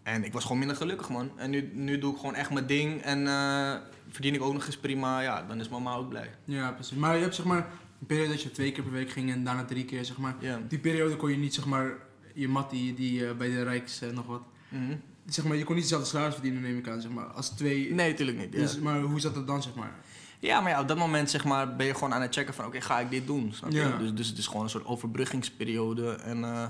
En 0.03 0.23
ik 0.23 0.33
was 0.33 0.43
gewoon 0.43 0.57
minder 0.57 0.75
gelukkig, 0.77 1.09
man. 1.09 1.31
En 1.35 1.49
nu, 1.49 1.71
nu 1.73 1.99
doe 1.99 2.11
ik 2.13 2.19
gewoon 2.19 2.35
echt 2.35 2.49
mijn 2.49 2.65
ding 2.65 3.01
en 3.01 3.27
eh, 3.27 3.75
verdien 4.09 4.33
ik 4.33 4.41
ook 4.41 4.53
nog 4.53 4.65
eens 4.65 4.77
prima. 4.77 5.19
Ja, 5.21 5.43
dan 5.47 5.59
is 5.59 5.69
mama 5.69 5.93
ook 5.95 6.09
blij. 6.09 6.29
ja, 6.45 6.71
precies. 6.71 6.97
Maar 6.97 7.15
je 7.15 7.21
hebt 7.21 7.35
zeg 7.35 7.45
maar 7.45 7.67
een 7.99 8.05
periode 8.05 8.31
dat 8.31 8.41
je 8.41 8.51
twee 8.51 8.71
keer 8.71 8.83
per 8.83 8.91
week 8.91 9.09
ging 9.09 9.31
en 9.31 9.43
daarna 9.43 9.65
drie 9.65 9.85
keer, 9.85 10.05
zeg 10.05 10.17
maar. 10.17 10.35
Ja. 10.39 10.61
Die 10.67 10.79
periode 10.79 11.15
kon 11.15 11.31
je 11.31 11.37
niet, 11.37 11.53
zeg 11.53 11.65
maar, 11.65 11.93
je 12.33 12.47
mat 12.47 12.69
die, 12.69 12.93
die 12.93 13.27
eh, 13.27 13.35
bij 13.35 13.49
de 13.49 13.63
Rijks 13.63 14.01
eh, 14.01 14.09
nog 14.09 14.25
wat. 14.25 14.41
Mhm. 14.69 14.95
Zeg 15.25 15.45
maar, 15.45 15.57
je 15.57 15.63
kon 15.63 15.75
niet 15.75 15.83
dezelfde 15.83 16.07
salaris 16.07 16.33
verdienen, 16.33 16.61
neem 16.61 16.77
ik 16.77 16.87
aan, 16.87 17.01
zeg 17.01 17.11
maar. 17.11 17.25
Als 17.25 17.49
twee. 17.49 17.93
Nee, 17.93 18.09
natuurlijk 18.09 18.37
niet. 18.37 18.53
Ja. 18.53 18.59
Dus, 18.59 18.79
maar 18.79 19.01
hoe 19.01 19.19
zat 19.19 19.33
dat 19.33 19.47
dan, 19.47 19.63
zeg 19.63 19.75
maar? 19.75 19.91
Ja, 20.39 20.61
maar 20.61 20.71
ja, 20.71 20.81
op 20.81 20.87
dat 20.87 20.97
moment 20.97 21.29
zeg 21.29 21.45
maar, 21.45 21.75
ben 21.75 21.85
je 21.85 21.93
gewoon 21.93 22.13
aan 22.13 22.21
het 22.21 22.33
checken 22.33 22.53
van... 22.53 22.65
oké, 22.65 22.81
ga 22.81 22.99
ik 22.99 23.09
dit 23.09 23.27
doen? 23.27 23.53
Snap 23.53 23.71
je? 23.71 23.77
Ja. 23.77 23.97
Dus, 23.97 24.13
dus 24.13 24.27
het 24.27 24.37
is 24.37 24.47
gewoon 24.47 24.63
een 24.63 24.69
soort 24.69 24.85
overbruggingsperiode. 24.85 26.11
En 26.11 26.43
eh, 26.43 26.65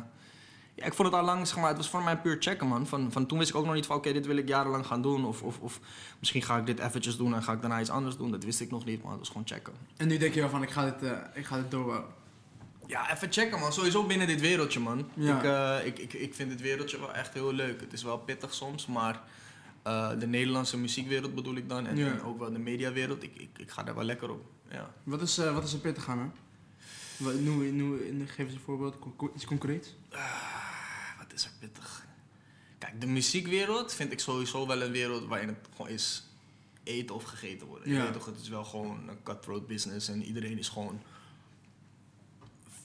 ja, 0.79 0.85
ik 0.85 0.93
vond 0.93 1.07
het 1.07 1.17
al 1.17 1.23
lang, 1.25 1.47
zeg 1.47 1.57
maar... 1.57 1.67
het 1.67 1.77
was 1.77 1.89
voor 1.89 2.03
mij 2.03 2.17
puur 2.17 2.37
checken, 2.39 2.67
man. 2.67 2.87
Van, 2.87 3.11
van 3.11 3.25
toen 3.25 3.37
wist 3.37 3.49
ik 3.49 3.55
ook 3.55 3.65
nog 3.65 3.73
niet 3.73 3.85
van... 3.85 3.95
oké, 3.95 4.13
dit 4.13 4.25
wil 4.25 4.37
ik 4.37 4.47
jarenlang 4.47 4.85
gaan 4.85 5.01
doen. 5.01 5.25
Of, 5.25 5.41
of, 5.43 5.59
of 5.59 5.79
misschien 6.19 6.41
ga 6.41 6.57
ik 6.57 6.65
dit 6.65 6.79
eventjes 6.79 7.17
doen 7.17 7.33
en 7.35 7.43
ga 7.43 7.51
ik 7.53 7.61
daarna 7.61 7.79
iets 7.79 7.89
anders 7.89 8.17
doen. 8.17 8.31
Dat 8.31 8.43
wist 8.43 8.59
ik 8.61 8.71
nog 8.71 8.85
niet, 8.85 9.01
maar 9.01 9.11
het 9.11 9.19
was 9.19 9.27
gewoon 9.29 9.47
checken. 9.47 9.73
En 9.97 10.07
nu 10.07 10.17
denk 10.17 10.33
je 10.33 10.39
wel 10.39 10.49
van, 10.49 10.63
ik 10.63 10.69
ga 10.69 10.83
dit, 10.85 11.03
eh, 11.03 11.17
ik 11.33 11.45
ga 11.45 11.55
dit 11.55 11.71
doorbouwen. 11.71 12.07
Ja, 12.87 13.11
even 13.13 13.31
checken, 13.31 13.59
man. 13.59 13.73
Sowieso 13.73 14.05
binnen 14.05 14.27
dit 14.27 14.41
wereldje, 14.41 14.79
man. 14.79 15.09
Ja. 15.13 15.37
Ik, 15.37 15.43
eh, 15.43 15.87
ik, 15.87 15.99
ik, 15.99 16.13
ik 16.13 16.33
vind 16.35 16.49
dit 16.49 16.61
wereldje 16.61 16.99
wel 16.99 17.13
echt 17.13 17.33
heel 17.33 17.53
leuk. 17.53 17.81
Het 17.81 17.93
is 17.93 18.03
wel 18.03 18.17
pittig 18.17 18.53
soms, 18.53 18.85
maar... 18.87 19.21
eh, 19.83 20.09
de 20.19 20.27
Nederlandse 20.27 20.77
muziekwereld 20.77 21.35
bedoel 21.35 21.55
ik 21.55 21.69
dan. 21.69 21.87
En, 21.87 21.97
Ja. 21.97 22.07
en 22.11 22.23
ook 22.23 22.39
wel 22.39 22.51
de 22.51 22.59
mediawereld. 22.59 23.23
Ik, 23.23 23.35
ik, 23.35 23.49
ik 23.57 23.69
ga 23.71 23.83
daar 23.83 23.95
wel 23.95 24.03
lekker 24.03 24.29
op. 24.31 24.41
Ja. 24.71 24.89
Wat 25.03 25.21
is, 25.21 25.37
wat 25.37 25.63
is 25.63 25.73
er 25.73 25.79
pittig 25.79 26.07
aan, 26.09 26.19
hè? 26.19 26.25
Wat, 27.17 27.39
noem, 27.39 27.75
noem, 27.75 27.99
geef 28.25 28.45
eens 28.45 28.53
een 28.53 28.59
voorbeeld, 28.65 28.95
iets 29.35 29.45
concreets. 29.45 29.95
Ah, 30.11 30.19
is 31.39 31.45
er 31.45 31.51
pittig? 31.59 32.05
Kijk, 32.77 33.01
de 33.01 33.07
muziekwereld 33.07 33.93
vind 33.93 34.11
ik 34.11 34.19
sowieso 34.19 34.67
wel 34.67 34.81
een 34.81 34.91
wereld 34.91 35.25
waarin 35.27 35.47
het 35.47 35.67
gewoon 35.75 35.91
is 35.91 36.23
eten 36.83 37.15
of 37.15 37.23
gegeten 37.23 37.67
worden. 37.67 37.89
Je 37.89 37.95
Ja. 37.95 38.03
weet 38.03 38.13
toch, 38.13 38.25
het 38.25 38.39
is 38.41 38.49
wel 38.49 38.63
gewoon 38.65 39.09
een 39.09 39.23
cutthroat 39.23 39.67
business 39.67 40.07
en 40.09 40.23
iedereen 40.23 40.57
is 40.57 40.69
gewoon 40.69 41.01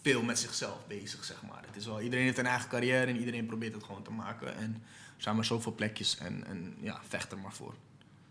veel 0.03 0.23
met 0.23 0.38
zichzelf 0.38 0.87
bezig, 0.87 1.25
zeg 1.25 1.43
maar. 1.43 1.62
Het 1.67 1.77
is 1.77 1.87
wel, 1.87 2.01
iedereen 2.01 2.25
heeft 2.25 2.38
een 2.38 2.47
eigen 2.47 2.69
carrière 2.69 3.07
en 3.07 3.17
iedereen 3.19 3.47
probeert 3.47 3.75
het 3.75 3.85
gewoon 3.85 4.03
te 4.03 4.11
maken. 4.11 4.57
En 4.57 4.83
er 5.17 5.23
zijn 5.23 5.35
maar 5.35 5.45
zoveel 5.45 5.73
plekjes 5.75 6.19
en, 6.19 6.47
en 6.47 6.77
ja, 6.81 7.01
vecht 7.09 7.33
er 7.33 7.38
maar 7.38 7.53
voor. 7.53 7.75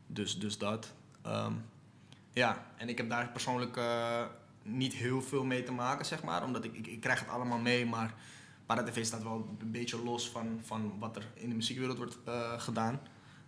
Dus, 0.07 0.39
dus 0.39 0.57
dat. 0.57 0.91
Ehm, 1.21 1.53
ja, 2.33 2.67
en 2.77 2.89
ik 2.89 2.97
heb 2.97 3.09
daar 3.09 3.29
persoonlijk 3.29 3.77
eh, 3.77 4.25
niet 4.63 4.93
heel 4.93 5.21
veel 5.21 5.43
mee 5.43 5.63
te 5.63 5.71
maken, 5.71 6.05
zeg 6.05 6.23
maar. 6.23 6.43
Omdat 6.43 6.63
ik, 6.63 6.73
ik, 6.73 6.87
ik 6.87 6.99
krijg 6.99 7.19
het 7.19 7.29
allemaal 7.29 7.59
mee, 7.59 7.85
maar 7.85 8.13
ParaTV 8.75 9.05
staat 9.05 9.23
wel 9.23 9.55
een 9.59 9.71
beetje 9.71 10.03
los 10.03 10.29
van, 10.29 10.59
van 10.65 10.93
wat 10.99 11.15
er 11.15 11.27
in 11.33 11.49
de 11.49 11.55
muziekwereld 11.55 11.97
wordt 11.97 12.17
eh, 12.25 12.59
gedaan. 12.59 12.99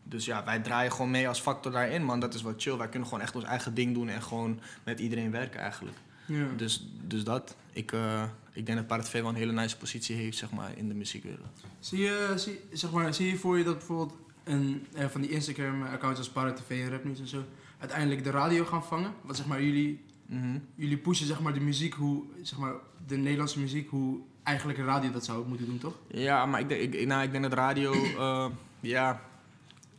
Dus 0.04 0.26
ja, 0.26 0.44
wij 0.46 0.60
draaien 0.60 0.92
gewoon 0.92 1.12
mee 1.12 1.28
als 1.28 1.40
factor 1.40 1.72
daarin, 1.72 2.04
man. 2.04 2.20
Dat 2.20 2.34
is 2.34 2.42
wel 2.42 2.54
chill. 2.58 2.78
Wij 2.78 2.90
kunnen 2.90 3.08
gewoon 3.08 3.24
echt 3.24 3.36
ons 3.36 3.44
eigen 3.44 3.74
ding 3.74 3.94
doen 3.94 4.10
en 4.10 4.22
gewoon 4.22 4.60
met 4.84 5.00
iedereen 5.00 5.32
werken 5.32 5.60
eigenlijk. 5.60 5.98
Ja. 6.26 6.48
Dus, 6.58 6.88
dus 7.08 7.24
dat. 7.24 7.56
Ik, 7.72 7.92
eh, 7.92 8.24
ik 8.52 8.66
denk 8.66 8.78
dat 8.78 8.88
ParaTV 8.88 9.14
wel 9.22 9.30
een 9.30 9.36
hele 9.36 9.52
nice 9.52 9.78
positie 9.78 10.16
heeft, 10.16 10.38
zeg 10.38 10.52
maar, 10.52 10.78
in 10.78 10.88
de 10.88 10.94
muziekwereld. 10.94 11.62
Zie 11.80 12.00
je, 12.00 12.34
zie, 12.36 12.60
zeg 12.72 12.92
maar, 12.92 13.14
zie 13.14 13.30
je 13.30 13.38
voor 13.38 13.58
je 13.58 13.64
dat 13.64 13.78
bijvoorbeeld 13.78 14.18
een, 14.44 14.86
eh, 14.94 15.08
van 15.08 15.22
die 15.22 15.30
Instagram-accounts 15.30 16.20
als 16.20 16.30
ParaTV 16.30 16.70
en 16.70 16.90
Rapnews 16.90 17.20
en 17.20 17.28
zo 17.28 17.44
uiteindelijk 17.80 18.24
de 18.24 18.30
radio 18.32 18.66
gaan 18.66 18.84
vangen? 18.84 19.12
Want 19.22 19.38
zeg 19.38 19.46
maar, 19.46 19.64
jullie, 19.64 20.04
Mhm. 20.26 20.58
jullie 20.76 20.98
pushen 20.98 21.28
zeg 21.28 21.40
maar 21.42 21.54
de 21.54 21.60
muziek, 21.60 21.94
hoe, 21.94 22.24
zeg 22.42 22.60
maar, 22.60 22.74
de 23.08 23.18
Nederlandse 23.18 23.60
muziek, 23.60 23.90
hoe 23.90 24.20
eigenlijk 24.46 24.80
een 24.80 24.86
radio 24.86 25.12
dat 25.12 25.26
zou 25.26 25.48
moeten 25.48 25.66
doen, 25.66 25.78
toch? 25.78 25.94
Ja, 26.08 26.46
maar 26.46 26.60
ik 26.60 26.70
denk, 26.70 26.94
ik, 26.94 27.08
nou, 27.08 27.24
ik 27.24 27.32
denk 27.32 27.44
dat 27.44 27.54
radio, 27.54 27.94
eh, 28.18 28.48
ja... 28.80 29.22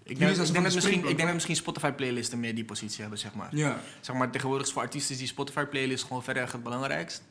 Ik 0.03 0.19
denk, 0.19 0.31
ik, 0.37 0.55
dat 0.55 0.63
misschien, 0.75 0.99
ik 0.99 1.05
denk 1.05 1.19
dat 1.23 1.33
misschien 1.33 1.57
Spotify-playlisten 1.57 2.41
meer 2.41 2.55
die 2.55 2.65
positie 2.65 3.01
hebben, 3.01 3.19
zeg 3.19 3.35
maar. 3.35 3.57
Ja. 3.57 3.81
Zeg 4.01 4.17
maar, 4.17 4.31
tegenwoordig 4.31 4.67
is 4.67 4.73
voor 4.73 4.83
artiesten 4.83 5.17
die 5.17 5.27
Spotify-playlist 5.27 6.05
gewoon 6.05 6.25
verreweg 6.25 6.53
het 6.53 6.63
belangrijkst. 6.63 7.23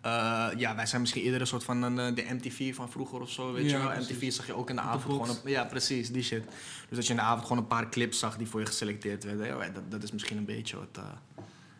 Eh, 0.00 0.48
ja, 0.56 0.74
wij 0.74 0.86
zijn 0.86 1.00
misschien 1.00 1.22
eerder 1.22 1.40
een 1.40 1.46
soort 1.46 1.64
van 1.64 1.82
een, 1.82 1.98
eh, 1.98 2.14
de 2.14 2.34
MTV 2.34 2.74
van 2.74 2.90
vroeger 2.90 3.20
of 3.20 3.30
zo, 3.30 3.52
weet 3.52 3.70
Ja, 3.70 3.76
je 3.76 3.82
wel. 3.84 3.92
precies. 3.92 4.16
MTV 4.16 4.32
zag 4.32 4.46
je 4.46 4.54
ook 4.54 4.70
in 4.70 4.76
de 4.76 4.82
de 4.82 4.88
avond 4.88 5.04
box. 5.06 5.28
gewoon... 5.28 5.44
Een, 5.44 5.50
ja, 5.50 5.64
precies, 5.64 6.10
die 6.10 6.22
shit. 6.22 6.44
Dus 6.88 6.96
dat 6.96 7.04
je 7.06 7.10
in 7.12 7.18
de 7.18 7.24
avond 7.24 7.42
gewoon 7.42 7.58
een 7.58 7.66
paar 7.68 7.88
clips 7.88 8.18
zag 8.18 8.36
die 8.36 8.46
voor 8.46 8.60
je 8.60 8.66
geselecteerd 8.66 9.24
werden. 9.24 9.46
Ja, 9.46 9.68
dat, 9.68 9.90
dat 9.90 10.02
is 10.02 10.12
misschien 10.12 10.36
een 10.36 10.44
beetje 10.44 10.76
wat, 10.76 10.88
eh 10.96 11.04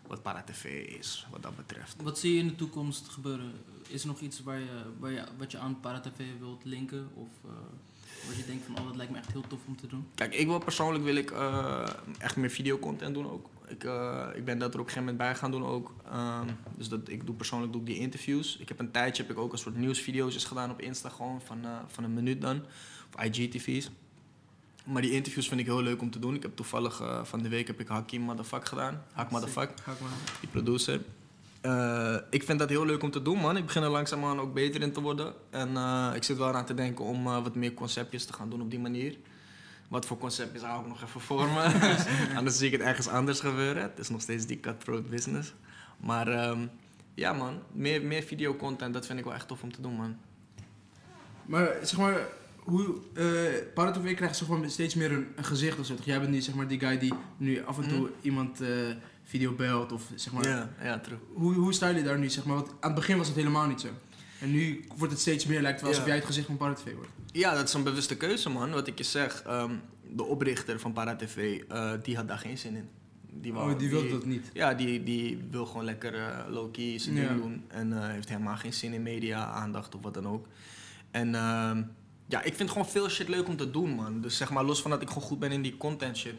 wat 0.07 0.23
Paratv 0.23 0.65
is, 0.99 1.27
wat 1.31 1.43
dat 1.43 1.57
betreft. 1.57 1.97
Wat 2.03 2.19
zie 2.19 2.35
je 2.35 2.41
in 2.41 2.47
de 2.49 2.55
toekomst 2.55 3.09
gebeuren? 3.09 3.53
Is 3.95 4.03
er 4.03 4.09
nog 4.09 4.21
iets 4.21 4.43
waar 4.43 4.59
je, 4.59 4.83
waar 4.99 5.11
je, 5.11 5.25
wat 5.39 5.51
je 5.51 5.59
aan 5.59 5.81
ParaTV 5.81 6.23
wilt 6.39 6.65
linken? 6.65 7.09
Of 7.15 7.29
eh 7.45 7.51
waar 8.27 8.37
je 8.37 8.47
denkt 8.47 8.65
van, 8.67 8.79
oh, 8.79 8.87
dat 8.87 8.97
lijkt 8.97 9.13
me 9.13 9.19
echt 9.19 9.33
heel 9.33 9.45
tof 9.47 9.61
om 9.67 9.77
te 9.77 9.87
doen? 9.87 10.07
Kijk, 10.15 10.35
ik 10.35 10.47
wil 10.47 10.59
persoonlijk 10.59 11.05
wil 11.05 11.15
ik, 11.17 11.31
eh, 11.31 11.89
echt 12.19 12.37
meer 12.37 12.51
videocontent 12.51 13.15
doen 13.15 13.31
ook. 13.31 13.49
Ik, 13.67 13.85
eh, 13.85 14.27
ik 14.35 14.45
ben 14.45 14.59
dat 14.59 14.75
er 14.75 14.81
op 14.81 14.87
een 14.87 14.93
gegeven 14.93 15.01
moment 15.01 15.17
bij 15.17 15.35
gaan 15.35 15.51
doen 15.51 15.65
ook. 15.65 15.95
Ehm, 16.05 16.49
dus 16.77 16.89
dat, 16.89 17.09
ik 17.09 17.27
doe 17.27 17.35
persoonlijk 17.35 17.73
doe 17.73 17.81
ik 17.81 17.87
die 17.87 17.99
interviews. 17.99 18.57
Ik 18.57 18.69
heb 18.69 18.79
een 18.79 18.91
tijdje 18.91 19.23
heb 19.23 19.33
ik 19.33 19.39
ook 19.39 19.53
een 19.53 19.59
soort 19.59 19.77
nieuwsvideo's 19.77 20.45
gedaan 20.45 20.71
op 20.71 20.81
Insta 20.81 21.09
gewoon 21.09 21.41
van, 21.41 21.59
van 21.87 22.05
een 22.05 22.15
minuut 22.15 22.41
dan. 22.41 22.63
Of 23.15 23.25
IGTV's. 23.25 23.91
Maar 24.85 25.03
die 25.03 25.11
interviews 25.11 25.49
vind 25.49 25.61
ik 25.61 25.67
heel 25.67 25.83
leuk 25.83 26.01
om 26.01 26.11
te 26.11 26.19
doen. 26.19 26.35
Ik 26.35 26.43
heb 26.43 26.57
toevallig 26.57 27.03
van 27.23 27.43
de 27.43 27.49
week 27.49 27.67
heb 27.67 27.81
ik 27.81 27.89
Hakim 27.89 28.23
Motherfuck 28.23 28.67
gedaan. 28.67 29.03
Hak 29.13 29.31
maar. 30.01 30.09
die 30.41 30.49
producer. 30.49 31.01
Eh, 31.65 32.17
ik 32.31 32.43
vind 32.43 32.59
dat 32.59 32.69
heel 32.69 32.87
leuk 32.87 33.03
om 33.03 33.11
te 33.11 33.23
doen, 33.23 33.39
man. 33.39 33.57
Ik 33.57 33.65
begin 33.65 33.83
er 33.83 33.89
langzaamaan 33.89 34.41
ook 34.41 34.55
beter 34.55 34.83
in 34.83 34.93
te 34.93 35.01
worden. 35.01 35.35
En 35.51 35.77
eh, 35.77 36.11
ik 36.15 36.23
zit 36.23 36.37
wel 36.37 36.55
aan 36.55 36.65
te 36.65 36.75
denken 36.75 37.05
om 37.05 37.27
eh, 37.27 37.43
wat 37.43 37.55
meer 37.55 37.75
conceptjes 37.75 38.25
te 38.25 38.33
gaan 38.33 38.51
doen 38.51 38.61
op 38.61 38.71
die 38.71 38.79
manier. 38.79 39.17
Wat 39.89 40.07
voor 40.07 40.19
conceptjes 40.19 40.63
hou 40.63 40.81
ik 40.81 40.89
nog 40.89 41.03
even 41.03 41.21
voor 41.21 41.47
me. 41.47 41.95
Anders 42.39 42.59
zie 42.59 42.67
ik 42.67 42.73
het 42.73 42.81
ergens 42.81 43.09
anders 43.09 43.41
gebeuren. 43.41 43.83
Het 43.83 43.99
is 43.99 44.09
nog 44.09 44.21
steeds 44.21 44.47
die 44.47 44.61
cutthroat 44.61 45.11
business. 45.11 45.55
Maar 45.97 46.29
ehm, 46.29 46.67
ja, 47.15 47.33
man. 47.33 47.63
Meer, 47.73 48.03
meer 48.03 48.23
videocontent, 48.23 48.95
dat 48.95 49.07
vind 49.07 49.19
ik 49.19 49.25
wel 49.25 49.35
echt 49.35 49.49
tof 49.49 49.63
om 49.63 49.73
te 49.73 49.81
doen, 49.81 49.95
man. 49.95 50.17
Maar 51.47 51.77
zeg 51.83 51.99
maar, 51.99 52.27
hoe, 52.57 52.97
eh 53.15 53.73
ParaTV 53.75 54.15
krijgt 54.15 54.37
zeg 54.37 54.49
maar, 54.49 54.71
steeds 54.71 54.95
meer 54.95 55.13
een, 55.13 55.27
een 55.37 55.45
gezicht 55.45 55.79
of 55.79 55.87
zo. 55.87 55.95
Jij 56.05 56.21
bent 56.21 56.31
nu 56.31 56.41
zeg 56.41 56.55
maar 56.55 56.69
die 56.69 56.81
guy 56.81 56.99
die 56.99 57.15
nu 57.37 57.65
af 57.65 57.79
en 57.79 57.89
toe 57.89 58.11
iemand 58.21 58.61
eh, 58.61 58.69
video 59.25 59.53
belt 59.55 59.93
of 59.93 60.03
zeg 60.15 60.33
maar. 60.33 60.49
Ja, 60.49 60.71
ja, 60.83 60.99
terug. 60.99 61.19
Hoe, 61.33 61.55
hoe 61.55 61.73
sta 61.73 61.89
je 61.89 62.03
daar 62.03 62.19
nu 62.19 62.31
zeg 62.31 62.45
maar? 62.45 62.57
Want 62.57 62.69
aan 62.69 62.77
het 62.91 62.95
begin 62.95 63.17
was 63.17 63.27
het 63.27 63.37
helemaal 63.37 63.67
niet 63.67 63.81
zo. 63.81 63.89
En 64.41 64.51
nu 64.51 64.85
wordt 64.97 65.13
het 65.13 65.23
steeds 65.23 65.47
meer, 65.47 65.61
lijkt 65.61 65.81
wel 65.81 65.89
alsof 65.91 66.03
Ja. 66.05 66.09
jij 66.09 66.19
het 66.19 66.27
gezicht 66.27 66.47
van 66.47 66.57
ParaTV 66.57 66.95
wordt. 66.95 67.11
Ja, 67.33 67.55
dat 67.55 67.69
is 67.69 67.75
een 67.75 67.83
bewuste 67.83 68.17
keuze, 68.17 68.51
man. 68.51 68.71
Wat 68.71 68.87
ik 68.87 68.99
je 68.99 69.05
zeg. 69.05 69.43
ehm, 69.43 69.71
de 70.11 70.23
oprichter 70.25 70.81
van 70.81 70.93
ParaTV, 70.93 71.63
eh 71.69 71.93
die 72.03 72.17
had 72.17 72.29
daar 72.29 72.39
geen 72.39 72.59
zin 72.59 72.77
in. 72.77 72.89
Die, 73.41 73.53
wou- 73.53 73.73
oh, 73.73 73.79
die 73.79 73.91
wilde 73.91 74.09
dat 74.11 74.25
niet. 74.25 74.51
Ja, 74.53 74.75
die, 74.75 75.03
die 75.03 75.45
wil 75.51 75.67
gewoon 75.67 75.85
lekker 75.85 76.15
eh, 76.15 76.39
low-key 76.49 76.99
zijn 76.99 77.15
Ja. 77.17 77.35
doen. 77.35 77.65
En 77.69 77.93
eh, 77.93 78.09
heeft 78.09 78.29
helemaal 78.29 78.57
geen 78.57 78.73
zin 78.73 78.93
in 78.93 79.03
media, 79.03 79.45
aandacht 79.47 79.95
of 79.95 80.03
wat 80.03 80.15
dan 80.15 80.27
ook. 80.29 80.47
En 81.11 81.35
ehm, 81.35 81.83
ja, 82.29 82.43
ik 82.43 82.55
vind 82.55 82.71
gewoon 82.71 82.89
veel 82.89 83.09
shit 83.09 83.29
leuk 83.29 83.49
om 83.49 83.57
te 83.57 83.71
doen, 83.71 83.91
man. 83.91 84.21
Dus 84.21 84.37
zeg 84.37 84.51
maar, 84.51 84.65
los 84.65 84.83
van 84.83 84.91
dat 84.91 85.03
ik 85.03 85.09
gewoon 85.09 85.23
goed 85.23 85.39
ben 85.39 85.53
in 85.53 85.63
die 85.63 85.77
content 85.77 86.17
shit. 86.17 86.35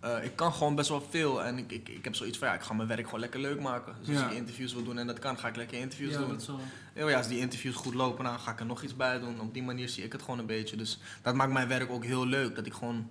Eh, 0.00 0.24
ik 0.24 0.36
kan 0.36 0.52
gewoon 0.52 0.74
best 0.74 0.88
wel 0.88 1.06
veel. 1.10 1.44
En 1.44 1.58
ik, 1.58 1.72
ik, 1.72 1.88
ik 1.88 2.04
heb 2.04 2.14
zoiets 2.14 2.38
van, 2.38 2.48
ja, 2.48 2.54
ik 2.54 2.60
ga 2.62 2.74
mijn 2.74 2.88
werk 2.88 3.04
gewoon 3.04 3.20
lekker 3.20 3.40
leuk 3.40 3.60
maken. 3.60 3.94
Dus 4.04 4.16
als 4.22 4.30
ik 4.32 4.38
interviews 4.38 4.72
wil 4.72 4.84
doen 4.84 4.98
en 4.98 5.06
dat 5.06 5.18
kan, 5.18 5.38
ga 5.38 5.48
ik 5.48 5.56
lekker 5.56 5.78
interviews 5.78 6.12
Ja, 6.12 6.18
doen. 6.18 6.28
dat 6.28 6.40
is 6.40 6.46
wel... 6.94 7.08
Ja, 7.08 7.16
als 7.16 7.28
die 7.28 7.38
interviews 7.38 7.74
goed 7.74 7.94
lopen, 7.94 8.24
dan 8.24 8.38
ga 8.38 8.50
ik 8.50 8.60
er 8.60 8.66
nog 8.66 8.82
iets 8.82 8.96
bij 8.96 9.18
doen. 9.18 9.40
Op 9.40 9.54
die 9.54 9.62
manier 9.62 9.88
zie 9.88 10.04
ik 10.04 10.12
het 10.12 10.22
gewoon 10.22 10.38
een 10.38 10.46
beetje. 10.46 10.76
Dus 10.76 10.98
dat 11.22 11.34
maakt 11.34 11.52
mijn 11.52 11.68
werk 11.68 11.90
ook 11.90 12.04
heel 12.04 12.26
leuk. 12.26 12.56
Dat 12.56 12.66
ik 12.66 12.72
gewoon, 12.72 13.10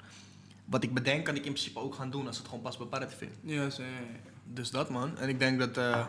wat 0.65 0.83
ik 0.83 0.93
bedenk, 0.93 1.25
kan 1.25 1.35
ik 1.35 1.45
in 1.45 1.51
principe 1.51 1.79
ook 1.79 1.95
gaan 1.95 2.09
doen 2.09 2.27
als 2.27 2.37
het 2.37 2.45
gewoon 2.45 2.61
past 2.61 2.77
bij 2.77 2.87
ParaTV. 2.87 3.23
Ja, 3.41 3.69
zo, 3.69 3.81
ja. 3.81 3.87
Dus 4.43 4.71
dat 4.71 4.89
man. 4.89 5.17
En 5.17 5.29
ik 5.29 5.39
denk 5.39 5.59
dat, 5.59 5.77
eh 5.77 6.05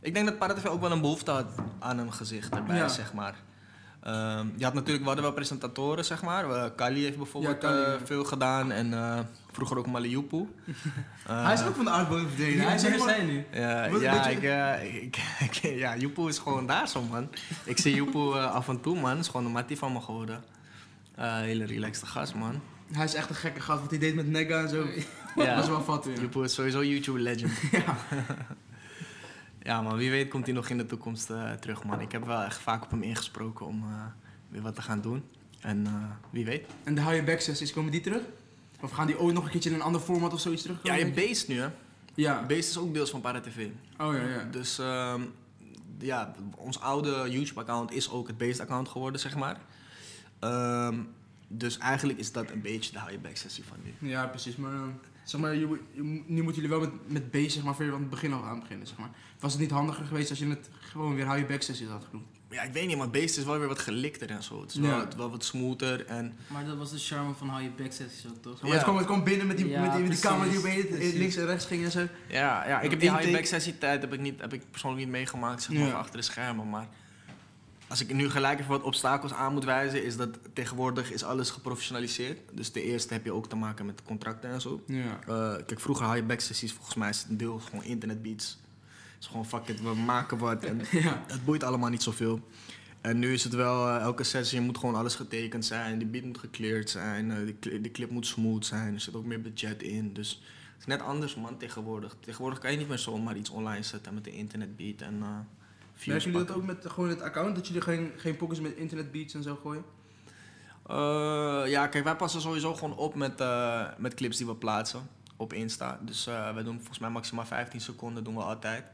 ik 0.00 0.14
denk 0.14 0.26
dat 0.26 0.38
ParaTV 0.38 0.66
ook 0.66 0.80
wel 0.80 0.92
een 0.92 1.00
behoefte 1.00 1.30
had 1.30 1.46
aan 1.78 1.98
een 1.98 2.12
gezicht 2.12 2.54
erbij, 2.54 2.76
Ja. 2.76 2.88
zeg 2.88 3.12
maar. 3.12 3.34
Ehm, 4.00 4.46
je 4.56 4.64
had 4.64 4.74
natuurlijk, 4.74 4.98
we 5.00 5.06
hadden 5.06 5.24
wel 5.24 5.32
presentatoren, 5.34 6.04
zeg 6.04 6.22
maar. 6.22 6.50
Eh, 6.50 6.70
Kali 6.76 7.02
heeft 7.02 7.16
bijvoorbeeld 7.16 7.58
Kali, 7.58 7.98
veel 8.04 8.24
gedaan. 8.24 8.70
En 8.72 8.92
vroeger 9.54 9.78
ook 9.78 9.86
Maliupu. 9.86 10.46
Eh, 11.26 11.44
Hij 11.44 11.52
is 11.54 11.62
ook 11.64 11.74
van 11.74 11.84
de 11.84 11.90
aardbodem 11.90 12.26
verdwenen. 12.28 12.64
Hij 12.66 12.74
is 12.74 12.82
helemaal... 12.82 13.06
zijn 13.08 13.26
nu? 13.26 13.44
ja, 13.52 13.88
Wat- 13.90 14.00
ja, 14.00 14.28
je- 14.28 14.36
ik, 14.36 14.42
eh, 14.42 15.02
ik, 15.02 15.16
ik- 15.46 15.54
ja, 15.78 15.96
Joepoe 15.96 16.28
is 16.28 16.38
gewoon 16.38 16.66
daar 16.66 16.88
zo, 16.88 17.02
man. 17.02 17.28
Ik 17.64 17.78
zie 17.78 17.94
Joepoe 17.94 18.38
eh, 18.38 18.50
af 18.54 18.68
en 18.68 18.80
toe, 18.80 19.00
man. 19.00 19.18
is 19.18 19.28
gewoon 19.28 19.46
een 19.46 19.52
mattie 19.52 19.78
van 19.78 19.92
me 19.92 20.00
geworden. 20.00 20.44
Eh, 21.14 21.36
hele 21.36 21.64
relaxte 21.64 22.06
gast, 22.06 22.34
man. 22.34 22.60
Hij 22.92 23.04
is 23.04 23.14
echt 23.14 23.28
een 23.28 23.34
gekke 23.34 23.60
gast, 23.60 23.80
wat 23.80 23.90
hij 23.90 23.98
deed 23.98 24.14
met 24.14 24.26
Nega 24.28 24.60
en 24.62 24.68
zo. 24.68 24.84
Dat 25.36 25.44
Ja, 25.46 25.56
was 25.56 25.68
wel 25.68 25.82
vat, 25.82 26.04
ja. 26.14 26.20
Joepoe 26.20 26.44
is 26.44 26.54
sowieso 26.54 26.84
YouTube-legend. 26.84 27.52
Ja. 27.72 27.96
Ja, 29.62 29.82
man, 29.82 29.96
wie 29.96 30.10
weet 30.10 30.28
komt 30.28 30.44
hij 30.46 30.54
nog 30.54 30.68
in 30.68 30.78
de 30.78 30.86
toekomst 30.86 31.30
eh, 31.30 31.50
terug, 31.52 31.84
man. 31.84 32.00
Ik 32.00 32.12
heb 32.12 32.24
wel 32.26 32.42
echt 32.42 32.58
vaak 32.58 32.82
op 32.84 32.90
hem 32.90 33.02
ingesproken 33.02 33.66
om 33.66 33.82
eh, 33.82 33.88
weer 34.48 34.62
wat 34.62 34.74
te 34.74 34.82
gaan 34.82 35.00
doen. 35.00 35.22
En 35.60 35.86
eh, 35.86 35.92
wie 36.30 36.44
weet. 36.44 36.66
En 36.84 36.94
de 36.94 37.02
High 37.10 37.24
Back 37.24 37.40
sessies, 37.40 37.72
komen 37.72 37.90
die 37.92 38.00
terug? 38.00 38.22
Of 38.80 38.90
gaan 38.90 39.06
die 39.06 39.18
ooit 39.18 39.34
nog 39.34 39.44
een 39.44 39.50
keertje 39.50 39.70
in 39.70 39.76
een 39.76 39.82
ander 39.82 40.00
format 40.00 40.32
of 40.32 40.40
zoiets 40.40 40.62
terug? 40.62 40.78
Ja, 40.82 40.94
je 40.94 41.10
Beest 41.10 41.48
nu, 41.48 41.60
hè. 41.60 41.68
Ja. 42.14 42.46
Beest 42.46 42.70
is 42.70 42.78
ook 42.78 42.94
deels 42.94 43.10
van 43.10 43.20
ParaTV. 43.20 43.68
Oh 43.98 44.14
ja, 44.14 44.22
ja. 44.28 44.44
Dus 44.50 44.78
ehm, 44.78 45.22
ja, 45.98 46.34
ons 46.56 46.80
oude 46.80 47.26
YouTube-account 47.30 47.92
is 47.92 48.10
ook 48.10 48.26
het 48.26 48.36
Beest-account 48.36 48.88
geworden, 48.88 49.20
zeg 49.20 49.36
maar. 49.36 49.60
Ehm, 50.38 50.98
dus 51.48 51.78
eigenlijk 51.78 52.18
is 52.18 52.32
dat 52.32 52.50
een 52.50 52.60
beetje 52.62 52.92
de 52.92 53.00
high-back 53.00 53.36
sessie 53.36 53.64
van 53.64 53.76
nu. 53.82 54.08
Ja, 54.08 54.26
precies. 54.26 54.56
Maar, 54.56 54.72
eh, 54.72 54.80
zeg 55.24 55.40
maar 55.40 55.54
je, 55.54 55.80
je 55.92 56.02
nu 56.26 56.42
moeten 56.42 56.62
jullie 56.62 56.78
wel 56.78 56.80
met, 56.80 57.12
met 57.12 57.30
B 57.30 57.50
zeg 57.50 57.62
maar, 57.62 57.74
van 57.74 57.92
het 57.92 58.10
begin 58.10 58.32
al 58.32 58.44
aan 58.44 58.60
beginnen. 58.60 58.86
Zeg 58.86 58.98
maar. 58.98 59.10
Was 59.38 59.52
het 59.52 59.60
niet 59.60 59.70
handiger 59.70 60.04
geweest 60.04 60.30
als 60.30 60.38
je 60.38 60.46
het 60.46 60.70
gewoon 60.78 61.14
weer 61.14 61.34
high 61.34 61.48
back 61.48 61.62
sessies 61.62 61.88
had 61.88 62.04
genoemd? 62.04 62.26
Ja, 62.54 62.62
ik 62.62 62.72
weet 62.72 62.86
niet, 62.86 62.96
maar 62.96 63.10
Beest 63.10 63.38
is 63.38 63.44
wel 63.44 63.58
weer 63.58 63.68
wat 63.68 63.78
gelikter 63.78 64.30
en 64.30 64.42
zo. 64.42 64.60
Het 64.60 64.70
is 64.70 64.76
Ja. 64.76 64.82
wel, 64.82 65.06
wel 65.16 65.30
wat 65.30 65.44
smoother 65.44 66.06
en... 66.06 66.32
Maar 66.46 66.64
dat 66.64 66.76
was 66.76 66.90
de 66.90 66.98
charme 66.98 67.34
van 67.34 67.48
How 67.48 67.60
You 67.60 67.72
Back 67.76 67.92
sessies 67.92 68.26
ook, 68.30 68.42
toch? 68.42 68.60
Maar 68.60 68.70
Ja. 68.70 68.74
het, 68.76 68.84
kwam, 68.84 68.96
het 68.96 69.06
kwam 69.06 69.24
binnen 69.24 69.46
met 69.46 69.56
die, 69.56 69.68
Ja, 69.68 69.80
met 69.80 69.92
die, 69.92 70.00
met 70.02 70.10
die 70.10 70.20
camera 70.20 70.50
die 70.50 71.18
links 71.18 71.36
en 71.36 71.46
rechts 71.46 71.66
ging 71.66 71.84
en 71.84 71.90
zo. 71.90 72.00
Ja, 72.28 72.66
ja 72.68 72.80
ik 72.80 72.90
heb 72.90 73.00
die 73.00 73.08
Intake- 73.08 73.24
high-back 73.26 73.46
sessie 73.46 73.78
tijd 73.78 74.00
heb 74.00 74.12
ik, 74.12 74.20
niet, 74.20 74.40
heb 74.40 74.52
ik 74.52 74.62
persoonlijk 74.70 75.02
niet 75.02 75.12
meegemaakt, 75.12 75.62
zeg 75.62 75.78
maar, 75.78 75.94
achter 75.94 76.16
de 76.16 76.22
schermen. 76.22 76.70
Maar 76.70 76.88
als 77.88 78.00
ik 78.00 78.12
nu 78.14 78.30
gelijk 78.30 78.58
even 78.58 78.70
wat 78.70 78.82
obstakels 78.82 79.32
aan 79.32 79.52
moet 79.52 79.64
wijzen, 79.64 80.04
is 80.04 80.16
dat 80.16 80.38
tegenwoordig 80.52 81.12
is 81.12 81.24
alles 81.24 81.50
geprofessionaliseerd. 81.50 82.38
Dus 82.52 82.68
ten 82.68 82.82
eerste 82.82 83.12
heb 83.12 83.24
je 83.24 83.32
ook 83.32 83.48
te 83.48 83.56
maken 83.56 83.86
met 83.86 84.02
contracten 84.02 84.50
en 84.50 84.60
zo. 84.60 84.82
Ja. 84.86 85.18
Eh, 85.26 85.54
kijk, 85.66 85.80
vroeger 85.80 86.12
high-back 86.12 86.40
sessies, 86.40 86.72
volgens 86.72 86.94
mij 86.96 87.08
is 87.08 87.18
het 87.20 87.28
een 87.30 87.36
deel 87.36 87.58
gewoon 87.58 87.84
internetbeats. 87.84 88.58
Is 89.24 89.30
gewoon 89.30 89.46
fuck 89.46 89.68
it, 89.68 89.80
we 89.82 89.94
maken 89.94 90.38
wat 90.38 90.64
en 90.64 90.80
Ja. 91.02 91.22
het 91.26 91.44
boeit 91.44 91.64
allemaal 91.64 91.90
niet 91.90 92.02
zoveel. 92.02 92.40
En 93.00 93.18
nu 93.18 93.32
is 93.32 93.44
het 93.44 93.54
wel, 93.54 93.88
eh, 93.88 93.96
elke 94.00 94.24
sessie 94.24 94.60
moet 94.60 94.78
gewoon 94.78 94.94
alles 94.94 95.14
getekend 95.14 95.64
zijn, 95.64 95.98
die 95.98 96.06
beat 96.08 96.24
moet 96.24 96.38
gecleared 96.38 96.90
zijn, 96.90 97.30
eh, 97.30 97.46
de, 97.46 97.58
cli- 97.58 97.80
de 97.80 97.90
clip 97.90 98.10
moet 98.10 98.26
smooth 98.26 98.66
zijn, 98.66 98.94
er 98.94 99.00
zit 99.00 99.14
ook 99.14 99.24
meer 99.24 99.40
budget 99.40 99.82
in. 99.82 100.12
Dus 100.12 100.30
het 100.72 100.80
is 100.80 100.86
net 100.86 101.00
anders 101.02 101.34
man 101.34 101.56
tegenwoordig. 101.58 102.16
Tegenwoordig 102.20 102.58
kan 102.58 102.70
je 102.70 102.76
niet 102.76 102.88
meer 102.88 102.98
zomaar 102.98 103.36
iets 103.36 103.50
online 103.50 103.82
zetten 103.82 104.14
met 104.14 104.26
een 104.26 104.32
internetbeat 104.32 105.00
en 105.00 105.18
eh 105.22 105.28
views 105.94 106.24
jullie 106.24 106.38
dat 106.44 106.56
ook 106.56 106.64
met 106.64 106.84
gewoon 106.88 107.08
het 107.08 107.20
account? 107.20 107.54
Dat 107.54 107.66
jullie 107.66 107.82
geen, 107.82 108.10
geen 108.16 108.36
pockets 108.36 108.60
met 108.60 108.74
internetbeats 108.76 109.34
en 109.34 109.42
zo 109.42 109.58
gooien? 109.62 109.84
Ja, 111.70 111.86
kijk, 111.86 112.04
wij 112.04 112.16
passen 112.16 112.40
sowieso 112.40 112.74
gewoon 112.74 112.96
op 112.96 113.14
met, 113.14 113.42
met 113.98 114.14
clips 114.14 114.36
die 114.36 114.46
we 114.46 114.54
plaatsen 114.54 115.08
op 115.36 115.52
Insta. 115.52 115.98
Dus 116.02 116.24
wij 116.24 116.62
doen 116.62 116.76
volgens 116.76 116.98
mij 116.98 117.10
maximaal 117.10 117.46
15 117.46 117.80
seconden, 117.80 118.24
doen 118.24 118.34
we 118.34 118.42
altijd. 118.42 118.84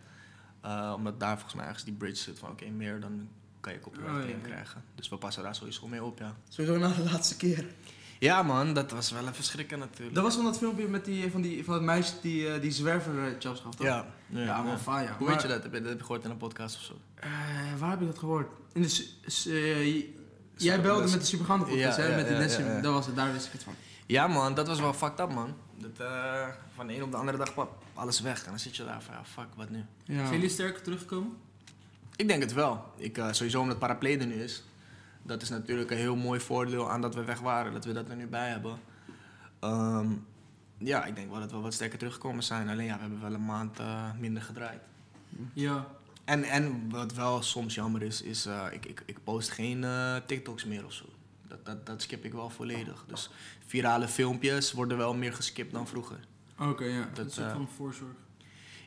Eh, 0.60 0.92
omdat 0.96 1.20
daar 1.20 1.34
volgens 1.34 1.54
mij 1.54 1.64
ergens 1.66 1.84
die 1.84 1.94
bridge 1.94 2.22
zit 2.22 2.38
van 2.38 2.50
oké, 2.50 2.64
meer 2.70 3.00
dan 3.00 3.28
kan 3.60 3.72
je 3.72 3.80
copyright 3.80 4.12
Oh, 4.14 4.18
ja, 4.20 4.24
claim 4.26 4.40
ja. 4.40 4.46
krijgen. 4.48 4.82
Dus 4.94 5.08
we 5.08 5.16
passen 5.16 5.42
daar 5.42 5.54
sowieso 5.54 5.86
mee 5.88 6.04
op, 6.04 6.18
ja. 6.18 6.36
Sowieso 6.48 6.78
na 6.78 6.88
de 6.88 7.02
laatste 7.10 7.36
keer. 7.36 7.66
Ja 8.18 8.42
man, 8.42 8.74
dat 8.74 8.90
was 8.90 9.10
wel 9.10 9.28
even 9.28 9.44
schrikken 9.44 9.78
natuurlijk. 9.78 10.14
Dat 10.14 10.24
was 10.24 10.34
van 10.34 10.44
dat 10.44 10.58
filmpje 10.58 10.88
met 10.88 11.04
die, 11.04 11.30
van, 11.30 11.40
die, 11.40 11.64
van 11.64 11.74
dat 11.74 11.82
meisje 11.82 12.12
die, 12.22 12.48
eh, 12.52 12.60
die 12.60 12.70
zwerver 12.70 13.24
eh, 13.26 13.32
chops 13.38 13.60
gaf, 13.60 13.74
toch? 13.74 13.86
Ja, 13.86 14.06
ja, 14.26 14.40
Ja, 14.40 14.44
ja. 14.44 14.56
Hoe 14.62 15.26
Maar- 15.26 15.34
weet 15.34 15.42
je 15.42 15.48
dat? 15.48 15.62
Heb 15.62 15.72
je, 15.72 15.80
dat 15.80 15.88
heb 15.88 15.98
je 15.98 16.04
gehoord 16.04 16.24
in 16.24 16.30
een 16.30 16.36
podcast 16.36 16.76
of 16.76 16.82
zo? 16.82 16.94
Eh, 17.14 17.28
waar 17.78 17.90
heb 17.90 18.00
ik 18.00 18.06
dat 18.06 18.18
gehoord? 18.18 18.48
In 18.72 18.82
de, 18.82 19.08
eh, 19.46 20.04
jij 20.56 20.80
belde 20.82 21.10
met 21.10 21.20
de 21.20 21.26
Supergaande 21.26 21.64
podcast, 21.64 21.96
Ja, 21.98 22.02
hè? 22.04 22.16
met 22.16 22.28
de 22.56 22.62
ja. 22.64 22.80
Dat 22.80 22.92
was 22.92 23.06
het, 23.06 23.16
daar 23.16 23.32
wist 23.32 23.46
ik 23.46 23.52
het 23.52 23.62
van. 23.62 23.74
Ja 24.10 24.26
man, 24.26 24.54
dat 24.54 24.66
was 24.66 24.80
wel 24.80 24.92
fucked 24.92 25.20
up 25.20 25.32
man. 25.32 25.54
Dat, 25.76 26.06
eh, 26.06 26.48
van 26.74 26.86
de 26.86 26.94
een 26.94 27.02
op 27.02 27.11
de 27.11 27.16
andere 27.16 27.38
dag 27.38 27.54
pap, 27.54 27.82
alles 27.94 28.20
weg. 28.20 28.44
En 28.44 28.50
dan 28.50 28.58
zit 28.58 28.76
je 28.76 28.84
daar 28.84 29.02
van 29.02 29.14
ja, 29.14 29.24
fuck, 29.24 29.46
wat 29.56 29.70
nu? 29.70 29.84
Ja. 30.04 30.16
Zijn 30.16 30.32
jullie 30.32 30.48
sterker 30.48 30.82
teruggekomen? 30.82 31.36
Ik 32.16 32.28
denk 32.28 32.42
het 32.42 32.52
wel. 32.52 32.84
Ik, 32.96 33.18
eh, 33.18 33.32
sowieso 33.32 33.61
omdat 33.61 33.78
Paraplay 33.78 34.18
er 34.18 34.26
nu 34.26 34.42
is. 34.42 34.64
Dat 35.22 35.42
is 35.42 35.48
natuurlijk 35.48 35.90
een 35.90 35.96
heel 35.96 36.16
mooi 36.16 36.40
voordeel 36.40 36.90
aan 36.90 37.00
dat 37.00 37.14
we 37.14 37.24
weg 37.24 37.40
waren. 37.40 37.72
Dat 37.72 37.84
we 37.84 37.92
dat 37.92 38.08
er 38.08 38.16
nu 38.16 38.26
bij 38.26 38.48
hebben. 38.48 38.78
Ehm, 39.61 40.08
ja, 40.78 41.04
ik 41.04 41.14
denk 41.14 41.30
wel 41.30 41.40
dat 41.40 41.50
we 41.50 41.58
wat 41.58 41.74
sterker 41.74 41.98
teruggekomen 41.98 42.42
zijn. 42.42 42.68
Alleen 42.68 42.86
ja, 42.86 42.94
we 42.94 43.00
hebben 43.00 43.20
wel 43.20 43.34
een 43.34 43.44
maand 43.44 43.78
eh, 43.78 44.11
minder 44.18 44.42
gedraaid. 44.42 44.80
Ja. 45.52 45.86
En, 46.24 46.44
en 46.44 46.90
wat 46.90 47.14
wel 47.14 47.42
soms 47.42 47.74
jammer 47.74 48.02
is, 48.02 48.22
is 48.22 48.46
uh, 48.46 48.66
ik, 48.70 48.86
ik, 48.86 49.02
ik 49.06 49.24
post 49.24 49.50
geen 49.50 49.82
uh, 49.82 50.16
TikToks 50.26 50.64
meer 50.64 50.84
of 50.84 50.92
zo. 50.92 51.04
Dat, 51.51 51.64
dat, 51.64 51.86
dat 51.86 52.03
skip 52.03 52.24
ik 52.24 52.32
wel 52.32 52.51
volledig. 52.51 53.05
Dus 53.07 53.30
virale 53.66 54.09
filmpjes 54.09 54.72
worden 54.72 54.96
wel 54.98 55.14
meer 55.14 55.32
geskipt 55.32 55.72
dan 55.72 55.86
vroeger. 55.88 56.18
Oké, 56.59 56.84
ja. 56.84 57.09
Dat 57.14 57.26
is 57.26 57.38
uh, 57.38 57.53
van 57.53 57.68
voorzorg. 57.76 58.11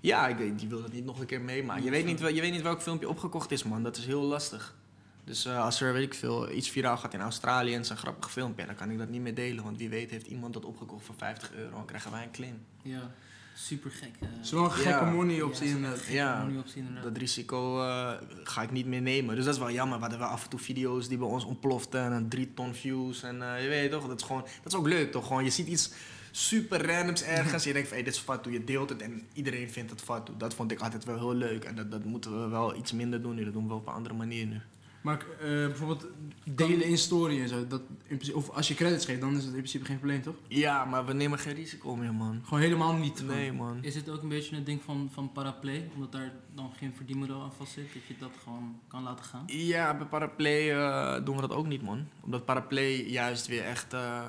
Ja, 0.01 0.27
ik 0.27 0.59
die 0.59 0.67
wil 0.69 0.81
dat 0.81 0.91
niet 0.91 1.05
nog 1.05 1.19
een 1.19 1.25
keer 1.25 1.41
meemaken. 1.41 1.83
Je 1.83 1.89
weet 1.89 2.05
niet, 2.05 2.19
wel- 2.19 2.29
je 2.33 2.41
weet 2.41 2.51
niet 2.51 2.61
welk 2.61 2.81
filmpje 2.81 3.09
opgekocht 3.09 3.51
is, 3.51 3.63
man. 3.63 3.83
Dat 3.83 3.97
is 3.97 4.05
heel 4.05 4.21
lastig. 4.21 4.75
Dus 5.23 5.45
eh, 5.45 5.63
als 5.63 5.81
er, 5.81 5.93
weet 5.93 6.03
ik 6.03 6.13
veel, 6.13 6.51
iets 6.51 6.69
viraal 6.69 6.97
gaat 6.97 7.13
in 7.13 7.21
Australië 7.21 7.69
en 7.69 7.75
het 7.75 7.83
is 7.85 7.89
een 7.91 7.97
grappig 7.97 8.31
filmpje, 8.31 8.65
dan 8.65 8.75
kan 8.75 8.89
ik 8.89 8.97
dat 8.97 9.09
niet 9.09 9.21
meer 9.21 9.35
delen. 9.35 9.63
Want 9.63 9.77
wie 9.77 9.89
weet 9.89 10.09
heeft 10.09 10.27
iemand 10.27 10.53
dat 10.53 10.65
opgekocht 10.65 11.05
voor 11.05 11.15
50 11.17 11.53
euro 11.53 11.77
en 11.77 11.85
krijgen 11.85 12.11
wij 12.11 12.23
een 12.23 12.31
claim. 12.31 12.65
Ja, 12.81 13.11
super 13.55 13.91
gek. 13.91 14.11
Het 14.19 14.45
is 14.45 14.51
wel 14.51 14.63
een 14.63 14.71
gekke 14.71 14.89
Ja. 14.89 15.11
money 15.11 15.41
optie 15.41 15.67
inderdaad. 15.67 16.05
Ja. 16.05 16.47
Inderdaad. 16.75 17.03
Dat 17.03 17.17
risico 17.17 17.81
eh, 17.81 18.11
ga 18.43 18.61
ik 18.61 18.71
niet 18.71 18.85
meer 18.85 19.01
nemen. 19.01 19.35
Dus 19.35 19.45
dat 19.45 19.53
is 19.53 19.59
wel 19.59 19.71
jammer. 19.71 19.95
We 19.95 20.01
hadden 20.01 20.19
wel 20.19 20.27
af 20.27 20.43
en 20.43 20.49
toe 20.49 20.59
video's 20.59 21.07
die 21.07 21.17
bij 21.17 21.27
ons 21.27 21.45
ontploften 21.45 22.11
en 22.13 22.29
drie 22.29 22.53
ton 22.53 22.73
views. 22.73 23.23
En 23.23 23.41
eh, 23.41 23.63
je 23.63 23.67
weet 23.69 23.91
toch, 23.91 24.07
dat 24.07 24.19
is, 24.19 24.25
gewoon, 24.25 24.41
dat 24.63 24.73
is 24.73 24.79
ook 24.79 24.87
leuk 24.87 25.11
toch? 25.11 25.27
Gewoon, 25.27 25.43
je 25.43 25.49
ziet 25.49 25.67
iets 25.67 25.91
super 26.31 26.85
randoms 26.85 27.23
ergens. 27.23 27.63
je 27.63 27.73
denkt 27.73 27.87
van, 27.87 27.97
hey, 27.97 28.05
dit 28.05 28.13
is 28.15 28.19
fatu. 28.19 28.51
Je 28.51 28.63
deelt 28.63 28.89
het 28.89 29.01
en 29.01 29.21
iedereen 29.33 29.69
vindt 29.71 29.89
het 29.91 30.01
fatu. 30.01 30.31
Dat 30.37 30.53
vond 30.53 30.71
ik 30.71 30.79
altijd 30.81 31.03
wel 31.05 31.17
heel 31.17 31.33
leuk. 31.35 31.63
En 31.63 31.75
dat, 31.75 31.91
dat 31.91 32.03
moeten 32.03 32.41
we 32.43 32.47
wel 32.49 32.75
iets 32.75 32.91
minder 32.91 33.21
doen 33.21 33.35
nu. 33.35 33.43
Dat 33.43 33.53
doen 33.53 33.67
we 33.67 33.73
op 33.73 33.87
een 33.87 33.93
andere 33.93 34.15
manier 34.15 34.45
nu. 34.45 34.61
Maar 35.03 35.17
eh, 35.39 35.47
bijvoorbeeld 35.47 36.07
delen 36.43 36.85
in 36.85 36.97
story 36.97 37.41
en 37.41 37.47
zo. 37.47 37.67
Dat 37.67 37.81
in 37.89 38.05
principe, 38.17 38.37
of 38.37 38.49
als 38.49 38.67
je 38.67 38.73
credits 38.73 39.05
geeft, 39.05 39.21
dan 39.21 39.29
is 39.31 39.37
het 39.37 39.45
in 39.45 39.51
principe 39.57 39.85
geen 39.85 39.97
probleem, 39.97 40.21
toch? 40.21 40.35
Ja, 40.47 40.85
maar 40.85 41.05
we 41.05 41.13
nemen 41.13 41.39
geen 41.39 41.53
risico 41.53 41.95
meer, 41.95 42.13
man. 42.13 42.41
Gewoon 42.43 42.59
helemaal 42.59 42.93
niet. 42.93 43.23
Nee, 43.27 43.51
man. 43.53 43.77
Is 43.81 43.95
het 43.95 44.09
ook 44.09 44.21
een 44.21 44.29
beetje 44.29 44.55
een 44.55 44.63
ding 44.63 44.81
van, 44.81 45.09
van 45.13 45.31
paraplay? 45.31 45.89
Omdat 45.93 46.11
daar 46.11 46.31
dan 46.55 46.71
geen 46.77 46.93
verdienmodel 46.95 47.41
aan 47.41 47.53
vast 47.57 47.71
zit? 47.71 47.93
Dat 47.93 48.03
je 48.07 48.13
dat 48.19 48.31
gewoon 48.43 48.79
kan 48.87 49.03
laten 49.03 49.25
gaan? 49.25 49.43
Ja, 49.47 49.97
bij 49.97 50.05
Paraplay 50.05 50.71
eh, 50.71 51.25
doen 51.25 51.35
we 51.35 51.41
dat 51.41 51.51
ook 51.53 51.67
niet, 51.67 51.81
man. 51.81 52.07
Omdat 52.21 52.45
Paraplay 52.45 53.03
juist 53.03 53.47
weer 53.47 53.63
echt 53.63 53.93
eh, 53.93 54.21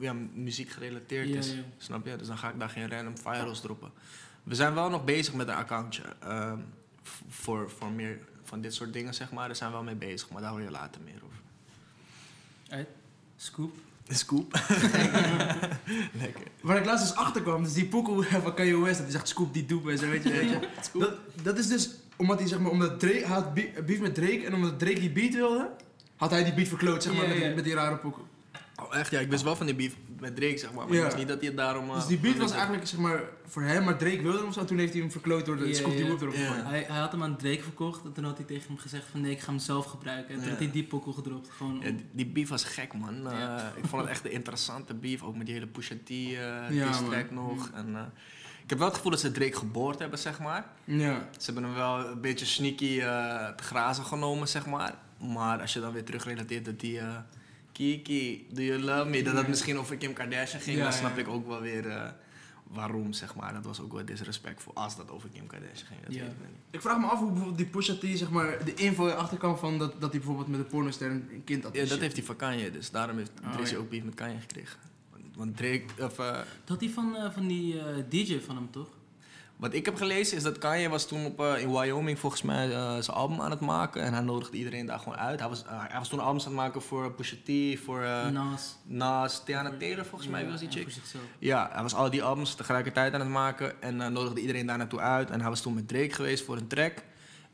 ja, 0.00 0.12
muziek 0.34 0.70
gerelateerd 0.70 1.28
Ja, 1.28 1.36
is. 1.36 1.52
ja. 1.52 1.60
Snap 1.76 2.06
je? 2.06 2.16
Dus 2.16 2.26
dan 2.26 2.38
ga 2.38 2.48
ik 2.50 2.58
daar 2.58 2.70
geen 2.70 2.90
random 2.90 3.18
virals 3.18 3.60
droppen. 3.60 3.90
We 4.42 4.54
zijn 4.54 4.74
wel 4.74 4.90
nog 4.90 5.04
bezig 5.04 5.34
met 5.34 5.48
een 5.48 5.54
accountje. 5.54 6.02
ehm, 6.20 6.58
voor, 7.28 7.70
voor 7.70 7.90
meer 7.90 8.18
van 8.44 8.60
dit 8.60 8.74
soort 8.74 8.92
dingen, 8.92 9.14
zeg 9.14 9.32
maar. 9.32 9.46
Daar 9.46 9.56
zijn 9.56 9.70
we 9.70 9.76
wel 9.76 9.84
mee 9.84 9.94
bezig, 9.94 10.30
maar 10.30 10.42
daar 10.42 10.50
hoor 10.50 10.60
je 10.60 10.70
later 10.70 11.00
meer 11.04 11.20
over. 11.24 11.36
Uit? 12.68 12.88
Scoop? 13.36 13.74
Scoop. 14.08 14.52
Lekker. 16.22 16.44
Waar 16.60 16.76
ik 16.76 16.84
laatst 16.84 17.06
eens 17.08 17.16
achter 17.16 17.42
kwam, 17.42 17.62
dus 17.62 17.72
die 17.72 17.86
pokoe 17.86 18.24
van 18.42 18.54
Kanye 18.54 18.78
West, 18.78 18.94
dat 18.94 19.02
hij 19.02 19.10
zegt 19.10 19.28
scoop 19.28 19.54
die 19.54 19.66
doep 19.66 19.88
en 19.88 19.98
zo, 19.98 20.08
weet 20.08 20.22
je. 20.22 20.30
Weet 20.30 20.48
je. 20.50 20.68
Dat, 20.98 21.12
dat 21.42 21.58
is 21.58 21.66
dus 21.68 21.90
omdat 22.16 22.38
hij 22.38 22.48
zeg 22.48 22.58
maar, 22.58 22.70
omdat 22.70 23.00
Drake, 23.00 23.26
had 23.26 23.54
be- 23.54 23.82
beef 23.86 24.00
met 24.00 24.14
Drake 24.14 24.44
en 24.46 24.54
omdat 24.54 24.78
Drake 24.78 25.00
die 25.00 25.10
beat 25.10 25.34
wilde, 25.34 25.70
had 26.16 26.30
hij 26.30 26.44
die 26.44 26.54
beat 26.54 26.68
verkloot, 26.68 27.02
zeg 27.02 27.14
maar, 27.14 27.28
met 27.54 27.64
die 27.64 27.74
rare 27.74 27.96
pokoe. 27.96 28.24
Oh, 28.76 28.96
echt? 28.96 29.10
Ja, 29.10 29.20
ik 29.20 29.30
wist 29.30 29.42
wel 29.42 29.56
van 29.56 29.66
die 29.66 29.74
beef 29.74 29.94
met 30.24 30.36
Drake, 30.36 30.58
zeg 30.58 30.72
maar. 30.72 30.84
Maar 30.86 30.94
Ja. 30.94 30.98
ik 30.98 31.04
wist 31.04 31.16
niet 31.16 31.28
dat 31.28 31.38
hij 31.38 31.46
het 31.48 31.56
daarom... 31.56 31.88
eh, 31.88 31.94
Dus 31.94 32.06
die 32.06 32.18
beat 32.18 32.36
was 32.36 32.52
eigenlijk 32.52 32.86
zeg 32.86 33.00
maar 33.00 33.22
voor 33.46 33.62
hem, 33.62 33.84
maar 33.84 33.96
Drake 33.96 34.22
wilde 34.22 34.38
hem 34.38 34.52
zo, 34.52 34.64
toen 34.64 34.78
heeft 34.78 34.92
hij 34.92 35.00
hem 35.02 35.10
verkloot 35.10 35.46
door 35.46 35.56
de 35.56 35.64
die 35.64 35.74
ja. 35.74 36.06
whoop 36.06 36.20
erop. 36.20 36.34
Hij, 36.36 36.84
hij 36.88 36.98
had 37.00 37.12
hem 37.12 37.22
aan 37.22 37.36
Drake 37.36 37.62
verkocht 37.62 38.04
en 38.04 38.12
toen 38.12 38.24
had 38.24 38.36
hij 38.36 38.46
tegen 38.46 38.66
hem 38.66 38.78
gezegd 38.78 39.04
van 39.10 39.20
nee, 39.20 39.30
ik 39.32 39.40
ga 39.40 39.50
hem 39.50 39.58
zelf 39.60 39.86
gebruiken. 39.86 40.34
En 40.34 40.40
toen 40.40 40.48
had 40.50 40.58
hij 40.58 40.70
die 40.70 40.84
pokkel 40.84 41.12
gedropt. 41.12 41.50
Gewoon 41.50 41.74
Ja, 41.82 41.90
die, 41.90 42.06
die 42.12 42.26
beef 42.26 42.48
was 42.48 42.64
gek, 42.64 42.94
man. 42.94 43.30
Eh. 43.30 43.64
Ik 43.76 43.84
vond 43.86 44.02
het 44.02 44.10
echt 44.10 44.24
een 44.24 44.30
interessante 44.32 44.94
beef. 44.94 45.22
Ook 45.22 45.36
met 45.36 45.46
die 45.46 45.54
hele 45.54 45.66
Pusha 45.66 45.94
T 46.04 46.10
uh, 46.10 46.70
Ja, 46.70 46.90
track 46.90 47.30
man. 47.30 47.44
nog. 47.46 47.70
En, 47.74 47.96
eh, 47.96 48.02
ik 48.62 48.70
heb 48.70 48.78
wel 48.78 48.86
het 48.88 48.96
gevoel 48.96 49.10
dat 49.12 49.20
ze 49.20 49.30
Drake 49.32 49.56
geboord 49.56 49.98
hebben, 49.98 50.18
zeg 50.18 50.38
maar. 50.40 50.66
Ja. 50.84 51.28
Ze 51.38 51.44
hebben 51.44 51.64
hem 51.64 51.74
wel 51.74 52.06
een 52.06 52.20
beetje 52.20 52.46
sneaky 52.46 53.00
eh, 53.00 53.48
te 53.48 53.62
grazen 53.62 54.04
genomen, 54.04 54.48
zeg 54.48 54.66
maar. 54.66 54.94
Maar 55.18 55.60
als 55.60 55.72
je 55.72 55.80
dan 55.80 55.92
weer 55.92 56.04
terugrelateert 56.04 56.64
dat 56.64 56.80
die... 56.80 56.98
eh, 56.98 57.16
Kiki, 57.74 58.46
do 58.52 58.62
you 58.62 58.78
love 58.80 59.08
me? 59.10 59.22
Dat 59.22 59.34
dat 59.34 59.48
misschien 59.48 59.78
over 59.78 59.96
Kim 59.96 60.12
Kardashian 60.12 60.60
ging, 60.62 60.76
Ja, 60.76 60.82
dan 60.82 60.92
snap 60.92 61.14
ja. 61.16 61.20
ik 61.22 61.28
ook 61.28 61.46
wel 61.46 61.60
weer 61.60 61.88
eh, 61.88 62.10
waarom, 62.68 63.12
zeg 63.12 63.34
maar. 63.34 63.52
Dat 63.54 63.64
was 63.64 63.80
ook 63.80 63.92
wel 63.92 64.04
disrespectful 64.04 64.74
als 64.74 64.96
dat 64.96 65.10
over 65.10 65.28
Kim 65.28 65.46
Kardashian 65.46 65.86
ging. 65.86 66.00
Dat 66.04 66.14
Ja. 66.14 66.20
weet 66.22 66.30
ik 66.30 66.38
niet. 66.38 66.56
Ik 66.70 66.80
vraag 66.80 66.98
me 66.98 67.06
af 67.06 67.18
hoe 67.18 67.26
bijvoorbeeld 67.28 67.56
die 67.58 67.66
Pusha 67.66 67.94
T, 67.94 68.04
zeg 68.18 68.30
maar, 68.30 68.64
de 68.64 68.74
info 68.74 69.08
achterkant 69.08 69.58
van 69.58 69.78
dat, 69.78 69.92
dat 69.92 70.10
hij 70.10 70.18
bijvoorbeeld 70.20 70.48
met 70.48 70.58
de 70.60 70.66
pornoster 70.66 71.10
een 71.10 71.28
een 71.32 71.44
kind 71.44 71.62
had. 71.64 71.74
Ja, 71.76 71.84
dat 71.84 71.98
heeft 71.98 72.16
hij 72.16 72.24
van 72.24 72.36
Kanye, 72.36 72.70
dus 72.70 72.90
daarom 72.90 73.16
heeft 73.16 73.32
Oh, 73.44 73.52
Drizzy 73.52 73.74
ja. 73.74 73.80
ook 73.80 73.90
beef 73.90 74.02
met 74.04 74.14
Kanye 74.14 74.40
gekregen. 74.40 74.78
Want 75.36 75.56
Drake, 75.56 75.84
of... 76.00 76.18
eh, 76.18 76.32
Dat 76.32 76.46
had 76.66 76.80
hij 76.80 76.90
van, 76.90 77.16
eh, 77.16 77.30
van 77.32 77.46
die 77.46 77.78
eh, 77.80 77.86
DJ 78.08 78.40
van 78.40 78.56
hem 78.56 78.70
toch? 78.70 78.88
Wat 79.56 79.74
ik 79.74 79.84
heb 79.84 79.96
gelezen 79.96 80.36
is 80.36 80.42
dat 80.42 80.58
Kanye 80.58 80.88
was 80.88 81.06
toen 81.06 81.26
op, 81.26 81.40
eh, 81.40 81.60
in 81.60 81.72
Wyoming 81.72 82.18
volgens 82.18 82.42
mij 82.42 82.72
eh, 82.72 82.98
zijn 82.98 83.16
album 83.16 83.40
aan 83.40 83.50
het 83.50 83.60
maken. 83.60 84.02
En 84.02 84.12
hij 84.12 84.22
nodigde 84.22 84.56
iedereen 84.56 84.86
daar 84.86 84.98
gewoon 84.98 85.18
uit. 85.18 85.40
Hij 85.40 85.48
was, 85.48 85.64
eh, 85.64 85.70
hij 85.88 85.98
was 85.98 86.08
toen 86.08 86.20
albums 86.20 86.44
aan 86.44 86.50
het 86.50 86.60
maken 86.60 86.82
voor 86.82 87.12
Pusha 87.12 87.36
T, 87.44 87.78
voor 87.84 88.02
eh 88.02 88.28
Nas. 88.28 88.76
Nas, 88.82 89.44
Tiana 89.44 89.72
Taylor 89.78 90.04
volgens 90.04 90.30
mij 90.30 90.42
Ja, 90.42 90.50
was 90.50 90.60
die 90.60 90.70
chick. 90.70 90.88
Ja, 91.38 91.70
hij 91.72 91.82
was 91.82 91.94
al 91.94 92.10
die 92.10 92.22
albums 92.22 92.54
tegelijkertijd 92.54 93.14
aan 93.14 93.20
het 93.20 93.28
maken. 93.28 93.82
En 93.82 94.00
eh, 94.00 94.08
nodigde 94.08 94.40
iedereen 94.40 94.66
daar 94.66 94.78
naartoe 94.78 95.00
uit. 95.00 95.30
En 95.30 95.40
hij 95.40 95.48
was 95.48 95.60
toen 95.60 95.74
met 95.74 95.88
Drake 95.88 96.12
geweest 96.12 96.44
voor 96.44 96.56
een 96.56 96.66
track. 96.66 97.02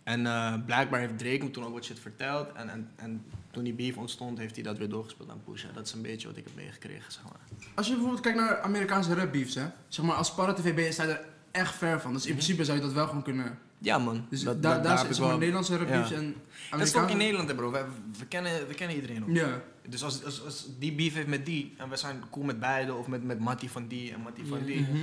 En 0.03 0.27
eh, 0.27 0.55
blijkbaar 0.67 1.01
heeft 1.01 1.19
Drake 1.19 1.39
hem 1.39 1.53
toen 1.53 1.65
ook 1.65 1.73
wat 1.73 1.85
shit 1.85 1.99
verteld. 1.99 2.53
En, 2.53 2.69
en, 2.69 2.91
en 2.97 3.25
toen 3.51 3.65
die 3.65 3.75
beef 3.75 3.97
ontstond, 3.97 4.39
heeft 4.39 4.55
hij 4.55 4.65
dat 4.65 4.79
weer 4.79 4.89
doorgespeeld 4.89 5.31
aan 5.31 5.43
Pusha. 5.45 5.69
Dat 5.75 5.87
is 5.87 5.93
een 5.93 6.03
beetje 6.03 6.29
wat 6.29 6.37
ik 6.37 6.45
heb 6.45 6.55
meegekregen, 6.55 7.13
zeg 7.13 7.23
maar. 7.23 7.41
Als 7.75 7.87
je 7.87 7.93
bijvoorbeeld 7.93 8.23
kijkt 8.23 8.39
naar 8.39 8.61
Amerikaanse 8.61 9.15
rap 9.15 9.33
beefs, 9.33 9.55
hè. 9.55 9.67
Zeg 9.89 10.05
maar, 10.05 10.17
als 10.17 10.35
Para-TV 10.35 10.75
ben 10.75 10.85
je, 10.85 10.93
sta 10.93 11.03
je 11.03 11.11
er 11.11 11.25
echt 11.51 11.75
ver 11.75 12.01
van. 12.01 12.13
Dus 12.13 12.23
in 12.23 12.29
Mhm. 12.29 12.39
principe 12.39 12.65
zou 12.65 12.79
je 12.79 12.85
dat 12.85 12.93
wel 12.93 13.07
gewoon 13.07 13.23
kunnen... 13.23 13.59
Ja 13.83 13.99
man, 13.99 14.27
Dus 14.31 14.43
dat, 14.43 14.63
daar, 14.63 14.75
dat- 14.75 14.85
daar 14.85 15.15
zijn 15.15 15.29
wel- 15.29 15.39
Nederlandse 15.39 15.77
rap 15.77 15.89
beefs 15.89 16.09
Ja. 16.11 16.17
en 16.17 16.35
Dat 16.71 16.81
is 16.81 16.95
ook 16.95 17.11
in 17.11 17.17
Nederland, 17.17 17.49
hè, 17.49 17.55
bro. 17.55 17.71
We, 17.71 17.85
we, 18.19 18.27
kennen, 18.27 18.67
we 18.69 18.75
kennen 18.75 18.97
iedereen 18.97 19.23
ook. 19.25 19.31
Ja. 19.37 19.63
Dus 19.89 20.05
als, 20.05 20.25
als, 20.25 20.45
als 20.45 20.67
die 20.79 20.93
beef 20.93 21.15
heeft 21.15 21.27
met 21.27 21.47
die 21.47 21.75
en 21.77 21.89
we 21.89 21.97
zijn 21.97 22.23
cool 22.31 22.45
met 22.45 22.61
beide, 22.61 22.95
of 22.95 23.07
met, 23.07 23.25
met 23.25 23.39
Mattie 23.41 23.71
van 23.71 23.89
die 23.89 24.13
en 24.13 24.21
Mattie 24.21 24.47
van 24.47 24.59
Ja. 24.59 24.65
die, 24.65 24.81
Mhm. 24.81 24.97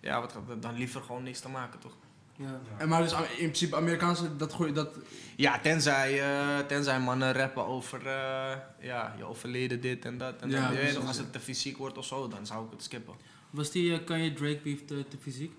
ja, 0.00 0.20
wat, 0.20 0.32
gaat- 0.32 0.62
dan 0.62 0.74
liever 0.76 1.02
gewoon 1.02 1.22
niks 1.22 1.40
te 1.40 1.48
maken, 1.48 1.78
toch? 1.80 1.92
Ja. 2.36 2.60
En 2.78 2.88
maar 2.88 3.02
dus 3.02 3.12
in 3.12 3.18
principe 3.36 3.76
Amerikaanse, 3.76 4.36
dat 4.36 4.52
gooi 4.52 4.72
dat... 4.72 4.88
Ja, 5.36 5.58
tenzij, 5.60 6.20
eh, 6.22 6.58
tenzij 6.66 7.00
mannen 7.00 7.32
rappen 7.32 7.66
over 7.66 7.98
eh, 8.06 8.56
ja, 8.80 9.14
je 9.18 9.24
overleden 9.24 9.80
dit 9.80 10.04
en 10.04 10.18
dat. 10.18 10.34
En 10.40 10.50
Ja, 10.50 10.68
dat. 10.68 10.76
Je 10.76 10.82
weet 10.84 11.06
als 11.06 11.16
het 11.16 11.32
te 11.32 11.40
fysiek 11.40 11.76
wordt 11.76 11.98
of 11.98 12.04
zo, 12.06 12.28
dan 12.28 12.46
zou 12.46 12.64
ik 12.64 12.70
het 12.70 12.82
skippen. 12.82 13.14
Was 13.50 13.70
die 13.70 13.92
eh, 13.98 14.04
Kanye 14.04 14.32
Drake 14.32 14.60
beef 14.62 14.84
te, 14.84 15.04
te 15.08 15.16
fysiek? 15.20 15.52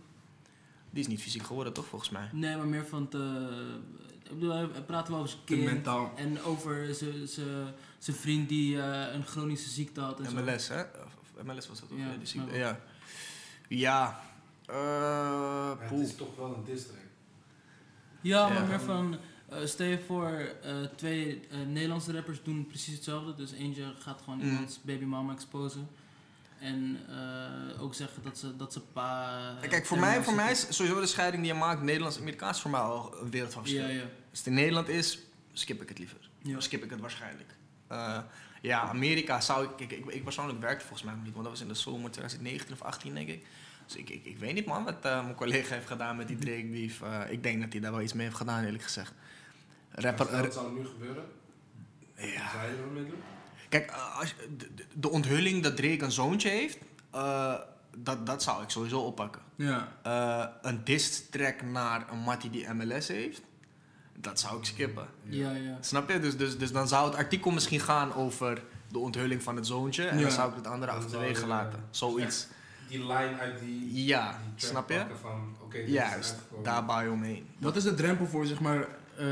Die 0.95 1.03
is 1.03 1.09
niet 1.09 1.21
fysiek 1.21 1.43
geworden, 1.43 1.73
toch, 1.73 1.85
volgens 1.85 2.09
mij? 2.11 2.29
Nee, 2.31 2.55
maar 2.57 2.67
meer 2.67 2.85
van 2.85 3.07
te... 3.07 3.47
Ik 4.23 4.39
bedoel, 4.39 4.67
praat 4.85 5.07
wel 5.07 5.17
over 5.17 5.29
zijn 5.29 5.41
kind. 5.45 5.63
mentaal. 5.63 6.11
En 6.15 6.41
over 6.41 6.95
zijn- 6.95 8.15
vriend 8.15 8.49
die 8.49 8.81
eh, 8.81 9.13
een 9.13 9.25
chronische 9.25 9.69
ziekte 9.69 10.01
had 10.01 10.19
en 10.19 10.29
zo. 10.31 10.35
MLS, 10.43 10.67
hè? 10.67 10.81
Of, 10.81 11.43
MLS 11.43 11.67
was 11.67 11.79
dat 11.79 11.91
ook, 11.91 11.97
Ja, 11.97 12.05
ja, 12.11 12.17
die 12.17 12.27
ziekte. 12.27 12.57
Ja. 12.57 12.79
Ja. 13.67 14.19
eh 14.65 15.71
Het 15.79 15.99
is 15.99 16.15
toch 16.15 16.35
wel 16.35 16.53
een 16.55 16.63
diss 16.63 16.85
track. 16.85 16.97
Ja, 18.21 18.49
maar 18.49 18.65
meer 18.67 18.79
van... 18.79 19.17
eh, 19.49 19.65
stel 19.65 19.87
je 19.87 19.99
voor, 20.07 20.29
eh, 20.63 20.75
twee 20.95 21.47
eh, 21.51 21.57
Nederlandse 21.67 22.11
rappers 22.11 22.43
doen 22.43 22.67
precies 22.67 22.93
hetzelfde. 22.95 23.33
Dus 23.35 23.51
eentje 23.51 23.93
gaat 23.99 24.21
gewoon 24.23 24.39
Mm. 24.39 24.45
iemands 24.45 24.79
babymama 24.81 25.33
exposen. 25.33 25.87
En 26.59 26.99
eh, 27.09 27.81
ook 27.81 27.93
zeggen 27.93 28.23
dat 28.23 28.37
ze, 28.37 28.55
dat 28.55 28.73
ze 28.73 28.81
pa... 28.81 29.39
eh, 29.61 29.69
Kijk, 29.69 29.85
voor 29.85 29.99
mij, 29.99 30.23
voor 30.23 30.33
mij 30.33 30.51
is 30.51 30.75
sowieso 30.75 30.99
de 30.99 31.05
scheiding 31.07 31.43
die 31.43 31.53
je 31.53 31.59
maakt, 31.59 31.81
Nederlands-Amerikaans, 31.81 32.61
voor 32.61 32.71
mij 32.71 32.79
al 32.79 33.15
een 33.21 33.31
wereld 33.31 33.53
van 33.53 33.61
verschil. 33.61 33.83
Ja, 33.87 33.93
ja. 33.93 34.01
Als 34.29 34.37
het 34.39 34.47
in 34.47 34.53
Nederland 34.53 34.87
is, 34.89 35.19
skip 35.53 35.81
ik 35.81 35.89
het 35.89 35.97
liever. 35.99 36.29
Ja. 36.41 36.51
Dan 36.51 36.61
skip 36.61 36.83
ik 36.83 36.89
het 36.89 36.99
waarschijnlijk. 36.99 37.55
Eh, 37.87 38.19
ja, 38.61 38.81
Amerika 38.81 39.41
zou 39.41 39.65
ik, 39.65 39.79
ik, 39.79 39.91
ik, 39.91 40.05
ik 40.05 40.23
persoonlijk 40.23 40.59
werkte 40.59 40.85
volgens 40.85 41.03
mij 41.03 41.13
nog 41.15 41.23
niet, 41.23 41.33
want 41.33 41.43
dat 41.45 41.53
was 41.53 41.61
in 41.63 41.67
de 41.73 41.79
zomer 41.79 42.11
2019 42.11 42.73
of 42.73 42.81
18 42.81 43.13
denk 43.13 43.27
ik. 43.27 43.45
Dus 43.85 43.95
ik, 43.95 44.09
ik, 44.09 44.25
ik 44.25 44.37
weet 44.37 44.53
niet 44.53 44.65
man 44.65 44.83
wat 44.83 45.03
mijn 45.03 45.35
collega 45.35 45.73
heeft 45.73 45.87
gedaan 45.87 46.15
met 46.17 46.27
die 46.27 46.37
Drake 46.37 46.65
beef. 46.65 47.01
Eh, 47.01 47.19
ik 47.31 47.43
denk 47.43 47.61
dat 47.61 47.71
hij 47.71 47.81
daar 47.81 47.91
wel 47.91 48.01
iets 48.01 48.13
mee 48.13 48.25
heeft 48.25 48.37
gedaan 48.37 48.63
eerlijk 48.63 48.83
gezegd. 48.83 49.13
Rapper, 49.91 50.31
dat 50.41 50.53
zou 50.53 50.77
nu 50.79 50.85
gebeuren. 50.85 51.23
ja. 52.15 52.49
Zou 52.51 52.63
je 52.71 52.75
er 52.77 52.81
wat 52.83 52.91
mee 52.91 53.05
doen? 53.05 53.19
Kijk, 53.69 53.89
eh, 53.89 54.19
als, 54.19 54.35
de, 54.57 54.69
de- 54.93 55.09
onthulling 55.09 55.63
dat 55.63 55.75
Drake 55.77 56.03
een 56.03 56.11
zoontje 56.11 56.49
heeft, 56.49 56.77
eh, 57.11 57.53
dat, 57.97 58.25
dat 58.25 58.43
zou 58.43 58.63
ik 58.63 58.69
sowieso 58.69 58.99
oppakken. 58.99 59.41
Ja. 59.55 59.87
Eh, 60.03 60.45
een 60.61 60.83
diss 60.83 61.29
track 61.29 61.61
naar 61.61 62.05
een 62.11 62.17
Mattie 62.19 62.49
die 62.49 62.73
MLS 62.73 63.07
heeft, 63.07 63.41
dat 64.19 64.39
zou 64.39 64.57
ik 64.57 64.65
skippen. 64.65 65.07
Ja, 65.23 65.51
ja. 65.51 65.77
Snap 65.81 66.09
je? 66.09 66.19
Dus, 66.19 66.37
dus, 66.37 66.57
dus 66.57 66.71
dan 66.71 66.87
zou 66.87 67.07
het 67.09 67.15
artikel 67.17 67.51
misschien 67.51 67.79
gaan 67.79 68.13
over 68.13 68.63
de 68.91 68.99
onthulling 68.99 69.43
van 69.43 69.55
het 69.55 69.67
zoontje. 69.67 70.05
En 70.05 70.15
Ja. 70.17 70.21
dan 70.21 70.31
zou 70.31 70.49
ik 70.49 70.55
het 70.55 70.67
andere 70.67 70.91
achterwege 70.91 71.45
laten. 71.47 71.79
Zoiets. 71.89 72.47
Die 72.87 72.99
line 72.99 73.37
uit 73.39 73.59
die, 73.59 74.05
Ja, 74.05 74.39
die 74.55 74.67
snap 74.67 74.89
je? 74.89 75.05
van, 75.21 75.55
is 75.71 75.89
Juist, 75.91 76.35
daar 76.63 76.85
bouw 76.85 77.01
je 77.01 77.09
omheen. 77.11 77.47
Wat 77.59 77.75
is 77.75 77.83
de 77.83 77.93
drempel 77.93 78.25
voor, 78.27 78.45
zeg 78.45 78.59
maar, 78.59 78.87
eh, 79.17 79.25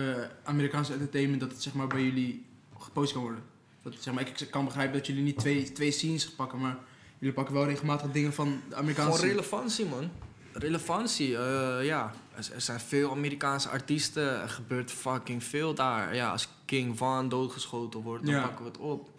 Amerikaanse 0.43 0.93
entertainment 0.93 1.39
dat 1.41 1.51
het, 1.51 1.61
zeg 1.63 1.73
maar, 1.73 1.87
bij 1.87 2.03
jullie 2.03 2.45
gepost 2.79 3.13
kan 3.13 3.21
worden? 3.21 3.43
Dat, 3.83 3.93
zeg 3.99 4.13
maar, 4.13 4.27
ik 4.27 4.47
kan 4.51 4.65
begrijpen 4.65 4.97
dat 4.97 5.07
jullie 5.07 5.23
niet 5.23 5.37
twee, 5.37 5.71
twee 5.71 5.91
scenes 5.91 6.29
pakken, 6.29 6.59
maar 6.59 6.77
jullie 7.19 7.33
pakken 7.35 7.53
wel 7.53 7.65
regelmatig 7.65 8.11
dingen 8.11 8.33
van 8.33 8.61
de 8.69 8.75
Amerikaanse 8.75 9.01
Gewoon 9.11 9.17
scene. 9.17 9.31
relevantie, 9.33 9.85
man. 9.85 10.09
Relevantie, 10.53 11.37
eh, 11.37 11.85
ja. 11.85 12.13
Er, 12.35 12.49
er 12.53 12.61
zijn 12.61 12.79
veel 12.79 13.11
Amerikaanse 13.11 13.69
artiesten. 13.69 14.41
Er 14.41 14.49
gebeurt 14.49 14.91
fucking 14.91 15.43
veel 15.43 15.73
daar. 15.73 16.15
Ja, 16.15 16.31
als 16.31 16.49
King 16.65 16.97
Van 16.97 17.29
doodgeschoten 17.29 17.99
wordt, 18.01 18.25
dan 18.25 18.33
Ja. 18.33 18.41
pakken 18.41 18.65
we 18.65 18.71
het 18.71 18.79
op. 18.79 19.09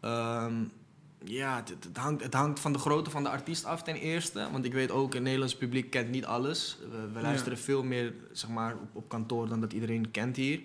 Ehm, 0.00 0.54
Ja, 1.24 1.56
het, 1.56 1.68
het 1.84 1.96
hangt, 1.96 2.22
het 2.22 2.34
hangt 2.34 2.60
van 2.60 2.72
de 2.72 2.78
grootte 2.78 3.10
van 3.10 3.22
de 3.22 3.28
artiest 3.28 3.64
af 3.64 3.82
ten 3.82 3.94
eerste. 3.94 4.48
Want 4.52 4.64
ik 4.64 4.72
weet 4.72 4.90
ook, 4.90 5.12
het 5.14 5.22
Nederlands 5.22 5.56
publiek 5.56 5.90
kent 5.90 6.10
niet 6.10 6.24
alles. 6.24 6.78
We, 6.90 7.10
we 7.12 7.20
luisteren 7.20 7.58
veel 7.58 7.82
meer 7.82 8.12
zeg 8.32 8.50
maar, 8.50 8.72
op, 8.74 8.88
op 8.92 9.08
kantoor 9.08 9.48
dan 9.48 9.60
dat 9.60 9.72
iedereen 9.72 10.10
kent 10.10 10.36
hier. 10.36 10.60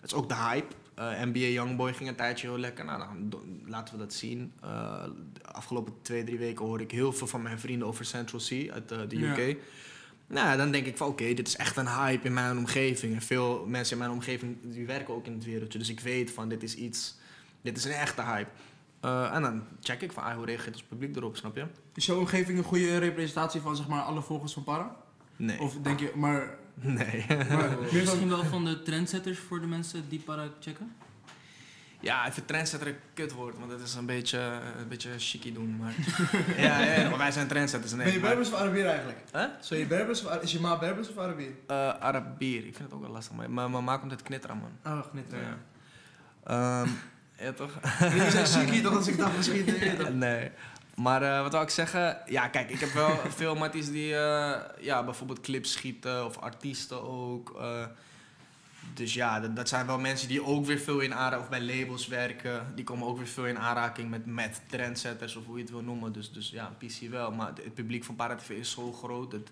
Het 0.00 0.10
is 0.10 0.14
ook 0.14 0.28
de 0.28 0.34
hype. 0.36 0.74
Eh, 0.94 1.22
NBA 1.22 1.38
Youngboy 1.38 1.92
ging 1.92 2.08
een 2.08 2.14
tijdje 2.14 2.48
heel 2.48 2.58
lekker. 2.58 2.84
Nou, 2.84 3.02
dan 3.18 3.60
laten 3.66 3.94
we 3.94 4.00
dat 4.00 4.12
zien. 4.12 4.52
Eh, 4.60 5.04
de 5.32 5.52
afgelopen 5.52 5.94
twee, 6.02 6.24
drie 6.24 6.38
weken 6.38 6.64
hoor 6.64 6.80
ik 6.80 6.90
heel 6.90 7.12
veel 7.12 7.26
van 7.26 7.42
mijn 7.42 7.58
vrienden 7.58 7.88
over 7.88 8.04
Central 8.04 8.40
C 8.40 8.70
uit 8.70 8.92
eh, 8.92 8.98
de 9.08 9.18
Ja. 9.18 9.38
UK. 9.38 9.56
Nou, 10.26 10.56
dan 10.56 10.70
denk 10.70 10.86
ik 10.86 10.96
van 10.96 11.08
oké, 11.08 11.34
dit 11.34 11.46
is 11.46 11.56
echt 11.56 11.76
een 11.76 11.88
hype 11.88 12.26
in 12.26 12.32
mijn 12.32 12.58
omgeving. 12.58 13.14
En 13.14 13.22
veel 13.22 13.66
mensen 13.66 13.92
in 13.92 13.98
mijn 13.98 14.10
omgeving 14.14 14.56
die 14.62 14.86
werken 14.86 15.14
ook 15.14 15.26
in 15.26 15.32
het 15.32 15.44
wereldje. 15.44 15.78
Dus 15.78 15.88
ik 15.88 16.00
weet 16.00 16.30
van 16.30 16.48
dit 16.48 16.62
is 16.62 16.74
iets, 16.74 17.16
dit 17.62 17.76
is 17.76 17.84
een 17.84 17.92
echte 17.92 18.22
hype. 18.22 18.50
En 19.32 19.42
dan 19.42 19.62
check 19.80 20.00
ik 20.00 20.12
van 20.12 20.22
ah, 20.22 20.34
hoe 20.34 20.44
reageert 20.44 20.74
ons 20.74 20.84
publiek 20.84 21.16
erop, 21.16 21.36
snap 21.36 21.56
je? 21.56 21.66
Is 21.94 22.06
jouw 22.06 22.18
omgeving 22.18 22.58
een 22.58 22.64
goede 22.64 22.98
representatie 22.98 23.60
van 23.60 23.76
zeg 23.76 23.88
maar, 23.88 24.02
alle 24.02 24.22
volgers 24.22 24.52
van 24.52 24.64
Para? 24.64 24.96
Nee. 25.36 25.60
Of 25.60 25.76
denk 25.82 26.00
je, 26.00 26.12
maar... 26.14 26.58
nee. 26.74 27.24
maar 27.28 27.46
van, 27.70 27.78
Misschien 27.92 28.28
wel 28.28 28.44
van 28.44 28.64
de 28.64 28.82
trendsetters 28.82 29.38
voor 29.38 29.60
de 29.60 29.66
mensen 29.66 30.08
die 30.08 30.18
para 30.20 30.48
checken. 30.60 30.92
ja, 32.00 32.26
ik 32.26 32.32
vind 32.32 32.46
trendsetter 32.46 32.88
een 32.88 32.96
kutwoord, 33.14 33.58
want 33.58 33.70
het 33.70 33.80
is 33.80 33.94
een 33.94 34.06
beetje, 34.06 34.38
een 34.78 34.88
beetje 34.88 35.10
chicky 35.18 35.52
doen. 35.52 35.76
Maar 35.76 35.94
ja, 36.56 36.80
ja, 36.80 36.92
ja, 37.00 37.08
maar 37.08 37.18
wij 37.18 37.32
zijn 37.32 37.46
trendsetters. 37.46 37.92
Nee, 37.92 38.04
Ben 38.04 38.12
je 38.12 38.18
maar- 38.20 38.28
Berbers 38.28 38.48
of 38.52 38.58
Arabier 38.60 38.86
eigenlijk? 38.86 39.18
Huh? 39.32 39.44
Zo 39.60 39.74
je 39.74 39.86
Berbers 39.86 40.24
of, 40.24 40.42
is 40.42 40.52
je 40.52 40.60
ma 40.60 40.78
Berbers 40.78 41.08
of 41.10 41.18
Arabier? 41.18 41.50
Eh, 41.66 41.88
Arabier, 41.88 42.58
ik 42.66 42.74
vind 42.76 42.78
het 42.78 42.92
ook 42.92 43.00
wel 43.02 43.10
lastig. 43.10 43.36
Maar 43.36 43.50
mijn 43.50 43.70
mama 43.70 43.96
komt 43.96 44.10
uit 44.10 44.22
Knitteren, 44.22 44.56
man. 44.56 44.92
oh, 44.98 45.04
niet. 45.12 45.26
Ja. 45.30 45.58
Ehm, 46.82 46.88
ja, 47.38 47.52
toch? 47.52 47.78
Jullie 48.00 48.30
zijn 48.30 48.46
ziek 48.46 48.82
toch 48.82 48.96
als 48.96 49.06
ik 49.06 49.16
dacht 49.16 49.36
misschien... 49.36 49.66
eh, 49.68 49.98
dat- 49.98 50.14
Nee. 50.14 50.50
Maar 50.96 51.22
eh, 51.22 51.42
wat 51.42 51.52
wil 51.52 51.62
ik 51.62 51.68
zeggen? 51.68 52.18
Ja, 52.26 52.48
kijk, 52.48 52.70
ik 52.70 52.80
heb 52.80 52.92
wel 52.92 53.16
veel 53.40 53.54
matties 53.54 53.90
die 53.90 54.16
eh, 54.16 54.60
ja, 54.80 55.04
bijvoorbeeld 55.04 55.40
clips 55.40 55.72
schieten 55.72 56.24
of 56.24 56.38
artiesten 56.38 57.02
ook. 57.02 57.54
eh. 57.60 57.86
dus 58.94 59.14
ja, 59.14 59.40
dat, 59.40 59.56
dat 59.56 59.68
zijn 59.68 59.86
wel 59.86 59.98
mensen 59.98 60.28
die 60.28 60.44
ook 60.44 60.66
weer 60.66 60.78
veel 60.78 61.00
in 61.00 61.14
aanraking, 61.14 61.42
of 61.42 61.48
bij 61.48 61.62
labels 61.62 62.06
werken. 62.06 62.72
Die 62.74 62.84
komen 62.84 63.06
ook 63.06 63.16
weer 63.16 63.26
veel 63.26 63.46
in 63.46 63.58
aanraking 63.58 64.10
met, 64.10 64.26
met 64.26 64.60
trendsetters 64.66 65.36
of 65.36 65.46
hoe 65.46 65.56
je 65.56 65.62
het 65.62 65.70
wil 65.70 65.82
noemen. 65.82 66.12
Dus, 66.12 66.32
dus 66.32 66.50
ja, 66.50 66.76
PC 66.78 67.10
wel. 67.10 67.32
Maar 67.32 67.46
het, 67.46 67.74
publiek 67.74 68.04
van 68.04 68.16
ParaTV 68.16 68.48
is 68.50 68.70
zo 68.70 68.92
groot, 68.92 69.30
dat, 69.30 69.50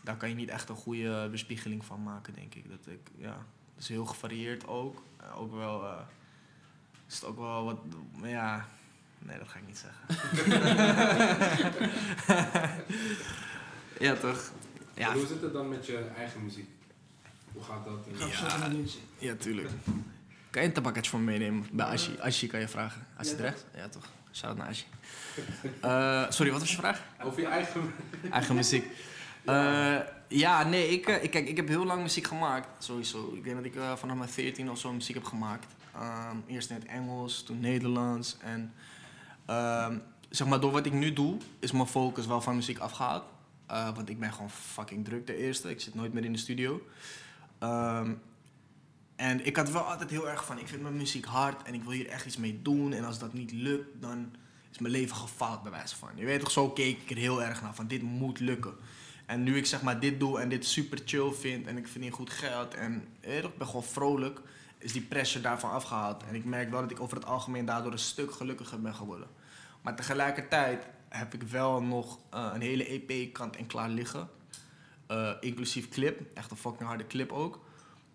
daar 0.00 0.16
kan 0.16 0.28
je 0.28 0.34
niet 0.34 0.48
echt 0.48 0.68
een 0.68 0.76
goede 0.76 1.28
bespiegeling 1.30 1.84
van 1.84 2.02
maken, 2.02 2.34
denk 2.34 2.54
ik. 2.54 2.70
Dat 2.70 2.86
ik 2.86 3.10
ja, 3.18 3.36
het 3.74 3.82
is 3.82 3.88
heel 3.88 4.06
gevarieerd 4.06 4.66
ook. 4.66 5.02
Ook 5.36 5.54
wel, 5.54 5.84
is 7.08 7.14
het 7.14 7.24
ook 7.24 7.38
wel 7.38 7.64
wat, 7.64 7.78
ja... 8.22 8.68
Nee, 9.26 9.38
dat 9.38 9.48
ga 9.48 9.58
ik 9.58 9.66
niet 9.66 9.84
zeggen. 9.84 10.02
ja, 14.06 14.14
toch? 14.14 14.50
Ja, 14.94 15.06
Maar 15.08 15.16
hoe 15.16 15.26
zit 15.26 15.40
het 15.42 15.52
dan 15.52 15.68
met 15.68 15.86
je 15.86 16.04
eigen 16.16 16.44
muziek? 16.44 16.68
Hoe 17.52 17.62
gaat 17.62 17.84
dat? 17.84 18.06
in- 18.06 18.28
Ja. 18.28 18.68
ja, 19.18 19.34
tuurlijk. 19.34 19.68
Kan 20.50 20.62
je 20.62 20.68
een 20.68 20.74
tabakketje 20.74 21.10
voor 21.10 21.20
me 21.20 21.24
meenemen? 21.30 21.66
Bij 21.72 21.86
Ashi. 21.86 22.16
Ashi 22.20 22.46
kan 22.46 22.60
je 22.60 22.68
vragen. 22.68 23.06
Als 23.18 23.28
je 23.28 23.36
terecht? 23.36 23.64
Ja, 23.76 23.88
toch. 23.88 24.08
Shout 24.32 24.56
naar 24.56 24.68
Ashi. 24.68 24.84
Eh, 25.80 26.24
sorry, 26.30 26.50
wat 26.52 26.60
was 26.60 26.70
je 26.70 26.76
vraag? 26.76 27.02
Over 27.22 27.40
je 27.40 27.46
eigen... 27.46 27.92
Eigen 28.30 28.54
muziek. 28.54 28.84
Eh, 29.44 29.96
ja, 30.28 30.64
nee, 30.64 30.88
ik, 30.88 31.06
eh, 31.08 31.22
ik, 31.22 31.30
kijk, 31.30 31.48
ik 31.48 31.56
heb 31.56 31.68
heel 31.68 31.84
lang 31.84 32.02
muziek 32.02 32.26
gemaakt, 32.26 32.84
sowieso. 32.84 33.32
Ik 33.34 33.44
denk 33.44 33.56
dat 33.56 33.64
ik 33.64 33.74
eh, 33.76 33.96
vanaf 33.96 34.16
mijn 34.16 34.28
14 34.30 34.70
of 34.70 34.78
zo 34.78 34.92
muziek 34.92 35.14
heb 35.14 35.24
gemaakt. 35.24 35.66
Ehm, 35.94 36.36
eerst 36.46 36.70
in 36.70 36.76
het 36.76 36.84
Engels, 36.86 37.42
toen 37.42 37.60
Nederlands. 37.60 38.36
En 38.40 38.72
ehm, 39.52 39.98
zeg 40.30 40.46
maar, 40.46 40.60
door 40.60 40.72
wat 40.72 40.86
ik 40.86 40.92
nu 40.92 41.12
doe, 41.12 41.36
is 41.58 41.72
mijn 41.72 41.86
focus 41.86 42.26
wel 42.26 42.40
van 42.40 42.54
muziek 42.54 42.78
afgehaald. 42.78 43.24
Eh, 43.66 43.94
want 43.94 44.08
ik 44.08 44.18
ben 44.18 44.32
gewoon 44.32 44.50
fucking 44.50 45.04
druk 45.04 45.26
de 45.26 45.36
eerste. 45.36 45.70
Ik 45.70 45.80
zit 45.80 45.94
nooit 45.94 46.12
meer 46.12 46.24
in 46.24 46.32
de 46.32 46.38
studio. 46.38 46.82
Ehm, 47.58 48.12
en 49.16 49.46
ik 49.46 49.56
had 49.56 49.70
wel 49.70 49.82
altijd 49.82 50.10
heel 50.10 50.28
erg 50.28 50.44
van, 50.44 50.58
ik 50.58 50.68
vind 50.68 50.82
mijn 50.82 50.96
muziek 50.96 51.24
hard 51.24 51.62
en 51.62 51.74
ik 51.74 51.82
wil 51.82 51.92
hier 51.92 52.08
echt 52.08 52.26
iets 52.26 52.36
mee 52.36 52.62
doen. 52.62 52.92
En 52.92 53.04
als 53.04 53.18
dat 53.18 53.32
niet 53.32 53.52
lukt, 53.52 54.00
dan 54.00 54.34
is 54.70 54.78
mijn 54.78 54.92
leven 54.92 55.16
gefaald 55.16 55.62
bij 55.62 55.70
wijze 55.70 55.96
van. 55.96 56.08
Je 56.14 56.24
weet 56.24 56.40
toch, 56.40 56.50
zo 56.50 56.70
keek 56.70 56.98
ik 57.02 57.10
er 57.10 57.16
heel 57.16 57.42
erg 57.42 57.62
naar, 57.62 57.74
van 57.74 57.86
dit 57.86 58.02
moet 58.02 58.40
lukken. 58.40 58.74
En 59.26 59.42
nu 59.42 59.56
ik 59.56 59.66
zeg 59.66 59.82
maar 59.82 60.00
dit 60.00 60.20
doe 60.20 60.40
en 60.40 60.48
dit 60.48 60.66
super 60.66 61.00
chill 61.04 61.32
vind 61.32 61.66
en 61.66 61.76
ik 61.76 61.88
verdien 61.88 62.10
goed 62.10 62.30
geld 62.30 62.74
en 62.74 63.08
ik 63.20 63.58
ben 63.58 63.66
gewoon 63.66 63.84
vrolijk, 63.84 64.40
is 64.78 64.92
die 64.92 65.02
pressure 65.02 65.42
daarvan 65.42 65.70
afgehaald. 65.70 66.22
En 66.28 66.34
ik 66.34 66.44
merk 66.44 66.70
wel 66.70 66.80
dat 66.80 66.90
ik 66.90 67.00
over 67.00 67.16
het 67.16 67.26
algemeen 67.26 67.64
daardoor 67.64 67.92
een 67.92 67.98
stuk 67.98 68.32
gelukkiger 68.32 68.80
ben 68.80 68.94
geworden. 68.94 69.28
Maar 69.82 69.96
tegelijkertijd 69.96 70.86
heb 71.08 71.34
ik 71.34 71.42
wel 71.42 71.82
nog 71.82 72.18
eh, 72.30 72.50
een 72.54 72.60
hele 72.60 72.86
EP 72.86 73.32
kant 73.32 73.56
en 73.56 73.66
klaar 73.66 73.88
liggen. 73.88 74.28
Eh, 75.06 75.30
inclusief 75.40 75.88
clip, 75.88 76.20
echt 76.34 76.50
een 76.50 76.56
fucking 76.56 76.88
harde 76.88 77.06
clip 77.06 77.32
ook. 77.32 77.60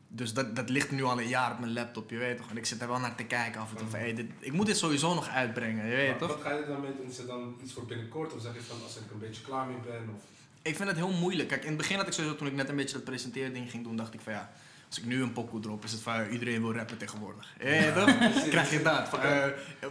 Dus 0.07 0.33
dat, 0.33 0.55
dat 0.55 0.69
ligt 0.69 0.91
nu 0.91 1.03
al 1.03 1.19
een 1.19 1.27
jaar 1.27 1.51
op 1.51 1.59
mijn 1.59 1.73
laptop, 1.73 2.09
je 2.09 2.17
weet 2.17 2.37
toch. 2.37 2.49
En 2.49 2.57
ik 2.57 2.65
zit 2.65 2.81
er 2.81 2.87
wel 2.87 2.99
naar 2.99 3.15
te 3.15 3.23
kijken 3.23 3.61
af 3.61 3.71
en 3.71 3.77
toe 3.77 3.87
van, 3.87 3.99
hey, 3.99 4.13
dit, 4.13 4.25
ik 4.39 4.51
moet 4.51 4.65
dit 4.65 4.77
sowieso 4.77 5.13
nog 5.13 5.27
uitbrengen, 5.27 5.85
je 5.85 5.95
weet 5.95 6.09
Maar 6.09 6.17
toch. 6.17 6.27
Wat 6.27 6.41
ga 6.41 6.53
je 6.53 6.65
dan 6.65 6.81
mee 6.81 6.95
doen? 6.97 7.09
Is 7.09 7.17
het 7.17 7.27
dan 7.27 7.55
iets 7.63 7.73
voor 7.73 7.85
binnenkort? 7.85 8.33
Of 8.33 8.41
zeg 8.41 8.53
je 8.53 8.61
van 8.61 8.83
als 8.83 8.97
ik 8.97 9.11
een 9.11 9.19
beetje 9.19 9.41
klaar 9.41 9.67
mee 9.67 9.77
ben? 9.85 10.09
Of... 10.15 10.21
Ik 10.61 10.75
vind 10.75 10.89
het 10.89 10.97
heel 10.97 11.11
moeilijk. 11.11 11.49
Kijk, 11.49 11.61
in 11.61 11.67
het 11.67 11.77
begin 11.77 11.97
had 11.97 12.07
ik 12.07 12.13
sowieso, 12.13 12.35
toen 12.35 12.47
ik 12.47 12.53
net 12.53 12.69
een 12.69 12.75
beetje 12.75 12.95
dat 12.95 13.03
presenteerding 13.03 13.71
ging 13.71 13.83
doen, 13.83 13.95
dacht 13.95 14.13
ik 14.13 14.21
van 14.21 14.33
ja, 14.33 14.51
als 14.87 14.97
ik 14.97 15.05
nu 15.05 15.21
een 15.21 15.33
pokoe 15.33 15.59
drop, 15.59 15.83
is 15.83 15.91
het 15.91 16.01
van 16.01 16.13
ja, 16.13 16.27
iedereen 16.27 16.61
wil 16.61 16.73
rappen 16.73 16.97
tegenwoordig. 16.97 17.53
Ja, 17.59 17.93
toch? 17.93 18.05
Krijg 18.49 18.71
je 18.71 18.81
dat? 18.81 19.09
Van, 19.09 19.21
eh, 19.21 19.43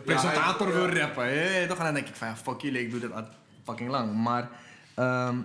presentator 0.04 0.72
wil 0.72 0.88
rappen. 0.88 1.34
Ja, 1.34 1.66
toch? 1.66 1.78
En 1.78 1.84
dan 1.84 1.94
denk 1.94 2.08
ik 2.08 2.14
van 2.14 2.36
fuck 2.36 2.60
jullie, 2.60 2.80
ik 2.80 2.90
doe 2.90 3.00
dit 3.00 3.12
al 3.12 3.24
fucking 3.64 3.90
lang. 3.90 4.14
Maar 4.14 4.48
ehm, 4.94 5.36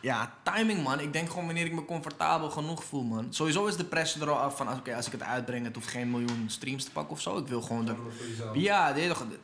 ja, 0.00 0.34
timing 0.42 0.82
man. 0.82 1.00
Ik 1.00 1.12
denk 1.12 1.28
gewoon 1.28 1.44
wanneer 1.44 1.66
ik 1.66 1.72
me 1.72 1.84
comfortabel 1.84 2.50
genoeg 2.50 2.84
voel 2.84 3.02
man. 3.02 3.26
Sowieso 3.30 3.66
is 3.66 3.76
de 3.76 3.84
pressure 3.84 4.24
er 4.24 4.30
al 4.30 4.38
af 4.38 4.56
van 4.56 4.72
oké, 4.72 4.94
als 4.94 5.06
ik 5.06 5.12
het 5.12 5.22
uitbreng, 5.22 5.64
het 5.64 5.74
hoeft 5.74 5.88
geen 5.88 6.10
miljoen 6.10 6.44
streams 6.46 6.84
te 6.84 6.90
pakken 6.90 7.12
of 7.12 7.20
zo. 7.20 7.38
Ik 7.38 7.46
wil 7.46 7.62
gewoon 7.62 7.86
dat... 7.86 7.96
Jezelf? 8.28 8.56
Ja, 8.56 8.94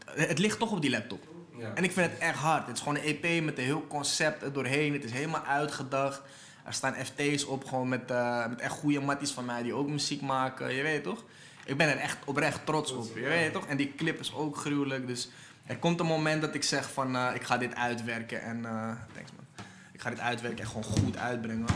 het 0.05 0.39
ligt 0.39 0.59
toch 0.59 0.73
op 0.73 0.81
die 0.81 0.91
laptop. 0.91 1.23
Ja. 1.59 1.73
En 1.75 1.85
ik 1.85 1.93
vind 1.93 2.11
het 2.11 2.21
echt 2.21 2.39
hard. 2.39 2.67
Het 2.67 2.77
is 2.77 2.83
gewoon 2.83 2.99
een 2.99 3.21
EP 3.23 3.45
met 3.45 3.59
een 3.59 3.65
heel 3.65 3.87
concept 3.89 4.43
er 4.43 4.53
doorheen. 4.53 4.93
Het 4.93 5.05
is 5.05 5.13
helemaal 5.13 5.45
uitgedacht. 5.45 6.23
Er 6.71 6.77
staan 6.77 6.95
FT's 6.95 7.45
op, 7.45 7.65
gewoon 7.65 7.89
met, 7.89 8.11
eh, 8.11 8.47
met 8.47 8.61
echt 8.61 8.73
goede 8.73 9.01
matties 9.01 9.31
van 9.31 9.45
mij 9.45 9.63
die 9.63 9.75
ook 9.75 9.89
muziek 9.89 10.21
maken. 10.21 10.75
Je 10.75 10.83
weet 10.83 11.03
toch? 11.03 11.25
Ik 11.65 11.77
ben 11.77 11.89
er 11.89 11.97
echt 11.97 12.19
oprecht 12.25 12.67
trots 12.67 12.93
op. 12.93 13.15
Je 13.15 13.21
weet 13.21 13.53
toch? 13.53 13.67
En 13.67 13.77
die 13.77 13.95
clip 13.95 14.21
is 14.21 14.35
ook 14.35 14.57
gruwelijk. 14.57 15.07
Dus 15.07 15.31
er 15.67 15.79
komt 15.79 16.01
een 16.01 16.07
moment 16.07 16.41
dat 16.41 16.55
ik 16.55 16.63
zeg 16.63 16.93
van 16.93 17.17
eh, 17.17 17.35
ik 17.35 17.43
ga 17.43 17.59
dit 17.59 17.75
uitwerken. 17.75 18.43
En 18.43 18.65
eh, 18.65 18.93
thanks 19.15 19.31
man. 19.37 19.67
Ik 19.93 20.01
ga 20.01 20.11
dit 20.11 20.21
uitwerken 20.21 20.61
en 20.61 20.67
gewoon 20.67 20.85
goed 20.85 21.17
uitbrengen. 21.17 21.67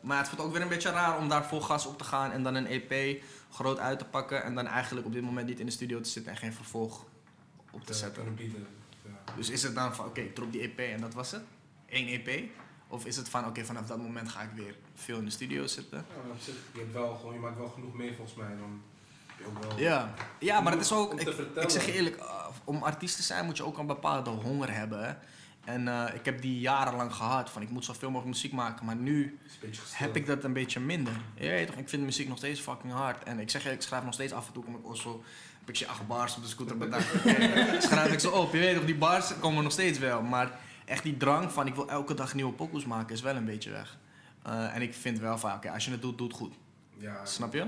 Maar 0.00 0.18
het 0.18 0.28
voelt 0.28 0.40
ook 0.40 0.52
weer 0.52 0.62
een 0.62 0.68
beetje 0.68 0.90
raar 0.90 1.18
om 1.18 1.28
daar 1.28 1.44
vol 1.44 1.60
gas 1.60 1.86
op 1.86 1.98
te 1.98 2.04
gaan 2.04 2.32
en 2.32 2.42
dan 2.42 2.54
een 2.54 2.66
EP 2.66 3.22
groot 3.50 3.78
uit 3.78 3.98
te 3.98 4.04
pakken. 4.04 4.44
En 4.44 4.54
dan 4.54 4.66
eigenlijk 4.66 5.06
op 5.06 5.12
dit 5.12 5.22
moment 5.22 5.46
niet 5.46 5.60
in 5.60 5.66
de 5.66 5.72
studio 5.72 6.00
te 6.00 6.08
zitten 6.08 6.32
en 6.32 6.38
geen 6.38 6.52
vervolg 6.52 7.04
op 7.70 7.80
te 7.80 7.86
te 7.86 7.98
zetten. 7.98 8.38
Ja. 8.38 9.34
Dus 9.36 9.50
is 9.50 9.62
het 9.62 9.74
dan 9.74 9.94
van, 9.94 10.06
oké, 10.06 10.20
ik 10.20 10.34
drop 10.34 10.52
die 10.52 10.60
EP 10.60 10.78
en 10.78 11.00
dat 11.00 11.14
was 11.14 11.30
het? 11.30 11.42
Eén 11.88 12.08
EP? 12.08 12.50
Of 12.88 13.04
is 13.04 13.16
het 13.16 13.28
van, 13.28 13.46
oké, 13.46 13.64
vanaf 13.64 13.86
dat 13.86 13.98
moment 13.98 14.28
ga 14.28 14.40
ik 14.40 14.50
weer 14.54 14.74
veel 14.94 15.18
in 15.18 15.24
de 15.24 15.30
studio 15.30 15.66
zitten? 15.66 15.98
Ja, 15.98 16.22
maar 16.22 16.30
op 16.30 16.40
zich, 16.40 16.54
je, 16.72 16.78
hebt 16.78 16.92
wel, 16.92 17.16
gewoon, 17.16 17.34
je 17.34 17.40
maakt 17.40 17.56
wel 17.56 17.68
genoeg 17.68 17.94
mee 17.94 18.14
volgens 18.14 18.36
mij. 18.36 18.48
Dan 18.48 18.82
wel... 19.60 19.78
Ja, 19.78 20.14
ja 20.38 20.60
maar 20.60 20.72
het 20.72 20.80
is 20.80 20.92
ook, 20.92 21.20
ik, 21.20 21.70
zeg 21.70 21.86
je 21.86 21.92
eerlijk, 21.92 22.16
uh, 22.16 22.46
om 22.64 22.82
artiest 22.82 23.16
te 23.16 23.22
zijn 23.22 23.44
moet 23.44 23.56
je 23.56 23.64
ook 23.64 23.78
een 23.78 23.86
bepaalde 23.86 24.30
honger 24.30 24.74
hebben. 24.74 25.18
En 25.64 25.88
eh, 25.88 26.14
ik 26.14 26.24
heb 26.24 26.40
die 26.40 26.60
jarenlang 26.60 27.14
gehad, 27.14 27.50
van 27.50 27.62
ik 27.62 27.70
moet 27.70 27.84
zoveel 27.84 28.10
mogelijk 28.10 28.34
muziek 28.34 28.52
maken. 28.52 28.84
Maar 28.84 28.96
nu 28.96 29.38
heb 29.92 30.16
ik 30.16 30.26
dat 30.26 30.44
een 30.44 30.52
beetje 30.52 30.80
minder. 30.80 31.12
Je 31.34 31.48
weet 31.48 31.66
toch, 31.66 31.76
ik 31.76 31.88
vind 31.88 32.02
muziek 32.02 32.28
nog 32.28 32.38
steeds 32.38 32.60
fucking 32.60 32.92
hard. 32.92 33.22
En 33.22 33.38
ik 33.38 33.50
zeg 33.50 33.62
je, 33.62 33.70
ik 33.70 33.82
schrijf 33.82 34.04
nog 34.04 34.14
steeds 34.14 34.32
af 34.32 34.46
en 34.46 34.52
toe, 34.52 34.64
kom 34.64 34.74
ik 34.74 34.86
ook 34.86 34.96
zo, 34.96 35.22
heb 35.60 35.68
ik 35.68 35.76
je 35.76 35.86
acht 35.86 36.06
bars 36.06 36.36
op 36.36 36.42
de 36.42 36.48
scooter 36.48 36.76
bedacht. 36.76 37.06
Schrijf 37.88 38.12
ik 38.12 38.20
ze 38.20 38.30
op, 38.30 38.52
je 38.52 38.58
weet 38.58 38.74
toch, 38.74 38.84
die 38.84 38.94
bars 38.94 39.38
komen 39.38 39.62
nog 39.62 39.72
steeds 39.72 39.98
wel. 39.98 40.22
Maar 40.22 40.58
echt 40.88 41.02
die 41.02 41.16
drang 41.16 41.52
van, 41.52 41.66
ik 41.66 41.74
wil 41.74 41.88
elke 41.88 42.14
dag 42.14 42.34
nieuwe 42.34 42.52
pokoes 42.52 42.84
maken, 42.84 43.14
is 43.14 43.20
wel 43.20 43.36
een 43.36 43.44
beetje 43.44 43.70
weg. 43.70 43.98
Eh, 44.42 44.74
en 44.74 44.82
ik 44.82 44.94
vind 44.94 45.18
wel 45.18 45.38
van, 45.38 45.52
oké, 45.52 45.70
als 45.70 45.84
je 45.84 45.90
het 45.90 46.02
doet, 46.02 46.18
doe 46.18 46.26
het 46.26 46.36
goed. 46.36 46.54
Ja, 46.96 47.24
Snap 47.24 47.52
je? 47.52 47.66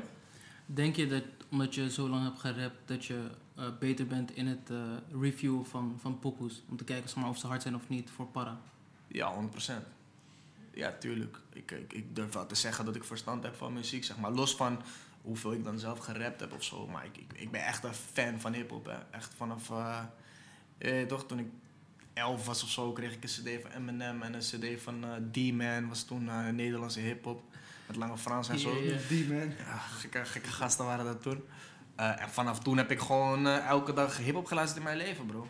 Denk 0.66 0.97
je 0.97 1.07
dat 1.07 1.23
omdat 1.51 1.75
je 1.75 1.91
zo 1.91 2.09
lang 2.09 2.25
hebt 2.25 2.39
gerapt, 2.39 2.77
dat 2.85 3.05
je 3.05 3.31
eh, 3.57 3.64
beter 3.79 4.07
bent 4.07 4.35
in 4.37 4.47
het 4.47 4.71
eh, 4.71 4.77
reviewen 5.21 5.66
van, 5.66 5.97
van 6.01 6.18
pokoes? 6.18 6.62
Om 6.68 6.77
te 6.77 6.85
kijken 6.85 7.09
zeg 7.09 7.18
maar, 7.18 7.29
of 7.29 7.39
ze 7.39 7.47
hard 7.47 7.62
zijn 7.62 7.75
of 7.75 7.89
niet 7.89 8.11
voor 8.11 8.27
para. 8.27 8.61
Ja, 9.07 9.35
100%. 9.57 9.73
Ja, 10.75 10.93
tuurlijk. 10.99 11.39
Ik, 11.53 11.71
ik, 11.71 11.93
ik 11.93 12.16
durf 12.16 12.33
wel 12.33 12.47
te 12.47 12.55
zeggen 12.55 12.85
dat 12.85 12.95
ik 12.97 13.05
verstand 13.05 13.43
heb 13.43 13.55
van 13.57 13.73
muziek, 13.73 14.05
zeg 14.05 14.18
maar. 14.18 14.31
Los 14.31 14.57
van 14.57 14.83
hoeveel 15.23 15.53
ik 15.53 15.64
dan 15.64 15.79
zelf 15.79 15.99
gerapt 15.99 16.41
heb 16.41 16.53
of 16.53 16.62
zo. 16.64 16.87
Maar 16.87 17.05
ik, 17.05 17.16
ik, 17.16 17.33
ik 17.33 17.51
ben 17.51 17.64
echt 17.64 17.85
een 17.85 17.95
fan 17.95 18.41
van 18.41 18.53
hip-hop. 18.53 18.91
Echt 19.11 19.35
vanaf. 19.37 19.71
eh, 19.71 20.03
eh, 20.79 21.07
toch, 21.07 21.27
toen 21.27 21.39
ik 21.39 21.47
11 22.21 22.47
was 22.47 22.62
of 22.62 22.68
zo, 22.68 22.93
kreeg 22.93 23.12
ik 23.12 23.23
een 23.23 23.29
CD 23.29 23.62
van 23.62 23.71
Eminem 23.71 24.23
en 24.23 24.35
een 24.35 24.41
CD 24.41 24.83
van 24.83 25.05
eh 25.05 25.11
D-Man. 25.33 25.89
Was 25.89 26.03
toen 26.03 26.29
eh, 26.29 26.49
Nederlandse 26.49 27.01
hip-hop. 27.01 27.43
Met 27.87 27.97
Lange 27.97 28.18
Frans 28.18 28.49
en 28.49 28.59
zo. 28.59 28.75
Ja, 28.75 28.93
ja. 28.93 28.97
Die 29.09 29.27
man. 29.29 29.53
Ja, 29.59 29.79
gekke, 29.79 30.25
gekke 30.25 30.49
gasten 30.49 30.85
waren 30.85 31.05
dat 31.05 31.23
toen. 31.23 31.43
Eh, 31.97 32.23
en 32.23 32.31
vanaf 32.31 32.59
toen 32.59 32.77
heb 32.77 32.91
ik 32.91 33.01
gewoon 33.01 33.47
elke 33.47 33.93
dag 33.93 34.16
hip-hop 34.16 34.47
geluisterd 34.47 34.79
in 34.79 34.85
mijn 34.85 34.97
leven, 34.97 35.27
bro. 35.27 35.49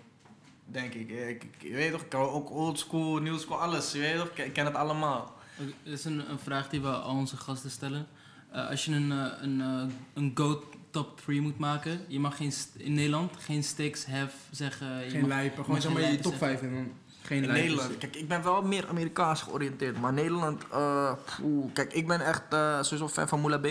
Denk 0.66 0.94
ik. 0.94 1.10
Ik, 1.10 1.44
ik, 1.44 1.54
je 1.58 1.74
weet 1.74 1.92
toch, 1.92 2.02
ik 2.02 2.08
kan 2.08 2.20
ook 2.20 2.50
old 2.50 2.78
school, 2.78 3.18
new 3.18 3.38
school, 3.38 3.60
alles. 3.60 3.92
Je 3.92 3.98
weet 3.98 4.16
toch, 4.16 4.28
ik, 4.28 4.38
ik 4.38 4.52
ken 4.52 4.64
het 4.64 4.74
allemaal. 4.74 5.38
Dit 5.56 5.98
is 5.98 6.04
een, 6.04 6.30
een 6.30 6.38
vraag 6.38 6.68
die 6.68 6.80
we 6.80 6.88
al 6.88 7.16
onze 7.16 7.36
gasten 7.36 7.70
stellen. 7.70 8.06
Eh, 8.52 8.68
als 8.68 8.84
je 8.84 8.92
een, 8.92 9.10
een, 9.10 9.60
eh, 9.60 9.94
een 10.14 10.30
GOAT 10.34 10.64
top 10.90 11.20
3 11.20 11.40
moet 11.40 11.58
maken, 11.58 12.00
je 12.08 12.20
mag 12.20 12.36
geen 12.36 12.52
in 12.76 12.94
Nederland 12.94 13.32
geen 13.38 13.64
stakes 13.64 14.06
have 14.06 14.36
zeggen. 14.50 15.04
Je 15.04 15.10
Geen 15.10 15.20
mag- 15.20 15.28
lijpen, 15.28 15.64
gewoon 15.64 15.80
zeg 15.80 15.92
maar 15.92 16.02
je 16.02 16.18
top 16.18 16.22
lijpen 16.40 16.48
5 16.48 16.60
en 16.62 16.74
dan 16.74 16.92
geen 17.22 17.42
In 17.42 17.46
lijpen. 17.46 17.62
Nederland, 17.68 17.98
kijk, 17.98 18.16
ik 18.16 18.28
ben 18.28 18.42
wel 18.42 18.62
meer 18.62 18.88
Amerikaans 18.88 19.42
georiënteerd. 19.42 20.00
Maar 20.00 20.12
Nederland, 20.12 20.62
eh, 20.72 21.12
poeh, 21.40 21.72
kijk, 21.72 21.92
ik 21.92 22.06
ben 22.06 22.20
echt 22.20 22.42
eh, 22.50 22.82
sowieso 22.82 23.08
fan 23.08 23.28
van 23.28 23.40
Moula 23.40 23.58
B. 23.58 23.66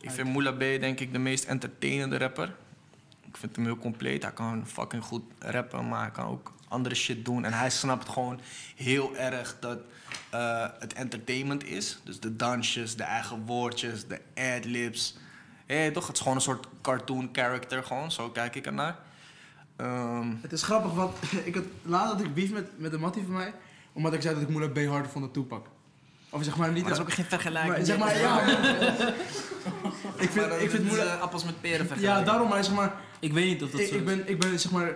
Ik 0.00 0.10
vind 0.10 0.28
Moula 0.32 0.52
B 0.52 0.58
denk 0.60 1.00
ik 1.00 1.12
de 1.12 1.18
meest 1.18 1.44
entertainende 1.44 2.18
rapper. 2.18 2.54
Ik 3.28 3.36
vind 3.36 3.56
hem 3.56 3.64
heel 3.64 3.78
compleet. 3.78 4.22
Hij 4.22 4.32
kan 4.32 4.66
fucking 4.66 5.02
goed 5.04 5.22
rappen, 5.38 5.88
maar 5.88 6.00
hij 6.02 6.10
kan 6.10 6.26
ook 6.26 6.52
andere 6.68 6.94
shit 6.94 7.24
doen. 7.24 7.44
En 7.44 7.52
hij 7.52 7.70
snapt 7.70 8.08
gewoon 8.08 8.40
heel 8.76 9.16
erg 9.16 9.56
dat 9.60 9.78
eh, 10.30 10.66
het 10.78 10.92
entertainment 10.92 11.64
is. 11.64 11.98
Dus 12.04 12.20
de 12.20 12.36
dansjes, 12.36 12.96
de 12.96 13.02
eigen 13.02 13.46
woordjes, 13.46 14.06
de 14.06 14.20
ad-libs. 14.34 15.16
Hé, 15.66 15.90
toch? 15.92 16.06
Het 16.06 16.16
is 16.16 16.22
gewoon 16.22 16.36
een 16.36 16.42
soort 16.42 16.66
cartoon 16.82 17.28
character, 17.32 17.82
gewoon. 17.84 18.12
Zo 18.12 18.28
kijk 18.30 18.54
ik 18.54 18.66
ernaar. 18.66 18.96
Ehm, 19.76 20.28
Het 20.40 20.52
is 20.52 20.62
grappig, 20.62 20.92
want 20.92 21.16
ik 21.44 21.54
had, 21.54 21.64
laatst 21.82 22.12
had 22.12 22.20
ik 22.20 22.34
beef 22.34 22.52
met, 22.52 22.78
met 22.78 22.92
een 22.92 23.00
mattie 23.00 23.22
van 23.22 23.32
mij, 23.32 23.54
omdat 23.92 24.12
ik 24.12 24.22
zei 24.22 24.34
dat 24.34 24.42
ik 24.42 24.48
Moela 24.48 24.68
B 24.68 24.76
harder 24.86 25.10
vond 25.10 25.24
dan 25.24 25.32
Tupac. 25.32 25.66
Of 26.30 26.44
zeg 26.44 26.56
maar 26.56 26.72
niet... 26.72 26.82
maar 26.84 26.90
dat 26.90 26.98
is 27.00 27.04
ook 27.04 27.12
geen 27.12 27.24
vergelijking. 27.24 27.76
maar, 27.76 27.86
zeg 27.86 27.98
maar, 27.98 28.18
ja. 28.18 28.40
ik 30.24 30.30
vind, 30.30 30.52
ik 30.60 30.70
vind 30.70 30.84
Moela... 30.84 31.04
eh, 31.14 31.20
appels 31.20 31.44
met 31.44 31.60
peren 31.60 31.78
Ja, 31.80 31.86
vergelijken. 31.86 32.24
daarom, 32.24 32.48
maar 32.48 32.64
zeg 32.64 32.74
maar, 32.74 32.94
Ik 33.20 33.32
weet 33.32 33.46
niet 33.46 33.62
of 33.62 33.70
dat 33.70 33.80
ik, 33.80 33.86
zo 33.88 33.94
ik, 33.94 34.00
is. 34.00 34.06
ben, 34.06 34.28
ik 34.28 34.38
ben 34.38 34.58
zeg 34.60 34.72
maar, 34.72 34.92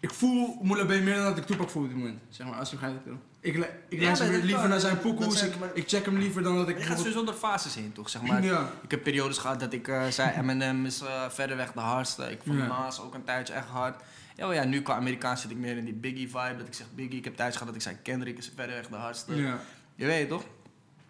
ik 0.00 0.12
voel 0.14 0.58
Moela 0.62 0.84
B 0.84 0.88
meer 0.88 1.14
dan 1.14 1.24
dat 1.24 1.36
ik 1.38 1.46
Tupac 1.46 1.70
voel 1.70 1.82
op 1.82 1.88
dit 1.88 1.96
moment. 1.98 2.18
Zeg 2.28 2.46
maar, 2.46 2.58
als 2.58 2.70
je 2.70 2.76
begrijpt 2.76 2.98
wat 2.98 3.06
ik 3.06 3.12
bedoel. 3.12 3.27
Ik, 3.40 3.54
ik 3.88 4.00
Ja, 4.00 4.04
luister 4.04 4.28
liever 4.44 4.68
naar 4.68 4.80
zijn 4.80 4.98
zijn- 5.30 5.52
ik, 5.52 5.74
ik 5.74 5.88
check 5.88 6.04
hem 6.04 6.18
liever 6.18 6.42
dan 6.42 6.56
dat 6.56 6.68
ik 6.68 6.78
Je 6.78 6.84
gaat 6.84 6.98
sowieso 6.98 7.24
door 7.24 7.34
fases 7.34 7.74
heen, 7.74 7.92
toch? 7.92 8.08
Zeg 8.08 8.22
maar. 8.22 8.42
Ja. 8.44 8.70
Ik 8.82 8.90
heb 8.90 9.02
periodes 9.02 9.38
gehad 9.38 9.60
dat 9.60 9.72
ik 9.72 9.88
eh, 9.88 10.06
zei 10.06 10.30
Eminem 10.36 10.86
is 10.86 11.00
eh 11.00 11.28
verreweg 11.28 11.72
de 11.72 11.80
hardste. 11.80 12.30
Ik 12.30 12.40
vond 12.46 12.58
Ja. 12.58 12.66
Nas 12.66 13.00
ook 13.00 13.14
een 13.14 13.24
tijdje 13.24 13.54
echt 13.54 13.66
hard. 13.68 14.02
Ja, 14.36 14.46
maar 14.46 14.54
ja, 14.54 14.64
nu 14.64 14.82
qua 14.82 14.94
Amerikaans 14.94 15.40
zit 15.40 15.50
ik 15.50 15.56
meer 15.56 15.76
in 15.76 15.84
die 15.84 15.94
Biggie 15.94 16.28
vibe. 16.28 16.54
Dat 16.58 16.66
ik 16.66 16.74
zeg 16.74 16.86
Biggie. 16.94 17.18
Ik 17.18 17.24
heb 17.24 17.34
tijdens 17.36 17.56
gehad 17.58 17.72
dat 17.74 17.82
ik 17.82 17.88
zei 17.88 18.02
Kendrick 18.02 18.38
is 18.38 18.52
verreweg 18.56 18.88
de 18.88 18.96
hardste. 18.96 19.36
Ja. 19.36 19.60
Je 19.94 20.06
weet 20.06 20.28
toch? 20.28 20.44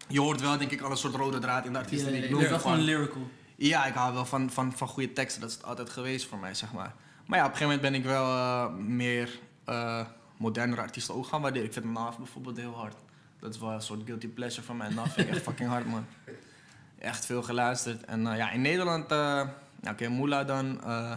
Je 0.08 0.20
hoort 0.20 0.40
wel 0.40 0.58
denk 0.58 0.70
ik 0.70 0.80
al 0.80 0.90
een 0.90 0.96
soort 0.96 1.14
rode 1.14 1.38
draad 1.38 1.64
in 1.64 1.72
de 1.72 1.78
Ja, 1.78 1.84
artiesten 1.84 2.10
die 2.12 2.20
je 2.20 2.24
ik 2.26 2.30
noem. 2.32 2.40
wel 2.40 2.48
Van- 2.50 2.60
gewoon 2.60 2.78
lyrical. 2.84 3.30
Ja, 3.56 3.86
ik 3.86 3.94
hou 3.94 4.14
wel 4.14 4.24
van, 4.26 4.50
van, 4.50 4.72
van 4.72 4.88
goede 4.88 5.12
teksten. 5.12 5.40
Dat 5.40 5.50
is 5.50 5.56
het 5.56 5.64
altijd 5.66 5.90
geweest 5.90 6.26
voor 6.28 6.38
mij, 6.38 6.54
zeg 6.54 6.72
maar. 6.72 6.94
Maar 7.26 7.38
ja, 7.38 7.44
op 7.44 7.50
een 7.50 7.56
gegeven 7.56 7.80
moment 7.80 7.80
ben 7.80 7.94
ik 7.94 8.04
wel 8.16 8.24
eh, 8.36 8.74
meer 8.74 9.38
eh 9.64 10.00
modernere 10.38 10.80
artiesten 10.80 11.14
ook 11.14 11.26
gaan 11.26 11.40
waarderen. 11.40 11.66
Ik 11.66 11.72
vind 11.72 11.84
Nav 11.84 12.16
bijvoorbeeld 12.16 12.56
heel 12.56 12.74
hard. 12.74 12.94
Dat 13.38 13.54
is 13.54 13.60
wel 13.60 13.70
een 13.70 13.82
soort 13.82 14.00
guilty 14.04 14.28
pleasure 14.28 14.62
van 14.66 14.76
mij. 14.76 14.88
Nav 14.88 15.12
vind 15.12 15.28
ik 15.28 15.34
echt 15.34 15.42
fucking 15.42 15.68
hard, 15.68 15.86
man. 15.86 16.06
Echt 16.98 17.26
veel 17.26 17.42
geluisterd. 17.42 18.04
En 18.04 18.26
eh, 18.26 18.36
ja, 18.36 18.50
in 18.50 18.60
Nederland, 18.60 19.10
eh 19.10 19.42
ja, 19.80 19.90
oké, 19.90 20.08
Moela 20.08 20.44
dan. 20.44 20.84
eh 20.84 21.16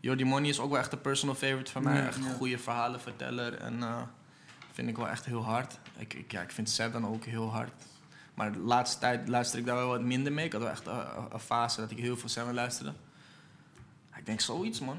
Jordi 0.00 0.24
Money 0.24 0.48
is 0.48 0.60
ook 0.60 0.70
wel 0.70 0.78
echt 0.78 0.92
een 0.92 1.00
personal 1.00 1.34
favorite 1.34 1.70
van 1.72 1.82
mij. 1.82 1.96
Ja, 1.96 2.06
echt 2.06 2.16
een 2.16 2.34
goede 2.34 2.58
verhalenverteller. 2.58 3.54
En 3.54 3.82
vind 4.72 4.88
ik 4.88 4.96
wel 4.96 5.08
echt 5.08 5.24
heel 5.24 5.44
hard. 5.44 5.78
Ik, 5.96 6.14
ik, 6.14 6.32
ja, 6.32 6.40
ik 6.42 6.50
vind 6.50 6.70
Seven 6.70 7.04
ook 7.04 7.24
heel 7.24 7.50
hard. 7.50 7.72
Maar 8.34 8.52
de 8.52 8.58
laatste 8.58 8.98
tijd 8.98 9.28
luister 9.28 9.58
ik 9.58 9.66
daar 9.66 9.76
wel 9.76 9.88
wat 9.88 10.00
minder 10.00 10.32
mee. 10.32 10.44
Ik 10.44 10.52
had 10.52 10.60
wel 10.60 10.70
echt 10.70 10.86
een, 10.86 11.04
een 11.32 11.40
fase 11.40 11.80
dat 11.80 11.90
ik 11.90 11.98
heel 11.98 12.16
veel 12.16 12.28
Seven 12.28 12.54
luisterde. 12.54 12.92
Ik 14.16 14.26
denk 14.26 14.40
zoiets, 14.40 14.80
man. 14.80 14.98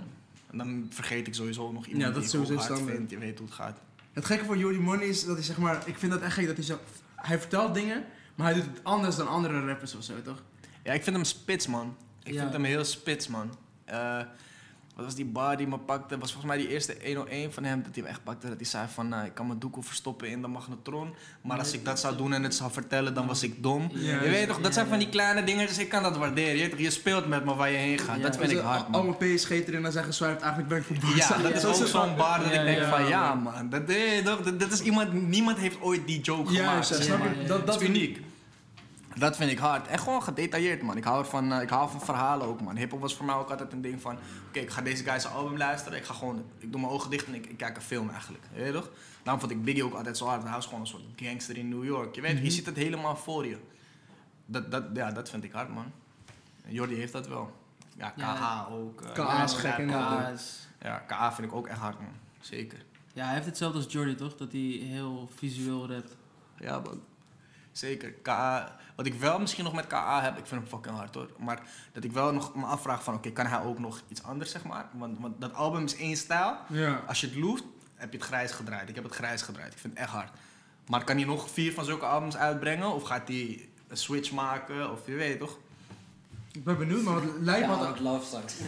En 0.59 0.65
dan 0.67 0.87
vergeet 0.89 1.27
ik 1.27 1.33
sowieso 1.35 1.71
nog 1.71 1.85
iemand 1.85 2.03
Ja, 2.05 2.11
dat 2.11 2.15
die 2.15 2.23
is 2.23 2.33
ik 2.33 2.45
sowieso 2.45 2.73
hard 2.73 2.89
vind. 2.89 3.09
Je 3.09 3.17
weet 3.17 3.37
hoe 3.37 3.47
het 3.47 3.55
gaat. 3.55 3.79
Het 4.13 4.25
gekke 4.25 4.45
van 4.45 4.57
Jordi 4.57 4.79
Money 4.79 5.05
is 5.07 5.25
dat 5.25 5.35
hij 5.35 5.43
zeg 5.45 5.57
maar, 5.57 5.81
ik 5.85 5.97
vind 5.97 6.11
dat 6.11 6.21
echt 6.21 6.33
gek 6.33 6.45
dat 6.47 6.55
hij 6.55 6.65
zo, 6.65 6.79
hij 7.15 7.39
vertelt 7.39 7.73
dingen, 7.73 8.03
maar 8.35 8.45
hij 8.47 8.55
doet 8.55 8.65
het 8.73 8.83
anders 8.83 9.15
dan 9.15 9.27
andere 9.27 9.65
rappers 9.65 9.95
of 9.95 10.03
zo, 10.03 10.13
toch? 10.23 10.43
Ja, 10.83 10.93
ik 10.93 11.03
vind 11.03 11.15
hem 11.15 11.25
spits, 11.25 11.67
man. 11.67 11.95
Ik 12.23 12.33
Ja. 12.33 12.39
vind 12.41 12.53
hem 12.53 12.63
heel 12.63 12.83
spits, 12.83 13.27
man. 13.27 13.55
Eh, 13.85 14.19
wat 14.95 15.05
was 15.05 15.15
die 15.15 15.25
bar 15.25 15.57
die 15.57 15.67
me 15.67 15.77
pakte? 15.77 16.17
was 16.17 16.31
volgens 16.31 16.53
mij 16.53 16.61
die 16.63 16.71
eerste 16.73 16.95
101 17.05 17.53
van 17.53 17.63
hem 17.63 17.83
dat 17.83 17.93
hij 17.95 18.03
me 18.03 18.09
echt 18.09 18.23
pakte. 18.23 18.47
Dat 18.47 18.55
hij 18.55 18.65
zei 18.65 18.87
van, 18.93 19.07
nou, 19.07 19.25
ik 19.25 19.33
kan 19.33 19.47
mijn 19.47 19.59
doekoe 19.59 19.83
verstoppen 19.83 20.29
in 20.29 20.41
de 20.41 20.47
magnetron. 20.47 21.13
Maar 21.41 21.57
als 21.59 21.73
ik 21.73 21.85
dat 21.85 21.99
zou 21.99 22.15
doen 22.17 22.33
en 22.33 22.43
het 22.43 22.55
zou 22.55 22.71
vertellen, 22.71 23.13
dan 23.13 23.27
was 23.27 23.43
ik 23.43 23.63
dom. 23.63 23.89
Ja, 23.93 24.21
je 24.23 24.29
weet 24.29 24.47
toch, 24.47 24.61
dat 24.61 24.73
zijn 24.73 24.87
van 24.87 24.99
die 24.99 25.09
kleine 25.09 25.43
dingen, 25.43 25.67
dus 25.67 25.77
ik 25.77 25.89
kan 25.89 26.03
dat 26.03 26.17
waarderen. 26.17 26.57
Je, 26.57 26.69
toch, 26.69 26.79
je 26.79 26.89
speelt 26.89 27.27
met 27.27 27.45
me 27.45 27.55
waar 27.55 27.71
je 27.71 27.77
heen 27.77 27.99
gaat. 27.99 28.17
Ja. 28.17 28.21
dat 28.23 28.37
vind 28.37 28.49
ik 28.51 28.57
Dus, 28.57 28.65
hard, 28.65 28.83
al- 28.83 28.89
man. 28.89 29.01
Allemaal 29.01 29.35
PSG 29.35 29.49
erin 29.49 29.85
en 29.85 29.91
zeggen 29.91 30.13
zwijft, 30.13 30.41
eigenlijk 30.41 30.69
ben 30.69 30.77
ik 30.77 30.83
voor. 31.01 31.15
Ja, 31.15 31.37
dat 31.37 31.55
is 31.55 31.65
ook 31.65 31.87
zo'n 31.87 32.15
bar 32.15 32.39
dat 32.39 32.53
ik 32.53 32.63
denk 32.63 32.77
ja, 32.79 32.89
van, 32.89 33.07
ja, 33.07 33.33
man. 33.35 33.53
man. 33.53 33.69
Dat, 33.69 34.59
dat, 34.59 34.71
is 34.71 34.81
iemand, 34.81 35.13
niemand 35.13 35.57
heeft 35.57 35.81
ooit 35.81 36.07
die 36.07 36.21
joke 36.21 36.55
gemaakt. 36.55 37.05
ja, 37.05 37.57
dat 37.57 37.81
is 37.81 37.87
uniek. 37.87 38.19
Dat 39.15 39.35
vind 39.35 39.51
ik 39.51 39.57
hard. 39.57 39.87
En 39.87 39.99
gewoon 39.99 40.23
gedetailleerd, 40.23 40.81
man. 40.81 40.97
Ik 40.97 41.03
hou, 41.03 41.25
van, 41.25 41.51
eh, 41.53 41.61
ik 41.61 41.69
hou 41.69 41.89
van 41.89 42.01
verhalen 42.01 42.47
ook, 42.47 42.61
man. 42.61 42.75
Hip-hop 42.75 42.99
was 43.01 43.15
voor 43.15 43.25
mij 43.25 43.35
ook 43.35 43.49
altijd 43.49 43.73
een 43.73 43.81
ding 43.81 44.01
van... 44.01 44.17
Oké, 44.47 44.59
ik 44.59 44.69
ga 44.69 44.81
deze 44.81 45.03
guy 45.03 45.19
zijn 45.19 45.33
album 45.33 45.57
luisteren. 45.57 45.97
Ik 45.97 46.05
ga 46.05 46.13
gewoon... 46.13 46.45
Ik 46.57 46.71
doe 46.71 46.81
mijn 46.81 46.93
ogen 46.93 47.09
dicht 47.09 47.25
en 47.25 47.33
ik, 47.33 47.45
ik 47.45 47.57
kijk 47.57 47.75
een 47.75 47.81
film 47.81 48.09
eigenlijk. 48.09 48.43
Je 48.53 48.61
weet 48.61 48.73
toch? 48.73 48.89
Daarom 49.23 49.39
vond 49.41 49.51
ik 49.51 49.63
Biggie 49.63 49.83
ook 49.85 49.93
altijd 49.93 50.17
zo 50.17 50.25
hard. 50.25 50.43
Hij 50.43 50.51
was 50.51 50.65
gewoon 50.65 50.79
een 50.79 50.87
soort 50.87 51.03
gangster 51.15 51.57
in 51.57 51.69
New 51.69 51.83
York. 51.85 52.15
Je 52.15 52.21
weet, 52.21 52.39
je 52.43 52.49
ziet 52.51 52.65
het 52.65 52.75
helemaal 52.75 53.15
voor 53.15 53.45
je. 53.45 53.57
Dat, 54.45 54.71
dat, 54.71 54.83
ja, 54.93 55.11
dat 55.11 55.29
vind 55.29 55.43
ik 55.43 55.51
hard, 55.51 55.69
man. 55.73 55.91
Jordi 56.67 56.95
heeft 56.95 57.13
dat 57.13 57.27
wel. 57.27 57.51
Ja, 57.97 58.09
KH 58.09 58.19
Ja. 58.19 58.67
ook. 58.71 59.01
eh, 59.01 59.11
KH 59.13 59.43
is 59.43 59.61
ja, 59.61 59.71
gek, 59.71 59.89
Ja, 60.81 60.97
KH 60.97 61.33
vind 61.35 61.47
ik 61.47 61.53
ook 61.53 61.67
echt 61.67 61.79
hard, 61.79 61.99
man. 61.99 62.09
Zeker. 62.39 62.85
Ja, 63.13 63.25
hij 63.25 63.33
heeft 63.33 63.45
hetzelfde 63.45 63.77
als 63.77 63.91
Jordi, 63.93 64.15
toch? 64.15 64.35
Dat 64.37 64.51
hij 64.51 64.61
heel 64.61 65.29
visueel 65.35 65.89
rapt. 65.91 66.15
Ja, 66.57 66.79
man. 66.79 67.01
Zeker. 67.77 68.11
KA, 68.11 68.75
wat 68.95 69.05
ik 69.05 69.13
wel 69.13 69.39
misschien 69.39 69.63
nog 69.63 69.73
met 69.73 69.87
KA 69.87 70.21
heb, 70.21 70.37
ik 70.37 70.45
vind 70.45 70.61
hem 70.61 70.69
fucking 70.69 70.95
hard 70.95 71.15
hoor. 71.15 71.29
Maar 71.37 71.59
dat 71.93 72.03
ik 72.03 72.11
wel 72.11 72.33
nog 72.33 72.55
me 72.55 72.65
afvraag 72.65 73.03
van, 73.03 73.13
oké, 73.13 73.29
kan 73.31 73.45
hij 73.45 73.61
ook 73.61 73.79
nog 73.79 74.01
iets 74.07 74.23
anders, 74.23 74.51
zeg 74.51 74.63
maar? 74.63 74.85
Want, 74.93 75.17
want 75.19 75.41
dat 75.41 75.53
album 75.53 75.83
is 75.83 75.95
één 75.95 76.17
stijl. 76.17 76.55
Ja. 76.69 77.03
Als 77.07 77.21
je 77.21 77.27
het 77.27 77.35
loeft, 77.35 77.63
heb 77.95 78.11
je 78.11 78.17
het 78.17 78.27
grijs 78.27 78.51
gedraaid. 78.51 78.89
Ik 78.89 78.95
heb 78.95 79.03
het 79.03 79.15
grijs 79.15 79.41
gedraaid. 79.41 79.73
Ik 79.73 79.79
vind 79.79 79.93
het 79.93 80.01
echt 80.01 80.11
hard. 80.11 80.29
Maar 80.87 81.03
kan 81.03 81.15
hij 81.15 81.25
nog 81.25 81.49
vier 81.49 81.73
van 81.73 81.85
zulke 81.85 82.05
albums 82.05 82.35
uitbrengen? 82.37 82.93
Of 82.93 83.03
gaat 83.03 83.27
hij 83.27 83.69
een 83.87 83.97
switch 83.97 84.31
maken? 84.31 84.91
Of 84.91 84.99
je 85.07 85.13
weet 85.13 85.39
toch? 85.39 85.57
Ik 86.51 86.63
ben 86.63 86.77
benieuwd, 86.77 87.03
maar 87.03 87.13
wat 87.13 87.23
lijkt 87.39 87.67
me 87.67 87.85
het 87.87 87.99
love 87.99 88.25
songs. 88.25 88.53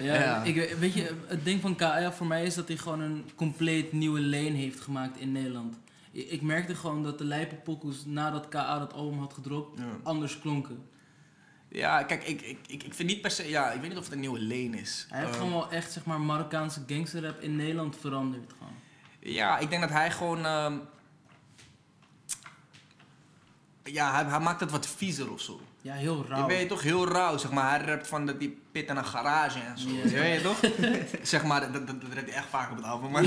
Ja, 0.00 0.14
Ja. 0.14 0.42
Ik, 0.42 0.54
weet- 0.54 0.78
weet 0.78 0.94
je, 0.94 1.14
het 1.26 1.44
ding 1.44 1.60
van 1.60 1.76
KL 1.76 2.10
voor 2.10 2.26
mij 2.26 2.44
is 2.44 2.54
dat 2.54 2.68
hij 2.68 2.76
gewoon 2.76 3.00
een 3.00 3.30
compleet 3.34 3.92
nieuwe 3.92 4.20
lane 4.20 4.50
heeft 4.56 4.80
gemaakt 4.80 5.18
in 5.18 5.32
Nederland. 5.32 5.76
Ik, 6.24 6.42
merkte 6.42 6.74
gewoon 6.74 7.02
dat 7.02 7.18
de 7.18 7.24
lijpe 7.24 7.54
pokoes 7.54 8.04
nadat 8.04 8.48
KA 8.48 8.78
dat 8.78 8.92
album 8.92 9.18
had 9.18 9.32
gedropt, 9.34 9.78
Ja. 9.78 9.84
anders 10.02 10.38
klonken. 10.40 10.88
Ja, 11.68 12.02
kijk, 12.02 12.24
ik, 12.24 12.40
ik, 12.42 12.58
ik, 12.66 12.82
ik 12.82 12.94
vind 12.94 13.08
niet 13.08 13.20
per 13.20 13.30
se... 13.30 13.48
Ja, 13.48 13.70
ik 13.72 13.80
weet 13.80 13.88
niet 13.88 13.98
of 13.98 14.04
het 14.04 14.12
een 14.12 14.20
nieuwe 14.20 14.40
lane 14.42 14.80
is. 14.80 15.06
Hij 15.08 15.20
heeft 15.20 15.32
Eh, 15.32 15.36
gewoon 15.38 15.52
wel 15.52 15.70
echt, 15.70 15.92
zeg 15.92 16.04
maar, 16.04 16.20
Marokkaanse 16.20 16.82
gangsterrap 16.86 17.40
in 17.40 17.56
Nederland 17.56 17.96
veranderd 17.96 18.52
gewoon. 18.58 18.72
Ja, 19.20 19.58
ik 19.58 19.68
denk 19.70 19.80
dat 19.82 19.90
hij 19.90 20.10
gewoon. 20.10 20.46
ehm, 20.46 20.78
ja, 23.84 24.12
hij, 24.14 24.24
hij 24.24 24.40
maakt 24.40 24.60
het 24.60 24.70
wat 24.70 24.86
viezer 24.86 25.32
of 25.32 25.40
zo. 25.40 25.60
Ja, 25.86 25.94
heel 25.94 26.24
Je 26.28 26.28
rauw. 26.34 26.46
weet 26.46 26.68
toch, 26.68 26.82
heel 26.82 27.08
rauw, 27.08 27.36
zeg 27.38 27.50
maar. 27.50 27.78
Hij 27.78 27.88
rapt 27.88 28.06
van 28.06 28.26
dat 28.26 28.40
die 28.40 28.62
pit 28.72 28.88
in 28.88 28.96
een 28.96 29.04
garage 29.04 29.58
en 29.58 29.78
zo. 29.78 29.88
Je 29.88 30.08
weet 30.08 30.42
toch? 30.42 30.60
zeg 31.22 31.44
maar, 31.44 31.60
dat, 31.72 31.86
dat, 31.86 32.00
dat 32.00 32.12
rapt 32.14 32.26
hij 32.28 32.34
echt 32.38 32.46
vaak 32.48 32.70
op 32.70 32.76
het 32.76 32.86
album. 32.86 33.10
Maar, 33.10 33.22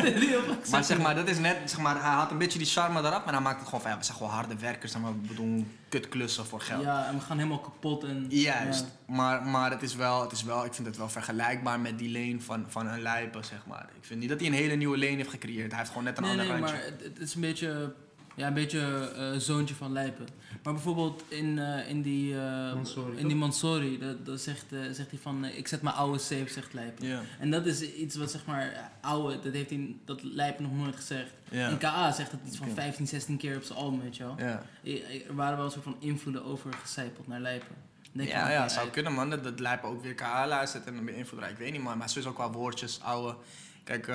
maar 0.70 0.84
zeg 0.84 0.98
maar, 0.98 1.14
dat 1.14 1.28
is 1.28 1.38
net, 1.38 1.56
zeg 1.64 1.78
maar, 1.78 1.94
hij 2.00 2.10
haalt 2.10 2.30
een 2.30 2.38
beetje 2.38 2.58
die 2.58 2.66
charme 2.68 2.98
eraf, 2.98 3.24
maar 3.24 3.34
hij 3.34 3.42
maakt 3.42 3.58
het 3.58 3.64
gewoon 3.64 3.80
van, 3.80 3.90
ja, 3.90 3.98
we 3.98 4.04
zijn 4.04 4.16
gewoon 4.16 4.32
harde 4.32 4.58
werkers, 4.58 4.92
zeg 4.92 5.00
maar, 5.00 5.12
we 5.28 5.34
doen 5.34 5.70
kutklussen 5.88 6.46
voor 6.46 6.60
geld. 6.60 6.82
Ja, 6.82 7.06
en 7.06 7.14
we 7.14 7.20
gaan 7.20 7.36
helemaal 7.36 7.60
kapot 7.60 8.04
en... 8.04 8.26
Juist, 8.28 8.80
ja. 9.06 9.14
maar, 9.14 9.42
maar 9.42 9.70
het, 9.70 9.82
is 9.82 9.94
wel, 9.94 10.22
het 10.22 10.32
is 10.32 10.42
wel, 10.42 10.64
ik 10.64 10.74
vind 10.74 10.86
het 10.86 10.96
wel 10.96 11.08
vergelijkbaar 11.08 11.80
met 11.80 11.98
die 11.98 12.10
lane 12.10 12.40
van, 12.40 12.64
van 12.68 12.86
een 12.86 13.02
lijpen, 13.02 13.44
zeg 13.44 13.66
maar. 13.66 13.88
Ik 13.96 14.04
vind 14.04 14.20
niet 14.20 14.28
dat 14.28 14.38
hij 14.40 14.48
een 14.48 14.54
hele 14.54 14.74
nieuwe 14.74 14.98
lane 14.98 15.16
heeft 15.16 15.30
gecreëerd. 15.30 15.68
Hij 15.70 15.78
heeft 15.78 15.90
gewoon 15.90 16.04
net 16.04 16.16
een 16.16 16.22
Nee, 16.22 16.32
ander 16.32 16.46
nee, 16.46 16.56
randje. 16.56 16.74
maar 16.76 16.84
het, 16.84 17.02
het 17.04 17.18
is 17.18 17.34
een 17.34 17.40
beetje, 17.40 17.92
ja, 18.36 18.46
een 18.46 18.54
beetje 18.54 19.12
eh, 19.16 19.38
zoontje 19.38 19.74
van 19.74 19.92
Lijpen. 19.92 20.26
Maar 20.62 20.72
bijvoorbeeld 20.72 21.24
in, 21.28 21.58
eh, 21.58 21.88
in 21.88 22.02
die, 22.02 22.34
eh, 22.34 22.74
Mansory, 22.74 23.16
in 23.16 23.26
die 23.26 23.36
Mansory, 23.36 23.98
dat, 23.98 24.26
dat 24.26 24.40
zegt, 24.40 24.64
zegt 24.92 25.10
hij 25.10 25.18
van, 25.18 25.44
ik 25.44 25.68
zet 25.68 25.82
mijn 25.82 25.94
oude 25.94 26.18
safe, 26.18 26.48
zegt 26.48 26.72
Lijpen. 26.72 27.20
En 27.38 27.50
dat 27.50 27.66
is 27.66 27.82
iets 27.82 28.16
wat 28.16 28.30
zeg 28.30 28.44
maar, 28.44 28.90
oude, 29.00 29.40
dat 29.40 29.52
heeft 29.52 29.70
hij, 29.70 29.96
dat 30.04 30.22
Lijpen 30.22 30.62
nog 30.62 30.76
nooit 30.76 30.96
gezegd. 30.96 31.30
En 31.50 31.78
KA 31.78 32.12
zegt 32.12 32.30
het 32.30 32.40
iets 32.46 32.56
van 32.56 32.66
Oké. 32.66 32.74
15, 32.80 33.06
16 33.06 33.36
keer 33.36 33.56
op 33.56 33.62
zijn 33.62 33.78
album, 33.78 34.00
weet 34.00 34.16
je 34.16 34.24
wel. 34.24 34.38
Er 34.38 35.34
waren 35.34 35.56
wel 35.56 35.66
een 35.66 35.72
soort 35.72 35.84
van 35.84 35.96
invloeden 35.98 36.44
overgecijpeld 36.44 37.26
naar 37.26 37.40
Lijpen. 37.40 37.76
Denk 38.12 38.28
ja, 38.28 38.50
ja 38.50 38.68
zou 38.68 38.88
kunnen 38.88 39.12
man. 39.12 39.30
Dat, 39.30 39.44
dat 39.44 39.60
lijpen 39.60 39.88
ook 39.88 40.02
weer 40.02 40.14
KH 40.14 40.44
luistert 40.46 40.84
en 40.84 40.94
dan 40.94 41.04
beïnvloed. 41.04 41.42
Ik 41.42 41.56
weet 41.56 41.72
niet 41.72 41.82
man, 41.82 41.98
maar 41.98 42.08
sowieso 42.08 42.32
qua 42.32 42.50
woordjes, 42.50 43.00
oude. 43.02 43.36
Kijk, 43.84 44.06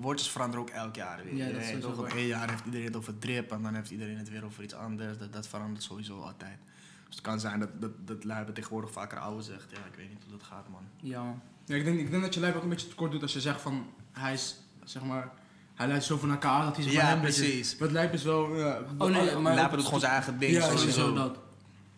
woordjes 0.00 0.30
veranderen 0.30 0.60
ook 0.64 0.70
elk 0.70 0.94
jaar 0.94 1.20
weer. 1.24 1.34
Ja, 1.36 1.52
dat 1.52 1.62
is 2.08 2.14
één 2.14 2.26
jaar 2.26 2.50
heeft 2.50 2.64
iedereen 2.64 2.86
het 2.86 2.96
over 2.96 3.18
drip 3.18 3.50
en 3.52 3.62
dan 3.62 3.74
heeft 3.74 3.90
iedereen 3.90 4.16
het 4.16 4.28
weer 4.30 4.44
over 4.44 4.62
iets 4.62 4.74
anders. 4.74 5.18
Dat, 5.18 5.32
dat 5.32 5.46
verandert 5.48 5.82
sowieso 5.82 6.20
altijd. 6.20 6.58
Dus 7.06 7.14
het 7.14 7.20
kan 7.20 7.40
zijn 7.40 7.60
dat, 7.60 7.80
dat, 7.80 7.90
dat 8.06 8.24
Lijpen 8.24 8.54
tegenwoordig 8.54 8.90
vaker 8.92 9.18
oude 9.18 9.42
zegt. 9.42 9.70
Ja, 9.70 9.76
ik 9.90 9.96
weet 9.96 10.08
niet 10.08 10.22
hoe 10.22 10.32
dat 10.38 10.42
gaat, 10.42 10.68
man. 10.68 10.82
Ja, 11.00 11.22
man. 11.22 11.40
Ja, 11.64 11.74
ik, 11.76 11.84
denk, 11.84 11.98
ik 12.00 12.10
denk 12.10 12.22
dat 12.22 12.34
je 12.34 12.40
Lijp 12.40 12.56
ook 12.56 12.62
een 12.62 12.68
beetje 12.68 12.88
tekort 12.88 13.10
doet 13.12 13.22
als 13.22 13.32
je 13.32 13.40
zegt 13.40 13.60
van 13.60 13.86
hij 14.12 14.32
is 14.32 14.56
zeg 14.84 15.02
maar. 15.04 15.30
Hij 15.74 15.88
leidt 15.88 16.04
zoveel 16.04 16.28
naar 16.28 16.36
elkaar 16.36 16.64
dat 16.64 16.76
hij 16.76 16.84
maar 16.84 16.94
Ja, 16.94 17.00
hem 17.04 17.16
een 17.18 17.24
beetje- 17.24 17.42
precies. 17.42 17.78
Wat 17.78 17.90
Lijp 17.90 18.12
is 18.12 18.22
wel. 18.24 18.56
Ja, 18.56 18.80
Oh 18.98 19.10
nee, 19.10 19.36
maar 19.36 19.54
Lijpen 19.54 19.76
doet 19.76 19.84
gewoon 19.84 20.00
zijn 20.00 20.12
eigen 20.12 20.38
ding. 20.38 20.52
Ja, 20.52 20.60
sowieso. 20.62 20.86
sowieso 20.90 21.14
dat. 21.14 21.38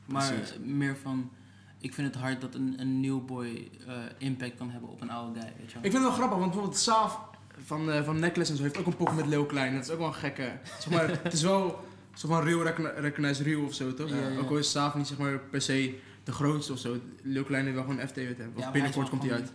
Maar 0.06 0.32
Precies. 0.32 0.58
meer 0.64 0.96
van, 0.96 1.30
ik 1.78 1.94
vind 1.94 2.14
het 2.14 2.22
hard 2.22 2.40
dat 2.40 2.54
een, 2.54 2.74
een 2.80 3.00
new 3.00 3.24
boy 3.24 3.70
eh, 3.86 3.94
impact 4.18 4.56
kan 4.56 4.70
hebben 4.70 4.90
op 4.90 5.00
een 5.00 5.10
oude 5.10 5.40
guy, 5.40 5.52
weet 5.58 5.68
je 5.68 5.74
wel. 5.74 5.84
Ik 5.84 5.90
vind 5.90 5.92
het 5.92 6.02
wel 6.02 6.12
grappig, 6.12 6.38
want 6.38 6.50
bijvoorbeeld 6.50 6.78
Saaf 6.80 7.20
van, 7.64 7.90
eh, 7.90 8.04
van 8.04 8.18
Necklace 8.20 8.50
en 8.50 8.56
zo 8.56 8.62
heeft 8.62 8.78
ook 8.78 8.86
een 8.86 8.96
pokken 8.96 9.16
met 9.16 9.26
Leo 9.26 9.44
Klein. 9.44 9.74
Dat 9.74 9.84
is 9.84 9.90
ook 9.90 9.98
wel 9.98 10.06
een 10.06 10.14
gekke. 10.14 10.52
Zeg 10.78 10.90
maar, 10.90 11.08
het 11.22 11.32
is 11.32 11.42
wel 11.42 11.84
zo 12.14 12.28
van 12.28 12.42
real 12.44 12.62
recogni- 12.62 13.00
recognize 13.00 13.42
real 13.42 13.62
of 13.64 13.74
zo, 13.74 13.94
toch? 13.94 14.08
Ja, 14.08 14.16
ja. 14.28 14.38
Ook 14.38 14.50
al 14.50 14.56
is 14.56 14.70
Saaf 14.70 14.94
niet 14.94 15.06
zeg 15.06 15.18
maar 15.18 15.38
per 15.38 15.60
se 15.62 15.98
de 16.24 16.32
grootste 16.32 16.72
of 16.72 16.78
zo. 16.78 16.96
Leo 17.22 17.42
Klein 17.44 17.64
heeft 17.64 17.76
wel 17.76 17.84
gewoon 17.84 18.08
FT 18.08 18.16
met 18.16 18.38
hem. 18.38 18.52
Of 18.54 18.70
binnenkort 18.70 19.08
komt 19.08 19.22
hij 19.22 19.32
uit. 19.32 19.52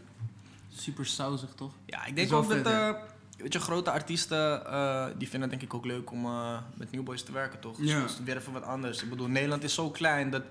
Super 0.76 1.05
sausig, 1.05 1.49
toch? 1.55 1.74
Ja, 1.86 2.05
ik 2.05 2.16
denk 2.16 2.34
ook 2.34 2.47
dat, 2.49 2.58
vet, 2.58 2.66
eh, 2.66 2.89
weet 3.38 3.53
je, 3.53 3.60
grote 3.60 3.91
artiesten, 3.91 4.66
eh, 4.66 5.05
die 5.18 5.30
vinden 5.30 5.49
het 5.49 5.60
denk 5.60 5.72
ik 5.72 5.78
ook 5.78 5.86
leuk 5.86 6.12
om 6.12 6.26
eh, 6.26 6.58
met 6.76 6.91
New 6.91 7.03
Boys 7.03 7.24
te 7.24 7.32
werken, 7.32 7.60
toch? 7.60 7.78
Dus 7.78 7.89
Ja. 7.89 8.01
het 8.01 8.10
is 8.10 8.20
weer 8.24 8.38
even 8.38 8.53
wat 8.53 8.64
anders. 8.64 9.03
Ik 9.03 9.10
bedoel, 9.10 9.28
Nederland 9.28 9.64
is 9.64 9.74
zo 9.74 9.89
klein 9.89 10.30
dat 10.30 10.43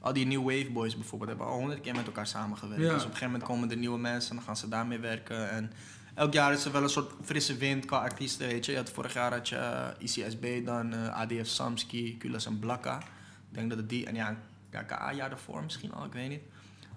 al 0.00 0.12
die 0.12 0.26
New 0.26 0.42
Wave 0.42 0.70
Boys 0.70 0.94
bijvoorbeeld 0.96 1.30
hebben 1.30 1.46
al 1.48 1.54
honderd 1.58 1.80
keer 1.80 1.94
met 1.94 2.06
elkaar 2.06 2.26
samengewerkt. 2.26 2.82
Ja. 2.82 2.88
Dus 2.92 2.96
op 3.02 3.08
een 3.08 3.14
gegeven 3.16 3.26
moment 3.32 3.44
komen 3.44 3.70
er 3.70 3.76
nieuwe 3.76 3.98
mensen 3.98 4.30
en 4.30 4.36
dan 4.36 4.44
gaan 4.44 4.56
ze 4.56 4.68
daarmee 4.68 4.98
werken. 4.98 5.50
En 5.50 5.72
elk 6.14 6.32
jaar 6.32 6.52
is 6.52 6.64
er 6.64 6.72
wel 6.72 6.82
een 6.82 6.88
soort 6.88 7.12
frisse 7.24 7.56
wind 7.56 7.84
qua 7.84 7.98
artiesten, 7.98 8.46
weet 8.48 8.64
je. 8.64 8.72
je 8.72 8.78
had, 8.78 8.90
vorig 8.90 9.12
jaar 9.12 9.32
had 9.32 9.48
je 9.48 9.56
eh, 9.56 9.88
ICSB 9.98 10.64
dan, 10.64 10.92
eh, 10.92 11.20
ADF 11.20 11.46
Samski, 11.48 12.16
Kulas 12.18 12.46
en 12.46 12.58
Blakka. 12.58 12.98
Ik 12.98 13.58
denk 13.58 13.68
dat 13.68 13.78
het 13.78 13.88
die, 13.88 14.06
en 14.06 14.14
ja, 14.14 14.36
ja 14.70 14.82
KA-jaar 14.82 15.28
daarvoor 15.28 15.62
misschien 15.62 15.92
al, 15.92 16.04
ik 16.04 16.12
weet 16.12 16.28
niet. 16.28 16.42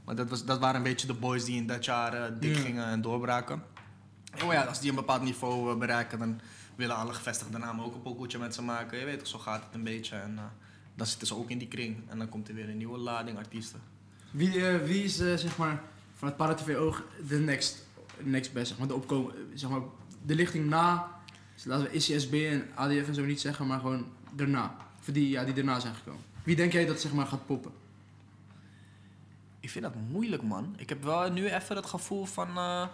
Maar 0.06 0.16
dat, 0.16 0.30
was, 0.30 0.46
dat 0.46 0.60
waren 0.60 0.76
een 0.76 0.84
beetje 0.84 1.08
de 1.08 1.14
boys 1.14 1.46
die 1.46 1.56
in 1.56 1.68
dat 1.68 1.86
jaar 1.86 2.14
eh, 2.14 2.32
dik 2.40 2.56
Ja. 2.56 2.62
gingen 2.62 2.86
en 2.86 3.02
doorbraken. 3.02 3.64
Oh 4.44 4.54
ja, 4.54 4.64
als 4.64 4.80
die 4.80 4.90
een 4.90 4.96
bepaald 4.96 5.22
niveau 5.22 5.76
bereiken, 5.78 6.20
dan 6.20 6.42
willen 6.76 6.96
alle 6.96 7.14
gevestigde 7.14 7.58
namen 7.58 7.86
ook 7.86 7.94
een 7.94 8.02
pokoetje 8.02 8.38
met 8.38 8.54
ze 8.54 8.62
maken. 8.62 9.00
Je 9.00 9.06
weet 9.06 9.20
toch, 9.20 9.28
zo 9.28 9.38
gaat 9.40 9.64
het 9.64 9.74
een 9.74 9.84
beetje. 9.84 10.16
En 10.16 10.40
dan 10.96 11.08
zitten 11.08 11.28
ze 11.28 11.36
ook 11.36 11.50
in 11.50 11.58
die 11.58 11.68
kring. 11.68 12.10
En 12.10 12.18
dan 12.18 12.30
komt 12.30 12.48
er 12.48 12.54
weer 12.54 12.70
een 12.70 12.78
nieuwe 12.78 12.98
lading 12.98 13.38
artiesten. 13.38 13.82
Wie, 14.32 14.62
wie 14.78 15.04
is 15.04 15.16
zeg 15.16 15.58
maar 15.58 15.82
van 16.16 16.28
het 16.28 16.38
Paratv 16.38 16.76
oog 16.76 17.04
de 17.28 17.40
next, 17.40 17.85
next 18.24 18.54
best? 18.54 18.68
Zeg 18.68 18.78
maar, 18.78 18.88
de 18.88 18.94
opkomen, 18.96 19.34
zeg 19.54 19.70
maar, 19.70 19.82
de 20.26 20.36
lichting 20.36 20.70
na. 20.70 21.08
Dus 21.54 21.66
laten 21.66 21.86
we 21.86 21.92
ICSB 21.92 22.34
en 22.34 22.68
ADF 22.76 23.08
en 23.08 23.16
zo 23.16 23.26
niet 23.26 23.42
zeggen, 23.42 23.68
maar 23.68 23.80
gewoon 23.80 24.06
daarna. 24.36 24.76
Voor 25.00 25.14
die, 25.14 25.30
ja, 25.30 25.44
die 25.44 25.54
daarna 25.54 25.80
zijn 25.80 25.96
gekomen. 25.96 26.22
Wie 26.44 26.56
denk 26.56 26.72
jij 26.72 26.86
dat 26.86 27.02
zeg 27.02 27.14
maar 27.14 27.26
gaat 27.26 27.46
poppen? 27.46 27.72
Ik 29.60 29.70
vind 29.70 29.84
dat 29.84 29.94
moeilijk, 30.10 30.44
man. 30.44 30.74
Ik 30.78 30.90
heb 30.90 31.04
wel 31.04 31.32
nu 31.32 31.46
even 31.50 31.76
het 31.76 31.86
gevoel 31.86 32.26
van... 32.26 32.48
eh 32.58 32.88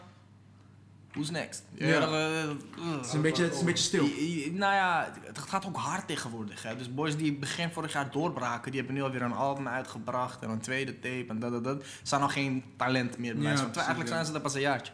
who's 1.12 1.30
next? 1.30 1.64
Ja. 1.74 1.88
eh, 1.88 2.50
Het 2.98 3.06
is 3.06 3.14
een 3.14 3.22
beetje, 3.22 3.44
het 3.44 3.54
is 3.54 3.60
een 3.60 3.66
beetje 3.66 3.84
stil. 3.84 4.06
I- 4.06 4.46
I- 4.46 4.52
Nou 4.52 4.74
ja, 4.74 5.12
het 5.24 5.38
gaat 5.38 5.66
ook 5.66 5.78
hard 5.78 6.08
tegenwoordig. 6.08 6.64
Hè. 6.64 6.76
Dus 6.76 6.94
boys 6.94 7.18
die 7.18 7.34
begin 7.34 7.70
vorig 7.72 7.94
jaar 7.94 8.12
doorbraken, 8.12 8.72
die 8.72 8.80
hebben 8.80 8.98
nu 8.98 9.04
alweer 9.04 9.22
een 9.22 9.34
album 9.34 9.68
uitgebracht 9.68 10.42
en 10.44 10.50
een 10.50 10.60
tweede 10.60 10.94
tape 11.00 11.26
en 11.28 11.40
dat, 11.40 11.52
dat, 11.52 11.64
dat. 11.64 11.84
Zijn 12.04 12.22
nog 12.22 12.34
geen 12.34 12.64
talent 12.78 13.18
meer. 13.18 13.36
Ja, 13.42 13.50
precies, 13.54 13.76
eigenlijk 13.76 14.08
ja. 14.10 14.14
zijn 14.14 14.26
ze 14.26 14.34
er 14.34 14.42
pas 14.42 14.54
een 14.54 14.62
jaartje. 14.62 14.94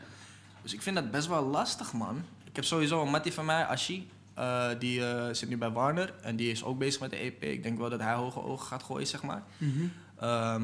Dus 0.68 0.76
ik 0.76 0.82
vind 0.82 0.96
dat 0.96 1.12
best 1.12 1.28
wel 1.28 1.44
lastig, 1.44 1.94
man. 1.94 2.24
Ik 2.44 2.56
heb 2.56 2.66
sowieso 2.66 3.02
een 3.02 3.10
mattie 3.10 3.34
van 3.34 3.46
mij, 3.46 3.66
Ashi. 3.66 4.10
eh, 4.34 4.70
die 4.80 5.06
eh, 5.06 5.34
zit 5.34 5.50
nu 5.50 5.58
bij 5.58 5.70
Warner 5.70 6.14
en 6.22 6.36
die 6.36 6.52
is 6.52 6.64
ook 6.64 6.78
bezig 6.78 7.02
met 7.02 7.10
de 7.10 7.16
EP. 7.16 7.44
Ik 7.44 7.64
denk 7.64 7.78
wel 7.78 7.90
dat 7.90 8.00
hij 8.00 8.14
hoge 8.14 8.44
ogen 8.44 8.68
gaat 8.68 8.84
gooien, 8.84 9.08
zeg 9.08 9.24
maar. 9.24 9.44
Mhm. 9.58 9.72
Ehm, 10.20 10.62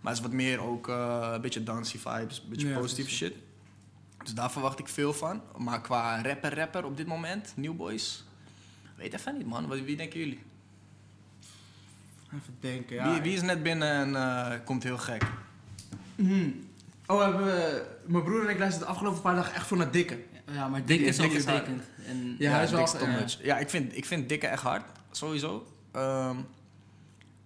maar 0.00 0.12
het 0.12 0.16
is 0.16 0.20
wat 0.20 0.32
meer 0.32 0.60
ook 0.60 0.88
eh, 0.88 1.30
een 1.32 1.40
beetje 1.40 1.62
dansy 1.62 1.98
vibes, 1.98 2.38
een 2.38 2.48
beetje 2.48 2.68
Ja, 2.68 2.78
positieve 2.78 3.10
shit. 3.10 3.34
Dus 4.22 4.34
daar 4.34 4.50
verwacht 4.50 4.78
ik 4.78 4.88
veel 4.88 5.12
van. 5.12 5.42
Maar 5.56 5.80
qua 5.80 6.22
rapper-rapper 6.22 6.84
op 6.84 6.96
dit 6.96 7.06
moment, 7.06 7.52
New 7.56 7.76
Boys, 7.76 8.24
weet 8.96 9.14
even 9.14 9.36
niet 9.36 9.46
man. 9.46 9.68
Wie 9.68 9.96
denken 9.96 10.18
jullie? 10.18 10.40
Even 12.34 12.56
denken, 12.60 12.96
ja. 12.96 13.12
wie, 13.12 13.20
wie 13.20 13.34
is 13.34 13.42
net 13.42 13.62
binnen 13.62 14.16
en 14.16 14.64
komt 14.64 14.82
heel 14.82 14.98
gek? 14.98 15.26
Mhm. 16.14 16.50
Oh, 17.06 17.18
we 17.18 17.24
hebben, 17.24 17.86
mijn 18.04 18.24
broer 18.24 18.42
en 18.44 18.48
ik 18.48 18.58
luisterden 18.58 18.78
de 18.88 18.92
afgelopen 18.94 19.20
paar 19.22 19.34
dagen 19.34 19.54
echt 19.54 19.66
voor 19.66 19.76
naar 19.76 19.90
Dikke. 19.90 20.18
Ja, 20.52 20.68
maar 20.68 20.84
Dick 20.84 21.00
is 21.00 21.18
al 21.18 21.24
hard. 21.24 21.58
getekend. 21.58 21.82
En 22.06 22.34
Ja, 22.38 22.50
hij 22.52 22.64
is 22.64 22.70
wel- 22.70 22.80
ja. 23.10 23.18
Dutch. 23.18 23.42
Ja, 23.42 23.58
ik 23.58 23.70
vind, 23.70 23.96
ik 23.96 24.04
vind 24.04 24.28
Dikke 24.28 24.46
echt 24.46 24.62
hard, 24.62 24.82
sowieso. 25.10 25.66
Ehm, 25.92 26.36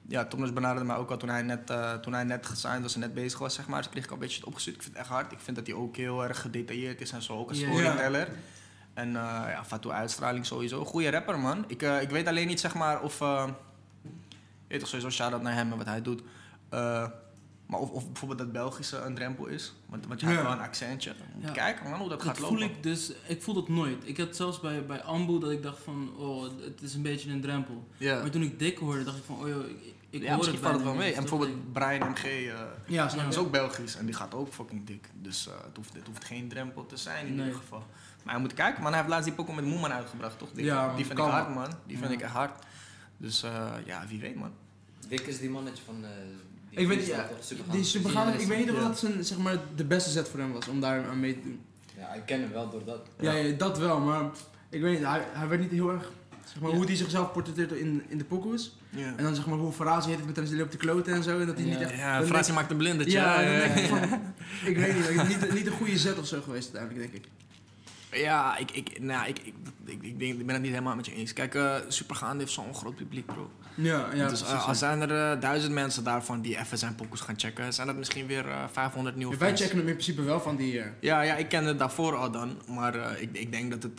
ja, 0.08 0.24
Dutch 0.24 0.52
benaderde 0.52 0.84
mij 0.84 0.96
ook 0.96 1.10
al 1.10 1.16
toen 1.16 1.28
hij 1.28 1.42
net, 1.42 1.70
eh, 1.70 1.94
toen 1.94 2.12
hij 2.12 2.24
net 2.24 2.46
gesigned 2.46 2.82
was 2.82 2.94
en 2.94 3.00
net 3.00 3.14
bezig 3.14 3.38
was, 3.38 3.54
zeg 3.54 3.66
maar. 3.68 3.78
Dus 3.82 3.90
kreeg 3.90 4.04
ik 4.04 4.08
al 4.08 4.14
een 4.16 4.22
beetje 4.22 4.36
het 4.38 4.46
opgestuurd. 4.46 4.76
Ik 4.76 4.82
vind 4.82 4.94
het 4.94 5.02
echt 5.02 5.12
hard. 5.14 5.32
Ik 5.32 5.40
vind 5.40 5.56
dat 5.56 5.66
hij 5.66 5.76
ook 5.76 5.96
heel 5.96 6.24
erg 6.24 6.40
gedetailleerd 6.40 7.00
is 7.00 7.10
en 7.12 7.22
zo, 7.22 7.32
ook 7.38 7.50
een 7.50 7.56
storyteller. 7.56 8.28
En 8.94 9.08
eh 9.08 9.22
ja, 9.48 9.64
Fatou 9.64 9.94
uitstraling 9.94 10.46
sowieso. 10.46 10.84
Goeie 10.84 11.10
rapper, 11.10 11.38
man. 11.38 11.64
Ik, 11.68 11.82
eh, 11.82 12.00
ik 12.02 12.10
weet 12.10 12.26
alleen 12.26 12.46
niet, 12.46 12.60
zeg 12.60 12.74
maar, 12.74 13.00
of... 13.02 13.20
eh, 13.20 13.44
je 14.68 14.72
weet 14.72 14.78
toch 14.80 14.88
sowieso 14.88 15.10
shout-out 15.10 15.42
naar 15.42 15.54
hem 15.54 15.72
en 15.72 15.78
wat 15.78 15.86
hij 15.86 16.02
doet. 16.02 16.22
Maar 17.66 17.80
of, 17.80 17.90
of 17.90 18.06
bijvoorbeeld 18.06 18.38
dat 18.38 18.52
Belgische 18.52 18.96
een 18.98 19.14
drempel 19.14 19.46
is. 19.46 19.74
Want, 19.86 20.06
want 20.06 20.20
je 20.20 20.26
hebt 20.26 20.42
wel 20.42 20.52
een 20.52 20.58
accentje. 20.60 21.14
Moet 21.40 21.50
kijken, 21.52 21.90
man, 21.90 21.98
hoe 21.98 22.08
dat, 22.08 22.18
dat 22.18 22.28
gaat 22.28 22.38
voel 22.38 22.50
lopen. 22.58 22.64
ik 22.76 22.82
dus, 22.82 23.12
ik 23.26 23.42
voel 23.42 23.54
dat 23.54 23.68
nooit. 23.68 23.96
Ik 24.08 24.16
had 24.18 24.36
zelfs 24.36 24.60
bij, 24.60 24.86
bij 24.86 25.02
Ambu 25.02 25.38
dat 25.38 25.50
ik 25.50 25.62
dacht 25.62 25.78
van, 25.82 26.12
oh, 26.16 26.42
het 26.60 26.82
is 26.82 26.94
een 26.94 27.02
beetje 27.02 27.30
een 27.30 27.40
drempel. 27.40 27.86
Ja. 27.96 28.20
Maar 28.20 28.30
toen 28.30 28.42
ik 28.42 28.58
Dick 28.58 28.78
hoorde, 28.78 29.04
dacht 29.04 29.16
ik 29.16 29.24
van, 29.24 29.36
oh 29.40 29.48
joh, 29.48 29.68
ik, 29.68 29.94
ik 30.10 30.22
ja, 30.22 30.28
hoor 30.28 30.36
misschien 30.36 30.58
het 30.58 30.64
valt 30.68 30.74
het 30.74 30.84
wel 30.84 30.94
mee. 30.94 31.14
En 31.14 31.20
Dus 31.22 31.30
bijvoorbeeld 31.30 31.72
Brian 31.72 32.10
MG 32.10 32.24
eh, 32.24 32.52
Ja, 32.86 33.08
snap 33.08 33.22
Ja. 33.22 33.28
is 33.28 33.36
ook 33.36 33.50
Belgisch 33.50 33.96
en 33.96 34.06
die 34.06 34.14
gaat 34.14 34.34
ook 34.34 34.52
fucking 34.52 34.86
dik. 34.86 35.08
Dus 35.22 35.48
eh, 35.48 35.54
het, 35.66 35.76
hoeft, 35.76 35.92
het 35.94 36.06
hoeft 36.06 36.24
geen 36.24 36.48
drempel 36.48 36.86
te 36.86 36.96
zijn 36.96 37.26
in 37.26 37.34
Nee. 37.34 37.44
ieder 37.46 37.60
geval. 37.60 37.82
Maar 38.24 38.34
je 38.34 38.40
moet 38.40 38.54
kijken, 38.54 38.82
man. 38.82 38.90
Hij 38.92 39.00
heeft 39.00 39.12
laatst 39.12 39.26
die 39.26 39.36
pokoe 39.36 39.54
met 39.54 39.64
Moeman 39.64 39.92
uitgebracht, 39.92 40.38
toch? 40.38 40.48
Die, 40.52 40.64
Ja, 40.64 40.86
man, 40.86 40.96
die 40.96 41.04
vind 41.04 41.18
kan, 41.18 41.26
ik 41.28 41.32
hard, 41.34 41.54
man. 41.54 41.72
Die 41.86 41.98
vind 41.98 42.10
ik 42.10 42.20
echt 42.20 42.32
hard. 42.32 42.64
Dus 43.16 43.42
eh, 43.42 43.72
ja, 43.84 44.04
wie 44.08 44.20
weet, 44.20 44.34
man. 44.34 44.52
Dick 45.08 45.20
is 45.20 45.38
die 45.38 45.50
mannetje 45.50 45.82
van... 45.84 46.04
Ik 46.76 46.86
weet, 46.86 47.06
ja? 47.06 47.28
Supergaan. 47.40 47.74
die 47.76 47.84
supergaande, 47.84 48.38
ik 48.42 48.46
weet 48.46 48.58
niet 48.58 48.70
of 48.70 48.78
dat 48.80 48.98
zijn, 48.98 49.24
zeg 49.24 49.38
maar, 49.38 49.56
de 49.76 49.84
beste 49.84 50.10
set 50.10 50.28
voor 50.28 50.38
hem 50.40 50.52
was 50.52 50.68
om 50.68 50.80
daar 50.80 51.04
aan 51.08 51.20
mee 51.20 51.34
te 51.34 51.40
doen. 51.42 51.60
Ja, 51.98 52.12
ik 52.14 52.22
ken 52.26 52.40
hem 52.40 52.52
wel 52.52 52.70
door 52.70 52.84
dat. 52.84 53.00
Ja, 53.20 53.32
ja, 53.32 53.56
dat 53.56 53.78
wel, 53.78 54.00
maar 54.00 54.22
ik 54.70 54.80
weet 54.80 54.98
niet, 54.98 55.06
hij, 55.08 55.22
hij 55.32 55.48
werd 55.48 55.60
niet 55.60 55.70
heel 55.70 55.90
erg, 55.90 56.10
zeg 56.44 56.60
maar, 56.60 56.70
Ja. 56.70 56.76
hoe 56.76 56.86
hij 56.86 56.96
zichzelf 56.96 57.32
portretteert 57.32 57.72
in, 57.72 58.02
in 58.08 58.18
de 58.18 58.24
pokoes. 58.24 58.76
Ja, 58.90 59.12
En 59.16 59.24
dan 59.24 59.34
zeg 59.34 59.46
maar 59.46 59.58
hoe 59.58 59.72
Farazi 59.72 60.08
heeft 60.10 60.26
met 60.26 60.36
hem 60.36 60.60
op 60.62 60.70
de 60.70 60.76
kloten 60.76 61.14
en 61.14 61.22
zo. 61.22 61.40
En 61.40 61.46
dat 61.46 61.56
hij 61.56 61.64
niet 61.64 61.78
Ja. 61.78 61.80
echt... 61.80 61.96
ja 62.46 62.52
maakt 62.52 62.70
een 62.70 62.76
blindetje. 62.76 63.12
Ja, 63.12 63.36
dan 63.42 63.54
denk 63.54 63.74
ik 63.74 63.84
van, 63.98 64.02
ik 64.64 64.76
weet 64.76 64.94
niet, 64.94 65.28
niet, 65.28 65.52
niet 65.54 65.66
een 65.66 65.72
goede 65.72 65.98
set 65.98 66.18
of 66.18 66.26
zo 66.26 66.40
geweest 66.40 66.76
uiteindelijk, 66.76 67.12
denk 67.12 67.24
ik. 67.24 67.30
Ja, 68.12 68.56
ik, 68.56 68.70
ik, 68.70 69.00
nou, 69.00 69.28
ik, 69.28 69.38
ik, 69.38 69.54
ik, 69.84 70.02
ik, 70.02 70.18
denk, 70.18 70.32
ik 70.32 70.46
ben 70.46 70.54
het 70.54 70.62
niet 70.62 70.72
helemaal 70.72 70.96
met 70.96 71.06
je 71.06 71.14
eens. 71.14 71.32
Kijk, 71.32 71.54
eh 71.54 71.74
Supergaande 71.88 72.42
heeft 72.42 72.52
zo'n 72.54 72.74
groot 72.74 72.94
publiek, 72.94 73.26
bro. 73.26 73.50
Ja, 73.74 74.08
ja, 74.14 74.28
dus 74.28 74.42
eh, 74.42 74.52
als 74.52 74.64
ja. 74.66 74.74
zijn 74.74 75.00
er 75.00 75.32
eh, 75.32 75.40
duizend 75.40 75.72
mensen 75.72 76.04
daarvan 76.04 76.40
die 76.40 76.58
even 76.58 76.78
zijn 76.78 76.94
pokoes 76.94 77.20
gaan 77.20 77.38
checken, 77.38 77.72
zijn 77.72 77.86
dat 77.86 77.96
misschien 77.96 78.26
weer 78.26 78.48
eh 78.48 78.64
500 78.72 79.16
nieuwe 79.16 79.36
Wij 79.36 79.48
fans. 79.48 79.60
checken 79.60 79.78
hem 79.78 79.86
in 79.86 79.92
principe 79.92 80.22
wel 80.22 80.40
van 80.40 80.56
die... 80.56 80.82
Ja, 81.00 81.22
ja, 81.22 81.34
ik 81.34 81.48
kende 81.48 81.68
het 81.68 81.78
daarvoor 81.78 82.16
al 82.16 82.30
dan. 82.30 82.60
Maar 82.68 83.20
ik, 83.20 83.28
ik 83.32 83.52
denk 83.52 83.70
dat 83.70 83.82
het 83.82 83.98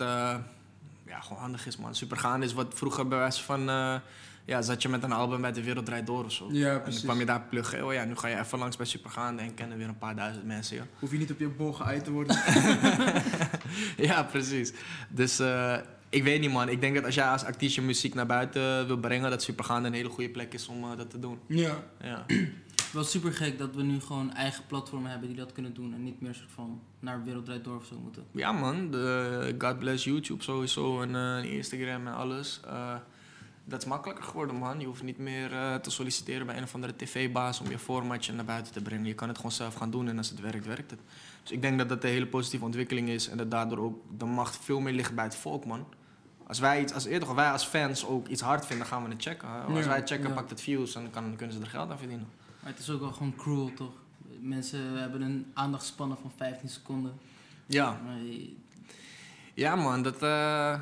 ja, 1.06 1.20
gewoon 1.20 1.42
handig 1.42 1.68
is, 1.68 1.78
man. 1.78 1.96
Supergaande 1.96 2.46
is 2.46 2.54
wat 2.54 2.68
vroeger 2.74 3.08
bij 3.08 3.18
wijze 3.18 3.44
van... 3.44 3.70
eh, 4.48 4.54
ja, 4.56 4.62
zat 4.62 4.82
je 4.82 4.90
met 4.90 5.04
een 5.04 5.12
album 5.12 5.42
bij 5.42 5.52
De 5.52 5.64
Wereld 5.64 5.86
Draait 5.86 6.06
Door 6.06 6.24
of 6.26 6.32
zo. 6.32 6.48
ja, 6.52 6.68
en 6.68 6.74
dan 6.74 6.82
precies. 6.82 7.04
kwam 7.04 7.20
je 7.20 7.26
daar 7.26 7.42
pluggen. 7.50 7.86
Oh 7.86 7.94
ja, 7.94 8.04
nu 8.06 8.16
ga 8.16 8.28
je 8.28 8.40
even 8.40 8.60
langs 8.60 8.78
bij 8.78 8.86
Supergaande 8.86 9.42
en 9.42 9.54
kennen 9.54 9.78
weer 9.78 9.88
een 9.88 9.98
paar 9.98 10.16
duizend 10.16 10.46
mensen, 10.46 10.76
ja. 10.78 10.84
Hoef 11.00 11.12
je 11.12 11.18
niet 11.18 11.32
op 11.32 11.40
je 11.40 11.48
bol 11.48 11.74
geëit 11.74 12.04
te 12.04 12.12
worden. 12.12 12.36
ja, 14.10 14.24
precies. 14.24 14.74
Dus 15.10 15.40
eh, 15.40 15.78
ik 16.10 16.24
weet 16.24 16.40
niet, 16.42 16.52
man. 16.52 16.70
Ik 16.70 16.82
denk 16.82 16.96
dat 16.96 17.06
als 17.06 17.16
jij 17.16 17.28
als 17.28 17.44
artiest 17.44 17.76
je 17.76 17.82
muziek 17.82 18.14
naar 18.14 18.26
buiten 18.26 18.88
wil 18.88 18.98
brengen... 18.98 19.30
dat 19.30 19.44
Supergaande 19.44 19.88
een 19.88 19.94
hele 19.94 20.10
goede 20.10 20.30
plek 20.30 20.54
is 20.54 20.68
om 20.68 20.84
eh, 20.84 20.98
dat 20.98 21.10
te 21.10 21.20
doen. 21.20 21.40
ja. 21.48 21.84
Ja. 22.02 22.26
Wel 22.94 23.04
super 23.04 23.34
gek 23.34 23.58
dat 23.58 23.76
we 23.76 23.84
nu 23.84 24.00
gewoon 24.02 24.34
eigen 24.34 24.64
platformen 24.68 25.12
hebben 25.12 25.28
die 25.28 25.38
dat 25.38 25.52
kunnen 25.52 25.74
doen. 25.74 25.94
En 25.94 26.04
niet 26.04 26.22
meer 26.22 26.34
soort 26.34 26.52
van 26.52 26.82
naar 27.00 27.24
Wereld 27.24 27.46
Draait 27.46 27.64
Door 27.64 27.78
of 27.78 27.86
zo 27.86 28.00
moeten. 28.04 28.24
Ja 28.32 28.52
man, 28.52 28.92
de 28.92 29.56
God 29.58 29.80
bless 29.80 30.04
YouTube 30.04 30.44
sowieso 30.44 31.02
en 31.02 31.16
eh, 31.16 31.54
Instagram 31.54 32.08
en 32.08 32.14
alles. 32.14 32.60
Dat 33.70 33.82
is 33.82 33.88
makkelijker 33.88 34.24
geworden 34.26 34.56
man. 34.56 34.80
Je 34.80 34.86
hoeft 34.86 35.04
niet 35.04 35.18
meer 35.18 35.54
eh, 35.54 35.76
te 35.76 35.90
solliciteren 35.90 36.46
bij 36.46 36.58
een 36.58 36.64
of 36.64 36.74
andere 36.74 36.96
tv-baas 36.96 37.60
om 37.60 37.70
je 37.70 37.80
formatje 37.80 38.34
naar 38.34 38.46
buiten 38.46 38.74
te 38.74 38.82
brengen. 38.82 39.06
Je 39.06 39.14
kan 39.14 39.28
het 39.28 39.38
gewoon 39.38 39.52
zelf 39.52 39.74
gaan 39.74 39.92
doen 39.92 40.08
en 40.08 40.18
als 40.18 40.30
het 40.30 40.40
werkt, 40.40 40.66
werkt 40.66 40.92
het. 40.92 41.00
Dus 41.42 41.52
ik 41.52 41.62
denk 41.62 41.78
dat 41.78 41.90
dat 41.90 42.04
een 42.04 42.10
hele 42.10 42.28
positieve 42.28 42.66
ontwikkeling 42.66 43.10
is 43.10 43.28
en 43.30 43.38
dat 43.38 43.52
daardoor 43.52 43.78
ook 43.78 44.02
de 44.18 44.26
macht 44.26 44.58
veel 44.58 44.80
meer 44.80 44.94
ligt 44.94 45.16
bij 45.16 45.24
het 45.24 45.36
volk 45.36 45.66
man. 45.66 45.86
Als 46.48 46.60
wij, 46.60 46.82
iets, 46.82 46.94
als 46.94 47.06
eerder, 47.06 47.36
wij 47.36 47.52
als 47.52 47.66
fans 47.66 48.06
ook 48.06 48.28
iets 48.28 48.42
hard 48.42 48.66
vinden, 48.66 48.88
gaan 48.88 49.04
we 49.04 49.10
het 49.10 49.22
checken. 49.22 49.48
hè. 49.52 49.60
Als 49.60 49.80
Ja, 49.84 49.88
wij 49.90 50.02
checken, 50.06 50.28
ja. 50.30 50.34
pakt 50.36 50.50
het 50.50 50.62
views 50.62 50.96
en 50.96 51.02
dan 51.02 51.12
kan, 51.12 51.36
kunnen 51.36 51.56
ze 51.56 51.62
er 51.62 51.68
geld 51.68 51.90
aan 51.92 51.98
verdienen. 51.98 52.28
Maar 52.60 52.72
het 52.72 52.80
is 52.82 52.90
ook 52.90 53.00
wel 53.00 53.12
gewoon 53.12 53.36
cruel, 53.36 53.72
toch? 53.74 53.92
Mensen 54.42 54.98
hebben 55.00 55.22
een 55.22 55.52
aandachtspannen 55.54 56.18
van 56.22 56.32
15 56.36 56.70
seconden. 56.70 57.14
Ja, 57.66 58.00
Maar 58.06 58.18
je- 58.18 58.56
Ja, 59.54 59.76
man, 59.76 60.02
dat, 60.04 60.22
eh, 60.24 60.82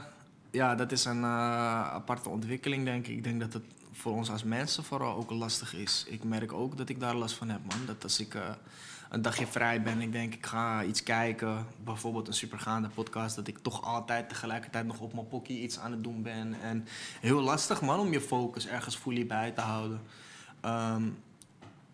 ja, 0.56 0.76
dat 0.76 0.92
is 0.92 1.06
een 1.06 1.24
eh, 1.24 1.94
aparte 1.94 2.30
ontwikkeling, 2.30 2.86
denk 2.86 3.08
ik. 3.08 3.16
Ik 3.16 3.24
denk 3.24 3.40
dat 3.40 3.54
het 3.54 3.64
voor 3.92 4.14
ons 4.14 4.30
als 4.32 4.44
mensen 4.44 4.84
vooral 4.84 5.16
ook 5.16 5.32
lastig 5.32 5.74
is. 5.74 6.06
Ik 6.08 6.24
merk 6.24 6.54
ook 6.54 6.78
dat 6.78 6.90
ik 6.90 7.00
daar 7.00 7.16
last 7.16 7.36
van 7.36 7.50
heb, 7.50 7.60
man. 7.68 7.86
Dat 7.86 8.04
als 8.04 8.20
ik 8.20 8.34
eh, 8.34 8.42
een 9.10 9.22
dagje 9.22 9.48
vrij 9.48 9.82
ben, 9.82 10.02
ik 10.02 10.12
denk 10.12 10.34
ik 10.34 10.46
ga 10.46 10.84
iets 10.84 11.04
kijken, 11.04 11.66
bijvoorbeeld 11.84 12.28
een 12.28 12.34
supergaande 12.34 12.90
podcast, 12.90 13.36
dat 13.36 13.48
ik 13.48 13.58
toch 13.58 13.84
altijd 13.84 14.30
tegelijkertijd 14.30 14.86
nog 14.86 15.00
op 15.00 15.14
mijn 15.14 15.28
pokkie 15.28 15.62
iets 15.62 15.80
aan 15.80 15.92
het 15.92 16.04
doen 16.04 16.22
ben. 16.22 16.62
En 16.62 16.88
heel 17.22 17.42
lastig, 17.42 17.82
man, 17.82 18.00
om 18.00 18.12
je 18.12 18.22
focus 18.22 18.68
ergens 18.68 18.96
fully 18.96 19.26
bij 19.26 19.52
te 19.52 19.62
houden. 19.62 20.02
Ehm, 20.62 21.04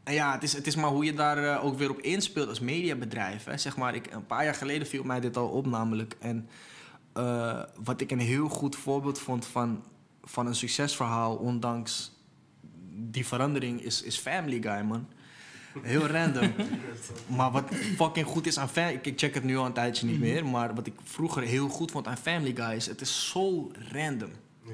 en 0.04 0.14
ja, 0.14 0.32
het 0.34 0.44
is, 0.44 0.54
het 0.54 0.68
is 0.68 0.76
maar 0.76 0.90
hoe 0.90 1.06
je 1.06 1.14
daar 1.14 1.38
eh, 1.38 1.66
ook 1.66 1.78
weer 1.78 1.90
op 1.90 2.00
inspeelt 2.00 2.50
als 2.50 2.60
mediabedrijf. 2.60 3.44
Hè. 3.44 3.58
Zeg 3.58 3.78
maar, 3.78 3.96
ik, 3.96 4.14
een 4.14 4.26
paar 4.26 4.44
jaar 4.44 4.56
geleden 4.56 4.88
viel 4.88 5.04
mij 5.04 5.20
dit 5.20 5.38
al 5.38 5.48
op 5.48 5.66
namelijk. 5.66 6.16
En 6.20 6.50
eh, 7.14 7.64
wat 7.84 8.02
ik 8.02 8.12
een 8.12 8.20
heel 8.20 8.50
goed 8.50 8.76
voorbeeld 8.76 9.20
vond 9.20 9.46
van, 9.46 9.84
van 10.24 10.48
een 10.48 10.56
succesverhaal, 10.56 11.36
ondanks 11.36 12.12
die 12.94 13.28
verandering, 13.28 13.82
is, 13.82 14.02
is 14.02 14.18
Family 14.18 14.62
Guy, 14.62 14.82
man. 14.82 15.08
Heel 15.82 16.08
random. 16.08 16.54
maar 17.38 17.52
wat 17.52 17.76
fucking 17.96 18.26
goed 18.26 18.48
is 18.48 18.58
aan 18.58 18.70
Family... 18.70 19.00
Ik 19.02 19.20
check 19.20 19.34
het 19.34 19.44
nu 19.44 19.58
al 19.58 19.66
een 19.66 19.74
tijdje 19.74 20.06
niet 20.06 20.20
meer. 20.20 20.46
Maar 20.46 20.76
wat 20.76 20.88
ik 20.88 20.94
vroeger 21.04 21.42
heel 21.42 21.70
goed 21.70 21.92
vond 21.92 22.08
aan 22.08 22.18
Family 22.18 22.56
Guy 22.56 22.76
is... 22.76 22.86
Het 22.86 23.02
is 23.02 23.30
zo 23.30 23.72
random. 23.92 24.32
Ja. 24.66 24.72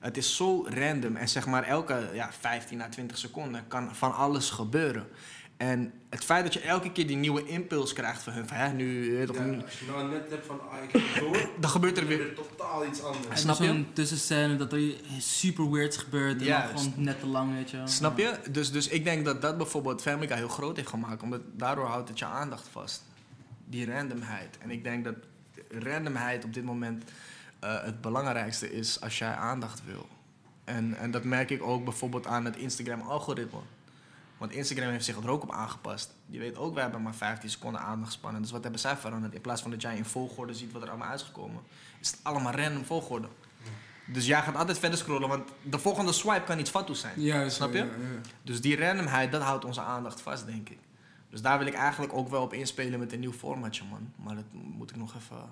Het 0.00 0.16
is 0.16 0.36
zo 0.36 0.66
random. 0.68 1.16
En 1.16 1.28
zeg 1.28 1.46
maar 1.46 1.62
elke 1.62 2.10
ja, 2.12 2.32
15 2.40 2.82
à 2.82 2.88
20 2.88 3.18
seconden 3.18 3.68
kan 3.68 3.94
van 3.94 4.14
alles 4.14 4.50
gebeuren. 4.50 5.06
En 5.60 5.92
het 6.08 6.24
feit 6.24 6.44
dat 6.44 6.52
je 6.52 6.60
elke 6.60 6.92
keer 6.92 7.06
die 7.06 7.16
nieuwe 7.16 7.46
impuls 7.46 7.92
krijgt 7.92 8.22
van 8.22 8.32
hun... 8.32 8.48
Van, 8.48 8.56
hè, 8.56 8.72
nu, 8.72 9.18
eh, 9.20 9.26
toch, 9.26 9.36
Ja, 9.36 9.44
nu- 9.44 9.62
als 9.62 9.78
je 9.78 9.86
nou 9.86 10.10
net 10.10 10.30
hebt 10.30 10.46
van, 10.46 10.60
ah, 10.70 10.82
ik 10.82 10.92
heb 10.92 11.02
het 11.04 11.20
door, 11.20 11.50
dan 11.60 11.70
gebeurt 11.70 11.96
er 11.96 12.08
dan 12.08 12.16
weer... 12.16 12.28
er 12.28 12.34
totaal 12.34 12.86
iets 12.86 13.02
anders. 13.02 13.28
En 13.28 13.38
Snap 13.38 13.58
je? 13.58 13.66
Zo'n 13.66 13.86
tussenscène 13.92 14.56
dat 14.56 14.72
er 14.72 14.94
super 15.18 15.70
weirds 15.70 15.96
gebeurt 15.96 16.32
en 16.32 16.38
dan 16.38 16.46
Juist. 16.46 16.84
gewoon 16.84 17.04
net 17.04 17.20
te 17.20 17.26
lang, 17.26 17.54
weet 17.54 17.70
je 17.70 17.76
wel. 17.76 17.88
Snap 17.88 18.18
je? 18.18 18.38
Dus, 18.50 18.72
dus 18.72 18.88
ik 18.88 19.04
denk 19.04 19.24
dat 19.24 19.42
dat 19.42 19.56
bijvoorbeeld 19.56 20.02
Family 20.02 20.26
Guy 20.26 20.36
heel 20.36 20.48
groot 20.48 20.76
heeft 20.76 20.88
gemaakt. 20.88 21.22
Omdat 21.22 21.40
daardoor 21.52 21.86
houdt 21.86 22.08
het 22.08 22.18
je 22.18 22.24
aandacht 22.24 22.68
vast. 22.72 23.02
Die 23.66 23.86
randomheid. 23.92 24.58
En 24.58 24.70
ik 24.70 24.84
denk 24.84 25.04
dat 25.04 25.14
randomheid 25.70 26.44
op 26.44 26.54
dit 26.54 26.64
moment 26.64 27.04
eh, 27.58 27.82
het 27.82 28.00
belangrijkste 28.00 28.72
is 28.72 29.00
als 29.00 29.18
jij 29.18 29.34
aandacht 29.34 29.82
wil. 29.86 30.08
En, 30.64 30.94
en 30.98 31.10
dat 31.10 31.24
merk 31.24 31.50
ik 31.50 31.62
ook 31.62 31.84
bijvoorbeeld 31.84 32.26
aan 32.26 32.44
het 32.44 32.56
Instagram-algoritme. 32.56 33.58
Want 34.40 34.52
Instagram 34.52 34.90
heeft 34.90 35.04
zich 35.04 35.16
er 35.16 35.30
ook 35.30 35.42
op 35.42 35.52
aangepast. 35.52 36.14
Je 36.26 36.38
weet 36.38 36.56
ook, 36.56 36.74
we 36.74 36.80
hebben 36.80 37.02
maar 37.02 37.14
15 37.14 37.50
seconden 37.50 37.80
aandachtspannen. 37.80 38.42
Dus 38.42 38.50
wat 38.50 38.62
hebben 38.62 38.80
zij 38.80 38.96
veranderd? 38.96 39.34
In 39.34 39.40
plaats 39.40 39.62
van 39.62 39.70
dat 39.70 39.82
jij 39.82 39.96
in 39.96 40.04
volgorde 40.04 40.54
ziet 40.54 40.72
wat 40.72 40.82
er 40.82 40.88
allemaal 40.88 41.08
uitgekomen, 41.08 41.62
is 42.00 42.10
het 42.10 42.20
allemaal 42.22 42.52
random 42.52 42.84
volgorde. 42.84 43.28
Dus 44.06 44.26
jij 44.26 44.42
gaat 44.42 44.56
altijd 44.56 44.78
verder 44.78 44.98
scrollen, 44.98 45.28
want 45.28 45.48
de 45.62 45.78
volgende 45.78 46.12
swipe 46.12 46.44
kan 46.44 46.58
iets 46.58 46.70
fatu 46.70 46.94
zijn. 46.94 47.20
Ja, 47.20 47.48
Snap 47.48 47.72
je? 47.72 47.78
Ja. 47.78 47.86
Dus 48.42 48.60
die 48.60 48.76
randomheid, 48.76 49.32
dat 49.32 49.42
houdt 49.42 49.64
onze 49.64 49.80
aandacht 49.80 50.20
vast, 50.20 50.46
denk 50.46 50.68
ik. 50.68 50.78
Dus 51.30 51.42
daar 51.42 51.58
wil 51.58 51.66
ik 51.66 51.74
eigenlijk 51.74 52.12
ook 52.12 52.28
wel 52.28 52.42
op 52.42 52.52
inspelen 52.52 52.98
met 52.98 53.12
een 53.12 53.20
nieuw 53.20 53.32
formatje, 53.32 53.84
man. 53.90 54.12
Maar 54.16 54.34
dat 54.34 54.44
moet 54.52 54.90
ik 54.90 54.96
nog 54.96 55.14
even 55.16 55.48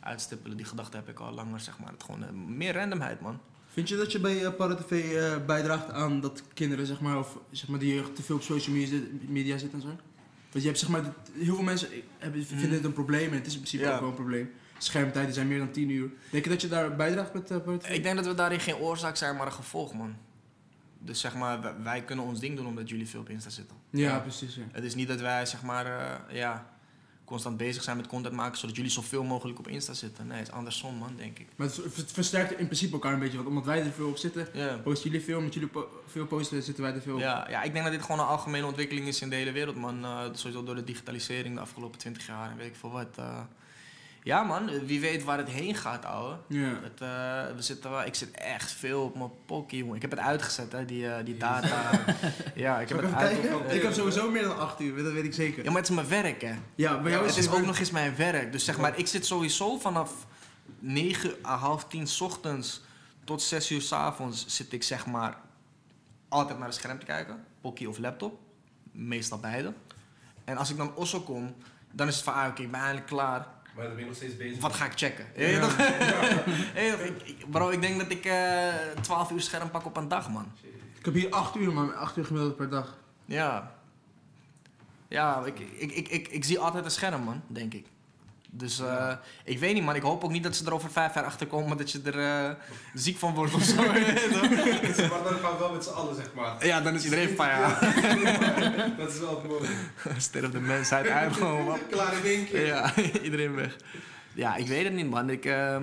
uitstippelen. 0.00 0.56
Die 0.56 0.66
gedachte 0.66 0.96
heb 0.96 1.08
ik 1.08 1.18
al 1.18 1.32
langer, 1.32 1.60
zeg 1.60 1.78
maar. 1.78 1.90
Het 1.90 2.02
gewoon, 2.02 2.24
eh, 2.24 2.30
meer 2.30 2.74
randomheid, 2.74 3.20
man. 3.20 3.40
Vind 3.74 3.88
je 3.88 3.96
dat 3.96 4.12
je 4.12 4.20
bij 4.20 4.42
uh, 4.42 4.54
Para 4.54 4.74
TV 4.74 5.14
eh, 5.14 5.44
bijdraagt 5.46 5.90
aan 5.90 6.20
dat 6.20 6.42
kinderen, 6.54 6.86
zeg 6.86 7.00
maar, 7.00 7.18
of 7.18 7.38
zeg 7.50 7.68
maar, 7.68 7.78
die 7.78 7.94
jeugd 7.94 8.16
te 8.16 8.22
veel 8.22 8.36
op 8.36 8.42
social 8.42 8.76
media, 9.28 9.58
zitten 9.58 9.78
en 9.78 9.80
zo? 9.80 9.96
Want 10.50 10.64
je 10.64 10.66
hebt, 10.66 10.78
zeg 10.78 10.88
maar, 10.88 11.02
heel 11.32 11.54
veel 11.54 11.64
mensen 11.64 11.88
hebben, 12.18 12.44
vinden 12.46 12.70
het 12.70 12.84
een 12.84 12.92
probleem 12.92 13.30
en 13.30 13.36
het 13.36 13.46
is 13.46 13.52
in 13.52 13.58
principe 13.58 13.84
Ja. 13.84 13.94
ook 13.94 14.00
wel 14.00 14.08
een 14.08 14.14
probleem. 14.14 14.50
Schermtijden 14.78 15.34
zijn 15.34 15.48
meer 15.48 15.58
dan 15.58 15.70
10 15.70 15.88
uur. 15.90 16.10
Denk 16.30 16.44
je 16.44 16.50
dat 16.50 16.60
je 16.60 16.68
daar 16.68 16.96
bijdraagt 16.96 17.34
met 17.34 17.50
uh? 17.50 17.58
Ik 17.94 18.02
denk 18.02 18.16
dat 18.16 18.26
we 18.26 18.34
daarin 18.34 18.60
geen 18.60 18.76
oorzaak 18.76 19.16
zijn, 19.16 19.36
maar 19.36 19.46
een 19.46 19.52
gevolg, 19.52 19.94
man. 19.94 20.16
Dus 20.98 21.20
zeg 21.20 21.34
maar, 21.34 21.82
wij, 21.82 22.02
kunnen 22.04 22.24
ons 22.24 22.40
ding 22.40 22.56
doen 22.56 22.66
omdat 22.66 22.88
jullie 22.88 23.08
veel 23.08 23.20
op 23.20 23.28
Insta 23.28 23.50
zitten. 23.50 23.76
Ja, 23.90 24.00
Ja. 24.00 24.18
precies. 24.18 24.54
Ja. 24.54 24.62
Het 24.72 24.84
is 24.84 24.94
niet 24.94 25.08
dat 25.08 25.20
wij, 25.20 25.46
zeg 25.46 25.62
maar, 25.62 25.86
eh, 25.86 26.36
ja, 26.36 26.73
constant 27.24 27.56
bezig 27.56 27.82
zijn 27.82 27.96
met 27.96 28.06
content 28.06 28.34
maken... 28.34 28.58
zodat 28.58 28.76
jullie 28.76 28.90
zoveel 28.90 29.22
mogelijk 29.24 29.58
op 29.58 29.68
Insta 29.68 29.92
zitten. 29.92 30.26
Nee, 30.26 30.38
het 30.38 30.46
is 30.48 30.52
andersom, 30.54 30.94
man, 30.94 31.12
denk 31.16 31.38
ik. 31.38 31.46
Maar 31.56 31.66
het 31.66 31.76
ver- 31.76 31.84
het 31.96 32.12
versterkt 32.12 32.50
in 32.58 32.64
principe 32.66 32.92
elkaar 32.92 33.12
een 33.12 33.18
beetje, 33.18 33.36
want 33.36 33.48
omdat 33.48 33.64
wij 33.64 33.82
er 33.84 33.92
veel 33.92 34.08
op 34.08 34.16
zitten, 34.16 34.48
Ja. 34.52 34.76
posten 34.76 35.10
jullie 35.10 35.24
veel, 35.24 35.38
omdat 35.38 35.54
jullie 35.54 35.68
po- 35.68 36.02
veel 36.06 36.26
posten, 36.26 36.62
zitten 36.62 36.84
wij 36.84 36.92
er 36.94 37.00
veel 37.02 37.14
op. 37.14 37.20
Ja, 37.20 37.46
ja, 37.50 37.62
ik 37.62 37.72
denk 37.72 37.84
dat 37.84 37.92
dit 37.94 38.02
gewoon 38.02 38.20
een 38.20 38.26
algemene 38.26 38.66
ontwikkeling 38.66 39.06
is 39.06 39.20
in 39.20 39.30
de 39.30 39.36
hele 39.36 39.52
wereld, 39.52 39.76
man. 39.76 40.04
Eh, 40.04 40.20
sowieso 40.32 40.64
door 40.64 40.74
de 40.74 40.84
digitalisering 40.84 41.54
de 41.54 41.60
afgelopen 41.60 41.98
20 41.98 42.26
jaar 42.26 42.50
en 42.50 42.56
weet 42.56 42.66
ik 42.66 42.76
veel 42.76 42.90
wat. 42.90 43.08
eh. 43.16 43.40
Ja, 44.24 44.42
man, 44.42 44.86
wie 44.86 45.00
weet 45.00 45.24
waar 45.24 45.38
het 45.38 45.48
heen 45.48 45.74
gaat, 45.74 46.04
ouwe. 46.04 46.36
Ja. 46.46 46.78
Het, 46.82 47.00
eh, 47.00 47.56
we 47.56 47.62
zitten 47.62 47.90
wel, 47.90 48.04
ik 48.04 48.14
zit 48.14 48.30
echt 48.30 48.72
veel 48.72 49.02
op 49.02 49.16
mijn 49.16 49.30
pokkie, 49.46 49.78
jongen. 49.78 49.94
Ik 49.96 50.02
heb 50.02 50.10
het 50.10 50.20
uitgezet, 50.20 50.72
hè, 50.72 50.84
die, 50.84 51.08
eh, 51.08 51.24
die 51.24 51.36
data. 51.36 51.90
ja, 52.54 52.78
ik 52.80 52.88
heb 52.88 52.98
ik 52.98 53.04
het 53.04 53.14
even 53.14 53.28
uit. 53.28 53.40
kijken? 53.40 53.74
Ik 53.74 53.82
heb 53.82 53.92
sowieso 53.92 54.30
meer 54.30 54.42
dan 54.42 54.58
8 54.58 54.80
uur, 54.80 55.02
dat 55.02 55.12
weet 55.12 55.24
ik 55.24 55.34
zeker. 55.34 55.64
Ja, 55.64 55.70
maar 55.70 55.80
het 55.80 55.88
is 55.90 55.94
mijn 55.94 56.08
werk, 56.08 56.40
hè. 56.42 56.54
Ja, 56.74 57.00
bij 57.00 57.10
jou 57.10 57.26
het 57.26 57.36
is 57.36 57.46
is 57.46 57.52
ook 57.52 57.66
nog 57.66 57.78
eens 57.78 57.90
mijn 57.90 58.16
werk. 58.16 58.52
Dus 58.52 58.64
zeg 58.64 58.78
maar, 58.78 58.98
ik 58.98 59.06
zit 59.06 59.26
sowieso 59.26 59.78
vanaf 59.78 60.12
9 60.78 61.34
à 61.46 61.56
half 61.56 61.84
10 61.84 62.06
's 62.06 62.20
ochtends 62.20 62.82
tot 63.24 63.42
6 63.42 63.70
uur 63.70 63.80
's 63.82 63.92
avonds 63.92 64.46
zit 64.46 64.72
ik 64.72 64.82
zeg 64.82 65.06
maar 65.06 65.36
altijd 66.28 66.58
naar 66.58 66.66
het 66.66 66.76
scherm 66.76 66.98
te 66.98 67.06
kijken. 67.06 67.44
Pokkie 67.60 67.88
of 67.88 67.98
laptop. 67.98 68.38
Meestal 68.92 69.38
beide. 69.38 69.72
En 70.44 70.56
als 70.56 70.70
ik 70.70 70.76
dan 70.76 70.94
Osso 70.94 71.20
kom, 71.20 71.54
dan 71.92 72.08
is 72.08 72.14
het 72.14 72.24
van, 72.24 72.34
ah, 72.34 72.48
oké, 72.48 72.62
ik 72.62 72.70
ben 72.70 72.80
eindelijk 72.80 73.06
klaar. 73.06 73.46
Maar 73.74 73.84
dan 73.84 73.92
ben 73.94 74.02
je 74.02 74.06
nog 74.08 74.16
steeds 74.16 74.36
bezig. 74.36 74.60
Wat 74.60 74.74
ga 74.74 74.84
ik 74.84 74.92
checken? 74.94 75.26
Ik- 75.36 77.22
ik- 77.24 77.50
Bro, 77.50 77.68
ik 77.70 77.80
denk 77.80 77.98
dat 77.98 78.10
ik 78.10 78.24
eh 78.24 78.72
12 79.00 79.30
uur 79.30 79.40
scherm 79.40 79.70
pak 79.70 79.84
op 79.86 79.96
een 79.96 80.08
dag, 80.08 80.30
man. 80.30 80.52
Ik 80.98 81.04
heb 81.04 81.14
hier 81.14 81.30
8 81.30 81.56
uur, 81.56 81.72
man. 81.72 81.94
8 81.96 82.16
uur 82.16 82.24
gemiddeld 82.24 82.56
per 82.56 82.68
dag. 82.70 82.96
Ja. 83.24 83.72
Ja, 85.08 85.44
ik, 85.44 85.58
ik, 85.58 85.92
ik, 85.92 86.08
ik, 86.08 86.28
ik 86.28 86.44
zie 86.44 86.58
altijd 86.58 86.84
een 86.84 86.90
scherm, 86.90 87.22
man, 87.22 87.42
denk 87.46 87.74
ik. 87.74 87.86
Dus 88.56 88.78
eh, 88.80 89.12
ik 89.44 89.58
weet 89.58 89.74
niet, 89.74 89.84
man. 89.84 89.94
Ik 89.94 90.02
hoop 90.02 90.24
ook 90.24 90.30
niet 90.30 90.42
dat 90.42 90.56
ze 90.56 90.64
er 90.66 90.74
over 90.74 90.90
vijf 90.90 91.14
jaar 91.14 91.24
achter 91.24 91.46
komen 91.46 91.76
dat 91.76 91.90
je 91.90 92.00
er 92.04 92.18
eh, 92.18 92.50
ziek 92.94 93.18
van 93.18 93.34
wordt 93.34 93.54
of 93.54 93.62
zo. 93.62 93.76
toch? 93.82 93.92
maar 93.92 95.22
dan 95.22 95.38
gaan 95.38 95.52
we 95.52 95.56
wel 95.58 95.72
met 95.72 95.84
z'n 95.84 95.90
allen, 95.90 96.14
zeg 96.14 96.34
maar. 96.34 96.66
ja, 96.66 96.80
dan 96.80 96.94
is 96.94 97.04
iedereen 97.04 97.36
van 97.36 97.46
ja. 97.46 97.78
Dat 98.96 99.10
is 99.12 99.18
wel 99.18 99.40
het 99.40 99.48
mooie. 99.48 99.68
Sterft 100.16 100.52
de 100.52 100.60
mensheid 100.60 101.08
uit 101.08 101.32
gewoon, 101.32 101.78
één 102.24 102.46
keer. 102.46 102.66
Ja, 102.66 102.92
iedereen 103.22 103.54
weg. 103.54 103.76
Ja, 104.32 104.56
ik 104.56 104.66
weet 104.66 104.84
het 104.84 104.92
niet, 104.92 105.10
man. 105.10 105.30
Ik, 105.30 105.44
ehm, 105.44 105.82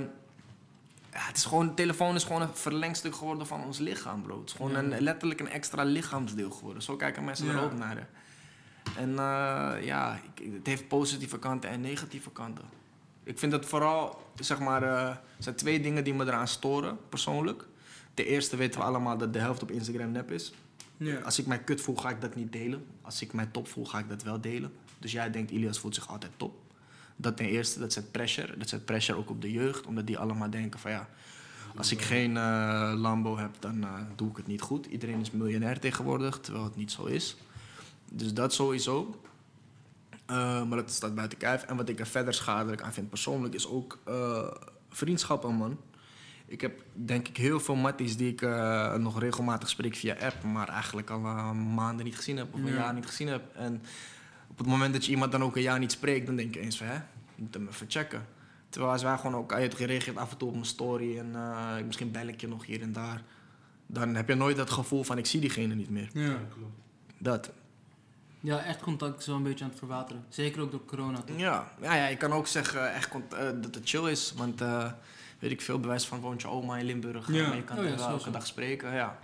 ja, 1.12 1.20
het 1.20 1.38
is 1.38 1.46
gewoon, 1.46 1.68
de 1.68 1.74
telefoon 1.74 2.16
is 2.16 2.24
gewoon 2.24 2.42
een 2.42 2.50
verlengstuk 2.54 3.16
geworden 3.16 3.48
van 3.48 3.64
ons 3.64 3.78
lichaam, 3.78 4.22
bro. 4.22 4.40
Het 4.40 4.50
is 4.50 4.56
gewoon 4.56 4.76
een, 4.76 5.02
letterlijk 5.02 5.40
een 5.40 5.50
extra 5.50 5.84
lichaamsdeel 5.84 6.52
geworden. 6.52 6.84
Zo 6.84 6.96
kijken 6.96 7.24
mensen 7.24 7.50
er 7.50 7.64
ook 7.64 7.78
naar. 7.78 7.96
hè. 7.96 8.04
En 8.98 9.10
eh, 9.10 9.86
ja, 9.86 10.20
ik, 10.36 10.54
het 10.54 10.68
heeft 10.68 10.88
positieve 10.88 11.40
kanten 11.40 11.70
en 11.70 11.82
negatieve 11.82 12.32
kanten. 12.32 12.66
Ik 13.24 13.40
vind 13.40 13.52
dat 13.52 13.66
vooral, 13.66 14.32
zeg 14.40 14.60
maar, 14.60 14.84
er 14.84 15.22
zijn 15.40 15.56
twee 15.56 15.82
dingen 15.82 16.04
die 16.04 16.14
me 16.14 16.26
eraan 16.26 16.48
storen, 16.48 16.98
persoonlijk. 17.10 17.66
Ten 18.14 18.26
eerste 18.26 18.56
weten 18.56 18.80
we 18.80 18.86
allemaal 18.86 19.18
dat 19.18 19.34
de 19.34 19.40
helft 19.40 19.64
op 19.64 19.72
Instagram 19.72 20.12
nep 20.12 20.32
is. 20.32 20.54
Ja. 20.98 21.20
Als 21.20 21.40
ik 21.40 21.46
mij 21.46 21.60
kut 21.60 21.82
voel, 21.82 21.96
ga 21.96 22.10
ik 22.10 22.22
dat 22.22 22.36
niet 22.36 22.52
delen. 22.52 22.86
Als 23.02 23.22
ik 23.22 23.34
mij 23.34 23.46
top 23.46 23.68
voel, 23.68 23.86
ga 23.86 24.00
ik 24.00 24.10
dat 24.10 24.24
wel 24.24 24.42
delen. 24.42 24.72
Dus 25.00 25.12
jij 25.12 25.32
denkt, 25.32 25.52
Ilias 25.52 25.80
voelt 25.80 25.96
zich 25.96 26.10
altijd 26.10 26.32
top. 26.38 26.54
Dat 27.16 27.38
ten 27.38 27.46
eerste, 27.46 27.80
dat 27.80 27.94
zet 27.94 28.12
pressure. 28.12 28.58
Dat 28.58 28.70
zet 28.70 28.86
pressure 28.86 29.18
ook 29.18 29.30
op 29.30 29.42
de 29.42 29.52
jeugd, 29.52 29.86
omdat 29.86 30.08
die 30.08 30.18
allemaal 30.18 30.50
denken 30.50 30.80
van 30.80 30.92
ja... 30.92 31.10
Als 31.76 31.92
ik 31.92 32.02
geen 32.02 32.38
eh, 32.38 32.94
Lambo 32.96 33.38
heb, 33.38 33.56
dan 33.60 33.86
doe 34.16 34.30
ik 34.30 34.38
het 34.38 34.48
niet 34.48 34.62
goed. 34.62 34.86
Iedereen 34.86 35.20
is 35.20 35.32
miljonair 35.32 35.80
tegenwoordig, 35.80 36.40
terwijl 36.40 36.64
het 36.64 36.76
niet 36.76 36.92
zo 36.92 37.06
is. 37.06 37.38
Dus 38.14 38.34
dat 38.34 38.54
sowieso. 38.54 39.22
Eh, 40.26 40.64
maar 40.64 40.78
dat 40.78 40.92
staat 40.92 41.16
buiten 41.16 41.38
kijf. 41.38 41.64
En 41.64 41.78
wat 41.78 41.90
ik 41.90 42.00
er 42.00 42.08
verder 42.08 42.34
schadelijk 42.34 42.82
aan 42.82 42.94
vind 42.94 43.10
persoonlijk, 43.10 43.54
is 43.54 43.68
ook 43.68 44.00
eh, 44.06 44.48
vriendschappen, 44.90 45.54
man. 45.56 45.78
Ik 46.46 46.62
heb 46.62 46.84
denk 46.94 47.28
ik 47.28 47.38
heel 47.38 47.60
veel 47.60 47.76
matties 47.76 48.18
die 48.18 48.32
ik 48.32 48.42
eh, 48.42 48.94
nog 48.96 49.20
regelmatig 49.20 49.70
spreek 49.70 49.96
via 49.96 50.16
app, 50.20 50.44
maar 50.44 50.70
eigenlijk 50.70 51.10
al 51.10 51.20
maanden 51.54 52.06
niet 52.06 52.16
gezien 52.16 52.38
heb 52.38 52.54
of 52.54 52.60
een 52.60 52.66
Ja. 52.66 52.74
jaar 52.74 52.94
niet 52.94 53.06
gezien 53.06 53.28
heb. 53.28 53.56
En 53.56 53.82
op 54.48 54.58
het 54.58 54.68
moment 54.68 54.94
dat 54.94 55.06
je 55.06 55.12
iemand 55.12 55.32
dan 55.32 55.44
ook 55.44 55.56
een 55.56 55.62
jaar 55.62 55.80
niet 55.80 55.92
spreekt, 55.92 56.26
dan 56.26 56.36
denk 56.36 56.54
je 56.54 56.60
eens 56.60 56.78
van 56.78 56.88
hè, 56.88 57.00
moet 57.36 57.54
hem 57.54 57.68
even 57.68 57.86
checken. 57.90 58.26
Terwijl 58.70 58.92
als 58.94 59.04
wij 59.04 59.18
gewoon 59.18 59.36
ook, 59.36 59.52
je 59.52 59.86
reageert 59.86 60.18
af 60.18 60.32
en 60.32 60.38
toe 60.38 60.48
op 60.48 60.54
mijn 60.54 60.66
story 60.66 61.18
en 61.18 61.36
misschien 61.86 62.12
bel 62.12 62.28
ik 62.28 62.42
je 62.42 62.48
nog 62.48 62.66
hier 62.66 62.82
en 62.82 62.92
daar. 62.92 63.24
Dan 63.88 64.16
heb 64.16 64.28
je 64.28 64.36
nooit 64.36 64.58
dat 64.58 64.70
gevoel 64.70 65.04
van 65.04 65.18
ik 65.18 65.26
zie 65.26 65.40
diegene 65.40 65.76
niet 65.76 65.90
meer. 65.90 66.10
Ja. 66.14 66.38
klopt. 66.54 66.74
Dat. 67.18 67.52
Ja, 68.44 68.64
echt 68.64 68.80
contact 68.82 69.20
is 69.20 69.26
wel 69.26 69.36
een 69.36 69.44
beetje 69.44 69.64
aan 69.64 69.70
het 69.70 69.80
verwateren. 69.80 70.24
Zeker 70.30 70.62
ook 70.62 70.72
door 70.72 70.86
corona. 70.86 71.22
toch? 71.22 71.38
Ja, 71.40 71.72
ja, 71.82 71.96
ja 71.96 72.08
ik 72.08 72.18
kan 72.18 72.32
ook 72.32 72.48
zeggen 72.48 72.94
echt 72.94 73.10
cont- 73.10 73.34
eh, 73.34 73.44
dat 73.62 73.76
het 73.76 73.90
chill 73.90 74.10
is. 74.12 74.34
Want 74.38 74.62
eh, 74.62 74.92
weet 75.40 75.52
ik 75.52 75.62
veel, 75.62 75.80
bewijs 75.80 76.06
van 76.06 76.20
woont 76.20 76.42
je 76.42 76.48
oma 76.48 76.78
in 76.78 76.86
Limburg. 76.86 77.32
Ja. 77.32 77.48
Maar 77.48 77.56
je 77.56 77.64
kan 77.64 77.78
Oh 77.78 77.84
ja, 77.84 77.90
er 77.90 77.98
wel 77.98 78.08
elke 78.10 78.32
dag 78.32 78.48
spreken. 78.48 78.94
Ja. 78.94 79.18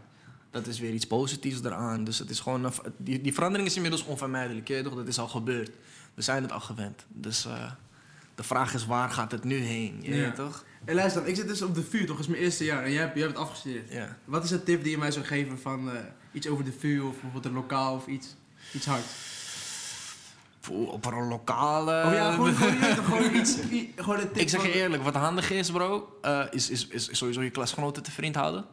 Dat 0.51 0.67
is 0.67 0.79
weer 0.79 0.91
iets 0.93 1.07
positiefs 1.07 1.63
eraan. 1.63 2.03
Dus 2.03 2.19
het 2.19 2.29
is 2.29 2.39
gewoon, 2.39 2.63
een 2.63 2.71
die, 2.97 3.21
die 3.21 3.33
verandering 3.33 3.67
is 3.69 3.75
inmiddels 3.75 4.03
onvermijdelijk. 4.05 4.67
Je 4.67 4.73
weet 4.73 4.83
toch, 4.83 4.95
dat 4.95 5.07
is 5.07 5.19
al 5.19 5.27
gebeurd. 5.27 5.71
We 6.13 6.21
zijn 6.21 6.41
het 6.43 6.51
al 6.51 6.59
gewend. 6.59 7.05
Dus 7.07 7.45
eh, 7.45 7.71
de 8.35 8.43
vraag 8.43 8.73
is, 8.73 8.85
waar 8.85 9.09
gaat 9.09 9.31
het 9.31 9.43
nu 9.43 9.55
heen? 9.57 9.99
Je 10.01 10.15
Ja. 10.15 10.31
toch? 10.31 10.65
Hey, 10.85 10.95
luister 10.95 11.21
dan, 11.21 11.29
ik 11.29 11.35
zit 11.35 11.47
dus 11.47 11.61
op 11.61 11.75
de 11.75 11.83
vuur, 11.83 12.05
toch? 12.05 12.15
Het 12.17 12.25
is 12.25 12.31
mijn 12.31 12.43
eerste 12.43 12.63
jaar 12.63 12.83
en 12.83 12.91
jij 12.91 13.01
hebt, 13.01 13.13
jij 13.13 13.23
hebt 13.23 13.37
het 13.37 13.45
afgestudeerd. 13.47 13.91
Ja. 13.91 14.17
Wat 14.25 14.43
is 14.43 14.51
een 14.51 14.63
tip 14.63 14.81
die 14.83 14.91
je 14.91 14.97
mij 14.97 15.11
zou 15.11 15.25
geven 15.25 15.59
van 15.59 15.91
eh, 15.91 15.99
iets 16.31 16.47
over 16.47 16.63
de 16.65 16.71
vuur 16.71 17.03
of 17.05 17.11
bijvoorbeeld 17.11 17.45
een 17.45 17.53
lokaal 17.53 17.95
of 17.95 18.07
iets, 18.07 18.35
iets 18.71 18.85
hard? 18.85 19.03
Poeh, 20.59 20.89
Op 20.91 21.05
een 21.05 21.27
lokale... 21.27 22.03
of 22.05 22.13
ja, 22.13 22.31
gewoon, 22.31 22.53
gewoon, 22.55 22.81
gewoon 23.05 23.35
iets, 23.39 23.57
i- 23.71 23.93
gewoon 23.95 24.19
een 24.19 24.27
tip 24.27 24.37
Ik 24.37 24.49
zeg 24.49 24.63
je 24.63 24.73
eerlijk, 24.73 25.03
wat 25.03 25.15
handig 25.15 25.51
is, 25.51 25.71
bro, 25.71 26.17
eh, 26.21 26.43
is, 26.51 26.69
is, 26.69 26.87
is 26.87 27.09
sowieso 27.11 27.41
je 27.41 27.49
klasgenoten 27.49 28.03
te 28.03 28.11
vriend 28.11 28.35
houden. 28.35 28.65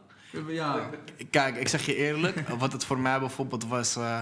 Ja, 0.47 0.89
Kijk, 1.29 1.55
ik 1.55 1.67
zeg 1.67 1.85
je 1.85 1.95
eerlijk, 1.95 2.49
wat 2.49 2.71
het 2.71 2.85
voor 2.85 2.99
mij 2.99 3.19
bijvoorbeeld 3.19 3.65
was. 3.67 3.95
eh, 3.95 4.21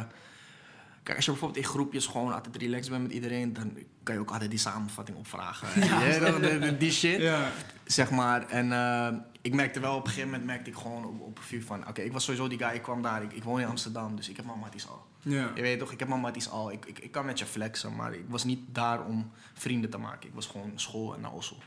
kijk, 1.03 1.15
als 1.17 1.25
je 1.25 1.31
bijvoorbeeld 1.31 1.65
in 1.65 1.69
groepjes 1.71 2.05
gewoon 2.05 2.33
altijd 2.33 2.55
relaxed 2.57 2.89
bent 2.89 3.03
met 3.03 3.11
iedereen, 3.11 3.53
dan 3.53 3.77
kan 4.03 4.15
je 4.15 4.21
ook 4.21 4.31
altijd 4.31 4.49
die 4.49 4.59
samenvatting 4.59 5.17
opvragen. 5.17 5.67
Ja, 5.85 6.71
die 6.71 6.91
shit, 6.91 7.19
ja. 7.21 7.51
zeg 7.85 8.09
maar. 8.11 8.47
En 8.49 8.71
eh, 8.71 9.07
ik 9.43 9.53
merkte 9.53 9.79
wel 9.79 9.95
op 9.95 10.01
een 10.01 10.07
gegeven 10.07 10.29
moment, 10.29 10.45
merkte 10.45 10.69
ik 10.69 10.75
gewoon 10.75 11.05
op, 11.05 11.21
op 11.21 11.37
een 11.37 11.43
vuur 11.43 11.63
van, 11.63 11.87
oké, 11.87 12.01
ik 12.01 12.11
was 12.11 12.23
sowieso 12.23 12.47
die 12.47 12.57
guy, 12.57 12.75
ik 12.75 12.81
kwam 12.81 13.01
daar, 13.01 13.23
ik, 13.23 13.33
ik 13.33 13.43
woon 13.43 13.59
in 13.59 13.67
Amsterdam, 13.67 14.15
dus 14.15 14.29
ik 14.29 14.35
heb 14.35 14.45
mijn 14.45 14.59
matties 14.59 14.87
al. 14.87 15.05
ja. 15.21 15.51
Je 15.55 15.61
weet 15.61 15.79
toch, 15.79 15.91
ik 15.91 15.99
heb 15.99 16.07
mijn 16.07 16.21
matties 16.21 16.49
al, 16.49 16.71
ik, 16.71 16.85
ik, 16.85 16.99
ik 16.99 17.11
kan 17.11 17.25
met 17.25 17.39
je 17.39 17.45
flexen, 17.45 17.95
maar 17.95 18.13
ik 18.13 18.25
was 18.27 18.43
niet 18.43 18.59
daar 18.71 19.05
om 19.05 19.31
vrienden 19.53 19.89
te 19.89 19.97
maken. 19.97 20.29
Ik 20.29 20.35
was 20.35 20.45
gewoon 20.45 20.71
school 20.75 21.13
en 21.13 21.21
naar 21.21 21.31
Ossel. 21.31 21.57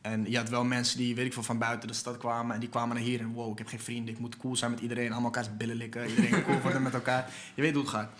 En 0.00 0.30
je 0.30 0.36
had 0.36 0.48
wel 0.48 0.64
mensen 0.64 0.98
die, 0.98 1.14
weet 1.14 1.26
ik 1.26 1.32
veel, 1.32 1.42
van 1.42 1.58
buiten 1.58 1.88
de 1.88 1.94
stad 1.94 2.16
kwamen. 2.16 2.54
En 2.54 2.60
die 2.60 2.68
kwamen 2.68 2.96
naar 2.96 3.04
hier 3.04 3.20
en 3.20 3.32
wow, 3.32 3.52
ik 3.52 3.58
heb 3.58 3.66
geen 3.66 3.80
vrienden. 3.80 4.14
Ik 4.14 4.20
moet 4.20 4.36
cool 4.36 4.56
zijn 4.56 4.70
met 4.70 4.80
iedereen. 4.80 5.10
Allemaal 5.10 5.24
elkaars 5.24 5.56
billen 5.56 5.76
likken. 5.76 6.08
Iedereen 6.08 6.44
cool 6.44 6.60
worden 6.66 6.82
met 6.82 6.94
elkaar. 6.94 7.30
Je 7.54 7.62
weet 7.62 7.72
hoe 7.72 7.82
het 7.82 7.90
gaat. 7.90 8.10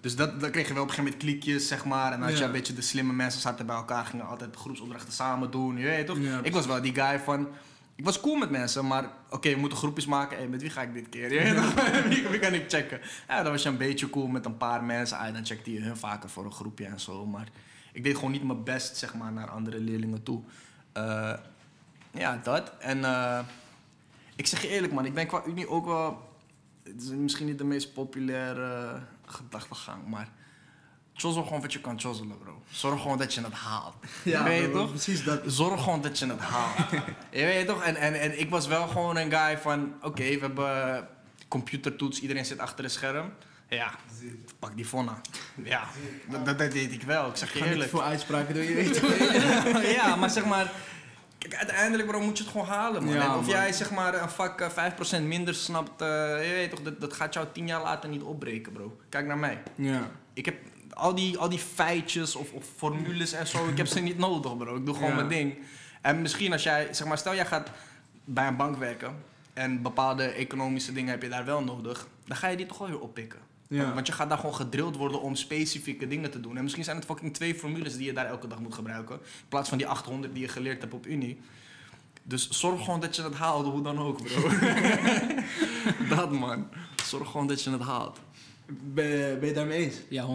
Dus 0.00 0.16
dat, 0.16 0.40
dan 0.40 0.50
kreeg 0.50 0.68
je 0.68 0.74
wel 0.74 0.82
op 0.82 0.88
een 0.88 0.94
gegeven 0.94 1.18
moment 1.18 1.40
kliekjes, 1.40 1.68
zeg 1.68 1.84
maar. 1.84 2.12
En 2.12 2.22
als 2.22 2.38
je 2.38 2.44
een 2.44 2.52
beetje 2.52 2.74
de 2.74 2.82
slimme 2.82 3.12
mensen 3.12 3.40
zaten 3.40 3.66
bij 3.66 3.76
elkaar, 3.76 4.04
gingen 4.04 4.26
altijd 4.26 4.56
groepsopdrachten 4.56 5.12
samen 5.12 5.50
doen. 5.50 5.76
Je 5.78 5.84
weet 5.84 6.06
toch? 6.06 6.18
Ja, 6.20 6.40
ik 6.42 6.52
was 6.52 6.66
wel 6.66 6.82
die 6.82 6.94
guy 6.94 7.18
van... 7.18 7.48
Ik 7.98 8.04
was 8.04 8.20
cool 8.20 8.36
met 8.36 8.50
mensen, 8.50 8.86
maar 8.86 9.10
oké, 9.30 9.50
we 9.50 9.56
moeten 9.56 9.78
groepjes 9.78 10.06
maken. 10.06 10.36
Hey, 10.36 10.48
met 10.48 10.60
wie 10.60 10.70
ga 10.70 10.82
ik 10.82 10.94
dit 10.94 11.08
keer? 11.08 11.28
Wie, 12.08 12.28
wie 12.28 12.38
kan 12.38 12.54
ik 12.54 12.70
checken? 12.70 13.00
Ja, 13.28 13.42
dan 13.42 13.52
was 13.52 13.62
je 13.62 13.68
een 13.68 13.76
beetje 13.76 14.10
cool 14.10 14.26
met 14.26 14.44
een 14.44 14.56
paar 14.56 14.84
mensen. 14.84 15.18
Ah, 15.18 15.32
dan 15.32 15.46
checkte 15.46 15.72
je 15.72 15.80
hun 15.80 15.96
vaker 15.96 16.28
voor 16.28 16.44
een 16.44 16.52
groepje 16.52 16.84
en 16.84 17.00
zo. 17.00 17.26
Maar 17.26 17.48
ik 17.92 18.04
deed 18.04 18.14
gewoon 18.14 18.30
niet 18.30 18.42
mijn 18.42 18.64
best, 18.64 18.96
zeg 18.96 19.14
maar, 19.14 19.32
naar 19.32 19.50
andere 19.50 19.80
leerlingen 19.80 20.22
toe. 20.22 20.42
Eh, 20.92 21.34
ja, 22.10 22.40
dat. 22.42 22.72
En 22.78 23.04
eh, 23.04 23.38
ik 24.36 24.46
zeg 24.46 24.62
je 24.62 24.68
eerlijk, 24.68 24.92
man. 24.92 25.04
Ik 25.04 25.14
ben 25.14 25.26
qua 25.26 25.42
Unie 25.46 25.68
ook 25.68 25.86
wel... 25.86 26.28
Het 26.82 27.02
is 27.02 27.08
misschien 27.08 27.46
niet 27.46 27.58
de 27.58 27.64
meest 27.64 27.92
populaire 27.92 29.00
gedachtegang, 29.24 30.06
maar... 30.06 30.28
Chozzel 31.20 31.42
gewoon 31.42 31.60
wat 31.60 31.72
je 31.72 31.80
kan 31.80 32.00
chozzelen, 32.00 32.38
bro. 32.38 32.62
Zorg 32.70 33.00
gewoon 33.02 33.18
dat 33.18 33.34
je 33.34 33.40
het 33.40 33.52
haalt. 33.52 33.94
Ja, 34.22 34.42
weet 34.44 34.62
je 34.62 34.68
bro, 34.68 34.80
toch? 34.80 34.90
Precies 34.90 35.24
dat. 35.24 35.40
Zorg 35.46 35.82
gewoon 35.82 36.00
dat 36.00 36.18
je 36.18 36.26
het 36.26 36.40
haalt. 36.40 36.90
je 37.30 37.44
weet 37.44 37.66
toch? 37.66 37.82
En, 37.82 37.96
en, 37.96 38.20
en 38.20 38.40
ik 38.40 38.50
was 38.50 38.66
wel 38.66 38.88
gewoon 38.88 39.16
een 39.16 39.30
guy 39.32 39.58
van... 39.58 39.94
Oké, 40.02 40.22
we 40.22 40.38
hebben 40.40 41.08
computertoets. 41.48 42.20
Iedereen 42.20 42.44
zit 42.44 42.58
achter 42.58 42.84
een 42.84 42.90
scherm. 42.90 43.32
Ja, 43.68 43.90
pak 44.58 44.76
die 44.76 44.84
fonna. 44.84 45.20
Ja, 45.64 45.84
dat, 46.30 46.46
dat, 46.46 46.58
dat 46.58 46.70
deed 46.72 46.92
ik 46.92 47.02
wel. 47.02 47.28
Ik 47.28 47.36
zeg 47.36 47.54
Ik 47.54 47.62
je 47.64 47.70
eerlijk. 47.70 47.90
veel 47.90 48.02
uitspraken 48.04 48.54
doen, 48.54 48.62
je 48.62 48.74
weet 48.74 48.94
toch? 49.00 49.82
ja, 49.82 50.16
maar 50.16 50.30
zeg 50.30 50.44
maar... 50.44 50.72
Kijk, 51.38 51.54
uiteindelijk 51.54 52.08
bro, 52.08 52.20
moet 52.20 52.38
je 52.38 52.42
het 52.42 52.52
gewoon 52.52 52.66
halen, 52.66 53.04
man. 53.04 53.14
Ja, 53.14 53.28
of 53.36 53.40
man. 53.40 53.50
jij 53.50 53.72
zeg 53.72 53.90
maar 53.90 54.22
een 54.22 54.30
vak 54.30 54.60
eh, 54.60 54.92
5% 55.20 55.22
minder 55.22 55.54
snapt... 55.54 56.00
eh, 56.00 56.08
je 56.48 56.52
weet 56.54 56.70
toch, 56.70 56.82
dat, 56.82 57.00
dat 57.00 57.12
gaat 57.12 57.34
jou 57.34 57.46
tien 57.52 57.66
jaar 57.66 57.82
later 57.82 58.08
niet 58.08 58.22
opbreken, 58.22 58.72
bro. 58.72 58.96
Kijk 59.08 59.26
naar 59.26 59.38
mij. 59.38 59.62
Ja. 59.74 60.10
Ik 60.32 60.44
heb 60.44 60.56
al 60.98 61.14
die, 61.14 61.38
al 61.38 61.48
die 61.48 61.58
feitjes 61.58 62.36
of, 62.36 62.52
of 62.52 62.64
formules 62.76 63.32
en 63.32 63.46
zo, 63.46 63.68
ik 63.68 63.76
heb 63.76 63.86
ze 63.86 64.00
niet 64.00 64.18
nodig, 64.18 64.56
bro. 64.56 64.76
Ik 64.76 64.84
doe 64.86 64.94
gewoon 64.94 65.10
Ja. 65.10 65.16
mijn 65.16 65.28
ding. 65.28 65.58
En 66.02 66.22
misschien 66.22 66.52
als 66.52 66.62
jij, 66.62 66.88
zeg 66.94 67.06
maar, 67.06 67.18
stel 67.18 67.34
jij 67.34 67.46
gaat 67.46 67.70
bij 68.24 68.46
een 68.46 68.56
bank 68.56 68.76
werken 68.76 69.16
en 69.52 69.82
bepaalde 69.82 70.24
economische 70.24 70.92
dingen 70.92 71.10
heb 71.10 71.22
je 71.22 71.28
daar 71.28 71.44
wel 71.44 71.62
nodig, 71.64 72.06
dan 72.26 72.36
ga 72.36 72.48
je 72.48 72.56
die 72.56 72.66
toch 72.66 72.78
wel 72.78 72.88
weer 72.88 73.00
oppikken. 73.00 73.38
Ja. 73.68 73.94
Want, 73.94 74.06
je 74.06 74.12
gaat 74.12 74.28
daar 74.28 74.38
gewoon 74.38 74.54
gedrild 74.54 74.96
worden 74.96 75.20
om 75.20 75.34
specifieke 75.34 76.08
dingen 76.08 76.30
te 76.30 76.40
doen. 76.40 76.56
En 76.56 76.62
misschien 76.62 76.84
zijn 76.84 76.96
het 76.96 77.04
fucking 77.04 77.34
twee 77.34 77.54
formules 77.54 77.96
die 77.96 78.06
je 78.06 78.12
daar 78.12 78.26
elke 78.26 78.46
dag 78.46 78.58
moet 78.60 78.74
gebruiken. 78.74 79.14
In 79.16 79.48
plaats 79.48 79.68
van 79.68 79.78
die 79.78 79.86
800 79.86 80.32
die 80.32 80.42
je 80.42 80.48
geleerd 80.48 80.80
hebt 80.80 80.94
op 80.94 81.06
Unie. 81.06 81.40
Dus 82.22 82.48
zorg 82.50 82.84
gewoon 82.84 83.00
dat 83.00 83.16
je 83.16 83.22
het 83.22 83.34
haalt, 83.34 83.66
hoe 83.66 83.82
dan 83.82 83.98
ook, 83.98 84.22
bro. 84.22 84.48
dat 86.16 86.32
man. 86.32 86.68
Zorg 87.04 87.30
gewoon 87.30 87.46
dat 87.46 87.62
je 87.62 87.70
het 87.70 87.80
haalt. 87.82 88.18
Ben, 88.68 89.38
ben 89.38 89.48
je 89.48 89.54
daarmee 89.54 89.84
eens? 89.84 89.96
Ja, 90.08 90.26
100%. 90.26 90.28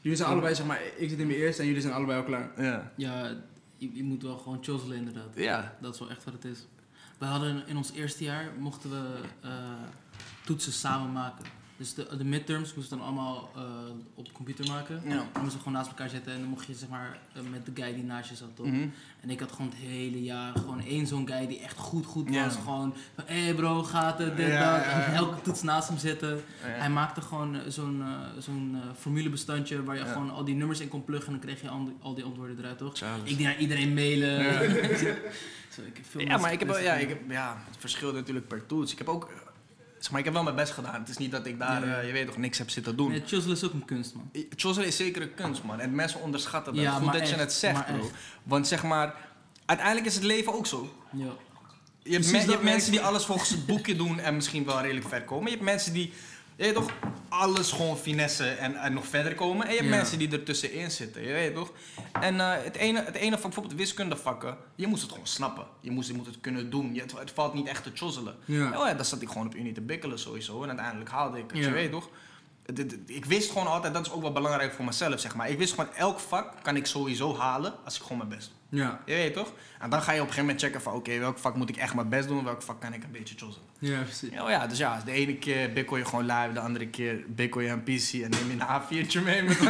Jullie 0.00 0.16
zijn 0.16 0.28
allebei, 0.30 0.54
zeg 0.54 0.66
maar, 0.66 0.80
ik 0.96 1.08
zit 1.08 1.18
in 1.18 1.26
mijn 1.26 1.38
eerste 1.38 1.60
en 1.60 1.66
jullie 1.66 1.82
zijn 1.82 1.94
allebei 1.94 2.18
al 2.18 2.24
klaar. 2.24 2.50
Ja. 2.56 2.92
Ja, 2.96 3.36
je, 3.76 3.96
je 3.96 4.02
moet 4.02 4.22
wel 4.22 4.38
gewoon 4.38 4.58
chozzelen 4.60 4.96
inderdaad. 4.96 5.34
Ja. 5.34 5.76
Dat 5.80 5.94
is 5.94 6.00
wel 6.00 6.10
echt 6.10 6.24
wat 6.24 6.34
het 6.34 6.44
is. 6.44 6.66
We 7.18 7.24
hadden 7.24 7.62
in 7.66 7.76
ons 7.76 7.92
eerste 7.92 8.24
jaar 8.24 8.52
mochten 8.58 8.90
we 8.90 9.20
eh, 9.40 9.50
toetsen 10.44 10.72
samen 10.72 11.12
maken. 11.12 11.44
Dus 11.78 11.94
de, 11.94 12.16
de 12.18 12.24
midterms 12.24 12.74
moesten 12.74 12.98
we 12.98 13.04
dan 13.04 13.12
allemaal 13.14 13.50
eh, 13.56 13.62
op 14.14 14.24
de 14.26 14.32
computer 14.32 14.66
maken. 14.66 15.00
Ja. 15.04 15.08
Dan 15.14 15.24
moesten 15.32 15.44
we 15.52 15.58
gewoon 15.58 15.72
naast 15.72 15.88
elkaar 15.88 16.08
zitten 16.08 16.32
en 16.32 16.38
dan 16.40 16.48
mocht 16.48 16.66
je 16.66 16.74
zeg 16.74 16.88
maar 16.88 17.18
eh, 17.32 17.42
met 17.50 17.66
de 17.66 17.82
guy 17.82 17.94
die 17.94 18.04
naast 18.04 18.30
je 18.30 18.36
zat 18.36 18.48
toch? 18.56 18.66
Mhm. 18.66 18.88
En 19.20 19.30
ik 19.30 19.40
had 19.40 19.52
gewoon 19.52 19.66
het 19.70 19.76
hele 19.80 20.22
jaar 20.22 20.52
gewoon 20.56 20.80
één 20.80 21.06
zo'n 21.06 21.28
guy 21.28 21.46
die 21.46 21.58
echt 21.60 21.76
goed 21.78 22.06
goed 22.06 22.28
Ja. 22.34 22.44
was. 22.44 22.54
Gewoon 22.56 22.94
van, 23.14 23.24
hé 23.26 23.42
hey 23.42 23.54
bro, 23.54 23.82
gaat 23.82 24.18
het, 24.18 24.36
dit, 24.36 24.46
Ja, 24.46 24.76
dat. 24.76 24.84
ja, 24.84 24.90
En 24.90 25.12
ja. 25.12 25.16
elke 25.16 25.40
toets 25.40 25.62
naast 25.62 25.88
hem 25.88 25.98
zitten. 25.98 26.28
Ja. 26.62 26.66
Hij 26.66 26.90
maakte 26.90 27.20
gewoon 27.20 27.54
eh, 27.54 27.60
zo'n 27.68 28.02
zo'n 28.38 28.76
formulebestandje 28.98 29.84
waar 29.84 29.96
je 29.96 30.04
Ja. 30.04 30.12
gewoon 30.12 30.30
al 30.30 30.44
die 30.44 30.54
nummers 30.54 30.80
in 30.80 30.88
kon 30.88 31.04
pluggen 31.04 31.32
en 31.32 31.38
dan 31.38 31.48
kreeg 31.48 31.60
je 31.62 31.68
al, 31.68 31.92
al 32.00 32.14
die 32.14 32.24
antwoorden 32.24 32.58
eruit 32.58 32.78
toch? 32.78 32.96
Charles. 32.98 33.30
Ik 33.30 33.36
die 33.36 33.46
naar 33.46 33.58
iedereen 33.58 33.94
mailen. 33.94 34.44
Zo, 35.74 35.80
ik 35.84 35.96
heb 35.96 36.04
veel 36.10 36.20
Ja, 36.20 36.36
maar 36.36 36.52
ik 36.52 36.58
heb, 36.58 36.78
ja, 36.80 36.94
ik 36.94 37.08
heb, 37.08 37.30
ja, 37.30 37.62
het 37.66 37.76
verschilt 37.78 38.14
natuurlijk 38.14 38.48
per 38.48 38.66
toets. 38.66 38.92
Ik 38.92 38.98
heb 38.98 39.08
ook, 39.08 39.30
zeg 39.98 40.10
maar, 40.10 40.18
ik 40.18 40.24
heb 40.24 40.34
wel 40.34 40.42
mijn 40.42 40.56
best 40.56 40.72
gedaan. 40.72 40.94
Het 41.00 41.08
is 41.08 41.16
niet 41.16 41.30
dat 41.30 41.46
ik 41.46 41.58
daar, 41.58 41.82
eh, 41.82 42.06
je 42.06 42.12
weet 42.12 42.26
toch, 42.26 42.36
niks 42.36 42.58
heb 42.58 42.70
zitten 42.70 42.96
doen. 42.96 43.10
Nee, 43.10 43.22
Chuzzle 43.26 43.52
is 43.52 43.64
ook 43.64 43.72
een 43.72 43.84
kunst, 43.84 44.14
man. 44.14 44.30
Chozzle 44.56 44.86
is 44.86 44.96
zeker 44.96 45.22
een 45.22 45.34
kunst, 45.34 45.62
man. 45.62 45.80
En 45.80 45.94
mensen 45.94 46.20
onderschatten 46.20 46.74
dat. 46.74 46.82
Ja, 46.82 46.92
Goed 46.92 47.12
dat 47.12 47.28
je 47.28 47.34
het 47.34 47.52
zegt, 47.52 47.86
bro. 47.86 48.10
Want 48.42 48.66
zeg 48.68 48.82
maar, 48.82 49.14
uiteindelijk 49.66 50.06
is 50.06 50.14
het 50.14 50.24
leven 50.24 50.54
ook 50.54 50.66
zo. 50.66 50.94
Ja. 51.12 51.24
Je 52.02 52.12
hebt, 52.14 52.32
me- 52.32 52.38
je 52.38 52.50
hebt 52.50 52.62
mensen 52.62 52.90
die 52.90 53.00
alles 53.00 53.24
volgens 53.24 53.48
het 53.50 53.66
boekje 53.66 53.96
doen 53.96 54.20
en 54.20 54.34
misschien 54.34 54.64
wel 54.64 54.80
redelijk 54.80 55.08
ver 55.08 55.22
komen. 55.24 55.44
Je 55.44 55.50
hebt 55.56 55.64
mensen 55.64 55.92
die, 55.92 56.12
je 56.58 56.64
weet 56.64 56.74
toch, 56.74 56.90
alles 57.28 57.72
gewoon 57.72 57.98
finessen 57.98 58.58
en, 58.58 58.76
en 58.76 58.92
nog 58.92 59.06
verder 59.06 59.34
komen. 59.34 59.66
En 59.66 59.72
je 59.72 59.78
hebt 59.78 59.90
Ja. 59.90 59.96
mensen 59.96 60.18
die 60.18 60.30
ertussenin 60.32 60.90
zitten, 60.90 61.22
je 61.22 61.32
weet 61.32 61.54
toch. 61.54 61.72
En 62.20 62.40
eh, 62.40 62.52
het, 62.64 62.76
ene, 62.76 63.02
het 63.04 63.14
ene 63.14 63.30
van 63.38 63.42
bijvoorbeeld 63.50 63.74
wiskundevakken, 63.78 64.56
je 64.74 64.86
moest 64.86 65.02
het 65.02 65.10
gewoon 65.12 65.26
snappen. 65.26 65.66
Je 65.80 65.90
moest, 65.90 66.08
je 66.08 66.14
moet 66.14 66.26
het 66.26 66.40
kunnen 66.40 66.70
doen. 66.70 66.94
Je, 66.94 67.00
het, 67.00 67.18
het 67.18 67.30
valt 67.30 67.54
niet 67.54 67.68
echt 67.68 67.82
te 67.82 67.90
chozzelen. 67.94 68.36
Ja. 68.44 68.66
Oh 68.80 68.86
ja, 68.86 68.94
dan 68.94 69.04
zat 69.04 69.22
ik 69.22 69.28
gewoon 69.28 69.46
op 69.46 69.54
Unie 69.54 69.72
te 69.72 69.80
bikkelen 69.80 70.18
sowieso. 70.18 70.62
En 70.62 70.68
uiteindelijk 70.68 71.10
haalde 71.10 71.38
ik 71.38 71.44
het, 71.50 71.58
Ja. 71.58 71.66
je 71.66 71.70
weet 71.72 71.90
toch. 71.90 72.08
Ik 73.06 73.24
wist 73.24 73.50
gewoon 73.50 73.66
altijd, 73.66 73.94
dat 73.94 74.06
is 74.06 74.12
ook 74.12 74.22
wel 74.22 74.32
belangrijk 74.32 74.72
voor 74.72 74.84
mezelf, 74.84 75.20
zeg 75.20 75.34
maar. 75.34 75.50
Ik 75.50 75.58
wist 75.58 75.74
gewoon, 75.74 75.94
elk 75.94 76.20
vak 76.20 76.52
kan 76.62 76.76
ik 76.76 76.86
sowieso 76.86 77.36
halen 77.36 77.74
als 77.84 77.96
ik 77.96 78.02
gewoon 78.02 78.18
mijn 78.18 78.28
best 78.30 78.52
doe. 78.70 78.80
Ja. 78.80 79.00
Je 79.04 79.14
weet 79.14 79.32
toch? 79.32 79.52
En 79.78 79.90
dan 79.90 80.02
ga 80.02 80.12
je 80.12 80.20
op 80.20 80.26
een 80.26 80.32
gegeven 80.32 80.40
moment 80.40 80.60
checken 80.60 80.82
van, 80.82 80.92
oké, 80.92 81.18
welk 81.18 81.38
vak 81.38 81.56
moet 81.56 81.68
ik 81.68 81.76
echt 81.76 81.94
mijn 81.94 82.08
best 82.08 82.28
doen? 82.28 82.44
Welk 82.44 82.62
vak 82.62 82.80
kan 82.80 82.92
ik 82.92 83.04
een 83.04 83.10
beetje 83.10 83.34
chozzelen? 83.38 83.68
Ja, 83.78 84.02
precies. 84.02 84.30
Ja, 84.30 84.44
oh 84.44 84.50
ja, 84.50 84.66
dus 84.66 84.78
ja, 84.78 85.02
de 85.04 85.12
ene 85.12 85.36
keer 85.36 85.72
bikkel 85.72 85.96
je 85.96 86.04
gewoon 86.04 86.24
live, 86.24 86.52
de 86.52 86.60
andere 86.60 86.88
keer 86.88 87.24
bikkel 87.28 87.60
je 87.60 87.68
een 87.68 87.82
PC 87.82 88.12
en 88.12 88.30
neem 88.30 88.50
je 88.50 88.56
een 88.58 89.06
A4'tje 89.06 89.22
mee 89.24 89.42
met, 89.42 89.60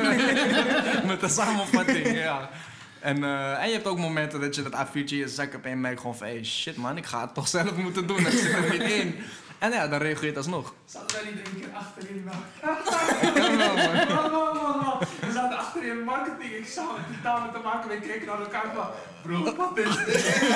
met 1.12 1.20
de 1.20 1.28
samenvatting, 1.28 2.12
ja. 2.12 2.50
En, 3.00 3.24
eh, 3.24 3.62
en 3.62 3.66
je 3.66 3.72
hebt 3.72 3.86
ook 3.86 3.98
momenten 3.98 4.40
dat 4.40 4.54
je 4.54 4.62
dat 4.62 4.86
A4'tje 4.86 5.10
in 5.10 5.16
je 5.16 5.28
zak 5.28 5.52
hebt 5.52 5.64
en 5.64 5.70
je 5.70 5.76
merkt 5.76 6.00
gewoon 6.00 6.16
van, 6.16 6.26
hey, 6.26 6.44
shit 6.44 6.76
man, 6.76 6.96
ik 6.96 7.06
ga 7.06 7.20
het 7.20 7.34
toch 7.34 7.48
zelf 7.48 7.76
moeten 7.76 8.06
doen, 8.06 8.18
ik 8.18 8.28
zit 8.28 8.52
er 8.52 8.70
niet 8.70 8.82
in. 8.82 9.14
En 9.58 9.72
ja, 9.72 9.88
dan 9.88 10.00
het 10.02 10.36
alsnog. 10.36 10.74
Zat 10.84 11.10
daar 11.12 11.24
niet 11.24 11.46
één 11.46 11.60
keer 11.60 11.68
achterin, 11.74 12.24
man. 12.24 12.42
kan 13.34 13.56
wel, 13.56 13.74
man. 13.74 13.94
Man, 14.08 14.30
man, 14.36 14.56
man, 14.56 14.78
man. 14.84 14.98
We 15.20 15.32
zaten 15.32 15.58
achterin 15.58 16.04
marketing. 16.04 16.52
Ik 16.52 16.66
zag 16.66 16.96
het 16.96 17.06
tentamen 17.12 17.52
te 17.52 17.58
maken. 17.64 17.88
We 17.90 18.00
keken 18.00 18.26
naar 18.26 18.40
elkaar 18.40 18.72
van... 18.74 18.86
Bro, 19.22 19.56
wat 19.56 19.78
is 19.78 19.96
dit? 20.04 20.48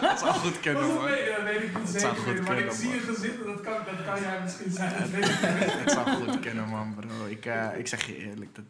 Dat 0.00 0.18
zou 0.18 0.32
goed 0.32 0.60
kunnen, 0.60 0.82
Dat 0.82 0.94
man. 0.94 1.04
weet, 1.04 1.26
dat 1.36 1.44
weet 1.44 1.62
ik 1.62 1.78
niet 1.78 1.88
zeker 1.88 2.16
goed 2.16 2.32
meer, 2.32 2.42
maar 2.42 2.58
ik 2.58 2.72
zie 2.72 2.90
je 2.90 2.98
gezicht 3.00 3.40
en 3.40 3.46
dat 3.46 3.60
kan, 3.60 3.72
dat 3.72 4.04
kan 4.04 4.20
jij 4.20 4.40
misschien 4.42 4.70
zijn. 4.70 4.92
Dat 4.98 5.10
weet 5.10 5.24
ik 5.24 5.40
niet. 5.40 5.72
Het 5.82 5.90
zou 5.90 6.10
goed 6.10 6.40
kunnen, 6.40 6.68
man, 6.68 6.94
bro. 6.94 7.26
Ik, 7.28 7.46
eh, 7.46 7.78
ik 7.78 7.86
zeg 7.86 8.06
je 8.06 8.16
eerlijk. 8.16 8.54
Dat... 8.54 8.64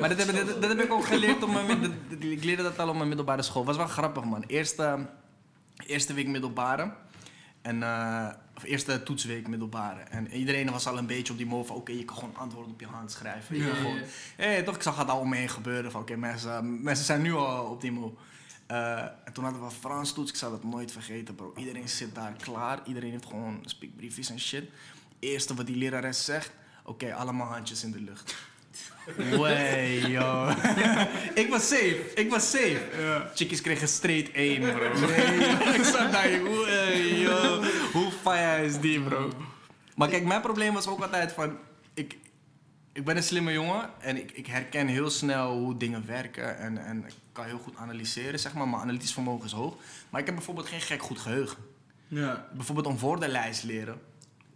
Maar 0.00 0.08
dat 0.08 0.18
heb, 0.18 0.46
dat, 0.46 0.62
dat 0.62 0.70
heb 0.70 0.80
ik 0.80 0.92
ook 0.92 1.06
geleerd 1.06 1.42
op 1.42 1.52
mijn 1.52 1.94
Ik 2.18 2.44
leerde 2.44 2.62
dat 2.62 2.78
al 2.78 2.88
op 2.88 2.94
mijn 2.96 3.08
middelbare 3.08 3.42
school. 3.42 3.64
was 3.64 3.76
wel 3.76 3.86
grappig, 3.86 4.24
man. 4.24 4.44
Eerste, 4.46 5.06
eerste 5.86 6.14
week 6.14 6.26
middelbare. 6.26 6.90
En, 7.62 7.82
eh, 7.82 8.28
of 8.56 8.62
eerste 8.62 9.02
toetsweek 9.02 9.48
middelbare. 9.48 10.00
En 10.00 10.32
iedereen 10.32 10.70
was 10.70 10.86
al 10.86 10.98
een 10.98 11.06
beetje 11.06 11.32
op 11.32 11.38
die 11.38 11.46
move 11.46 11.66
van... 11.66 11.76
Oké, 11.76 11.92
je 11.92 12.04
kan 12.04 12.16
gewoon 12.16 12.36
antwoorden 12.36 12.72
op 12.72 12.80
je 12.80 12.86
hand 12.86 13.12
schrijven. 13.12 13.56
Ja. 13.56 13.74
Hé, 14.36 14.62
toch, 14.62 14.74
ik 14.74 14.82
zag 14.82 14.98
het 14.98 15.08
al 15.08 15.20
om 15.20 15.28
me 15.28 15.36
heen 15.36 15.48
gebeuren. 15.48 15.90
Van 15.90 16.00
oké, 16.00 16.16
mensen, 16.16 16.82
mensen 16.82 17.04
zijn 17.04 17.22
nu 17.22 17.32
al 17.32 17.64
op 17.64 17.80
die 17.80 17.92
move. 17.92 18.14
Eh, 18.66 19.02
en 19.02 19.32
toen 19.32 19.44
hadden 19.44 19.62
we 19.62 19.70
Frans 19.70 20.12
toets. 20.12 20.30
Ik 20.30 20.36
zal 20.36 20.52
het 20.52 20.64
nooit 20.64 20.92
vergeten, 20.92 21.34
bro. 21.34 21.52
Iedereen 21.56 21.88
zit 21.88 22.14
daar 22.14 22.32
klaar. 22.32 22.80
Iedereen 22.84 23.10
heeft 23.10 23.26
gewoon 23.26 23.62
speakbriefjes 23.64 24.30
en 24.30 24.40
shit. 24.40 24.70
Eerste 25.18 25.54
wat 25.54 25.66
die 25.66 25.76
lerares 25.76 26.24
zegt... 26.24 26.50
Oké, 26.84 27.14
allemaal 27.14 27.46
handjes 27.46 27.84
in 27.84 27.90
de 27.90 28.00
lucht. 28.00 28.34
Way, 29.16 30.10
yo. 30.10 30.48
ik 31.42 31.48
was 31.50 31.68
safe. 31.68 32.10
Ik 32.14 32.30
was 32.30 32.50
safe. 32.50 32.80
Chickies 33.34 33.60
kregen 33.60 33.88
straight 33.88 34.30
1, 34.32 34.60
bro. 34.60 34.92
ik 35.78 35.84
zat 35.84 36.12
daar, 36.12 36.42
way, 36.42 37.20
yo. 37.20 37.62
Hoe 37.92 38.10
fire 38.22 38.64
is 38.64 38.80
die, 38.80 39.00
bro? 39.00 39.30
Maar 39.94 40.08
kijk, 40.08 40.24
mijn 40.24 40.40
probleem 40.40 40.74
was 40.74 40.86
ook 40.86 41.02
altijd 41.02 41.32
van... 41.32 41.56
Ik, 41.94 42.16
ik 42.92 43.04
ben 43.04 43.16
een 43.16 43.22
slimme 43.22 43.52
jongen 43.52 43.90
en 44.00 44.16
ik, 44.16 44.32
ik 44.32 44.46
herken 44.46 44.86
heel 44.86 45.10
snel 45.10 45.58
hoe 45.58 45.76
dingen 45.76 46.06
werken. 46.06 46.58
En, 46.58 46.84
en 46.84 47.04
ik 47.06 47.14
kan 47.32 47.44
heel 47.44 47.58
goed 47.58 47.76
analyseren, 47.76 48.38
zeg 48.38 48.54
maar. 48.54 48.68
Mijn 48.68 48.82
analytisch 48.82 49.12
vermogen 49.12 49.46
is 49.46 49.52
hoog. 49.52 49.74
Maar 50.10 50.20
ik 50.20 50.26
heb 50.26 50.34
bijvoorbeeld 50.34 50.68
geen 50.68 50.80
gek 50.80 51.02
goed 51.02 51.18
geheugen. 51.18 51.58
Ja. 52.08 52.46
Bijvoorbeeld 52.52 52.86
een 52.86 52.98
woordenlijst 52.98 53.62
leren 53.62 54.00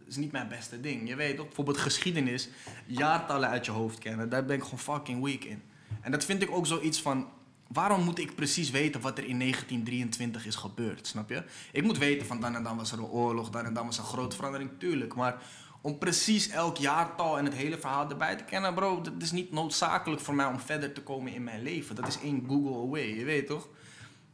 is 0.09 0.17
niet 0.17 0.33
mijn 0.33 0.49
beste 0.49 0.81
ding. 0.81 1.09
Je 1.09 1.17
weet 1.17 1.37
toch, 1.37 1.47
bijvoorbeeld 1.47 1.79
geschiedenis, 1.79 2.49
jaartallen 2.87 3.49
uit 3.49 3.65
je 3.65 3.71
hoofd 3.71 3.99
kennen, 3.99 4.29
daar 4.29 4.45
ben 4.45 4.57
ik 4.57 4.63
gewoon 4.63 4.79
fucking 4.79 5.23
weak 5.25 5.45
in. 5.45 5.63
En 6.01 6.11
dat 6.11 6.25
vind 6.25 6.43
ik 6.43 6.51
ook 6.51 6.67
zoiets 6.67 7.03
van, 7.03 7.29
waarom 7.67 8.05
moet 8.05 8.19
ik 8.19 8.35
precies 8.35 8.71
weten 8.71 9.01
wat 9.01 9.19
er 9.19 9.25
in 9.25 9.39
1923 9.39 10.47
is 10.47 10.55
gebeurd, 10.55 11.07
snap 11.07 11.29
je? 11.29 11.43
Ik 11.73 11.83
moet 11.83 11.99
weten 11.99 12.27
van 12.27 12.41
dan 12.41 12.55
en 12.55 12.63
dan 12.63 12.77
was 12.77 12.93
er 12.93 12.99
een 12.99 13.05
oorlog, 13.05 13.51
dan 13.51 13.65
en 13.65 13.75
dan 13.75 13.87
was 13.87 13.97
er 13.97 14.03
een 14.03 14.09
grote 14.09 14.37
verandering, 14.37 14.71
tuurlijk. 14.79 15.15
Maar 15.15 15.43
om 15.81 15.99
precies 15.99 16.49
elk 16.49 16.77
jaartal 16.77 17.39
en 17.39 17.45
het 17.45 17.55
hele 17.55 17.79
verhaal 17.79 18.11
erbij 18.11 18.37
te 18.37 18.45
kennen, 18.45 18.75
bro, 18.75 19.01
dat 19.01 19.13
is 19.19 19.33
niet 19.33 19.53
noodzakelijk 19.53 20.21
voor 20.21 20.35
mij 20.35 20.47
om 20.47 20.61
verder 20.61 20.93
te 20.93 21.03
komen 21.03 21.35
in 21.35 21.45
mijn 21.45 21.63
leven. 21.63 21.95
Dat 21.95 22.09
is 22.09 22.19
één 22.21 22.45
Google 22.49 22.87
away, 22.87 23.19
je 23.19 23.25
weet 23.25 23.47
toch? 23.47 23.69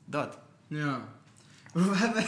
Dat. 0.05 0.39
Ja. 0.67 1.09
We 1.73 1.97
hebben, 1.97 2.25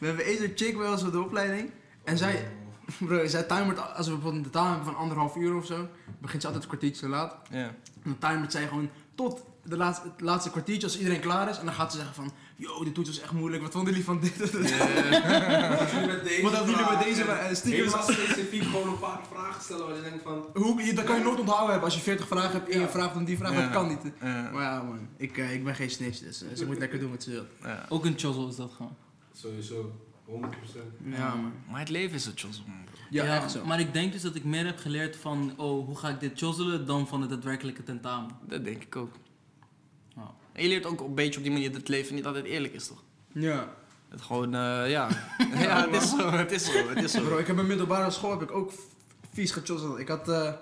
we 0.00 0.06
hebben 0.06 0.24
eens 0.24 0.40
een 0.40 0.52
chick 0.54 0.78
bij 0.78 0.88
ons 0.88 1.02
op 1.02 1.12
de 1.12 1.20
opleiding. 1.20 1.70
En 2.04 2.18
zij, 2.18 2.48
bro, 3.06 3.26
zij 3.26 3.42
timert, 3.42 3.94
als 3.94 4.06
we 4.06 4.12
bijvoorbeeld 4.12 4.44
een 4.44 4.50
taal 4.50 4.66
hebben 4.68 4.84
van 4.84 4.96
anderhalf 4.96 5.36
uur 5.36 5.56
of 5.56 5.66
zo, 5.66 5.88
begint 6.18 6.40
ze 6.42 6.46
altijd 6.48 6.64
een 6.64 6.70
kwartiertje 6.70 7.00
te 7.02 7.08
laat. 7.08 7.36
Ja. 7.50 7.66
En 8.02 8.16
dan 8.18 8.18
timert 8.18 8.52
zij 8.52 8.66
gewoon 8.68 8.90
tot 9.14 9.44
de 9.64 9.76
laatste, 9.76 10.08
het 10.08 10.20
laatste 10.20 10.50
kwartiertje 10.50 10.86
als 10.86 10.98
iedereen 10.98 11.20
klaar 11.20 11.48
is. 11.48 11.58
En 11.58 11.64
dan 11.64 11.74
gaat 11.74 11.90
ze 11.92 11.96
zeggen 11.98 12.14
van, 12.14 12.32
yo, 12.56 12.84
dit 12.84 12.94
toets 12.94 13.08
was 13.08 13.20
echt 13.20 13.32
moeilijk. 13.32 13.62
Wat 13.62 13.72
vonden 13.72 13.90
jullie 13.90 14.06
van 14.06 14.20
dit? 14.20 14.36
Wat 15.78 15.90
jullie 15.90 16.06
met 16.06 16.24
deze 16.24 16.42
Wat 16.42 16.52
hadden 16.52 16.74
jullie 16.74 16.90
met 16.90 17.02
deze 17.02 17.54
stiekem? 17.54 17.84
Helemaal 17.84 18.02
specifiek 18.02 18.62
gewoon 18.62 18.88
een 18.88 18.98
paar 18.98 19.20
vragen 19.32 19.62
stellen 19.62 19.86
waar 19.86 19.96
je 19.96 20.02
denkt 20.02 20.22
van... 20.22 20.46
Hoe, 20.54 20.82
je, 20.82 20.92
dat 20.92 21.04
kan 21.04 21.16
je 21.18 21.22
nooit 21.24 21.38
onthouden 21.38 21.70
hebben 21.70 21.84
als 21.88 21.94
je 21.94 22.02
40 22.02 22.26
vragen 22.26 22.50
hebt 22.50 22.68
en 22.68 22.78
je 22.78 22.84
Ja. 22.84 22.90
vraagt 22.90 23.16
om 23.16 23.24
die 23.24 23.36
vraag. 23.36 23.52
Ja. 23.52 23.60
Dat 23.60 23.70
kan 23.70 23.88
niet. 23.88 24.20
Maar 24.52 24.62
ja, 24.62 24.82
man. 24.82 25.08
Ik, 25.16 25.38
eh, 25.38 25.54
ik 25.54 25.64
ben 25.64 25.74
geen 25.74 25.90
snitch, 25.90 26.18
dus 26.18 26.42
eh, 26.42 26.48
ze 26.56 26.66
moet 26.66 26.78
lekker 26.78 26.98
doen 26.98 27.10
wat 27.10 27.22
ze 27.22 27.30
wil. 27.30 27.44
Ja. 27.62 27.86
Ook 27.88 28.04
een 28.04 28.18
chozzel 28.18 28.48
is 28.48 28.56
dat 28.56 28.70
gewoon. 28.76 28.96
Sowieso, 29.32 29.92
100%. 30.26 30.30
Ja, 31.04 31.34
man. 31.34 31.52
Maar 31.70 31.80
het 31.80 31.88
leven 31.88 32.14
is 32.16 32.26
man, 32.26 32.34
bro. 32.84 33.00
Ja, 33.10 33.24
echt 33.36 33.50
zo. 33.50 33.64
Maar 33.64 33.80
ik 33.80 33.92
denk 33.92 34.12
dus 34.12 34.22
dat 34.22 34.34
ik 34.34 34.44
meer 34.44 34.64
heb 34.66 34.78
geleerd 34.78 35.16
van, 35.16 35.52
oh, 35.56 35.86
hoe 35.86 35.96
ga 35.98 36.08
ik 36.08 36.20
dit 36.20 36.38
chozzelen 36.38 36.86
dan 36.86 37.08
van 37.08 37.20
het 37.20 37.30
daadwerkelijke 37.30 37.82
tentamen. 37.82 38.30
Dat 38.48 38.64
denk 38.64 38.82
ik 38.82 38.96
ook. 38.96 39.14
En 40.52 40.62
je 40.62 40.68
leert 40.68 40.86
ook 40.86 41.00
een 41.00 41.14
beetje 41.14 41.36
op 41.38 41.42
die 41.44 41.52
manier 41.52 41.68
dat 41.70 41.80
het 41.80 41.88
leven 41.88 42.14
niet 42.14 42.26
altijd 42.26 42.44
eerlijk 42.44 42.74
is, 42.74 42.86
toch? 42.86 43.02
Ja. 43.32 43.74
Het 44.08 44.22
gewoon, 44.22 44.54
eh, 44.54 44.90
ja. 44.90 45.08
ja, 45.54 45.88
het 45.90 46.02
is 46.02 46.10
zo, 46.10 46.30
het 46.30 46.52
is 46.52 46.64
zo, 46.64 46.88
het 46.88 47.02
is 47.02 47.12
Bro, 47.12 47.24
zo. 47.28 47.38
ik 47.38 47.46
heb 47.46 47.58
in 47.58 47.66
middelbare 47.66 48.10
school 48.10 48.30
heb 48.30 48.42
ik 48.42 48.50
ook 48.52 48.72
vies 49.32 49.50
gechozzeld. 49.50 49.98
Ik 49.98 50.08
had 50.08 50.28
eh, 50.28 50.52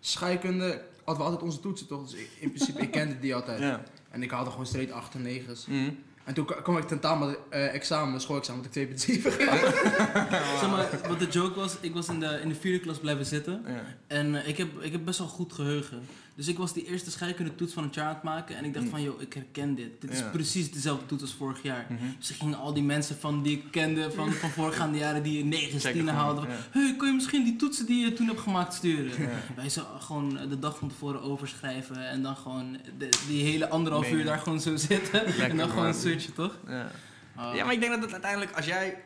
scheikunde, 0.00 0.82
hadden 1.04 1.16
we 1.16 1.22
altijd 1.30 1.42
onze 1.42 1.60
toetsen 1.60 1.86
toch? 1.86 2.02
Dus 2.10 2.20
ik- 2.20 2.30
in 2.40 2.52
principe, 2.52 2.80
ik 2.80 2.90
kende 2.90 3.18
die 3.18 3.34
altijd. 3.34 3.58
Ja. 3.60 3.82
En 4.10 4.22
ik 4.22 4.30
haalde 4.30 4.50
gewoon 4.50 4.66
straight 4.66 4.92
8 4.92 5.14
en 5.14 5.22
9's. 5.22 5.66
Mhm. 5.66 5.90
En 6.28 6.34
toen 6.34 6.46
kwam 6.62 6.76
ik 6.76 6.84
tentamen, 6.84 7.36
eh 7.50 7.74
examen, 7.74 8.20
schoolexamen, 8.20 8.64
had 8.64 8.76
ik 8.76 8.88
2,7 8.88 8.96
gedaan. 9.22 9.58
Zeg 10.60 10.70
maar, 10.70 10.88
wat 11.08 11.18
de 11.18 11.26
joke 11.26 11.54
was, 11.54 11.76
ik 11.80 11.94
was 11.94 12.08
in 12.08 12.20
de, 12.20 12.40
in 12.42 12.48
de 12.48 12.54
vierde 12.54 12.80
klas 12.80 12.98
blijven 12.98 13.26
zitten. 13.26 13.64
Ja. 13.66 13.82
En 14.06 14.34
eh, 14.34 14.48
ik, 14.48 14.56
heb, 14.56 14.68
ik 14.80 14.92
heb 14.92 15.04
best 15.04 15.18
wel 15.18 15.28
goed 15.28 15.52
geheugen. 15.52 16.00
Dus 16.38 16.48
ik 16.48 16.58
was 16.58 16.72
die 16.72 16.86
eerste 16.86 17.10
scheikunde 17.10 17.54
toets 17.54 17.72
van 17.72 17.82
het 17.82 17.94
jaar 17.94 18.06
aan 18.06 18.14
het 18.14 18.22
maken. 18.22 18.56
En 18.56 18.64
ik 18.64 18.72
dacht 18.74 18.84
Mm. 18.84 18.90
van, 18.90 19.02
joh, 19.02 19.20
ik 19.20 19.32
herken 19.34 19.74
dit. 19.74 20.00
Dit 20.00 20.10
is 20.10 20.18
Ja. 20.18 20.28
precies 20.28 20.72
dezelfde 20.72 21.06
toets 21.06 21.22
als 21.22 21.34
vorig 21.34 21.62
jaar. 21.62 21.86
Mhm. 21.88 22.02
Dus 22.18 22.30
ik 22.30 22.36
ging 22.36 22.56
al 22.56 22.72
die 22.74 22.82
mensen 22.82 23.16
van 23.18 23.42
die 23.42 23.56
ik 23.56 23.70
kende 23.70 24.10
van, 24.12 24.32
van 24.32 24.50
voorgaande 24.50 24.98
jaren 25.04 25.22
die 25.22 25.40
een 25.42 25.48
9 25.48 25.80
Checken 25.80 25.92
10 25.92 26.08
gewoon, 26.08 26.14
haalden. 26.14 26.48
ja. 26.48 26.56
Hé, 26.70 26.80
hey, 26.80 26.94
kun 26.96 27.06
je 27.08 27.14
misschien 27.14 27.44
die 27.44 27.56
toetsen 27.56 27.86
die 27.86 28.04
je 28.04 28.12
toen 28.12 28.26
hebt 28.26 28.40
gemaakt 28.40 28.74
sturen? 28.74 29.22
Ja. 29.22 29.28
Wij 29.56 29.68
zo 29.68 29.84
gewoon 29.98 30.38
de 30.48 30.58
dag 30.58 30.78
van 30.78 30.88
tevoren 30.88 31.22
overschrijven. 31.22 32.08
En 32.08 32.22
dan 32.22 32.36
gewoon 32.36 32.78
de, 32.98 33.08
die 33.28 33.42
hele 33.44 33.68
anderhalf 33.68 34.10
uur 34.10 34.24
daar 34.24 34.38
gewoon 34.38 34.60
zo 34.60 34.76
zitten. 34.76 35.26
en 35.50 35.56
dan 35.56 35.68
gewoon 35.68 35.84
man. 35.84 35.94
switchen, 35.94 36.32
toch? 36.34 36.58
Ja. 36.66 36.90
Ah. 37.34 37.54
ja, 37.54 37.64
maar 37.64 37.74
ik 37.74 37.80
denk 37.80 37.92
dat 37.92 38.02
het 38.02 38.12
uiteindelijk, 38.12 38.56
als 38.56 38.66
jij... 38.66 38.96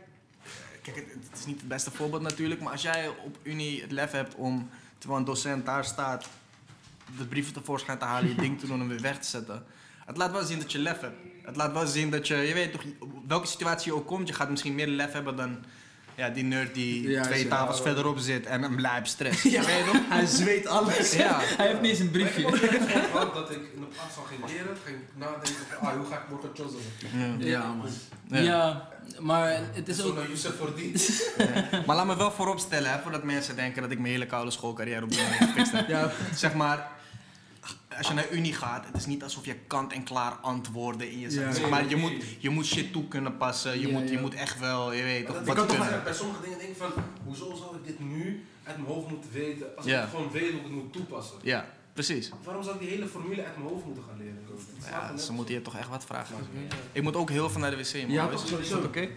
Kijk, 0.82 0.96
het, 0.96 1.06
het 1.30 1.38
is 1.38 1.46
niet 1.46 1.58
het 1.58 1.68
beste 1.68 1.90
voorbeeld 1.90 2.22
natuurlijk, 2.22 2.60
maar 2.60 2.72
als 2.72 2.82
jij 2.82 3.08
op 3.08 3.38
Unie 3.42 3.80
het 3.82 3.92
lef 3.92 4.10
hebt 4.10 4.34
om, 4.34 4.68
terwijl 4.98 5.20
een 5.20 5.26
docent 5.26 5.66
daar 5.66 5.84
staat, 5.84 6.28
de 7.18 7.26
brieven 7.26 7.52
tevoorschijn 7.52 7.98
te 7.98 8.04
halen, 8.04 8.28
je 8.28 8.34
ding 8.34 8.60
te 8.60 8.66
doen 8.66 8.80
en 8.80 8.88
weer 8.88 9.00
weg 9.00 9.18
te 9.18 9.28
zetten. 9.28 9.64
Het 10.06 10.16
laat 10.16 10.32
wel 10.32 10.44
zien 10.44 10.58
dat 10.58 10.72
je 10.72 10.78
lef 10.78 11.00
hebt. 11.00 11.16
Het 11.42 11.56
laat 11.56 11.72
wel 11.72 11.86
zien 11.86 12.10
dat 12.10 12.26
je, 12.26 12.36
je 12.36 12.54
weet 12.54 12.72
toch, 12.72 12.82
welke 13.26 13.46
situatie 13.46 13.92
je 13.92 13.98
ook 13.98 14.06
komt, 14.06 14.28
je 14.28 14.34
gaat 14.34 14.50
misschien 14.50 14.74
meer 14.74 14.86
lef 14.86 15.12
hebben 15.12 15.36
dan 15.36 15.64
ja, 16.14 16.28
die 16.28 16.44
nerd 16.44 16.74
die 16.74 17.08
Ja, 17.08 17.22
twee 17.22 17.42
ja. 17.42 17.48
tafels 17.48 17.80
verderop 17.80 18.18
zit 18.18 18.46
en 18.46 18.62
een 18.62 18.80
lijp 18.80 19.06
stress. 19.06 19.42
Ja. 19.42 19.64
Weet 19.64 19.84
je 19.84 19.90
toch? 19.92 20.00
Hij 20.08 20.26
zweet 20.26 20.66
alles. 20.66 21.12
Ja. 21.12 21.38
Hij 21.40 21.66
heeft 21.66 21.80
niet 21.80 21.90
eens 21.90 22.00
een 22.00 22.10
briefje. 22.10 22.46
Ik 22.46 22.70
heb 22.88 23.34
dat 23.34 23.50
ik 23.50 23.56
in 23.74 23.80
de 23.80 23.86
plaats 23.86 24.14
van 24.14 24.24
ging 24.26 24.40
leren, 24.46 24.76
ging 24.84 24.96
nadenken 25.14 25.54
van, 25.78 25.88
ah, 25.88 25.96
hoe 25.96 26.06
ga 26.06 26.16
ik 26.16 26.28
morgen 26.28 26.50
chozzelen? 26.54 26.84
Ja. 27.38 27.46
Ja, 27.46 27.72
man. 27.72 27.86
Ja. 28.28 28.40
Ja. 28.40 28.88
maar 29.20 29.60
het 29.72 29.88
is 29.88 29.96
Zo 29.96 30.08
ook... 30.08 30.54
voor 30.58 30.74
die. 30.76 30.92
Maar 31.86 31.96
laat 31.96 32.06
me 32.06 32.16
wel 32.16 32.32
vooropstellen, 32.32 32.90
hè, 32.90 32.98
voordat 33.02 33.22
mensen 33.22 33.56
denken 33.56 33.82
dat 33.82 33.90
ik 33.90 33.98
mijn 33.98 34.12
hele 34.12 34.26
koude 34.26 34.50
schoolcarrière 34.50 35.04
op 35.04 35.10
de 35.10 35.16
heb. 35.18 35.88
Ja, 35.88 36.12
Zeg 36.34 36.54
maar, 36.54 36.90
als 37.98 38.08
je 38.08 38.14
naar 38.14 38.30
Unie 38.30 38.52
gaat, 38.54 38.86
het 38.86 38.96
is 38.96 39.06
niet 39.06 39.22
alsof 39.22 39.44
je 39.44 39.54
kant 39.66 39.92
en 39.92 40.02
klaar 40.02 40.32
antwoorden 40.32 41.10
in 41.10 41.18
je 41.18 41.30
zegt. 41.30 41.46
Ja. 41.56 41.60
Zeg 41.62 41.70
maar, 41.70 41.88
je 41.88 41.96
moet, 41.96 42.12
je 42.38 42.50
moet 42.50 42.66
shit 42.66 42.92
toe 42.92 43.08
kunnen 43.08 43.36
passen, 43.36 43.80
je, 43.80 43.86
Ja, 43.86 43.92
moet, 43.98 44.08
je 44.08 44.14
ja. 44.14 44.20
moet 44.20 44.34
echt 44.34 44.58
wel, 44.58 44.92
je 44.92 45.02
weet 45.02 45.26
toch, 45.26 45.36
Ik 45.40 45.46
wat 45.46 45.56
kan 45.56 45.66
toch 45.66 45.78
kunnen. 45.78 46.04
bij 46.04 46.12
sommige 46.14 46.42
dingen 46.42 46.58
denken 46.58 46.76
van, 46.76 46.92
hoezo 47.24 47.54
zou 47.54 47.76
ik 47.76 47.84
dit 47.86 48.00
nu 48.00 48.44
uit 48.64 48.76
mijn 48.76 48.88
hoofd 48.88 49.08
moeten 49.10 49.30
weten, 49.32 49.76
als 49.76 49.86
ik 49.86 49.98
gewoon 50.10 50.30
weet 50.30 50.50
hoe 50.50 50.58
ik 50.58 50.62
het 50.62 50.72
moet 50.72 50.92
toepassen? 50.92 51.36
Ja, 51.42 51.66
precies. 51.92 52.30
Waarom 52.44 52.62
zou 52.62 52.74
ik 52.74 52.80
die 52.80 52.90
hele 52.90 53.06
formule 53.06 53.44
uit 53.44 53.56
mijn 53.56 53.68
hoofd 53.68 53.84
moeten 53.84 54.02
gaan 54.08 54.18
leren? 54.18 54.40
Ja, 54.90 55.10
net 55.10 55.22
ze 55.22 55.32
moeten 55.32 55.54
je 55.54 55.62
toch 55.62 55.76
echt 55.76 55.88
wat 55.88 56.04
vragen. 56.04 56.36
Ja. 56.68 56.76
Ik 56.92 57.02
moet 57.02 57.16
ook 57.16 57.30
heel 57.30 57.50
veel 57.50 57.60
naar 57.60 57.70
de 57.70 57.76
wc, 57.76 57.92
man. 57.94 58.10
Ja, 58.10 58.24
Is- 58.28 58.30
toch, 58.34 58.42
is 58.44 58.48
sowieso. 58.50 58.76
dat 58.76 58.84
oké? 58.84 59.08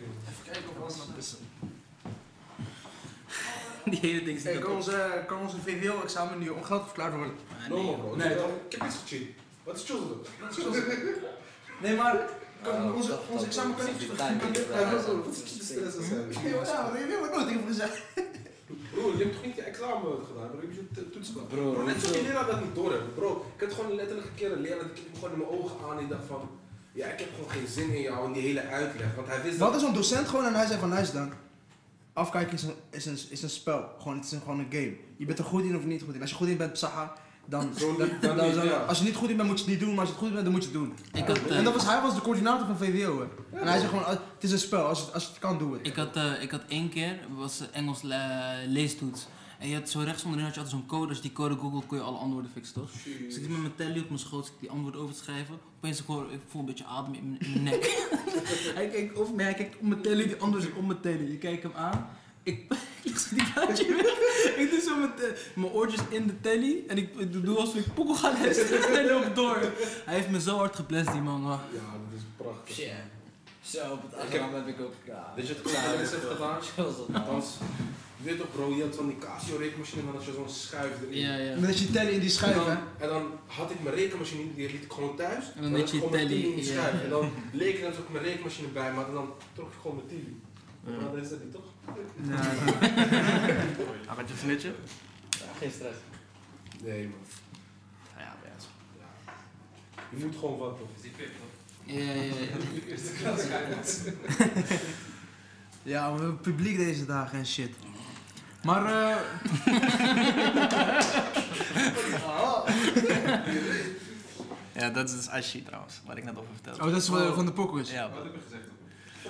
Die 3.91 3.99
hele 3.99 4.23
ding 4.23 4.43
Hey, 4.43 4.53
zit 4.53 4.61
kan, 4.61 4.71
op. 4.71 4.77
onze, 4.77 5.23
kan 5.27 5.39
onze 5.39 5.57
VWO-examen 5.65 6.39
nu 6.39 6.49
ongeldig 6.49 6.85
verklaard 6.85 7.13
worden? 7.13 7.33
No, 7.69 7.93
bro. 7.95 8.15
Nee, 8.15 8.27
Nee, 8.27 8.37
toch? 8.37 8.49
ik 8.69 8.71
heb 8.77 8.87
iets 8.87 8.95
gecheat. 9.03 9.27
Wat 9.63 9.75
is 9.75 9.81
chozzelen? 9.89 10.17
Wat 10.41 10.57
is? 10.57 10.81
Nee, 11.81 11.95
maar 11.95 12.15
kan, 12.61 12.73
Ja, 12.83 12.91
onze, 12.91 13.09
dat- 13.09 13.19
ons 13.29 13.39
dat- 13.39 13.45
examen 13.49 13.75
kan 13.75 13.85
niet 13.85 13.97
kan 14.17 14.33
niet- 14.33 14.55
dat- 14.55 14.65
Ja, 14.79 14.89
dat- 14.91 15.05
Wat 15.05 15.27
is? 15.33 15.67
Ja, 16.07 16.97
je 16.97 17.17
wat 17.31 17.41
ik 17.41 17.47
tegen 17.47 17.67
gezegd? 17.67 18.01
Bro, 18.91 19.11
je 19.17 19.23
hebt 19.23 19.33
toch 19.33 19.45
niet 19.45 19.55
je 19.55 19.61
examen 19.61 20.11
gedaan, 20.27 20.49
bro? 20.51 20.59
Je 20.61 20.75
hebt 20.75 20.95
je 20.95 21.09
toets 21.09 21.27
gedaan. 21.29 21.47
Bro, 21.47 21.71
Bro, 21.71 21.83
net 21.83 21.99
zoals 21.99 22.13
die 22.17 22.23
leraar 22.27 22.45
dat 22.45 22.61
niet 22.61 22.75
door 22.75 22.91
hebben. 22.91 23.13
Bro, 23.13 23.45
ik 23.57 23.63
had 23.63 23.73
gewoon 23.73 23.95
letterlijk 23.95 24.27
een 24.27 24.35
keer 24.35 24.51
een 24.51 24.61
leraar, 24.61 24.85
keek 24.85 25.03
me 25.11 25.15
gewoon 25.19 25.31
in 25.31 25.37
mijn 25.37 25.49
ogen 25.49 25.75
aan 25.89 25.97
en 25.99 26.07
dacht 26.07 26.25
van... 26.27 26.49
Ja, 26.93 27.05
ik 27.07 27.19
heb 27.19 27.29
gewoon 27.35 27.49
geen 27.49 27.67
zin 27.67 27.93
in 27.93 28.01
jou 28.01 28.25
en 28.25 28.31
die 28.33 28.41
hele 28.41 28.61
uitleg. 28.67 29.15
Want 29.15 29.27
hij 29.27 29.41
wist 29.41 29.57
Wat 29.57 29.71
dat... 29.71 29.81
is 29.81 29.87
een 29.87 29.93
docent 29.93 30.27
gewoon 30.27 30.45
en 30.45 30.53
hij 30.55 30.65
zei 30.65 30.79
van 30.79 30.89
nice 30.89 31.11
dan. 31.11 31.31
Afkijken 32.15 32.53
is 32.53 32.63
een, 32.63 32.73
is 32.91 33.05
een, 33.05 33.17
is 33.29 33.41
een 33.43 33.49
spel. 33.49 33.89
Gewoon, 33.99 34.15
het 34.17 34.25
is 34.25 34.31
een, 34.31 34.39
gewoon 34.41 34.59
een 34.59 34.67
game. 34.69 34.93
Je 35.17 35.25
bent 35.25 35.39
er 35.39 35.45
goed 35.45 35.63
in 35.63 35.75
of 35.77 35.83
niet 35.85 36.01
goed 36.03 36.13
in. 36.15 36.21
Als 36.21 36.29
je 36.29 36.35
goed 36.35 36.47
in 36.47 36.57
bent, 36.57 36.73
Psaha, 36.73 37.13
dan, 37.45 37.73
Zo 37.77 37.95
dan, 37.97 38.09
dan. 38.21 38.87
Als 38.87 38.97
je 38.97 39.03
niet 39.03 39.15
goed 39.15 39.29
in 39.29 39.37
bent, 39.37 39.49
moet 39.49 39.57
je 39.59 39.63
het 39.65 39.73
niet 39.73 39.81
doen. 39.83 39.89
Maar 39.95 39.99
als 39.99 40.07
je 40.09 40.13
het 40.15 40.23
goed 40.23 40.27
in 40.27 40.33
bent, 40.33 40.45
dan 40.45 40.53
moet 40.53 40.63
je 40.63 40.69
het 40.69 40.77
doen. 40.79 40.93
Ik 41.21 41.27
had, 41.27 41.37
eh, 41.51 41.57
En 41.57 41.63
dat 41.63 41.73
was, 41.73 41.85
hij 41.85 42.01
was 42.01 42.15
de 42.15 42.21
coördinator 42.21 42.65
van 42.67 42.77
VWO. 42.77 43.19
Hè. 43.19 43.57
En 43.59 43.67
hij 43.67 43.77
zei 43.77 43.87
gewoon, 43.89 44.03
ah, 44.05 44.09
het 44.09 44.43
is 44.43 44.51
een 44.51 44.59
spel. 44.59 44.85
Als 44.85 44.99
je, 45.05 45.11
als 45.11 45.23
je 45.23 45.29
het 45.29 45.39
kan, 45.39 45.57
doe 45.57 45.73
het. 45.73 45.87
Ik 45.87 45.95
had, 45.95 46.15
eh, 46.15 46.41
ik 46.41 46.51
had 46.51 46.61
één 46.67 46.89
keer, 46.89 47.19
was 47.35 47.59
eh, 47.59 47.67
Engels 47.71 48.01
le- 48.01 48.63
leestoets. 48.67 49.27
En 49.65 49.71
je 49.71 49.77
had 49.77 49.89
zo 49.89 49.99
rechts 49.99 50.23
onderin 50.23 50.45
had 50.45 50.53
je 50.55 50.59
altijd 50.61 50.79
zo'n 50.79 50.87
code. 50.87 51.07
Als 51.07 51.17
je 51.17 51.21
die 51.23 51.33
code 51.33 51.55
googelt, 51.55 51.85
kon 51.85 51.97
je 51.97 52.03
alle 52.03 52.17
antwoorden 52.17 52.51
fixen, 52.53 52.73
toch? 52.73 52.91
Dus 52.91 53.05
ik 53.13 53.31
zit 53.31 53.49
met 53.49 53.59
mijn 53.59 53.75
telly 53.75 53.99
op 53.99 54.07
mijn 54.07 54.19
schoot, 54.19 54.51
die 54.59 54.69
antwoorden 54.69 55.01
over 55.01 55.15
te 55.15 55.21
schrijven. 55.21 55.59
Opeens 55.77 55.99
ik 55.99 56.05
hoor, 56.05 56.31
ik 56.31 56.39
voel 56.47 56.59
een 56.61 56.67
beetje 56.67 56.85
adem 56.85 57.13
in 57.13 57.29
mijn, 57.29 57.39
in 57.41 57.51
mijn 57.51 57.63
nek. 57.63 57.83
hij 58.79 58.87
kijkt 58.87 59.15
over 59.17 59.35
mij, 59.35 59.45
hij 59.45 59.53
kijkt 59.53 59.75
op 59.75 59.81
mijn 59.81 60.01
telly, 60.01 60.23
die 60.23 60.31
antwoorden 60.31 60.61
zit 60.61 60.77
op 60.77 60.85
mijn 60.85 60.99
telly. 60.99 61.31
Ik 61.31 61.39
kijk 61.39 61.63
hem 61.63 61.71
aan. 61.75 62.09
Ik, 62.43 62.59
ik 63.03 63.03
leg 63.03 63.19
zo 63.19 63.35
die 63.35 63.53
kaartje 63.53 63.95
weg. 64.03 64.55
Ik 64.57 64.69
doe 64.69 64.79
zo 64.81 64.97
met 64.97 65.21
eh, 65.23 65.29
mijn 65.55 65.71
oortjes 65.71 66.01
in 66.09 66.27
de 66.27 66.41
telly. 66.41 66.83
En 66.87 66.97
ik, 66.97 67.15
ik 67.15 67.43
doe 67.45 67.57
alsof 67.57 67.75
ik 67.75 67.93
poekel 67.93 68.15
ga 68.15 68.31
luisteren. 68.41 68.87
En 68.87 68.93
hij 68.93 69.07
loopt 69.09 69.35
door. 69.35 69.57
Hij 70.05 70.15
heeft 70.15 70.29
me 70.29 70.41
zo 70.41 70.57
hard 70.57 70.75
geblest, 70.75 71.11
die 71.11 71.21
man. 71.21 71.41
Ja, 71.41 71.59
dat 71.81 72.17
is 72.17 72.23
prachtig. 72.37 72.75
Shit. 72.75 72.91
Zo, 73.61 73.91
op 73.91 74.01
het 74.11 74.23
Ik 74.23 74.39
heb- 74.39 74.67
ik 74.67 74.81
ook... 74.81 74.93
Ja, 75.05 75.33
je 75.35 75.41
wat 75.41 75.51
ik 75.51 75.67
ook 75.67 75.73
wel 75.73 75.99
eens 75.99 76.11
heb 76.11 76.23
gedaan? 76.31 76.59
Zoals 76.75 76.95
dat. 76.97 77.07
Althans, 77.15 77.47
je 78.25 78.31
weet 78.31 78.39
toch 78.39 78.51
bro, 78.51 78.75
je 78.75 78.83
had 78.83 78.95
van 78.95 79.07
die 79.07 79.17
Casio 79.17 79.57
rekenmachine, 79.57 80.03
maar 80.03 80.13
dat 80.13 80.25
je 80.25 80.33
zo'n 80.33 80.49
schuif 80.49 81.01
erin. 81.01 81.19
Ja, 81.19 81.35
ja. 81.35 81.59
Met 81.59 81.79
je 81.79 81.91
tellen 81.91 82.13
in 82.13 82.19
die 82.19 82.29
En 82.29 82.35
schuif, 82.35 82.55
dan, 82.55 82.67
hè. 82.67 82.77
en 82.97 83.09
dan 83.09 83.31
had 83.45 83.71
ik 83.71 83.83
mijn 83.83 83.95
rekenmachine, 83.95 84.55
die 84.55 84.71
liet 84.71 84.83
ik 84.83 84.91
gewoon 84.91 85.15
thuis. 85.15 85.45
En 85.55 85.61
dan 85.61 85.71
had 85.71 85.79
deed 85.79 85.87
ik 85.87 85.93
je 85.93 85.97
gewoon 85.97 86.11
mijn 86.11 86.27
telly, 86.27 86.41
tele 86.41 86.53
in 86.53 86.59
die 86.59 86.65
ja. 86.65 86.71
schuif. 86.71 87.03
En 87.03 87.09
dan 87.09 87.31
leek 87.51 87.77
het 87.77 87.85
alsof 87.85 88.03
ik 88.03 88.09
mijn 88.09 88.23
rekenmachine 88.23 88.67
bij 88.67 88.91
me 88.91 88.97
had 88.97 89.07
en 89.07 89.13
dan 89.13 89.33
trok 89.53 89.71
ik 89.73 89.79
gewoon 89.81 89.95
mijn 89.95 90.07
tv. 90.07 90.25
Maar 90.99 91.11
dat 91.11 91.23
is 91.23 91.29
dat 91.29 91.43
niet 91.43 91.53
toch? 91.53 91.69
Ah, 94.07 94.15
wat 94.15 94.29
je 94.29 94.35
snitje? 94.37 94.73
Ja, 95.29 95.45
geen 95.59 95.71
stress. 95.71 95.97
Nee 96.83 97.07
man. 97.07 97.19
Ja, 98.17 98.35
best. 98.43 98.67
Je 100.09 100.25
moet 100.25 100.35
gewoon 100.39 100.57
wat 100.57 100.77
toch? 100.77 100.89
Ja, 101.83 101.99
ja, 101.99 102.21
ja. 102.21 102.31
Eerste 102.87 103.11
klas 103.11 103.47
kijkers. 103.47 103.99
Ja, 105.85 106.13
we 106.13 106.19
hebben 106.19 106.39
publiek 106.39 106.77
deze 106.77 107.05
dagen 107.05 107.37
en 107.37 107.45
shit. 107.45 107.69
Maar 108.65 108.85
eh 108.85 109.15
Ja, 114.73 114.89
dat 114.89 115.09
is 115.09 115.15
dus 115.15 115.29
Ashi 115.29 115.63
trouwens, 115.63 116.01
waar 116.05 116.17
ik 116.17 116.23
net 116.23 116.37
over 116.37 116.53
vertelde. 116.53 116.83
oh, 116.83 116.89
dat 116.91 117.01
is 117.01 117.07
van, 117.07 117.33
van 117.33 117.45
de 117.45 117.51
pokus. 117.51 117.91
Ja, 117.91 118.09
Wat 118.09 118.23
heb 118.23 118.33
je 118.33 118.39
gezegd? 118.43 118.63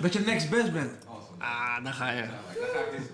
Dat 0.00 0.12
je 0.12 0.20
next 0.20 0.50
best 0.50 0.72
bent. 0.72 1.06
Awesome. 1.06 1.44
ah, 1.44 1.84
daar 1.84 1.92
ga 1.92 2.10
je. 2.10 2.22
Ja, 2.22 2.28
maar 2.30 2.54
dan 2.60 2.68
ga 2.74 2.78
ik 2.80 2.90
deze 2.98 3.08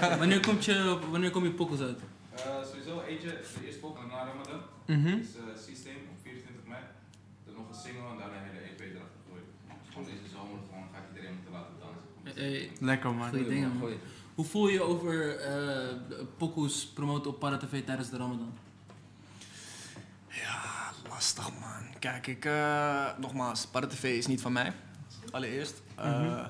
kant 0.00 0.18
Wanneer 0.18 0.40
komt 0.40 0.64
je, 0.64 0.98
wanneer 1.10 1.30
kom 1.30 1.44
je 1.44 1.50
pokkels 1.50 1.80
uit? 1.80 1.98
Eh, 2.34 2.40
sowieso 2.70 3.00
eentje, 3.08 3.28
de 3.28 3.64
eerste 3.66 3.80
pop 3.80 3.98
na 4.10 4.24
Ramadan, 4.24 4.60
Mhm. 4.86 5.06
is 5.08 5.26
uh, 5.36 5.42
Systeem 5.66 5.96
op 6.10 6.16
24 6.22 6.64
mei. 6.66 6.82
Dan 7.44 7.54
nog 7.54 7.68
een 7.68 7.74
single 7.84 8.08
en 8.12 8.18
daarna 8.18 8.36
een 8.36 8.46
hele 8.48 8.60
EP 8.70 8.80
erachter 8.80 9.18
gegooid. 9.24 9.46
Gewoon 9.92 10.04
deze 10.10 10.26
zomer 10.34 10.58
gewoon 10.68 10.86
ga 10.92 10.98
ik 11.02 11.06
iedereen 11.12 11.34
moeten 11.36 11.52
laten 11.58 11.74
dansen. 11.84 12.42
Hey, 12.42 12.70
Lekker 12.90 13.10
man. 13.14 13.28
Goeie 13.28 13.48
dingen, 13.48 13.72
man. 13.78 13.92
Hoe 14.34 14.44
voel 14.44 14.68
je 14.68 14.82
over 14.82 15.36
pokoes 16.36 16.86
promoten 16.86 17.30
op 17.30 17.38
Para 17.38 17.56
TV 17.56 17.84
tijdens 17.84 18.10
de 18.10 18.16
Ramadan? 18.16 18.52
Ja, 20.28 20.90
lastig 21.08 21.50
man. 21.60 21.98
Kijk, 21.98 22.26
ik, 22.26 22.44
eh, 22.44 23.06
nogmaals, 23.18 23.66
Para-TV 23.66 24.02
is 24.04 24.26
niet 24.26 24.40
van 24.40 24.52
mij. 24.52 24.72
Allereerst. 25.30 25.82
Eh, 25.94 26.20
Mhm. 26.20 26.48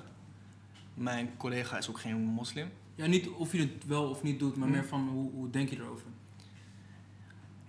Mijn 0.94 1.36
collega 1.36 1.78
is 1.78 1.89
ook 1.89 2.01
geen 2.01 2.16
moslim. 2.16 2.70
Ja, 2.94 3.06
niet 3.06 3.28
of 3.28 3.52
je 3.52 3.59
het 3.59 3.86
wel 3.86 4.09
of 4.09 4.23
niet 4.23 4.39
doet, 4.39 4.56
maar 4.56 4.69
Hm. 4.69 4.74
meer 4.74 4.85
van 4.85 5.09
hoe, 5.09 5.31
hoe 5.31 5.51
denk 5.51 5.69
je 5.70 5.77
erover? 5.77 6.06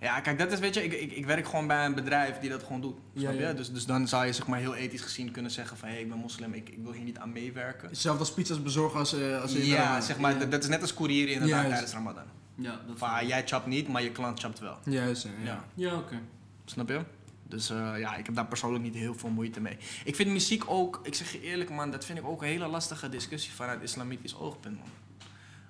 Ja, 0.06 0.20
kijk, 0.20 0.38
dat 0.38 0.52
is, 0.52 0.58
weet 0.58 0.74
je, 0.74 0.84
ik, 0.84 0.92
ik, 0.92 1.12
ik 1.12 1.26
werk 1.26 1.46
gewoon 1.46 1.66
bij 1.66 1.84
een 1.84 1.94
bedrijf 1.94 2.38
die 2.38 2.50
dat 2.50 2.62
gewoon 2.62 2.80
doet. 2.80 2.96
Ja, 3.12 3.20
snap 3.20 3.32
je? 3.34 3.40
ja. 3.40 3.52
Dus, 3.52 3.72
dus 3.72 3.86
dan 3.86 4.08
zou 4.08 4.26
je 4.26 4.32
zeg 4.32 4.46
maar 4.46 4.58
heel 4.58 4.74
ethisch 4.74 5.00
gezien 5.00 5.30
kunnen 5.30 5.50
zeggen 5.50 5.76
van... 5.76 5.88
hé, 5.88 5.96
ik 5.96 6.08
ben 6.08 6.18
moslim, 6.18 6.52
ik, 6.54 6.68
ik 6.68 6.78
wil 6.82 6.92
hier 6.92 7.04
niet 7.04 7.18
aan 7.18 7.32
meewerken. 7.32 7.88
Hetzelfde 7.88 8.20
als 8.20 8.32
pizza's 8.32 8.62
bezorgen 8.62 8.98
als, 8.98 9.12
eh 9.14 9.40
als 9.42 9.54
in 9.54 9.64
Ja, 9.64 10.00
zeg 10.00 10.18
maar, 10.18 10.32
Ja. 10.32 10.38
dat, 10.38 10.50
dat 10.50 10.62
is 10.62 10.68
net 10.68 10.80
als 10.80 10.94
courier 10.94 11.28
inderdaad 11.28 11.68
tijdens 11.68 11.92
Ramadan. 11.92 12.24
Ja, 12.54 12.80
dat 12.86 12.98
Van, 12.98 13.26
jij 13.26 13.42
chapt 13.46 13.66
niet, 13.66 13.88
maar 13.88 14.02
je 14.02 14.10
klant 14.12 14.40
chapt 14.40 14.58
wel. 14.58 14.78
Juist, 14.84 15.22
ja. 15.22 15.30
Ja. 15.44 15.64
Ja, 15.74 15.94
oké. 15.96 16.20
Snap 16.64 16.88
je? 16.88 17.00
Dus 17.48 17.70
eh, 17.70 17.92
ja, 17.98 18.16
ik 18.16 18.26
heb 18.26 18.34
daar 18.34 18.46
persoonlijk 18.46 18.84
niet 18.84 18.94
heel 18.94 19.14
veel 19.14 19.30
moeite 19.30 19.60
mee. 19.60 19.76
Ik 20.04 20.16
vind 20.16 20.30
muziek 20.30 20.64
ook, 20.70 21.00
ik 21.02 21.14
zeg 21.14 21.32
je 21.32 21.40
eerlijk 21.40 21.70
man, 21.70 21.90
dat 21.90 22.04
vind 22.04 22.18
ik 22.18 22.24
ook 22.26 22.42
een 22.42 22.48
hele 22.48 22.66
lastige 22.66 23.08
discussie 23.08 23.52
vanuit 23.52 23.82
islamitisch 23.82 24.36
oogpunt 24.36 24.78
man. 24.78 24.88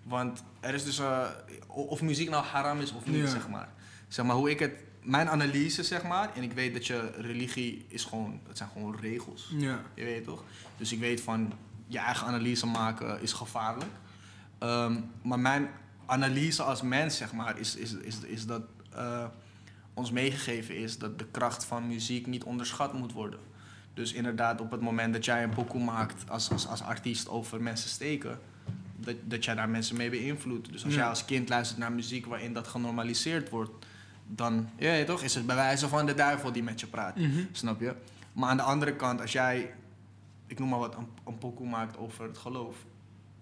Want 0.02 0.42
er 0.60 0.74
is 0.74 0.84
dus, 0.84 0.98
eh, 0.98 1.24
of 1.66 2.02
muziek 2.02 2.30
nou 2.30 2.44
haram 2.44 2.80
is 2.80 2.92
of 2.92 3.06
niet, 3.06 3.16
Ja. 3.16 3.26
zeg 3.26 3.48
maar. 3.48 3.68
Zeg 4.08 4.24
maar, 4.26 4.36
hoe 4.36 4.50
ik 4.50 4.58
het, 4.58 4.72
mijn 5.02 5.28
analyse 5.28 5.82
zeg 5.82 6.02
maar, 6.02 6.30
en 6.34 6.42
ik 6.42 6.52
weet 6.52 6.72
dat 6.72 6.86
je 6.86 7.10
religie 7.18 7.84
is 7.88 8.04
gewoon, 8.04 8.40
dat 8.46 8.56
zijn 8.56 8.68
gewoon 8.72 8.96
regels. 9.00 9.52
Ja. 9.58 9.80
Je 9.94 10.04
weet 10.04 10.24
toch? 10.24 10.42
Dus 10.76 10.92
ik 10.92 10.98
weet 10.98 11.20
van 11.20 11.52
je 11.86 11.98
eigen 11.98 12.26
analyse 12.26 12.66
maken 12.66 13.22
is 13.22 13.32
gevaarlijk. 13.32 13.90
Ehm, 14.58 15.00
maar 15.22 15.38
mijn 15.38 15.68
analyse 16.06 16.62
als 16.62 16.82
mens, 16.82 17.16
zeg 17.16 17.32
maar, 17.32 17.58
is, 17.58 17.76
is, 17.76 17.92
is, 17.94 18.18
is 18.20 18.46
dat 18.46 18.62
eh, 18.94 19.24
ons 19.94 20.10
meegegeven 20.10 20.76
is 20.76 20.98
dat 20.98 21.18
de 21.18 21.26
kracht 21.30 21.64
van 21.64 21.86
muziek 21.86 22.26
niet 22.26 22.44
onderschat 22.44 22.92
moet 22.92 23.12
worden. 23.12 23.40
Dus 23.94 24.12
inderdaad, 24.12 24.60
op 24.60 24.70
het 24.70 24.80
moment 24.80 25.12
dat 25.12 25.24
jij 25.24 25.42
een 25.42 25.50
pokoe 25.54 25.84
maakt 25.84 26.30
als, 26.30 26.50
als, 26.50 26.66
als 26.66 26.82
artiest 26.82 27.28
over 27.28 27.62
mensen 27.62 27.90
steken, 27.90 28.38
dat, 28.96 29.14
dat 29.24 29.44
jij 29.44 29.54
daar 29.54 29.68
mensen 29.68 29.96
mee 29.96 30.10
beïnvloedt. 30.10 30.72
Dus 30.72 30.84
als 30.84 30.92
Ja. 30.92 30.98
jij 30.98 31.08
als 31.08 31.24
kind 31.24 31.48
luistert 31.48 31.78
naar 31.78 31.92
muziek 31.92 32.26
waarin 32.26 32.52
dat 32.52 32.66
genormaliseerd 32.68 33.48
wordt, 33.48 33.86
dan 34.26 34.68
ja, 34.76 34.92
je 34.92 35.04
toch, 35.04 35.22
is 35.22 35.34
het 35.34 35.46
bij 35.46 35.56
wijze 35.56 35.88
van 35.88 36.06
de 36.06 36.14
duivel 36.14 36.52
die 36.52 36.62
met 36.62 36.80
je 36.80 36.86
praat. 36.86 37.16
Mhm. 37.16 37.40
Snap 37.52 37.80
je? 37.80 37.94
Maar 38.32 38.50
aan 38.50 38.56
de 38.56 38.62
andere 38.62 38.96
kant, 38.96 39.20
als 39.20 39.32
jij, 39.32 39.74
ik 40.46 40.58
noem 40.58 40.68
maar 40.68 40.78
wat, 40.78 40.94
een, 40.94 41.08
een 41.26 41.38
pokoe 41.38 41.68
maakt 41.68 41.98
over 41.98 42.24
het 42.24 42.38
geloof, 42.38 42.76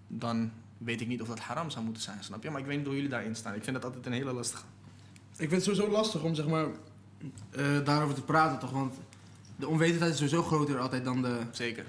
dan 0.07 0.51
weet 0.77 1.01
ik 1.01 1.07
niet 1.07 1.21
of 1.21 1.27
dat 1.27 1.39
haram 1.39 1.69
zou 1.69 1.85
moeten 1.85 2.03
zijn, 2.03 2.23
snap 2.23 2.43
je? 2.43 2.49
Maar 2.49 2.59
ik 2.59 2.65
weet 2.65 2.77
niet 2.77 2.85
hoe 2.85 2.95
jullie 2.95 3.09
daarin 3.09 3.35
staan. 3.35 3.55
Ik 3.55 3.63
vind 3.63 3.75
dat 3.75 3.85
altijd 3.85 4.05
een 4.05 4.13
hele 4.13 4.33
lastige. 4.33 4.63
Ik 5.31 5.49
vind 5.49 5.51
het 5.51 5.63
sowieso 5.63 5.89
lastig 5.89 6.23
om 6.23 6.35
zeg 6.35 6.47
maar 6.47 6.65
eh, 7.49 7.65
daarover 7.83 8.15
te 8.15 8.21
praten 8.21 8.59
toch, 8.59 8.71
want 8.71 8.95
de 9.55 9.67
onwetendheid 9.67 10.11
is 10.11 10.17
sowieso 10.17 10.43
groter 10.43 10.79
altijd 10.79 11.03
dan 11.03 11.21
de... 11.21 11.39
Zeker. 11.51 11.85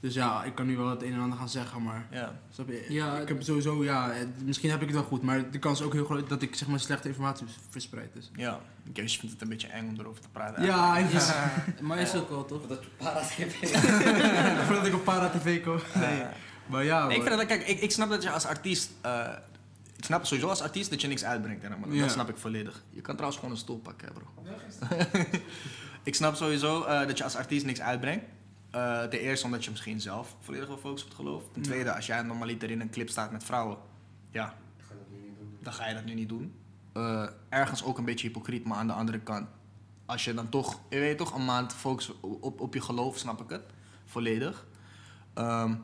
Dus 0.00 0.14
ja, 0.14 0.44
ik 0.44 0.54
kan 0.54 0.66
nu 0.66 0.76
wel 0.76 0.88
het 0.90 1.02
een 1.02 1.12
en 1.12 1.20
ander 1.20 1.38
gaan 1.38 1.48
zeggen, 1.48 1.82
maar... 1.82 2.06
Ja. 2.10 2.40
Snap 2.50 2.68
je? 2.68 2.86
Ja, 2.88 3.18
ik 3.18 3.28
heb 3.28 3.42
sowieso, 3.42 3.84
ja, 3.84 4.12
misschien 4.44 4.70
heb 4.70 4.80
ik 4.80 4.86
het 4.86 4.96
wel 4.96 5.04
goed, 5.04 5.22
maar 5.22 5.50
de 5.50 5.58
kans 5.58 5.80
is 5.80 5.86
ook 5.86 5.92
heel 5.92 6.04
groot 6.04 6.28
dat 6.28 6.42
ik 6.42 6.54
zeg 6.54 6.68
maar 6.68 6.80
slechte 6.80 7.08
informatie 7.08 7.46
verspreid. 7.70 8.12
Dus. 8.14 8.30
Ja. 8.36 8.60
Ik 8.92 8.96
je 8.96 9.18
vindt 9.18 9.32
het 9.32 9.42
een 9.42 9.48
beetje 9.48 9.66
eng 9.68 9.88
om 9.88 10.00
erover 10.00 10.20
te 10.22 10.28
praten. 10.28 10.64
Ja, 10.64 10.98
even. 10.98 11.34
Maar 11.86 11.98
is 11.98 12.14
ook 12.14 12.28
wel, 12.28 12.44
toch? 12.44 12.66
Dat 12.66 12.82
je 12.82 12.88
para 12.96 13.20
tv. 13.20 13.76
Voordat 14.66 14.86
ik 14.86 14.94
op 14.94 15.04
Para 15.04 15.28
TV 15.30 15.62
kom. 15.62 15.78
Nee. 15.94 16.22
Maar 16.66 16.84
ja, 16.84 17.06
Nee, 17.06 17.16
ik, 17.16 17.22
vind 17.22 17.36
dat, 17.36 17.46
kijk, 17.46 17.66
ik, 17.68 17.80
ik 17.80 17.90
snap 17.90 18.08
dat 18.08 18.22
je 18.22 18.30
als 18.30 18.46
artiest. 18.46 18.90
eh, 19.00 19.28
ik 19.96 20.04
snap 20.04 20.26
sowieso 20.26 20.48
als 20.48 20.62
artiest 20.62 20.90
dat 20.90 21.00
je 21.00 21.08
niks 21.08 21.24
uitbrengt. 21.24 21.62
Hè, 21.62 21.68
maar 21.68 21.92
Ja. 21.92 22.00
Dat 22.00 22.10
snap 22.10 22.28
ik 22.28 22.36
volledig. 22.36 22.82
Je 22.90 23.00
kan 23.00 23.14
trouwens 23.14 23.40
gewoon 23.40 23.54
een 23.54 23.60
stoel 23.60 23.78
pakken, 23.78 24.08
hè, 24.08 24.12
bro. 24.12 24.26
ik 26.02 26.14
snap 26.14 26.34
sowieso 26.34 26.82
eh, 26.84 27.06
dat 27.06 27.18
je 27.18 27.24
als 27.24 27.36
artiest 27.36 27.66
niks 27.66 27.80
uitbrengt. 27.80 28.24
Eh, 28.70 29.02
ten 29.02 29.18
eerste 29.20 29.46
omdat 29.46 29.64
je 29.64 29.70
misschien 29.70 30.00
zelf 30.00 30.36
volledig 30.40 30.66
wil 30.68 30.78
focussen 30.78 31.10
op 31.10 31.16
het 31.16 31.26
geloof. 31.26 31.42
Ten 31.52 31.62
Ja. 31.62 31.68
tweede, 31.68 31.94
als 31.94 32.06
jij 32.06 32.22
normaliter 32.22 32.70
in 32.70 32.80
een 32.80 32.90
clip 32.90 33.08
staat 33.10 33.32
met 33.32 33.44
vrouwen, 33.44 33.78
ja, 34.30 34.54
Ik 34.78 34.84
ga 34.88 34.94
dat 34.94 35.10
nu 35.10 35.18
niet 35.28 35.38
doen. 35.38 35.56
dan 35.62 35.72
ga 35.72 35.88
je 35.88 35.94
dat 35.94 36.04
nu 36.04 36.14
niet 36.14 36.28
doen. 36.28 36.54
Eh, 36.92 37.26
ergens 37.48 37.84
ook 37.84 37.98
een 37.98 38.04
beetje 38.04 38.26
hypocriet, 38.26 38.64
maar 38.64 38.78
aan 38.78 38.86
de 38.86 38.92
andere 38.92 39.20
kant, 39.20 39.48
als 40.06 40.24
je 40.24 40.34
dan 40.34 40.48
toch, 40.48 40.80
je 40.90 40.98
weet 40.98 41.18
toch, 41.18 41.34
een 41.34 41.44
maand 41.44 41.72
focust 41.74 42.12
op, 42.20 42.60
op 42.60 42.74
je 42.74 42.80
geloof, 42.80 43.18
snap 43.18 43.40
ik 43.40 43.50
het, 43.50 43.62
volledig. 44.04 44.66
Ehm, 45.34 45.74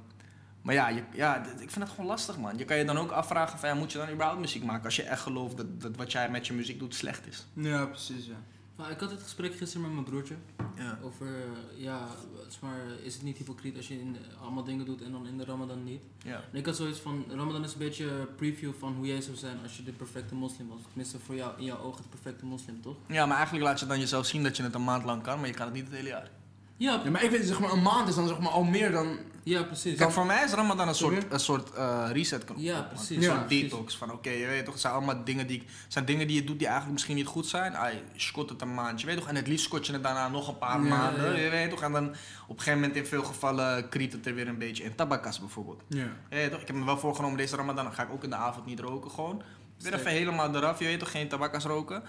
maar 0.62 0.74
ja, 0.74 0.88
je, 0.88 1.02
ja, 1.12 1.44
ik 1.44 1.70
vind 1.70 1.74
het 1.74 1.88
gewoon 1.88 2.06
lastig, 2.06 2.38
man. 2.38 2.58
Je 2.58 2.64
kan 2.64 2.76
je 2.76 2.84
dan 2.84 2.96
ook 2.98 3.10
afvragen 3.10 3.58
van, 3.58 3.68
ja, 3.68 3.74
moet 3.74 3.92
je 3.92 3.98
dan 3.98 4.10
überhaupt 4.10 4.40
muziek 4.40 4.64
maken 4.64 4.84
als 4.84 4.96
je 4.96 5.02
echt 5.02 5.20
gelooft 5.22 5.56
dat, 5.56 5.80
dat 5.80 5.96
wat 5.96 6.12
jij 6.12 6.30
met 6.30 6.46
je 6.46 6.52
muziek 6.52 6.78
doet 6.78 6.94
slecht 6.94 7.26
is? 7.26 7.46
Ja, 7.52 7.86
precies, 7.86 8.26
ja. 8.26 8.34
Maar 8.76 8.90
ik 8.90 9.00
had 9.00 9.10
het 9.10 9.22
gesprek 9.22 9.54
gisteren 9.54 9.82
met 9.82 9.92
mijn 9.92 10.04
broertje 10.04 10.34
Ja. 10.76 10.98
over, 11.02 11.26
eh, 11.26 11.82
ja, 11.82 12.08
zeg 12.48 12.60
maar, 12.60 12.80
is 13.02 13.14
het 13.14 13.22
niet 13.22 13.36
hypocriet 13.36 13.76
als 13.76 13.88
je 13.88 14.00
in, 14.00 14.16
allemaal 14.40 14.64
dingen 14.64 14.84
doet 14.86 15.02
en 15.02 15.12
dan 15.12 15.26
in 15.26 15.38
de 15.38 15.44
Ramadan 15.44 15.84
niet? 15.84 16.00
Ja. 16.24 16.42
En 16.52 16.58
ik 16.58 16.66
had 16.66 16.76
zoiets 16.76 16.98
van, 17.00 17.24
Ramadan 17.30 17.64
is 17.64 17.72
een 17.72 17.78
beetje 17.78 18.10
een 18.10 18.34
preview 18.34 18.72
van 18.78 18.94
hoe 18.94 19.06
jij 19.06 19.20
zou 19.20 19.36
zijn 19.36 19.58
als 19.62 19.76
je 19.76 19.82
de 19.82 19.92
perfecte 19.92 20.34
moslim 20.34 20.68
was. 20.68 20.80
Tenminste 20.88 21.18
voor 21.18 21.34
jou, 21.34 21.58
in 21.58 21.64
jouw 21.64 21.78
ogen 21.78 22.02
de 22.02 22.08
perfecte 22.08 22.44
moslim, 22.46 22.80
toch? 22.82 22.96
ja, 23.08 23.26
maar 23.26 23.36
eigenlijk 23.36 23.66
laat 23.66 23.80
je 23.80 23.86
dan 23.86 23.98
jezelf 23.98 24.26
zien 24.26 24.42
dat 24.42 24.56
je 24.56 24.62
het 24.62 24.74
een 24.74 24.84
maand 24.84 25.04
lang 25.04 25.22
kan, 25.22 25.38
maar 25.38 25.48
je 25.48 25.54
kan 25.54 25.64
het 25.66 25.74
niet 25.74 25.84
het 25.84 25.94
hele 25.94 26.08
jaar. 26.08 26.30
Ja, 26.76 27.00
Ja, 27.04 27.10
maar 27.10 27.22
ik 27.24 27.30
weet 27.30 27.46
zeg 27.46 27.60
maar, 27.60 27.72
een 27.72 27.82
maand 27.82 28.08
is 28.08 28.14
dan 28.14 28.28
zeg 28.28 28.38
maar 28.38 28.50
al 28.52 28.62
meer 28.64 28.90
dan... 28.92 29.18
ja 29.42 29.62
precies. 29.62 29.96
Kijk, 29.98 30.10
voor 30.10 30.26
mij 30.26 30.44
is 30.44 30.52
Ramadan 30.52 30.88
een 30.88 30.94
soort, 30.94 31.32
een 31.32 31.40
soort 31.40 31.72
eh, 31.72 32.08
reset 32.12 32.44
knop. 32.44 32.56
Ja, 32.58 32.80
precies. 32.82 33.16
Een 33.16 33.22
Ja, 33.22 33.28
soort 33.34 33.46
precies. 33.46 33.70
detox. 33.70 33.96
Van 33.96 34.12
oké, 34.12 34.30
je 34.30 34.46
weet 34.46 34.64
toch, 34.64 34.72
het 34.72 34.82
zijn 34.82 34.92
allemaal 34.94 35.24
dingen 35.24 35.46
die, 35.46 35.62
zijn 35.88 36.04
dingen 36.04 36.26
die 36.26 36.36
je 36.36 36.44
doet 36.44 36.56
die 36.58 36.66
eigenlijk 36.66 36.92
misschien 36.94 37.16
niet 37.16 37.26
goed 37.26 37.46
zijn. 37.46 37.76
Ah, 37.76 37.92
je 37.92 38.00
scot 38.16 38.48
het 38.50 38.60
een 38.62 38.74
maandje, 38.74 39.06
je 39.06 39.12
weet 39.12 39.20
toch. 39.20 39.28
En 39.30 39.36
het 39.36 39.46
liefst 39.46 39.64
scot 39.64 39.86
je 39.86 39.92
het 39.92 40.02
daarna 40.02 40.28
nog 40.28 40.48
een 40.48 40.58
paar 40.58 40.82
Ja, 40.82 40.88
maanden, 40.88 41.32
ja. 41.36 41.42
je 41.44 41.50
weet 41.50 41.70
toch. 41.70 41.82
En 41.82 41.92
dan 41.92 42.04
op 42.08 42.14
een 42.48 42.58
gegeven 42.58 42.80
moment 42.80 42.96
in 42.96 43.06
veel 43.06 43.22
gevallen 43.24 43.88
kriet 43.88 44.12
het 44.12 44.26
er 44.26 44.34
weer 44.34 44.48
een 44.48 44.58
beetje 44.58 44.84
in. 44.84 44.94
Tabakas 44.94 45.40
bijvoorbeeld. 45.40 45.82
Ja. 45.88 45.98
Je 46.30 46.36
weet 46.36 46.50
toch, 46.50 46.60
ik 46.60 46.66
heb 46.66 46.76
me 46.76 46.84
wel 46.84 46.98
voorgenomen 46.98 47.36
deze 47.36 47.56
Ramadan, 47.56 47.84
dan 47.84 47.92
ga 47.94 48.02
ik 48.02 48.12
ook 48.12 48.24
in 48.24 48.30
de 48.30 48.36
avond 48.36 48.66
niet 48.66 48.80
roken 48.80 49.10
gewoon. 49.10 49.42
Weer 49.78 49.94
even 49.94 50.10
helemaal 50.10 50.54
eraf, 50.54 50.78
je 50.78 50.84
weet 50.84 50.98
toch, 50.98 51.10
geen 51.10 51.28
tabakas 51.28 51.64
roken. 51.64 52.02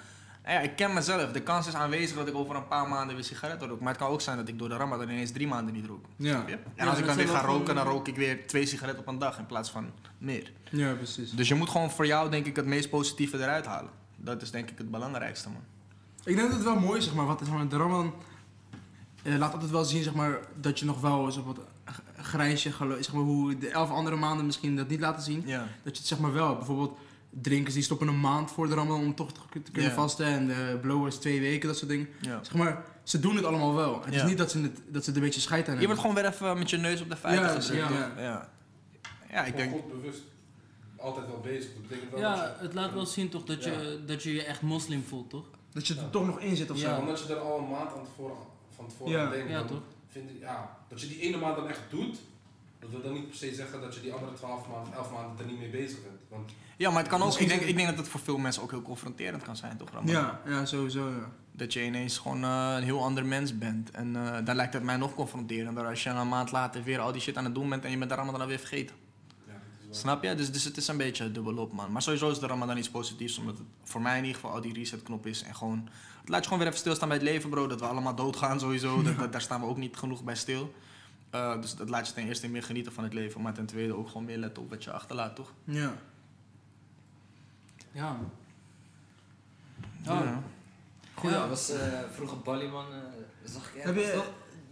En 0.48 0.54
ja, 0.54 0.60
ik 0.60 0.76
ken 0.76 0.94
mezelf. 0.94 1.32
De 1.32 1.42
kans 1.42 1.68
is 1.68 1.74
aanwezig 1.74 2.18
dat 2.18 2.28
ik 2.28 2.36
over 2.36 2.56
een 2.56 2.68
paar 2.68 2.88
maanden 2.88 3.16
weer 3.16 3.24
sigaretten 3.26 3.68
rook. 3.68 3.80
Maar 3.80 3.90
het 3.90 3.98
kan 3.98 4.08
ook 4.12 4.22
zijn 4.22 4.38
dat 4.38 4.48
ik 4.48 4.60
door 4.60 4.70
de 4.70 4.76
Ramadan 4.76 5.10
ineens 5.10 5.32
drie 5.32 5.48
maanden 5.48 5.74
niet 5.74 5.86
rook. 5.86 6.06
Ja. 6.16 6.46
En 6.48 6.60
Ja, 6.76 6.86
als 6.86 7.00
ik 7.00 7.06
dan 7.06 7.16
weer 7.16 7.28
ga 7.28 7.42
roken, 7.42 7.76
dan 7.76 7.86
rook 7.88 8.08
ik 8.08 8.16
weer 8.16 8.48
twee 8.48 8.66
sigaretten 8.66 9.04
op 9.04 9.08
een 9.14 9.20
dag 9.20 9.38
in 9.38 9.46
plaats 9.46 9.70
van 9.72 9.92
meer. 10.18 10.52
ja, 10.72 10.94
precies. 10.94 11.32
Dus 11.32 11.48
je 11.48 11.56
moet 11.56 11.70
gewoon 11.70 11.92
voor 11.92 12.06
jou, 12.06 12.30
denk 12.30 12.46
ik, 12.46 12.56
het 12.56 12.66
meest 12.66 12.90
positieve 12.90 13.38
eruit 13.38 13.66
halen. 13.66 13.90
Dat 14.16 14.42
is 14.42 14.52
denk 14.52 14.70
ik 14.70 14.78
het 14.78 14.92
belangrijkste, 14.92 15.50
man. 15.50 15.62
Ik 16.24 16.36
denk 16.36 16.48
dat 16.48 16.58
het 16.58 16.64
wel 16.68 16.80
mooi 16.80 16.98
is, 16.98 17.06
zeg 17.06 17.14
maar, 17.14 17.26
wat 17.26 17.40
zeg 17.44 17.54
maar, 17.54 17.68
de 17.68 17.78
Ramadan 17.78 18.14
eh, 19.24 19.38
laat 19.38 19.54
altijd 19.54 19.72
wel 19.72 19.84
zien, 19.86 20.04
zeg 20.04 20.14
maar, 20.14 20.40
dat 20.62 20.80
je 20.80 20.86
nog 20.86 21.02
wel 21.02 21.32
zeg 21.32 21.44
maar, 21.46 21.54
wat 21.54 21.66
grijsje, 22.22 22.72
gelo- 22.72 23.02
zeg 23.02 23.14
maar, 23.14 23.24
hoe 23.24 23.58
de 23.58 23.70
elf 23.70 23.90
andere 23.90 24.16
maanden 24.16 24.46
misschien 24.46 24.76
dat 24.76 24.88
niet 24.88 25.00
laten 25.00 25.24
zien. 25.24 25.44
Ja. 25.46 25.58
Dat 25.84 25.94
je 25.94 26.00
het 26.00 26.08
zeg 26.08 26.20
maar 26.20 26.34
wel, 26.34 26.56
bijvoorbeeld 26.56 26.98
drinkers 27.30 27.74
die 27.74 27.84
stoppen 27.84 28.08
een 28.08 28.20
maand 28.20 28.52
voor 28.52 28.68
de 28.68 28.76
Ramadan 28.76 29.00
om 29.04 29.16
toch 29.16 29.32
te, 29.32 29.40
kunnen 29.72 29.90
Ja. 29.92 29.96
vasten 29.96 30.26
en 30.26 30.48
de 30.48 30.78
blowers 30.82 31.16
twee 31.16 31.40
weken, 31.40 31.68
dat 31.68 31.78
soort 31.78 31.90
dingen. 31.90 32.08
ja. 32.22 32.40
Zeg 32.44 32.54
maar, 32.54 32.84
ze 33.04 33.20
doen 33.20 33.36
het 33.36 33.46
allemaal 33.46 33.76
wel. 33.76 34.02
Het 34.06 34.14
Ja. 34.14 34.24
is 34.24 34.30
niet 34.30 34.38
dat 34.38 34.52
ze, 34.52 34.62
het, 34.62 34.82
dat 34.88 35.04
ze 35.04 35.10
er 35.12 35.18
een 35.18 35.24
beetje 35.24 35.42
scheid 35.42 35.68
aan 35.68 35.74
Je 35.74 35.80
hebben. 35.80 35.98
wordt 35.98 36.02
gewoon 36.16 36.32
weer 36.32 36.34
even 36.48 36.58
met 36.58 36.70
je 36.70 36.78
neus 36.78 37.02
op 37.02 37.10
de 37.10 37.16
feiten 37.16 37.46
Ja, 37.48 37.54
gezet. 37.54 37.76
ja. 37.78 38.12
ja. 38.18 38.50
Ja, 39.32 39.46
ik 39.46 39.56
denk... 39.56 39.70
Gewoon 39.72 39.84
goed 39.92 40.02
bewust. 40.02 40.22
Altijd 40.98 41.28
wel 41.28 41.40
bezig. 41.40 41.74
Dat 41.74 41.82
betekent 41.88 42.12
wel 42.12 42.22
dat 42.22 42.38
Ja, 42.38 42.44
je- 42.46 42.64
het 42.66 42.74
laat 42.74 42.94
wel 42.94 43.06
zien 43.06 43.30
toch 43.30 43.44
dat 43.44 43.64
je, 43.64 44.00
dat 44.06 44.24
je 44.24 44.34
je 44.34 44.44
echt 44.44 44.62
moslim 44.62 45.04
voelt, 45.08 45.30
toch? 45.30 45.46
Dat 45.74 45.88
je 45.88 45.96
er 45.96 46.10
toch 46.10 46.26
nog 46.26 46.40
in 46.40 46.56
zit 46.56 46.72
of 46.72 46.80
Ja. 46.82 46.94
zo. 46.96 47.00
Omdat 47.02 47.24
je 47.28 47.34
er 47.34 47.40
al 47.40 47.58
een 47.60 47.70
maand 47.70 47.94
aan 47.94 48.04
tevoren, 48.04 48.36
van 48.76 48.88
tevoren 48.88 49.12
Ja. 49.14 49.26
aan 49.26 49.32
denkt. 49.32 49.50
Ja, 49.50 49.64
toch? 49.64 49.82
Vind 50.10 50.30
ik, 50.30 50.40
ja, 50.40 50.78
dat 50.90 51.02
je 51.02 51.08
die 51.08 51.20
ene 51.20 51.38
maand 51.38 51.56
dan 51.56 51.68
echt 51.68 51.82
doet, 51.90 52.18
Dat 52.80 52.90
wil 52.90 53.02
dan 53.02 53.14
niet 53.14 53.28
per 53.28 53.38
se 53.38 53.54
zeggen 53.56 53.82
dat 53.82 53.96
je 53.96 54.02
die 54.02 54.14
andere 54.14 54.34
12 54.34 54.68
maanden 54.68 54.90
of 54.92 54.96
11 54.98 55.12
maanden 55.12 55.46
er 55.46 55.52
niet 55.52 55.60
mee 55.60 55.70
bezig 55.70 56.04
bent. 56.04 56.20
Want 56.30 56.52
Ja, 56.78 56.90
maar 56.90 57.00
het 57.00 57.08
kan 57.08 57.22
ook, 57.22 57.40
ik 57.40 57.48
denk, 57.48 57.62
ik 57.62 57.76
denk 57.76 57.88
dat 57.88 57.98
het 57.98 58.08
voor 58.08 58.20
veel 58.20 58.38
mensen 58.38 58.62
ook 58.64 58.72
heel 58.72 58.82
confronterend 58.82 59.44
kan 59.44 59.56
zijn, 59.56 59.78
toch? 59.78 59.90
Ramon? 59.92 60.12
Ja, 60.12 60.42
ja, 60.46 60.66
sowieso, 60.66 61.10
ja. 61.10 61.32
Dat 61.52 61.74
je 61.74 61.84
ineens 61.86 62.18
gewoon 62.18 62.44
eh, 62.44 62.74
een 62.78 62.84
heel 62.84 63.04
ander 63.04 63.26
mens 63.26 63.58
bent. 63.58 63.92
En 63.92 64.16
eh 64.16 64.46
daar 64.46 64.56
lijkt 64.56 64.74
het 64.74 64.84
mij 64.84 64.98
nog 64.98 65.14
confronterender 65.16 65.86
als 65.86 66.04
je 66.04 66.10
een 66.10 66.28
maand 66.30 66.52
later 66.52 66.84
weer 66.84 67.00
al 67.00 67.12
die 67.12 67.22
shit 67.22 67.38
aan 67.38 67.44
het 67.46 67.56
doen 67.56 67.70
bent 67.70 67.84
en 67.86 67.92
je 67.92 67.98
bent 67.98 68.10
de 68.10 68.16
Ramadan 68.16 68.42
alweer 68.42 68.60
vergeten. 68.60 68.96
ja. 69.48 69.54
Snap 69.90 70.24
je? 70.24 70.36
Dus, 70.36 70.52
dus 70.52 70.64
het 70.64 70.78
is 70.78 70.88
een 70.88 70.98
beetje 70.98 71.32
dubbelop, 71.32 71.74
man. 71.74 71.92
Maar 71.92 72.02
sowieso 72.02 72.30
is 72.30 72.40
de 72.40 72.48
Ramadan 72.48 72.78
iets 72.78 72.90
positiefs, 72.90 73.38
omdat 73.38 73.58
het 73.58 73.68
voor 73.84 74.02
mij 74.02 74.18
in 74.18 74.24
ieder 74.26 74.40
geval 74.42 74.56
al 74.56 74.62
die 74.62 74.74
resetknop 74.74 75.26
is. 75.26 75.44
En 75.44 75.56
gewoon, 75.56 75.90
het 76.20 76.30
laat 76.30 76.40
je 76.40 76.44
gewoon 76.44 76.60
weer 76.60 76.68
even 76.68 76.80
stilstaan 76.80 77.08
bij 77.08 77.18
het 77.18 77.26
leven, 77.28 77.50
bro. 77.50 77.68
Dat 77.68 77.80
we 77.80 77.86
allemaal 77.86 78.16
doodgaan 78.16 78.60
sowieso, 78.60 79.02
dat, 79.02 79.18
dat- 79.18 79.32
daar 79.32 79.42
staan 79.42 79.60
we 79.62 79.68
ook 79.68 79.78
niet 79.78 79.98
genoeg 79.98 80.24
bij 80.24 80.36
stil. 80.36 80.74
Eh, 81.30 81.62
dus 81.62 81.76
dat 81.76 81.90
laat 81.90 82.08
je 82.08 82.14
ten 82.14 82.28
eerste 82.28 82.48
meer 82.50 82.64
genieten 82.64 82.94
van 82.94 83.04
het 83.04 83.14
leven, 83.14 83.42
maar 83.42 83.54
ten 83.54 83.66
tweede 83.66 83.96
ook 83.96 84.08
gewoon 84.08 84.26
meer 84.26 84.38
letten 84.38 84.64
op 84.64 84.70
wat 84.70 84.84
je 84.84 84.92
achterlaat, 84.92 85.36
toch? 85.36 85.54
Ja. 85.64 85.94
Ja. 87.98 88.18
Ja. 90.04 90.42
Goed, 91.16 91.32
ja, 91.32 91.48
was 91.48 91.70
eh, 91.70 91.78
vroeger 92.16 92.38
Ballyman. 92.40 92.86
eh 92.92 92.98
zag 93.54 93.62
ik 93.74 93.82
Heb 93.84 93.96
ergens 93.96 94.06
je, 94.06 94.14
toch? 94.14 94.26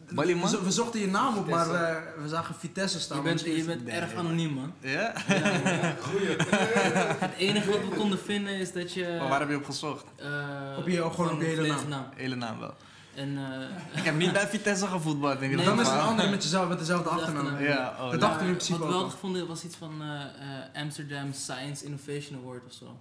we, 0.08 0.14
Ballyman? 0.16 0.64
we 0.64 0.72
zochten 0.72 1.00
je 1.00 1.08
naam 1.08 1.38
op, 1.38 1.50
maar 1.50 1.66
Vitesse. 1.66 2.12
we, 2.16 2.22
we 2.22 2.28
zagen 2.28 2.56
Vitesse 2.56 3.00
staan. 3.00 3.18
Je 3.18 3.24
bent, 3.24 3.42
je 3.42 3.64
bent 3.64 3.84
Nee. 3.86 3.96
erg 3.96 4.14
anoniem, 4.16 4.54
man. 4.54 4.74
Ja? 4.80 4.92
Ja, 4.92 5.14
het 7.26 7.34
enige 7.38 7.70
wat 7.72 7.80
we 7.90 7.96
konden 7.96 8.20
vinden 8.20 8.54
is 8.54 8.74
dat 8.74 8.94
je... 8.94 9.16
Maar 9.20 9.30
waar 9.30 9.40
heb 9.40 9.50
je 9.50 9.56
op 9.56 9.66
gezocht? 9.66 10.06
eh, 10.16 10.76
Op 10.78 10.88
je- 10.88 11.12
gewoon 11.12 11.32
op 11.32 11.40
je 11.42 11.46
hele 11.46 11.76
naam. 11.88 12.06
Hele 12.16 12.36
naam 12.36 12.60
wel. 12.60 12.74
En 13.16 13.38
eh, 13.38 13.98
Ik 13.98 14.04
heb 14.04 14.16
niet 14.18 14.34
bij 14.34 14.48
Vitesse 14.48 14.88
gevoetbald 14.88 15.42
ieder 15.42 15.58
Nee, 15.58 15.66
Dan 15.66 15.80
is 15.80 15.88
het 15.88 15.96
een 15.96 16.04
andere 16.04 16.30
met, 16.30 16.44
jezelf, 16.44 16.68
met 16.70 16.80
dezelfde 16.80 17.10
achternaam. 17.10 17.46
naam. 17.46 17.64
Ja, 17.64 17.96
oh, 18.00 18.12
Dat 18.12 18.20
dachten 18.20 18.40
we 18.40 18.46
in 18.46 18.54
wat 18.54 18.58
principe 18.58 18.78
we 18.78 18.84
ook 18.84 18.90
hadden 18.90 19.04
al. 19.06 19.10
gevonden 19.10 19.48
was 19.48 19.64
iets 19.64 19.76
van 19.76 20.02
eh, 20.02 20.22
eh, 20.22 20.82
Amsterdam 20.84 21.34
Science 21.34 21.86
Innovation 21.86 22.40
Award 22.44 22.66
of 22.66 22.74
zo. 22.74 22.98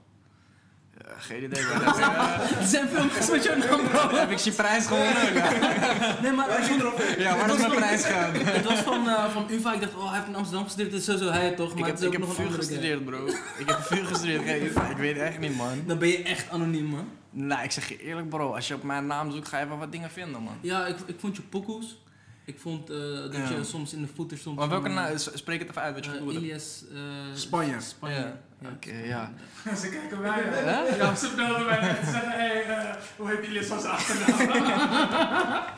Ja, 1.07 1.11
geen 1.19 1.43
idee. 1.45 1.63
Maar 1.65 1.85
dat, 1.85 1.99
eh, 1.99 2.61
Er 2.61 2.67
zijn 2.75 2.89
filmpjes 2.89 3.31
met 3.31 3.45
jouw 3.45 3.57
naam, 3.57 3.89
bro. 3.89 4.09
heb 4.17 4.31
ik 4.31 4.39
je 4.39 4.53
prijs 4.53 4.87
gewonnen? 4.87 5.15
Nee, 6.23 6.33
maar 6.33 6.47
het 6.49 6.83
was, 6.83 6.93
ja 7.19 7.37
waar 7.37 7.51
is 7.51 7.59
mijn 7.59 7.71
prijs 7.75 8.05
gaan? 8.05 8.31
het 8.35 8.65
was 8.65 8.79
van, 8.79 9.09
eh, 9.09 9.29
van 9.31 9.47
UvA. 9.51 9.73
Ik 9.75 9.81
dacht, 9.81 9.95
oh, 9.95 10.07
hij 10.09 10.15
heeft 10.17 10.29
in 10.29 10.35
Amsterdam 10.35 10.65
gestudeerd. 10.65 10.91
Het 10.93 11.01
is 11.01 11.07
sowieso 11.07 11.31
hij 11.31 11.51
toch, 11.51 11.69
maar 11.69 11.79
Ik 11.79 11.85
heb, 11.85 11.95
het 11.95 12.01
is 12.01 12.07
ook 12.07 12.13
ik 12.15 12.19
heb 12.19 12.29
nog 12.29 12.39
een 12.39 12.45
vuur 12.45 12.45
andere 12.45 12.63
guy. 12.63 12.73
gestudeerd, 12.77 13.05
bro. 13.05 13.27
Ik 13.59 13.69
heb 13.69 13.79
vuur 13.83 14.05
gestudeerd. 14.07 14.43
Geen- 14.45 14.91
Ik 14.91 14.97
weet 14.97 15.17
echt 15.17 15.39
niet, 15.39 15.57
man. 15.57 15.83
Dan 15.87 15.99
ben 15.99 16.09
je 16.09 16.23
echt 16.23 16.51
anoniem, 16.51 16.85
man. 16.85 17.09
Nou, 17.31 17.63
ik 17.65 17.71
zeg 17.71 17.89
je 17.89 17.99
eerlijk, 18.03 18.29
bro. 18.29 18.55
Als 18.55 18.69
je 18.69 18.75
op 18.75 18.83
mijn 18.83 19.07
naam 19.07 19.33
zoekt, 19.33 19.49
ga 19.49 19.59
je 19.59 19.69
wel 19.69 19.79
wat 19.79 19.93
dingen 19.93 20.11
vinden, 20.11 20.43
man. 20.43 20.57
Ja, 20.61 20.87
ik, 20.87 20.97
ik 21.07 21.17
vond 21.21 21.37
je 21.37 21.43
pokoes. 21.43 22.03
Ik 22.47 22.59
vond 22.61 22.91
eh, 22.91 22.97
dat 22.97 23.33
Ja. 23.35 23.49
je 23.57 23.65
soms 23.65 23.93
in 23.93 24.01
de 24.03 24.09
footer 24.15 24.39
stond. 24.39 24.57
Maar 24.59 24.69
welke 24.69 24.85
van, 24.87 24.95
naam? 24.95 25.13
eh, 25.13 25.19
Spreek 25.35 25.59
het 25.59 25.69
even 25.69 25.83
uit 25.83 25.95
wat 25.95 26.05
je 26.05 26.11
eh, 26.11 26.19
bedoelt. 26.19 26.35
Ilias... 26.37 26.83
eh, 26.95 26.99
Spanje. 27.35 27.81
Spanje. 27.81 28.17
Ja. 28.17 28.41
Oké, 28.63 28.93
ja. 29.05 29.33
Ze 29.81 29.89
kijken 29.89 30.21
mij. 30.21 30.43
Hè? 30.43 30.97
Ja, 30.97 31.15
ze 31.15 31.33
belden 31.37 31.65
mij 31.65 31.79
en 31.79 32.07
zeggen: 32.07 32.31
hé, 32.31 32.37
hey, 32.37 32.67
eh, 32.67 32.95
hoe 33.17 33.29
heet 33.29 33.47
Ilias 33.47 33.67
van 33.67 33.81
zijn 33.81 33.93
achternaam? 33.93 35.63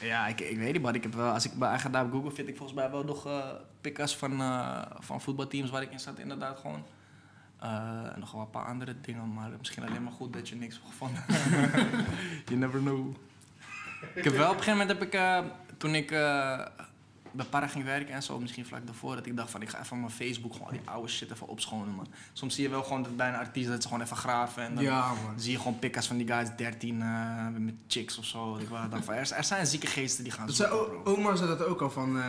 Ja, 0.00 0.26
ik, 0.26 0.40
ik 0.40 0.58
weet 0.58 0.72
niet, 0.72 0.82
man. 0.82 0.94
Ik 0.94 1.02
heb 1.02 1.14
wel, 1.14 1.32
als 1.32 1.44
ik 1.44 1.52
bij 1.52 1.68
eigen 1.68 1.92
daar 1.92 2.04
op 2.04 2.12
Google 2.12 2.30
vind, 2.30 2.48
ik 2.48 2.56
volgens 2.56 2.78
mij 2.78 2.90
wel 2.90 3.04
nog 3.04 3.26
eh 3.26 3.44
pickers 3.80 4.16
van, 4.16 4.40
eh, 4.40 4.82
van 4.98 5.20
voetbalteams 5.20 5.70
waar 5.70 5.82
ik 5.82 5.92
in 5.92 6.00
zat, 6.00 6.18
inderdaad 6.18 6.58
gewoon. 6.58 6.84
Eh, 7.58 8.14
en 8.14 8.20
nog 8.20 8.32
wel 8.32 8.40
een 8.40 8.50
paar 8.50 8.64
andere 8.64 8.94
dingen, 9.00 9.32
maar 9.32 9.50
misschien 9.58 9.86
alleen 9.86 10.02
maar 10.02 10.12
goed 10.12 10.32
dat 10.32 10.48
je 10.48 10.54
niks 10.54 10.74
hebt 10.74 10.86
gevonden. 10.86 11.24
you 12.48 12.58
never 12.58 12.80
know. 12.80 13.14
Ik 14.14 14.24
heb 14.24 14.36
wel 14.36 14.50
op 14.50 14.56
een 14.56 14.62
gegeven 14.62 14.78
moment 14.78 14.98
heb 14.98 15.02
ik, 15.02 15.14
eh, 15.14 15.38
toen 15.76 15.94
ik 15.94 16.10
eh, 16.10 16.60
bij 17.36 17.46
Para 17.46 17.66
ging 17.66 17.84
werken 17.84 18.14
en 18.14 18.22
zo, 18.22 18.40
misschien 18.40 18.66
vlak 18.66 18.86
daarvoor, 18.86 19.14
dat 19.14 19.26
ik 19.26 19.36
dacht 19.36 19.50
van 19.50 19.62
ik 19.62 19.68
ga 19.68 19.80
even 19.80 20.00
mijn 20.00 20.12
Facebook 20.12 20.52
gewoon 20.52 20.70
die 20.72 20.80
oude 20.84 21.08
shit 21.08 21.30
even 21.30 21.48
opschonen, 21.48 21.94
man. 21.94 22.06
Soms 22.32 22.54
zie 22.54 22.64
je 22.64 22.70
wel 22.70 22.82
gewoon 22.82 23.02
dat 23.02 23.16
bij 23.16 23.28
een 23.28 23.34
artiest 23.34 23.68
dat 23.68 23.82
ze 23.82 23.88
gewoon 23.88 24.02
even 24.04 24.16
graven 24.16 24.62
en 24.62 24.74
dan 24.74 24.84
Ja, 24.84 25.08
man. 25.08 25.24
dan 25.26 25.40
zie 25.40 25.52
je 25.52 25.58
gewoon 25.58 25.78
pickers 25.78 26.06
van 26.06 26.16
die 26.16 26.26
guys 26.26 26.48
13 26.56 27.02
eh, 27.02 27.46
met 27.58 27.74
chicks 27.86 28.18
of 28.18 28.24
zo. 28.24 28.56
Ik 28.56 28.68
dacht 28.90 29.04
van, 29.04 29.14
er, 29.14 29.32
er 29.32 29.44
zijn 29.44 29.66
zieke 29.66 29.86
geesten 29.86 30.24
die 30.24 30.32
gaan 30.32 30.46
Dat 30.46 30.56
zei, 30.56 30.72
oma 31.04 31.36
zei 31.36 31.48
dat 31.48 31.64
ook 31.64 31.80
al 31.82 31.90
van. 31.90 32.18
eh, 32.18 32.24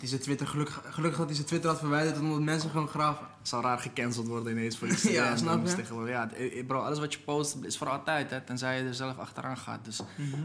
hij 0.00 0.08
zijn 0.08 0.20
Twitter, 0.20 0.46
gelukkig, 0.46 0.80
gelukkig 0.90 1.18
dat 1.18 1.26
hij 1.26 1.34
zijn 1.36 1.46
Twitter 1.48 1.70
had 1.70 1.78
verwijderd 1.78 2.18
omdat 2.20 2.40
mensen 2.40 2.70
gewoon 2.70 2.88
graven. 2.88 3.26
Het 3.38 3.48
zal 3.48 3.62
raar 3.62 3.78
gecanceld 3.78 4.26
worden 4.26 4.52
ineens 4.52 4.78
voor 4.78 4.88
Ja, 4.90 4.94
Instagram. 4.94 5.66
snap 5.66 5.86
je? 6.04 6.10
Ja, 6.10 6.20
het- 6.20 6.32
eh, 6.52 6.66
bro, 6.66 6.80
alles 6.82 6.98
wat 6.98 7.12
je 7.12 7.18
post 7.18 7.56
is 7.62 7.78
voor 7.78 7.88
altijd, 7.88 8.30
hè, 8.30 8.40
tenzij 8.40 8.78
je 8.82 8.88
er 8.88 8.94
zelf 8.94 9.18
achteraan 9.18 9.56
gaat. 9.58 9.84
Dus 9.84 10.00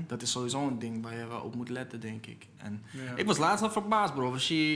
dat 0.08 0.22
is 0.22 0.32
sowieso 0.32 0.68
een 0.68 0.80
ding 0.80 1.04
waar 1.04 1.16
je 1.16 1.28
wel 1.28 1.40
op 1.42 1.56
moet 1.56 1.70
letten, 1.70 2.00
denk 2.00 2.26
ik. 2.26 2.48
En 2.58 2.84
Ja. 2.92 3.16
ik 3.16 3.26
was 3.26 3.38
laatst 3.38 3.64
al 3.64 3.72
verbaasd, 3.72 4.14
bro. 4.14 4.32
Was 4.32 4.48
je, 4.48 4.74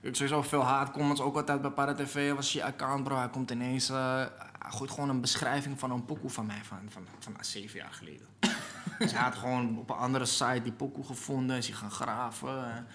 ik 0.00 0.14
sowieso 0.16 0.42
veel 0.42 0.62
haatcomments, 0.64 1.20
ook 1.20 1.36
altijd 1.36 1.60
bij 1.62 1.70
Para 1.70 1.94
TV. 1.94 2.32
Was 2.34 2.52
je 2.52 2.64
account, 2.64 3.04
bro. 3.04 3.16
Hij 3.16 3.28
komt 3.30 3.50
ineens, 3.50 3.88
eh, 3.88 4.14
hij 4.58 4.70
gooit 4.70 4.90
gewoon 4.90 5.08
een 5.08 5.20
beschrijving 5.20 5.78
van 5.78 5.90
een 5.90 6.04
pokoe 6.04 6.30
van 6.30 6.46
mij 6.46 6.60
van, 6.62 6.78
van, 6.88 7.02
van, 7.18 7.34
zeven 7.40 7.78
jaar 7.78 7.92
geleden. 7.92 8.26
dus 8.98 9.12
hij 9.12 9.22
had 9.22 9.34
gewoon 9.34 9.78
op 9.78 9.90
een 9.90 9.96
andere 9.96 10.24
site 10.26 10.60
die 10.62 10.72
pokoe 10.72 11.04
gevonden, 11.04 11.56
is 11.56 11.66
hij 11.68 11.76
gaan 11.76 11.90
graven. 11.90 12.86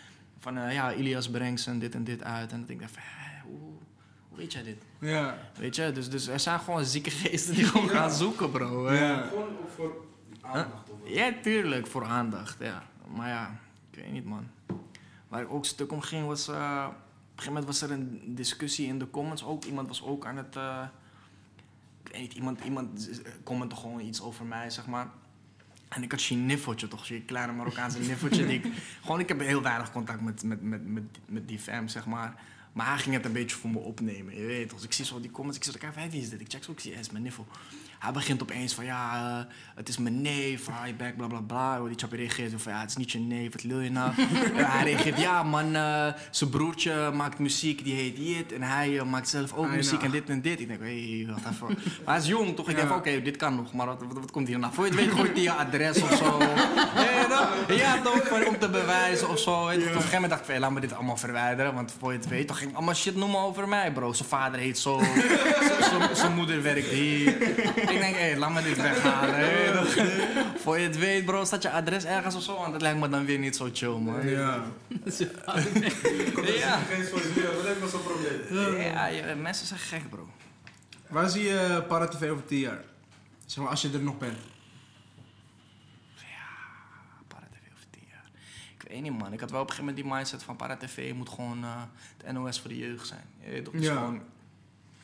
Eh, 0.45 0.53
van, 0.53 0.57
eh, 0.57 0.73
ja, 0.73 0.93
Ilias 0.93 1.29
brengt 1.29 1.61
zijn 1.61 1.79
dit 1.79 1.95
en 1.95 2.03
dit 2.03 2.23
uit. 2.23 2.51
En 2.51 2.63
ik 2.67 2.79
dacht 2.79 2.91
van, 2.91 3.01
hoe, 3.43 3.59
hoe 4.29 4.37
weet 4.37 4.53
jij 4.53 4.63
dit? 4.63 4.83
Ja. 4.99 5.37
Weet 5.57 5.75
je, 5.75 5.91
dus, 5.91 6.09
dus 6.09 6.27
er 6.27 6.39
zijn 6.39 6.59
gewoon 6.59 6.85
zieke 6.85 7.09
geesten 7.11 7.55
die 7.55 7.63
gewoon 7.65 7.89
gaan 7.89 8.11
zoeken, 8.11 8.51
bro. 8.51 8.85
Eh, 8.87 8.99
Ja. 8.99 9.21
Gewoon 9.27 9.47
ook 9.47 9.69
voor 9.75 9.93
aandacht. 10.41 10.89
Ja, 11.03 11.31
tuurlijk, 11.41 11.87
voor 11.87 12.05
aandacht, 12.05 12.55
ja. 12.59 12.83
Maar 13.15 13.27
ja, 13.29 13.59
ik 13.91 13.99
weet 14.03 14.11
niet, 14.11 14.25
man. 14.25 14.47
Waar 15.27 15.41
ik 15.41 15.51
ook 15.51 15.65
stuk 15.65 15.91
om 15.91 16.01
ging 16.01 16.27
was... 16.27 16.47
eh, 16.47 16.55
op 16.87 16.91
een 16.91 17.43
gegeven 17.43 17.53
moment 17.53 17.65
was 17.65 17.81
er 17.81 17.91
een 17.91 18.35
discussie 18.35 18.87
in 18.87 18.99
de 18.99 19.09
comments 19.09 19.43
ook. 19.43 19.63
Iemand 19.63 19.87
was 19.87 20.03
ook 20.03 20.25
aan 20.25 20.37
het... 20.37 20.55
eh, 20.55 20.83
ik 22.03 22.11
weet 22.11 22.21
niet, 22.21 22.33
iemand, 22.33 22.59
iemand 22.63 23.09
commentte 23.43 23.75
gewoon 23.75 23.99
iets 23.99 24.21
over 24.21 24.45
mij, 24.45 24.69
zeg 24.69 24.85
maar. 24.87 25.07
En 25.95 26.03
ik 26.03 26.11
had 26.11 26.21
zo'n 26.21 26.45
niffeltje 26.45 26.87
toch, 26.87 27.05
zo'n 27.05 27.23
kleine 27.25 27.53
Marokkaanse 27.53 27.99
niffeltje. 27.99 28.45
die 28.45 28.59
ik, 28.59 28.71
gewoon, 29.03 29.19
ik 29.19 29.27
heb 29.27 29.39
heel 29.39 29.61
weinig 29.61 29.91
contact 29.91 30.21
met, 30.21 30.43
met, 30.43 30.61
met, 30.61 30.87
met, 30.87 31.03
met 31.25 31.47
die 31.47 31.59
fam, 31.59 31.87
zeg 31.87 32.05
maar. 32.05 32.43
Maar 32.73 32.87
hij 32.87 32.97
ging 32.97 33.15
het 33.15 33.25
een 33.25 33.31
beetje 33.31 33.55
voor 33.55 33.69
me 33.69 33.77
opnemen, 33.77 34.35
je 34.35 34.45
weet. 34.45 34.69
Dus 34.69 34.83
ik 34.83 34.93
zie 34.93 35.05
zo 35.05 35.19
die 35.19 35.31
comments, 35.31 35.57
ik 35.57 35.63
zeg, 35.63 35.77
kijk, 35.77 36.11
wie 36.11 36.21
is 36.21 36.29
dit? 36.29 36.41
Ik 36.41 36.49
check 36.49 36.63
zo, 36.63 36.71
ik 36.71 36.79
zie, 36.79 36.91
hij 36.91 37.01
is 37.01 37.09
mijn 37.09 37.23
niffel. 37.23 37.47
Hij 38.05 38.13
begint 38.13 38.41
opeens 38.41 38.73
van, 38.73 38.85
ja, 38.85 39.15
eh, 39.39 39.53
het 39.75 39.89
is 39.89 39.97
mijn 39.97 40.21
neef, 40.21 40.65
hi 40.83 40.93
back, 40.97 41.15
bla 41.17 41.27
bla 41.27 41.39
bla. 41.39 41.79
Die 41.87 41.97
chappie 41.97 42.17
reageert 42.17 42.53
van, 42.61 42.71
ja, 42.71 42.79
het 42.79 42.89
is 42.89 42.95
niet 42.95 43.11
je 43.11 43.19
neef, 43.19 43.51
wat 43.51 43.61
wil 43.61 43.79
je 43.79 43.91
nou? 43.91 44.11
Eh, 44.55 44.73
hij 44.73 44.83
reageert, 44.83 45.19
ja 45.19 45.43
man, 45.43 45.75
eh, 45.75 46.07
zijn 46.31 46.49
broertje 46.49 47.11
maakt 47.13 47.39
muziek, 47.39 47.83
die 47.83 47.93
heet 47.95 48.17
Jit. 48.17 48.53
En 48.53 48.61
hij 48.61 49.03
maakt 49.03 49.29
zelf 49.29 49.53
ook 49.53 49.69
muziek 49.69 50.01
en 50.03 50.11
dit 50.11 50.29
en 50.29 50.41
dit. 50.41 50.59
Ik 50.59 50.67
denk, 50.67 50.79
hé, 50.79 50.85
hey, 51.23 51.25
wacht 51.33 51.45
even. 51.53 51.67
Maar 52.05 52.13
hij 52.15 52.23
is 52.23 52.27
jong, 52.29 52.55
toch? 52.55 52.69
Ik 52.69 52.75
denk 52.75 52.87
Ja. 52.87 52.87
van, 52.87 52.97
oké, 52.97 53.21
dit 53.21 53.37
kan 53.37 53.55
nog, 53.55 53.73
maar 53.73 53.85
wat, 53.85 54.03
wat, 54.07 54.17
wat 54.19 54.31
komt 54.31 54.47
hier 54.47 54.59
nou? 54.59 54.73
Voor 54.73 54.85
je 54.85 54.91
het 54.91 54.99
weet 54.99 55.11
gooit 55.11 55.31
hij 55.33 55.41
je 55.41 55.51
adres 55.51 56.01
of 56.01 56.15
zo. 56.15 56.39
ja, 57.03 57.27
toch? 57.27 57.77
ja, 57.77 58.01
toch? 58.01 58.27
Voor- 58.27 58.45
Om 58.47 58.59
te 58.59 58.69
bewijzen 58.69 59.29
of 59.29 59.39
zo. 59.39 59.71
Je. 59.71 59.77
Op 59.77 59.83
een 59.83 59.87
gegeven 59.91 60.11
moment 60.13 60.29
dacht 60.29 60.39
ik, 60.41 60.45
van, 60.45 60.53
hey, 60.55 60.63
laat 60.63 60.71
me 60.71 60.79
dit 60.79 60.93
allemaal 60.93 61.17
verwijderen. 61.17 61.73
Want 61.73 61.93
voor 61.99 62.11
je 62.11 62.17
het 62.17 62.27
weet, 62.27 62.47
toch 62.47 62.57
ging 62.57 62.75
allemaal 62.75 62.93
shit 62.93 63.15
noemen 63.15 63.39
over 63.39 63.67
mij, 63.67 63.91
bro. 63.91 64.13
Zijn 64.13 64.29
vader 64.29 64.59
heet 64.59 64.77
zo, 64.79 65.01
zijn 66.13 66.33
moeder 66.35 66.61
werkt 66.61 66.87
hier. 66.87 67.35
Ik 67.95 68.01
denk, 68.01 68.15
hé, 68.15 68.35
laat 68.37 68.51
me 68.53 68.61
dit 68.61 68.77
weghalen. 68.81 69.87
Voor 70.63 70.77
je 70.77 70.87
het 70.87 70.97
weet, 70.97 71.25
bro, 71.25 71.43
staat 71.45 71.61
je 71.61 71.71
adres 71.71 72.03
ergens 72.03 72.35
of 72.35 72.43
zo. 72.43 72.55
Want 72.55 72.71
dat 72.71 72.81
lijkt 72.81 72.99
me 72.99 73.09
dan 73.09 73.25
weer 73.25 73.39
niet 73.39 73.55
zo 73.55 73.69
chill, 73.73 73.97
man. 73.97 74.27
Ja. 74.29 74.39
Ja. 74.39 74.63
Dat 75.05 75.19
lijkt 77.63 77.81
me 77.81 77.87
zo'n 77.91 78.03
probleem. 78.03 78.75
Ja, 78.81 79.05
ja, 79.05 79.35
mensen 79.35 79.67
zijn 79.67 79.79
gek, 79.79 80.09
bro. 80.09 80.29
Waar 81.07 81.29
zie 81.29 81.43
je 81.43 81.83
Para 81.87 82.07
TV 82.07 82.29
over 82.29 82.45
10 82.45 82.59
jaar? 82.59 82.83
Zeg 83.45 83.57
maar, 83.63 83.67
als 83.71 83.81
je 83.81 83.89
er 83.93 83.99
nog 83.99 84.17
bent. 84.17 84.37
Para 87.27 87.45
TV 87.51 87.73
over 87.73 87.85
10 87.89 88.01
jaar. 88.09 88.25
Ik 88.77 88.87
weet 88.89 89.01
niet, 89.01 89.17
man. 89.19 89.33
Ik 89.33 89.39
had 89.39 89.51
wel 89.51 89.61
op 89.61 89.67
een 89.69 89.73
gegeven 89.75 89.93
moment 89.95 90.03
die 90.03 90.13
mindset 90.15 90.43
van 90.43 90.55
Para 90.55 90.77
TV 90.77 91.13
moet 91.13 91.29
gewoon 91.29 91.63
eh 91.63 91.81
het 92.23 92.31
NOS 92.33 92.59
voor 92.59 92.69
de 92.69 92.77
jeugd 92.77 93.07
zijn. 93.07 93.23
Je 93.43 93.49
weet 93.49 93.63
toch, 93.63 93.73
het 93.73 93.81
is 93.81 93.87
Ja. 93.87 93.93
gewoon 93.95 94.21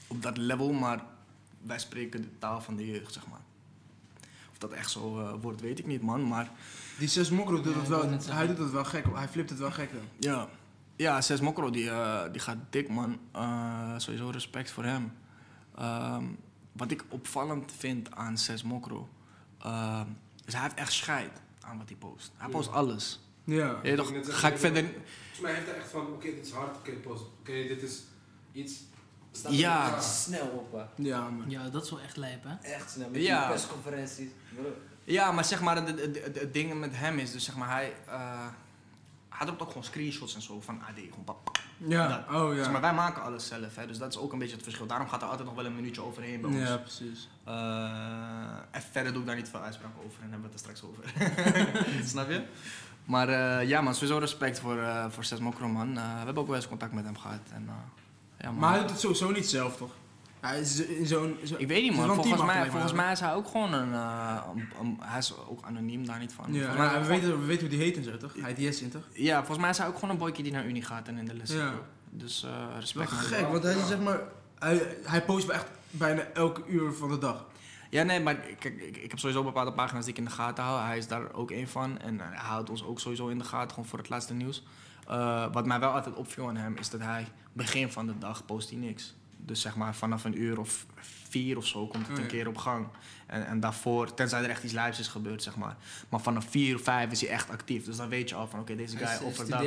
op 0.07 0.21
dat 0.21 0.37
level, 0.37 0.71
maar 0.73 0.99
wij 1.63 1.79
spreken 1.79 2.21
de 2.21 2.37
taal 2.39 2.61
van 2.61 2.75
de 2.75 2.85
jeugd, 2.85 3.13
zeg 3.13 3.27
maar. 3.27 3.39
Of 4.51 4.57
dat 4.57 4.71
echt 4.71 4.91
zo 4.91 5.19
eh, 5.19 5.33
wordt, 5.41 5.61
weet 5.61 5.79
ik 5.79 5.85
niet, 5.85 6.01
man. 6.01 6.27
Maar 6.27 6.51
Die 6.97 7.07
Zes 7.07 7.29
Mokro 7.29 7.61
doet 7.61 7.73
Ja, 7.73 7.79
het 7.79 7.87
wel. 7.87 8.09
Hij 8.35 8.47
doet 8.47 8.57
het 8.57 8.71
wel 8.71 8.85
gek. 8.85 9.05
Hij 9.13 9.27
flipt 9.27 9.49
het 9.49 9.59
wel 9.59 9.71
gek 9.71 9.89
dan. 9.93 10.01
ja, 10.19 10.47
ja 10.95 11.21
Zes 11.21 11.39
Mokro, 11.41 11.69
die, 11.69 11.89
eh, 11.89 12.31
die 12.31 12.41
gaat 12.41 12.57
dik, 12.69 12.89
man. 12.89 13.19
Eh, 13.31 13.93
sowieso 13.97 14.29
respect 14.29 14.71
voor 14.71 14.83
hem. 14.83 15.13
Ehm, 15.75 16.25
wat 16.71 16.91
ik 16.91 17.03
opvallend 17.09 17.71
vind 17.77 18.11
aan 18.15 18.37
Zes 18.37 18.63
Mokro, 18.63 19.09
ehm, 19.59 20.07
is 20.45 20.53
hij 20.53 20.61
heeft 20.61 20.75
echt 20.75 20.93
scheid 20.93 21.41
aan 21.61 21.77
wat 21.77 21.89
hij 21.89 21.97
post. 21.97 22.31
Hij 22.37 22.47
Ja. 22.47 22.53
post 22.53 22.71
alles. 22.71 23.19
Ja. 23.43 23.81
Toch, 23.95 24.11
ga 24.23 24.47
ik 24.47 24.53
ik- 24.53 24.59
verder... 24.59 24.83
Volgens 24.83 25.39
mij 25.41 25.53
heeft 25.53 25.65
hij 25.65 25.75
echt 25.75 25.89
van, 25.89 26.05
oké, 26.07 26.25
dit 26.35 26.45
is 26.45 26.51
hard, 26.51 26.77
oké, 26.77 26.91
post. 26.91 27.23
Oké, 27.39 27.51
dit 27.67 27.81
is 27.81 28.01
iets. 28.51 28.73
Staat 29.31 29.53
Ja. 29.53 29.95
er 29.95 30.01
snel 30.01 30.47
op, 30.47 30.71
hè. 30.71 31.03
Ja, 31.03 31.29
man. 31.29 31.49
Ja, 31.49 31.69
dat 31.69 31.83
is 31.83 31.89
wel 31.89 31.99
echt 31.99 32.17
lijp, 32.17 32.43
hè? 32.43 32.69
Echt 32.73 32.91
snel. 32.91 33.09
Met 33.09 33.21
Ja. 33.21 33.39
die 33.39 33.49
persconferenties. 33.49 34.29
Bro. 34.55 34.73
Ja, 35.03 35.31
maar 35.31 35.45
zeg 35.45 35.61
maar, 35.61 35.75
het, 35.75 36.53
ding 36.53 36.79
met 36.79 36.91
hem 36.97 37.19
is 37.19 37.31
dus 37.31 37.43
zeg 37.43 37.55
maar, 37.55 37.69
hij, 37.69 37.93
eh, 38.07 38.45
hij 39.29 39.45
dropt 39.45 39.61
ook 39.61 39.67
gewoon 39.67 39.83
screenshots 39.83 40.35
en 40.35 40.41
zo 40.41 40.61
van 40.61 40.81
AD. 40.81 40.95
Gewoon 41.09 41.23
pap. 41.23 41.59
Ja, 41.77 42.07
Dat. 42.07 42.41
oh 42.41 42.49
Dus, 42.49 42.65
ja. 42.65 42.71
maar 42.71 42.81
wij 42.81 42.93
maken 42.93 43.21
alles 43.23 43.47
zelf, 43.47 43.75
hè, 43.75 43.87
dus 43.87 43.97
dat 43.97 44.09
is 44.13 44.17
ook 44.19 44.33
een 44.33 44.39
beetje 44.39 44.53
het 44.55 44.63
verschil. 44.63 44.85
Daarom 44.85 45.07
gaat 45.07 45.21
er 45.21 45.27
altijd 45.27 45.47
nog 45.47 45.55
wel 45.55 45.65
een 45.65 45.75
minuutje 45.75 46.01
overheen 46.01 46.41
bij 46.41 46.49
ons. 46.49 46.69
Ja, 46.69 46.77
precies. 46.77 47.29
Eh, 47.43 47.53
en 48.71 48.81
verder 48.91 49.11
doe 49.11 49.21
ik 49.21 49.27
daar 49.27 49.35
niet 49.35 49.49
veel 49.49 49.59
uitspraken 49.59 50.03
over 50.05 50.23
en 50.23 50.31
hebben 50.31 50.49
we 50.51 50.55
het 50.57 50.65
er 50.67 50.75
straks 50.75 50.83
over. 50.83 51.03
Snap 52.13 52.29
je? 52.29 52.43
Maar 53.05 53.29
eh, 53.29 53.67
ja 53.67 53.81
man, 53.81 53.93
sowieso 53.93 54.17
respect 54.17 54.59
voor, 54.59 54.77
eh 54.81 55.05
voor 55.09 55.23
Ses 55.23 55.39
Mokro 55.39 55.67
man. 55.67 55.97
Eh, 55.97 56.03
we 56.11 56.17
hebben 56.17 56.37
ook 56.37 56.47
wel 56.47 56.55
eens 56.55 56.67
contact 56.67 56.93
met 56.93 57.03
hem 57.05 57.17
gehad. 57.17 57.39
En, 57.53 57.65
eh, 57.67 57.73
ja. 58.41 58.51
Maar 58.51 58.69
hij 58.71 58.79
doet 58.79 58.89
het 58.89 58.99
sowieso 58.99 59.31
niet 59.31 59.49
zelf, 59.49 59.77
toch? 59.77 59.91
Hij 60.39 60.59
is 60.59 60.85
in 60.85 61.05
zo'n... 61.07 61.37
zo- 61.45 61.55
ik 61.57 61.67
weet 61.67 61.81
niet 61.81 61.91
is 61.91 61.97
man, 61.97 62.15
volgens 62.15 62.43
mij, 62.43 62.69
volgens 62.69 62.93
mij 62.93 63.11
is 63.11 63.19
hij 63.19 63.33
ook 63.33 63.47
gewoon 63.47 63.73
een, 63.73 63.93
eh, 63.93 64.37
een- 64.55 64.69
een- 64.81 64.97
Hij 65.01 65.17
is 65.17 65.33
ook 65.49 65.61
anoniem 65.63 66.05
daar 66.05 66.19
niet 66.19 66.33
van. 66.33 66.53
Ja, 66.53 66.73
maar 66.73 67.01
we 67.01 67.07
weten, 67.07 67.39
we 67.39 67.45
weten 67.45 67.67
hoe 67.67 67.69
die 67.77 67.85
heet 67.85 67.97
en 67.97 68.03
zo, 68.03 68.17
toch? 68.17 68.33
Hij 68.41 68.53
Yes 68.57 68.81
in, 68.81 68.89
toch? 68.91 69.01
ja, 69.13 69.37
volgens 69.37 69.57
mij 69.57 69.69
is 69.69 69.77
hij 69.77 69.87
ook 69.87 69.93
gewoon 69.95 70.09
een 70.09 70.17
boykie 70.17 70.43
die 70.43 70.53
naar 70.53 70.65
Unie 70.65 70.81
gaat 70.83 71.07
en 71.07 71.17
in 71.17 71.25
de 71.25 71.33
les 71.33 71.51
Ja. 71.51 71.73
Dus 72.09 72.41
Wel 72.41 72.79
respect 72.79 73.11
gek, 73.11 73.47
want 73.47 73.63
hij 73.63 73.75
is 73.75 73.87
zeg 73.87 73.99
maar... 73.99 74.19
Hij, 74.59 74.97
hij 75.03 75.21
post 75.25 75.45
wel 75.45 75.55
echt 75.55 75.67
bijna 75.91 76.21
elke 76.33 76.61
uur 76.67 76.93
van 76.93 77.09
de 77.09 77.17
dag. 77.17 77.45
Ja, 77.89 78.03
nee, 78.03 78.19
maar 78.19 78.35
kijk, 78.35 78.81
ik, 78.81 78.97
ik 78.97 79.09
heb 79.09 79.19
sowieso 79.19 79.43
bepaalde 79.43 79.73
pagina's 79.73 80.03
die 80.03 80.13
ik 80.13 80.19
in 80.19 80.25
de 80.25 80.31
gaten 80.31 80.63
hou. 80.63 80.81
Hij 80.81 80.97
is 80.97 81.07
daar 81.07 81.33
ook 81.33 81.51
één 81.51 81.67
van. 81.67 81.99
En 81.99 82.19
eh, 82.21 82.27
hij 82.29 82.37
houdt 82.49 82.69
ons 82.69 82.83
ook 82.83 82.99
sowieso 82.99 83.27
in 83.27 83.37
de 83.37 83.43
gaten, 83.43 83.69
gewoon 83.69 83.85
voor 83.85 83.99
het 83.99 84.09
laatste 84.09 84.33
nieuws. 84.33 84.63
Wat 85.51 85.65
mij 85.65 85.79
wel 85.79 85.91
altijd 85.91 86.15
opviel 86.15 86.47
aan 86.47 86.55
hem, 86.55 86.75
is 86.77 86.89
dat 86.89 86.99
hij 87.01 87.27
begin 87.53 87.91
van 87.91 88.07
de 88.07 88.17
dag 88.17 88.45
post 88.45 88.69
hij 88.69 88.79
niks. 88.79 89.13
Dus 89.37 89.61
zeg 89.61 89.75
maar 89.75 89.95
vanaf 89.95 90.23
een 90.23 90.41
uur 90.41 90.59
of 90.59 90.85
vier 91.29 91.57
of 91.57 91.67
zo 91.67 91.87
komt 91.87 92.07
het 92.07 92.11
Oh, 92.11 92.17
een 92.17 92.23
ja. 92.23 92.29
keer 92.29 92.47
op 92.47 92.57
gang. 92.57 92.87
En, 93.27 93.47
en 93.47 93.59
daarvoor, 93.59 94.13
tenzij 94.13 94.43
er 94.43 94.49
echt 94.49 94.63
iets 94.63 94.73
lives 94.73 94.99
is 94.99 95.07
gebeurd, 95.07 95.43
zeg 95.43 95.55
maar. 95.55 95.77
Maar 96.09 96.21
vanaf 96.21 96.45
vier 96.49 96.75
of 96.75 96.81
vijf 96.81 97.11
is 97.11 97.21
hij 97.21 97.29
echt 97.29 97.49
actief. 97.49 97.85
Dus 97.85 97.97
dan 97.97 98.09
weet 98.09 98.29
je 98.29 98.35
al 98.35 98.47
van, 98.47 98.59
oké, 98.59 98.75
deze 98.75 98.97
guy 98.97 99.07
eh, 99.07 99.25
overdag 99.25 99.63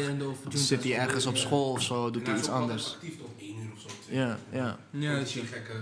zit 0.48 0.84
hij 0.84 0.98
ergens 0.98 1.26
op 1.26 1.34
ja. 1.34 1.40
school 1.40 1.70
of 1.70 1.82
zo, 1.82 2.10
doet 2.10 2.26
hij 2.26 2.36
iets 2.38 2.48
anders. 2.48 2.94
actief 2.94 3.18
tot 3.18 3.30
één 3.38 3.56
uur 3.56 3.72
of 3.74 3.80
zo. 3.80 3.88
twee 4.04 4.18
Ja, 4.18 4.38
ja. 4.50 4.78
Ja, 4.90 5.14
Dat 5.14 5.26
is 5.26 5.32
die 5.32 5.42
gekke... 5.42 5.72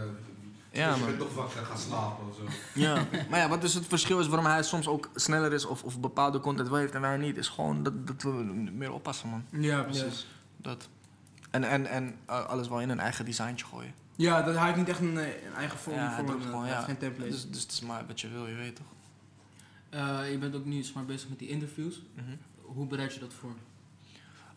Ja, 0.72 0.90
dus 0.90 0.98
je 0.98 1.04
bent 1.04 1.18
toch 1.18 1.34
wakker 1.34 1.64
gaan 1.64 1.78
slapen 1.78 2.28
of 2.28 2.36
zo. 2.36 2.42
Ja, 2.80 3.06
maar 3.30 3.38
ja, 3.38 3.48
wat 3.48 3.60
dus 3.60 3.74
het 3.74 3.86
verschil 3.86 4.20
is 4.20 4.26
waarom 4.26 4.46
hij 4.46 4.62
soms 4.62 4.86
ook 4.86 5.10
sneller 5.14 5.52
is 5.52 5.64
of, 5.64 5.82
of 5.82 6.00
bepaalde 6.00 6.40
content 6.40 6.68
wel 6.68 6.78
heeft 6.78 6.94
en 6.94 7.00
wij 7.00 7.16
niet, 7.16 7.36
is 7.36 7.48
gewoon 7.48 7.82
dat, 7.82 8.06
dat 8.06 8.22
we 8.22 8.30
meer 8.72 8.92
oppassen, 8.92 9.28
man. 9.28 9.44
Ja, 9.60 9.82
precies. 9.82 10.26
Dat. 10.56 10.88
En, 11.52 11.64
en, 11.64 11.86
en 11.86 12.18
eh, 12.26 12.46
alles 12.46 12.68
wel 12.68 12.80
in 12.80 12.88
een 12.88 13.00
eigen 13.00 13.24
designtje 13.24 13.66
gooien. 13.66 13.94
Ja, 14.16 14.42
dat, 14.42 14.54
hij 14.54 14.64
heeft 14.64 14.76
niet 14.76 14.88
echt 14.88 15.00
een, 15.00 15.18
eh, 15.18 15.44
een 15.44 15.54
eigen 15.56 15.78
vorm 15.78 15.96
Ja, 15.96 16.08
hij 16.08 16.24
voor 16.24 16.34
een, 16.34 16.42
gewoon, 16.42 16.66
ja. 16.66 16.80
geen 16.80 16.96
template. 16.96 17.30
Dus, 17.30 17.50
dus 17.50 17.62
het 17.62 17.72
is 17.72 17.80
maar 17.80 18.06
wat 18.06 18.20
je 18.20 18.28
wil, 18.28 18.46
je 18.46 18.54
weet 18.54 18.76
toch? 18.76 18.86
Eh, 19.88 20.30
je 20.30 20.38
bent 20.38 20.54
ook 20.54 20.64
nu 20.64 20.82
zeg 20.82 20.94
maar, 20.94 21.04
bezig 21.04 21.28
met 21.28 21.38
die 21.38 21.48
interviews. 21.48 22.02
Mhm. 22.14 22.36
Hoe 22.60 22.86
bereid 22.86 23.14
je 23.14 23.20
dat 23.20 23.32
voor? 23.34 23.54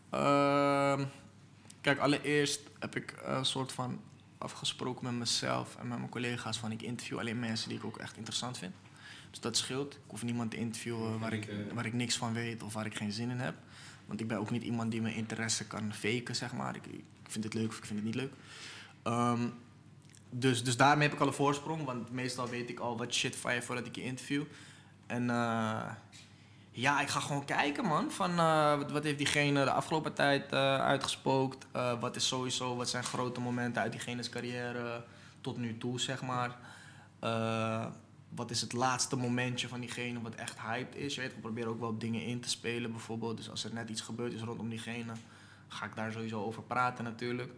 Ehm, 0.09 1.05
kijk, 1.81 1.99
allereerst 1.99 2.61
heb 2.80 2.95
ik 2.95 3.15
een 3.23 3.45
soort 3.45 3.72
van 3.72 3.99
afgesproken 4.38 5.03
met 5.03 5.13
mezelf 5.13 5.76
en 5.80 5.88
met 5.88 5.97
mijn 5.97 6.09
collega's 6.09 6.57
van 6.57 6.72
ik 6.72 6.81
interview 6.81 7.19
alleen 7.19 7.39
mensen 7.39 7.69
die 7.69 7.77
ik 7.77 7.85
ook 7.85 7.97
echt 7.97 8.17
interessant 8.17 8.57
vind. 8.57 8.73
Dus 9.30 9.39
dat 9.39 9.57
scheelt. 9.57 9.93
Ik 9.93 9.99
hoef 10.07 10.23
niemand 10.23 10.51
te 10.51 10.57
interviewen 10.57 11.19
waar 11.19 11.34
ik, 11.34 11.49
waar 11.73 11.85
ik 11.85 11.93
niks 11.93 12.17
van 12.17 12.34
weet 12.34 12.63
of 12.63 12.73
waar 12.73 12.85
ik 12.85 12.95
geen 12.95 13.11
zin 13.11 13.30
in 13.30 13.39
heb. 13.39 13.55
Want 14.06 14.19
ik 14.19 14.27
ben 14.27 14.38
ook 14.38 14.52
niet 14.52 14.64
iemand 14.64 14.91
die 14.91 15.02
mijn 15.02 15.15
interesse 15.15 15.68
kan 15.68 15.94
faken, 15.94 16.36
zeg 16.36 16.53
maar. 16.53 16.76
Ik, 16.76 16.86
ik 16.86 17.03
vind 17.27 17.44
het 17.44 17.53
leuk 17.53 17.68
of 17.68 17.77
ik 17.77 17.86
vind 17.86 17.99
het 17.99 18.07
niet 18.07 18.15
leuk. 18.15 18.34
Ehm, 19.03 19.48
dus, 20.30 20.64
dus 20.64 20.77
daarmee 20.77 21.07
heb 21.07 21.15
ik 21.15 21.22
al 21.22 21.27
een 21.27 21.34
voorsprong, 21.34 21.84
want 21.86 22.11
meestal 22.11 22.48
weet 22.48 22.69
ik 22.69 22.80
al 22.80 22.98
wat 22.98 23.14
shit 23.14 23.36
van 23.36 23.53
je 23.53 23.61
voordat 23.61 23.86
ik 23.86 23.95
je 23.95 24.03
interview. 24.03 24.44
En 25.07 25.30
eh, 25.30 25.91
ja, 26.72 27.02
ik 27.02 27.07
ga 27.07 27.19
gewoon 27.19 27.45
kijken, 27.45 27.86
man. 27.86 28.11
Van 28.11 28.40
eh, 28.40 28.77
wat, 28.91 29.03
heeft 29.03 29.18
diegene 29.18 29.64
de 29.64 29.72
afgelopen 29.72 30.14
tijd 30.14 30.52
eh, 30.52 30.80
uitgespookt? 30.80 31.68
Wat 31.99 32.15
is 32.15 32.27
sowieso, 32.27 32.76
wat 32.76 32.90
zijn 32.90 33.03
grote 33.03 33.40
momenten 33.40 33.82
uit 33.82 33.91
diegene's 33.91 34.30
carrière 34.30 35.03
tot 35.41 35.57
nu 35.57 35.77
toe, 35.77 35.99
zeg 35.99 36.22
maar. 36.22 36.57
Wat 38.36 38.52
is 38.52 38.62
het 38.62 38.74
laatste 38.74 39.16
momentje 39.16 39.68
van 39.68 39.80
diegene 39.80 40.22
wat 40.22 40.36
echt 40.36 40.60
hyped 40.60 40.95
is? 40.95 41.16
Je 41.16 41.22
weet, 41.22 41.34
we 41.34 41.40
proberen 41.40 41.70
ook 41.70 41.80
wel 41.80 41.98
dingen 41.98 42.24
in 42.24 42.40
te 42.40 42.49
spelen, 42.49 42.91
bijvoorbeeld. 42.91 43.38
Dus 43.38 43.49
als 43.49 43.64
er 43.64 43.74
net 43.74 43.90
iets 43.90 44.02
gebeurd 44.02 44.34
is 44.34 44.41
rondom 44.41 44.70
diegene, 44.70 45.14
ga 45.68 45.86
ik 45.86 45.95
daar 45.95 46.12
sowieso 46.12 46.44
over 46.44 46.64
praten, 46.64 47.03
natuurlijk. 47.03 47.52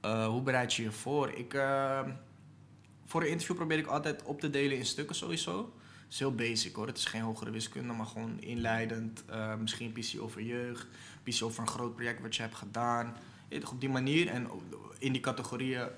Eh, 0.00 0.26
hoe 0.26 0.42
bereid 0.42 0.74
je 0.74 0.82
je 0.82 0.92
voor? 0.92 1.30
Ik, 1.30 1.54
eh, 1.54 2.00
voor 3.06 3.22
een 3.22 3.28
interview 3.28 3.56
probeer 3.56 3.78
ik 3.78 3.86
altijd 3.86 4.22
op 4.22 4.40
te 4.40 4.50
delen 4.50 4.76
in 4.76 4.86
stukken, 4.86 5.16
sowieso. 5.16 5.72
Het 6.02 6.12
is 6.12 6.18
heel 6.18 6.34
basic 6.34 6.74
hoor. 6.74 6.86
Het 6.86 6.98
is 6.98 7.04
geen 7.04 7.22
hogere 7.22 7.50
wiskunde, 7.50 7.92
maar 7.92 8.06
gewoon 8.06 8.40
inleidend. 8.40 9.24
Eh, 9.26 9.54
misschien 9.54 9.92
PC 9.92 10.20
over 10.20 10.42
jeugd, 10.42 10.86
PC 11.22 11.42
over 11.42 11.60
een 11.60 11.68
groot 11.68 11.94
project 11.94 12.20
wat 12.22 12.36
je 12.36 12.42
hebt 12.42 12.54
gedaan. 12.54 13.16
Op 13.72 13.80
die 13.80 13.88
manier. 13.88 14.28
En 14.28 14.48
in 14.98 15.12
die 15.12 15.20
categorieën 15.20 15.88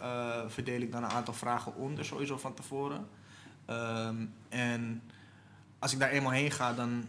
verdeel 0.49 0.81
ik 0.81 0.93
dan 0.93 1.05
een 1.05 1.11
aantal 1.11 1.35
vragen 1.35 1.77
onder, 1.77 2.05
sowieso 2.05 2.39
van 2.39 2.55
tevoren. 2.55 3.07
Ehm, 3.65 4.27
en 4.49 5.03
als 5.79 5.93
ik 5.93 5.99
daar 5.99 6.11
eenmaal 6.11 6.33
heen 6.33 6.51
ga, 6.51 6.73
dan. 6.73 7.05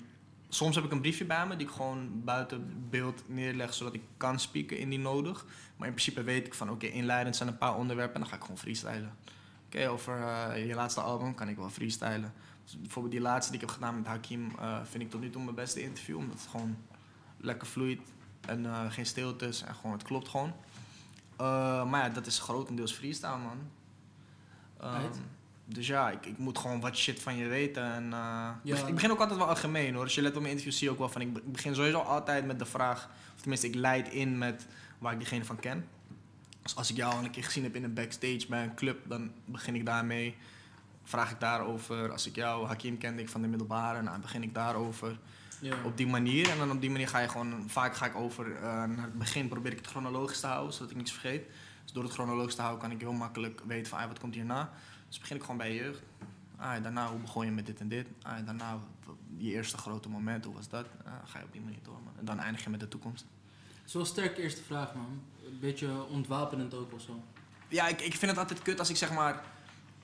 Soms 0.49 0.75
heb 0.75 0.83
ik 0.83 0.91
een 0.91 1.01
briefje 1.01 1.25
bij 1.25 1.47
me 1.47 1.55
die 1.55 1.67
ik 1.67 1.73
gewoon 1.73 2.23
buiten 2.23 2.87
beeld 2.89 3.23
neerleg, 3.29 3.73
zodat 3.73 3.93
ik 3.93 4.01
kan 4.17 4.39
spieken 4.39 4.77
indien 4.77 5.01
nodig. 5.01 5.45
Maar 5.77 5.87
in 5.87 5.93
principe 5.93 6.23
weet 6.23 6.45
ik 6.45 6.53
van, 6.53 6.69
oké, 6.69 6.85
inleidend 6.85 7.35
zijn 7.35 7.49
een 7.49 7.57
paar 7.57 7.75
onderwerpen 7.75 8.13
en 8.13 8.21
dan 8.21 8.29
ga 8.29 8.35
ik 8.35 8.41
gewoon 8.41 8.57
freestylen. 8.57 9.15
Oké, 9.65 9.89
over 9.89 10.21
eh, 10.21 10.67
je 10.67 10.73
laatste 10.73 11.01
album 11.01 11.35
kan 11.35 11.49
ik 11.49 11.55
wel 11.55 11.69
freestylen. 11.69 12.33
Dus 12.63 12.79
bijvoorbeeld 12.79 13.13
die 13.13 13.23
laatste 13.23 13.51
die 13.51 13.61
ik 13.61 13.65
heb 13.67 13.75
gedaan 13.75 13.95
met 13.95 14.07
Hakim 14.07 14.51
eh, 14.59 14.79
vind 14.83 15.03
ik 15.03 15.09
tot 15.09 15.21
nu 15.21 15.29
toe 15.29 15.43
mijn 15.43 15.55
beste 15.55 15.81
interview. 15.81 16.17
Omdat 16.17 16.39
het 16.39 16.49
gewoon 16.49 16.77
lekker 17.37 17.67
vloeit 17.67 18.01
en 18.41 18.65
eh, 18.65 18.91
geen 18.91 19.05
stiltes 19.05 19.63
en 19.63 19.75
gewoon 19.75 19.91
het 19.91 20.03
klopt 20.03 20.27
gewoon. 20.27 20.53
Maar 21.89 22.03
ja, 22.03 22.09
dat 22.09 22.25
is 22.25 22.39
grotendeels 22.39 22.93
freestyle 22.93 23.37
man. 23.37 23.57
Right. 24.77 25.19
Dus 25.73 25.87
ja, 25.87 26.09
ik, 26.09 26.25
ik 26.25 26.37
moet 26.37 26.57
gewoon 26.57 26.79
wat 26.79 26.97
shit 26.97 27.19
van 27.21 27.35
je 27.35 27.47
weten. 27.47 27.83
En, 27.93 28.03
eh, 28.13 28.49
Ja. 28.63 28.87
Ik 28.87 28.93
begin 28.93 29.11
ook 29.11 29.19
altijd 29.19 29.39
wel 29.39 29.47
algemeen 29.47 29.93
hoor. 29.93 30.03
Als 30.03 30.15
je 30.15 30.21
let 30.21 30.31
op 30.35 30.39
mijn 30.41 30.49
interview 30.51 30.73
zie 30.73 30.87
je 30.87 30.91
ook 30.93 30.99
wel 30.99 31.09
van 31.09 31.21
ik 31.21 31.33
be- 31.33 31.39
ik 31.39 31.51
begin 31.51 31.75
sowieso 31.75 31.99
altijd 31.99 32.45
met 32.45 32.59
de 32.59 32.65
vraag, 32.65 33.09
of 33.35 33.39
tenminste 33.41 33.67
ik 33.67 33.75
leid 33.75 34.07
in 34.09 34.37
met 34.37 34.67
waar 34.97 35.11
ik 35.13 35.17
diegene 35.19 35.45
van 35.45 35.59
ken. 35.59 35.87
Dus 36.61 36.75
als 36.75 36.89
ik 36.89 36.95
jou 36.95 37.13
al 37.13 37.23
een 37.23 37.31
keer 37.31 37.43
gezien 37.43 37.63
heb 37.63 37.75
in 37.75 37.83
een 37.83 37.93
backstage 37.93 38.45
bij 38.49 38.63
een 38.63 38.75
club, 38.75 38.99
dan 39.07 39.31
begin 39.45 39.75
ik 39.75 39.85
daarmee. 39.85 40.35
Vraag 41.03 41.31
ik 41.31 41.39
daarover. 41.39 42.11
Als 42.11 42.27
ik 42.27 42.35
jou, 42.35 42.67
Hakim 42.67 42.97
kende 42.97 43.21
ik 43.21 43.29
van 43.29 43.41
de 43.41 43.47
middelbare, 43.47 43.97
nou, 44.01 44.11
dan 44.11 44.21
begin 44.21 44.43
ik 44.43 44.53
daarover. 44.53 45.17
Ja. 45.61 45.75
Op 45.83 45.97
die 45.97 46.07
manier. 46.07 46.49
En 46.49 46.57
dan 46.57 46.71
op 46.71 46.81
die 46.81 46.89
manier 46.89 47.07
ga 47.07 47.19
je 47.19 47.29
gewoon, 47.29 47.63
vaak 47.67 47.95
ga 47.95 48.05
ik 48.05 48.15
over 48.15 48.47
naar 48.61 48.87
het 49.03 49.17
begin, 49.17 49.47
probeer 49.47 49.71
ik 49.71 49.77
het 49.77 49.87
chronologisch 49.87 50.39
te 50.39 50.47
houden, 50.47 50.73
zodat 50.73 50.89
ik 50.91 50.97
niks 50.97 51.11
vergeet. 51.11 51.43
Dus 51.83 51.91
door 51.93 52.03
het 52.03 52.11
chronologisch 52.13 52.55
te 52.55 52.61
houden 52.61 52.81
kan 52.81 52.91
ik 52.91 52.99
heel 53.01 53.11
makkelijk 53.13 53.61
weten 53.67 53.89
van 53.89 53.99
ah, 53.99 54.07
wat 54.07 54.19
komt 54.19 54.33
hierna. 54.35 54.71
Dus 55.13 55.21
begin 55.21 55.35
ik 55.37 55.41
gewoon 55.41 55.57
bij 55.57 55.73
je 55.73 55.83
jeugd. 55.83 56.01
Ah, 56.57 56.83
daarna, 56.83 57.09
hoe 57.09 57.19
begon 57.19 57.45
je 57.45 57.51
met 57.51 57.65
dit 57.65 57.79
en 57.79 57.87
dit? 57.87 58.07
Ah, 58.21 58.45
daarna, 58.45 58.79
je 59.37 59.51
eerste 59.51 59.77
grote 59.77 60.09
moment, 60.09 60.45
hoe 60.45 60.53
was 60.53 60.69
dat? 60.69 60.85
Ah, 61.05 61.11
ga 61.25 61.39
je 61.39 61.45
op 61.45 61.51
die 61.51 61.61
manier 61.61 61.79
door, 61.83 61.93
man. 62.03 62.13
En 62.19 62.25
dan 62.25 62.39
eindig 62.39 62.63
je 62.63 62.69
met 62.69 62.79
de 62.79 62.87
toekomst. 62.87 63.25
Een 63.93 64.05
sterke 64.05 64.41
eerste 64.41 64.63
vraag, 64.63 64.93
man. 64.95 65.21
Een 65.45 65.59
beetje 65.59 66.05
ontwapenend 66.07 66.73
ook 66.73 66.93
of 66.93 67.01
zo. 67.01 67.23
Ja, 67.67 67.87
ik, 67.87 68.01
ik 68.01 68.15
vind 68.15 68.31
het 68.31 68.39
altijd 68.39 68.61
kut 68.61 68.79
als 68.79 68.89
ik 68.89 68.95
zeg 68.95 69.11
maar, 69.13 69.43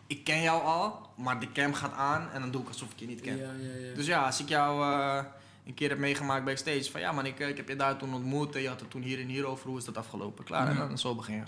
ik 0.08 0.24
ken 0.24 0.42
jou 0.42 0.64
al, 0.64 1.10
maar 1.18 1.40
de 1.40 1.52
cam 1.52 1.74
gaat 1.74 1.94
aan 1.94 2.30
en 2.32 2.42
dan 2.42 2.52
doe 2.52 2.62
ik 2.62 2.68
alsof 2.68 2.92
ik 2.92 3.00
je 3.00 3.06
niet 3.08 3.22
ken. 3.22 3.38
Ja, 3.38 3.52
ja, 3.52 3.76
ja. 3.88 3.96
Dus 3.96 4.06
ja, 4.06 4.26
als 4.26 4.40
ik 4.40 4.50
jou 4.50 4.84
eh, 4.94 5.24
een 5.66 5.74
keer 5.74 5.90
heb 5.90 5.98
meegemaakt 5.98 6.46
backstage, 6.46 6.92
van 6.92 7.02
ja 7.02 7.12
man, 7.12 7.26
ik, 7.26 7.40
eh, 7.40 7.50
ik 7.50 7.58
heb 7.58 7.68
je 7.68 7.76
daar 7.76 7.98
toen 7.98 8.14
ontmoet 8.14 8.56
en 8.56 8.62
je 8.62 8.68
had 8.68 8.80
het 8.80 8.90
toen 8.90 9.02
hier 9.02 9.20
en 9.20 9.28
hier 9.28 9.46
over, 9.46 9.68
hoe 9.70 9.78
is 9.78 9.86
dat 9.86 9.98
afgelopen? 9.98 10.44
Klaar, 10.46 10.68
en 10.68 10.74
Ja. 10.76 10.88
dan 10.88 10.98
zo 10.98 11.16
begin 11.16 11.36
je. 11.36 11.44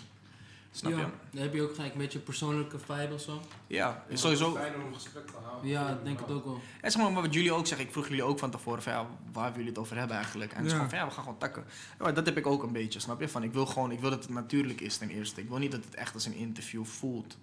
Snap 0.74 0.92
ja. 0.92 0.98
je? 0.98 1.06
Dan 1.32 1.42
heb 1.42 1.54
je 1.54 1.62
ook 1.62 1.76
gelijk 1.76 1.94
een 1.94 2.00
beetje 2.00 2.18
een 2.18 2.24
persoonlijke 2.24 2.80
vibe 2.80 3.14
of 3.14 3.22
zo. 3.22 3.42
Ja, 3.68 4.04
Ja. 4.10 4.16
sowieso. 4.16 4.52
Fijn 4.54 4.76
om 4.76 4.82
een 4.88 4.94
gesprek 4.94 5.28
te 5.28 5.34
houden. 5.44 5.70
Ja, 5.70 5.90
ik 5.90 6.04
denk 6.04 6.20
het 6.20 6.30
ook 6.32 6.46
wel. 6.46 6.60
En 6.82 6.92
zeg 6.92 7.02
maar, 7.02 7.14
wat 7.22 7.34
jullie 7.34 7.52
ook 7.52 7.68
zeggen, 7.68 7.86
ik 7.88 7.92
vroeg 7.94 8.08
jullie 8.08 8.24
ook 8.24 8.40
van 8.40 8.52
tevoren 8.52 8.82
van 8.84 8.94
ja, 8.94 9.00
waar 9.32 9.44
willen 9.44 9.54
jullie 9.54 9.70
het 9.70 9.78
over 9.78 9.98
hebben 9.98 10.16
eigenlijk? 10.16 10.52
En 10.52 10.58
het 10.58 10.66
is 10.66 10.72
Ja. 10.72 10.78
gewoon 10.78 10.90
van 10.92 11.00
ja, 11.00 11.06
we 11.08 11.12
gaan 11.12 11.24
gewoon 11.24 11.38
takken. 11.40 11.64
Ja, 11.98 12.04
maar 12.04 12.14
dat 12.14 12.26
heb 12.26 12.38
ik 12.38 12.48
ook 12.48 12.64
een 12.64 12.72
beetje, 12.72 13.00
snap 13.00 13.20
je? 13.20 13.30
Van 13.30 13.44
ik 13.44 13.54
wil 13.54 13.66
gewoon, 13.66 13.92
ik 13.92 14.00
wil 14.00 14.10
dat 14.10 14.24
het 14.24 14.34
natuurlijk 14.34 14.82
is 14.82 14.98
ten 14.98 15.10
eerste. 15.10 15.42
Ik 15.42 15.50
wil 15.50 15.58
niet 15.58 15.72
dat 15.72 15.84
het 15.86 15.96
echt 15.96 16.14
als 16.14 16.26
een 16.26 16.34
interview 16.36 16.86
voelt. 16.86 17.38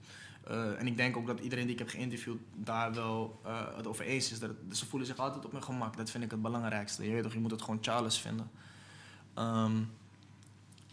Eh, 0.45 0.81
en 0.81 0.87
ik 0.87 0.97
denk 0.97 1.17
ook 1.17 1.27
dat 1.27 1.41
iedereen 1.41 1.65
die 1.65 1.73
ik 1.73 1.79
heb 1.79 1.89
geïnterviewd 1.89 2.39
daar 2.55 2.95
wel 2.95 3.41
eh, 3.45 3.61
het 3.77 3.87
over 3.87 4.05
eens 4.05 4.33
is. 4.33 4.39
Dat 4.39 4.51
het- 4.67 4.77
ze 4.79 4.87
voelen 4.87 5.09
zich 5.09 5.19
altijd 5.19 5.45
op 5.45 5.53
hun 5.53 5.63
gemak. 5.63 5.97
Dat 5.97 6.11
vind 6.11 6.25
ik 6.25 6.31
het 6.31 6.43
belangrijkste. 6.43 7.05
Je 7.05 7.13
weet 7.13 7.23
toch, 7.23 7.33
je 7.33 7.39
moet 7.39 7.51
het 7.51 7.63
gewoon 7.63 7.79
Charles 7.81 8.21
vinden. 8.21 8.51
Ehm, 9.35 9.77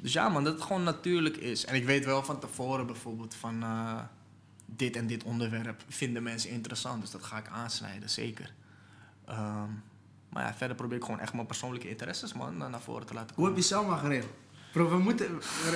dus 0.01 0.13
ja 0.13 0.29
man, 0.29 0.43
dat 0.43 0.53
het 0.53 0.61
gewoon 0.63 0.83
natuurlijk 0.83 1.37
is. 1.37 1.65
En 1.65 1.75
ik 1.75 1.85
weet 1.85 2.05
wel 2.05 2.23
van 2.23 2.39
tevoren 2.39 2.85
bijvoorbeeld 2.85 3.35
van 3.35 3.63
eh, 3.63 3.99
dit 4.65 4.95
en 4.95 5.07
dit 5.07 5.23
onderwerp 5.23 5.83
vinden 5.87 6.23
mensen 6.23 6.49
interessant. 6.49 7.01
Dus 7.01 7.11
dat 7.11 7.23
ga 7.23 7.37
ik 7.37 7.47
aansnijden, 7.47 8.09
zeker. 8.09 8.53
Ehm, 9.25 9.69
maar 10.29 10.43
ja, 10.43 10.53
verder 10.53 10.75
probeer 10.77 10.97
ik 10.97 11.03
gewoon 11.03 11.19
echt 11.19 11.33
mijn 11.33 11.45
persoonlijke 11.45 11.89
interesses 11.89 12.33
man 12.33 12.57
naar 12.57 12.81
voren 12.81 13.05
te 13.05 13.13
laten 13.13 13.35
Hoe 13.35 13.45
komen. 13.45 13.51
heb 13.53 13.61
je 13.69 13.75
Selma 13.75 13.97
geregeld? 13.97 14.33
Bro, 14.71 14.89
we 14.89 14.97
moeten... 14.97 15.27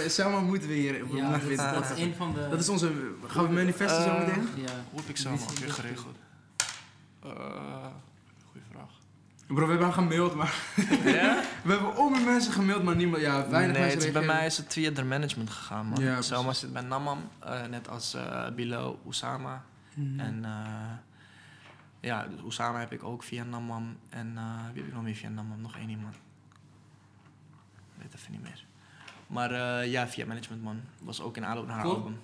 Selma 0.07 0.39
moeten 0.39 0.67
we 0.67 0.73
hier... 0.73 0.91
We 0.91 0.97
Ja, 0.97 1.03
moeten 1.03 1.31
dat, 1.31 1.41
weer 1.41 1.51
is- 1.51 1.89
dat 1.89 1.97
een 1.97 2.15
van 2.15 2.33
de... 2.33 2.47
Dat 2.49 2.59
is 2.59 2.69
onze... 2.69 2.91
Gaan 3.27 3.47
we 3.47 3.53
manifesten 3.53 4.03
zo 4.03 4.09
Eh, 4.09 4.19
meteen? 4.27 4.47
Ja. 4.55 4.71
Hoe 4.91 4.99
heb 4.99 5.09
ik 5.09 5.15
is- 5.17 5.59
weer 5.59 5.71
geregeld? 5.73 6.15
Eh. 7.23 7.85
Bro, 9.49 9.65
we 9.65 9.71
hebben 9.71 9.93
gemaild, 9.93 10.35
maar... 10.35 10.53
Ja? 11.03 11.41
we 11.63 11.71
hebben 11.71 11.97
om 11.97 12.23
mensen 12.25 12.53
gemaild, 12.53 12.83
maar 12.83 12.95
niemand... 12.95 13.21
Ja, 13.21 13.49
weinig 13.49 13.71
nee, 13.71 13.81
mensen 13.81 13.99
het 13.99 14.07
is, 14.07 14.13
bij 14.13 14.25
mij 14.35 14.45
is 14.45 14.57
het 14.57 14.73
via 14.73 14.91
de 14.91 15.03
management 15.03 15.49
gegaan, 15.49 15.85
man. 15.85 15.99
Ja, 16.03 16.21
Selma 16.21 16.43
precies. 16.43 16.61
zit 16.61 16.73
bij 16.73 16.81
Namam, 16.81 17.29
eh, 17.39 17.65
net 17.65 17.89
als 17.89 18.13
eh 18.13 18.49
Bilo, 18.49 18.99
Usama. 19.07 19.63
Mhm. 19.93 20.19
En 20.19 20.45
eh, 20.45 20.51
ja, 21.99 22.27
dus 22.27 22.39
Usama 22.47 22.79
heb 22.79 22.91
ik 22.91 23.03
ook 23.03 23.23
via 23.23 23.43
Namam. 23.43 23.97
En 24.09 24.33
wie 24.73 24.81
heb 24.81 24.87
ik 24.87 24.93
nog 24.93 25.03
meer 25.03 25.15
via 25.15 25.29
Namam? 25.29 25.61
Nog 25.61 25.77
één 25.77 25.89
iemand. 25.89 26.15
Ik 26.15 28.01
weet 28.01 28.13
even 28.15 28.31
niet 28.31 28.41
meer. 28.41 28.65
Maar 29.27 29.85
ja, 29.85 30.07
via 30.07 30.25
management, 30.25 30.63
man. 30.63 30.81
Was 31.01 31.21
ook 31.21 31.37
in 31.37 31.45
aanloop 31.45 31.65
naar 31.65 31.75
haar 31.75 31.83
Cool. 31.83 31.95
album. 31.95 32.19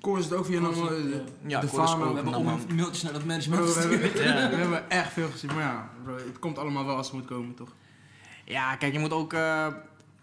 Koor 0.00 0.18
is 0.18 0.24
het 0.24 0.34
ook 0.34 0.46
via 0.46 0.56
een... 0.58 0.64
het, 0.64 0.76
eh, 0.76 1.18
Ja, 1.46 1.60
de 1.60 1.66
ook 1.70 1.98
We 1.98 2.14
hebben 2.14 2.34
ook 2.34 2.68
mailtjes 2.72 3.02
naar 3.02 3.12
dat 3.12 3.24
management 3.24 3.62
Bro, 3.64 3.72
we, 3.72 3.80
hebben, 3.80 4.22
Ja. 4.24 4.50
we 4.50 4.56
hebben 4.56 4.90
echt 4.90 5.12
veel 5.12 5.30
gezien. 5.30 5.54
Maar 5.54 5.62
ja, 5.62 5.90
bro, 6.04 6.14
het 6.14 6.38
komt 6.38 6.58
allemaal 6.58 6.84
wel 6.84 6.96
als 6.96 7.06
het 7.06 7.16
moet 7.16 7.24
komen, 7.26 7.54
toch? 7.54 7.72
Ja, 8.44 8.76
kijk, 8.76 8.92
je 8.92 8.98
moet 8.98 9.12
ook... 9.12 9.32
eh, 9.32 9.66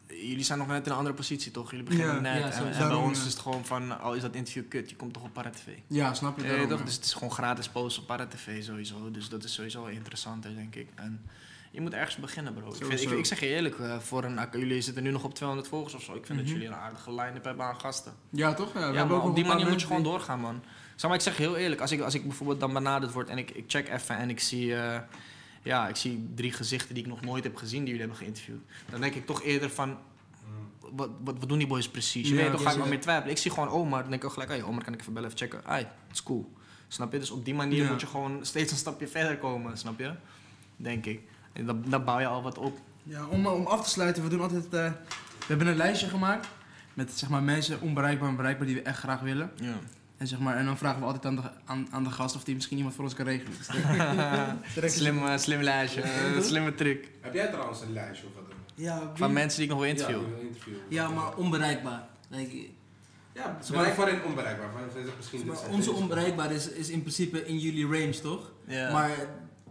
jullie 0.07 0.43
zijn 0.43 0.59
nog 0.59 0.67
net 0.67 0.85
in 0.85 0.91
een 0.91 0.97
andere 0.97 1.15
positie, 1.15 1.51
toch? 1.51 1.71
Jullie 1.71 1.85
beginnen 1.85 2.15
Ja. 2.15 2.21
net. 2.21 2.55
Ja, 2.55 2.63
en, 2.63 2.87
bij 2.87 2.97
ons 2.97 3.25
is 3.25 3.31
het 3.33 3.41
gewoon 3.41 3.65
van... 3.65 4.03
Oh, 4.05 4.15
is 4.15 4.21
dat 4.21 4.35
interview 4.35 4.63
kut? 4.69 4.89
Je 4.89 4.95
komt 4.95 5.13
toch 5.13 5.23
op 5.23 5.33
Para 5.33 5.49
TV. 5.49 5.67
Ja, 5.87 6.13
snap 6.13 6.37
je? 6.37 6.43
Ja, 6.43 6.49
daarom, 6.49 6.67
toch? 6.69 6.83
Dus 6.83 6.95
het 6.95 7.05
is 7.05 7.13
gewoon 7.13 7.31
gratis 7.31 7.69
posten 7.69 8.01
op 8.01 8.07
Para 8.07 8.25
TV 8.27 8.63
sowieso. 8.63 9.11
Dus 9.11 9.29
dat 9.29 9.43
is 9.43 9.53
sowieso 9.53 9.81
wel 9.81 9.91
interessanter, 9.91 10.55
denk 10.55 10.75
ik. 10.75 10.87
En 10.95 11.21
je 11.71 11.81
moet 11.81 11.93
ergens 11.93 12.15
beginnen, 12.15 12.53
bro. 12.53 12.67
Ik, 12.67 12.75
vind, 12.97 13.11
ik, 13.11 13.25
zeg 13.25 13.39
je 13.39 13.45
eerlijk, 13.47 13.79
eh, 13.79 13.99
voor 13.99 14.23
een, 14.23 14.39
jullie 14.51 14.81
zitten 14.81 15.03
nu 15.03 15.11
nog 15.11 15.23
op 15.23 15.33
200 15.33 15.69
volgers 15.69 15.93
of 15.93 16.01
zo. 16.03 16.13
Ik 16.13 16.25
vind 16.25 16.37
Mhm. 16.39 16.47
dat 16.47 16.49
jullie 16.57 16.67
een 16.67 16.81
aardige 16.81 17.09
line-up 17.13 17.43
hebben 17.43 17.65
aan 17.65 17.79
gasten. 17.79 18.13
Ja, 18.29 18.53
toch? 18.53 18.67
Ja, 18.73 18.73
we 18.73 18.79
Ja, 18.79 18.93
hebben 18.93 19.17
maar 19.17 19.25
op 19.25 19.35
die 19.35 19.45
manier 19.45 19.67
moet 19.69 19.81
je 19.81 19.87
gewoon 19.87 20.03
doorgaan, 20.03 20.39
man. 20.39 20.61
Zeg 20.95 21.09
maar, 21.09 21.19
ik 21.19 21.25
zeg 21.25 21.37
heel 21.37 21.55
eerlijk, 21.57 21.81
als 21.81 21.91
ik, 21.91 22.01
als 22.01 22.13
ik 22.13 22.23
bijvoorbeeld 22.23 22.59
dan 22.59 22.73
benaderd 22.73 23.11
word 23.11 23.29
en 23.29 23.37
ik, 23.37 23.51
ik 23.51 23.63
check 23.67 23.89
even 23.89 24.17
en 24.17 24.29
ik 24.29 24.39
zie, 24.39 24.75
eh, 24.75 24.99
ja, 25.63 25.87
ik 25.87 25.95
zie 25.95 26.29
drie 26.35 26.51
gezichten 26.51 26.93
die 26.95 27.03
ik 27.03 27.09
nog 27.09 27.21
nooit 27.21 27.43
heb 27.43 27.55
gezien 27.55 27.79
die 27.79 27.87
jullie 27.87 27.99
hebben 28.01 28.17
geïnterviewd. 28.17 28.61
Dan 28.89 29.01
denk 29.01 29.15
ik 29.15 29.25
toch 29.25 29.43
eerder 29.43 29.69
van, 29.69 29.97
wat, 30.79 31.09
wat, 31.23 31.35
wat 31.39 31.49
doen 31.49 31.57
die 31.57 31.67
boys 31.67 31.89
precies? 31.89 32.29
Je 32.29 32.35
Ja, 32.35 32.41
weet 32.41 32.51
toch, 32.51 32.61
ga 32.61 32.71
ik 32.71 32.77
maar 32.77 32.87
meer 32.87 33.01
twijfelen. 33.01 33.31
Ik 33.31 33.37
zie 33.37 33.51
gewoon 33.51 33.69
Omar, 33.69 34.01
dan 34.01 34.09
denk 34.09 34.21
ik 34.21 34.27
ook 34.27 34.33
gelijk, 34.33 34.51
hey, 34.51 34.63
Omar 34.63 34.83
kan 34.83 34.93
ik 34.93 34.99
even 34.99 35.13
bellen, 35.13 35.27
even 35.29 35.41
checken. 35.47 35.65
Ai, 35.65 35.83
het 35.83 35.91
is 36.15 36.23
cool. 36.23 36.53
Snap 36.87 37.11
je? 37.11 37.19
Dus 37.19 37.31
op 37.31 37.45
die 37.45 37.53
manier 37.53 37.83
Ja. 37.83 37.91
moet 37.91 38.01
je 38.01 38.07
gewoon 38.07 38.45
steeds 38.45 38.71
een 38.71 38.77
stapje 38.77 39.07
verder 39.07 39.37
komen, 39.37 39.77
snap 39.77 39.99
je? 39.99 40.11
Denk 40.75 41.05
ik. 41.05 41.21
Dan, 41.65 41.83
dan 41.87 42.03
bouw 42.03 42.19
je 42.19 42.27
al 42.27 42.41
wat 42.41 42.57
op. 42.57 42.77
Ja, 43.03 43.25
om, 43.25 43.47
om 43.47 43.65
af 43.65 43.83
te 43.83 43.89
sluiten, 43.89 44.23
we 44.23 44.29
doen 44.29 44.41
altijd... 44.41 44.63
eh, 44.63 44.69
we 45.39 45.45
hebben 45.53 45.67
een 45.67 45.75
lijstje 45.75 46.07
gemaakt 46.07 46.47
met 46.93 47.11
zeg 47.11 47.29
maar, 47.29 47.43
mensen 47.43 47.81
onbereikbaar 47.81 48.29
en 48.29 48.35
bereikbaar 48.35 48.67
die 48.67 48.75
we 48.75 48.81
echt 48.81 48.97
graag 48.99 49.19
willen. 49.19 49.51
Ja. 49.55 49.73
En, 50.17 50.27
zeg 50.27 50.39
maar, 50.39 50.55
en 50.57 50.65
dan 50.65 50.77
vragen 50.77 50.99
we 50.99 51.05
altijd 51.05 51.25
aan 51.25 51.35
de, 51.35 51.41
aan, 51.65 51.87
aan 51.91 52.03
de 52.03 52.09
gast 52.09 52.35
of 52.35 52.43
die 52.43 52.55
misschien 52.55 52.77
iemand 52.77 52.95
voor 52.95 53.03
ons 53.03 53.13
kan 53.13 53.25
regelen. 53.25 53.53
Dus 54.81 54.95
slim, 54.95 55.17
eh, 55.25 55.37
slim 55.37 55.61
lijstje, 55.61 56.01
Eh, 56.01 56.41
slimme 56.41 56.75
trick. 56.75 57.09
Heb 57.21 57.33
jij 57.33 57.47
trouwens 57.47 57.81
een 57.81 57.93
lijstje 57.93 58.27
of 58.27 58.33
wat 58.35 58.43
dan? 58.49 58.57
Ja, 58.75 59.11
Van 59.13 59.33
mensen 59.33 59.59
die 59.59 59.63
ik 59.67 59.71
nog 59.71 59.79
wil 59.81 59.89
interviewen. 59.89 60.29
Ja, 60.29 60.35
een 60.39 60.47
interview. 60.47 60.73
Ja, 60.89 61.09
maar 61.09 61.35
onbereikbaar. 61.35 62.07
Like, 62.29 62.57
Ja, 63.33 63.57
bereikbaar 63.71 64.07
en 64.07 64.23
onbereikbaar. 64.23 64.67
Van, 64.71 65.01
misschien 65.17 65.39
zeg 65.39 65.47
maar, 65.47 65.69
onze 65.71 65.91
onbereikbaar 65.91 66.51
is, 66.51 66.69
is 66.69 66.89
in 66.89 67.01
principe 67.01 67.45
in 67.45 67.57
jullie 67.59 67.85
range, 67.85 68.19
toch? 68.21 68.51
Ja. 68.67 68.91
Maar 68.91 69.09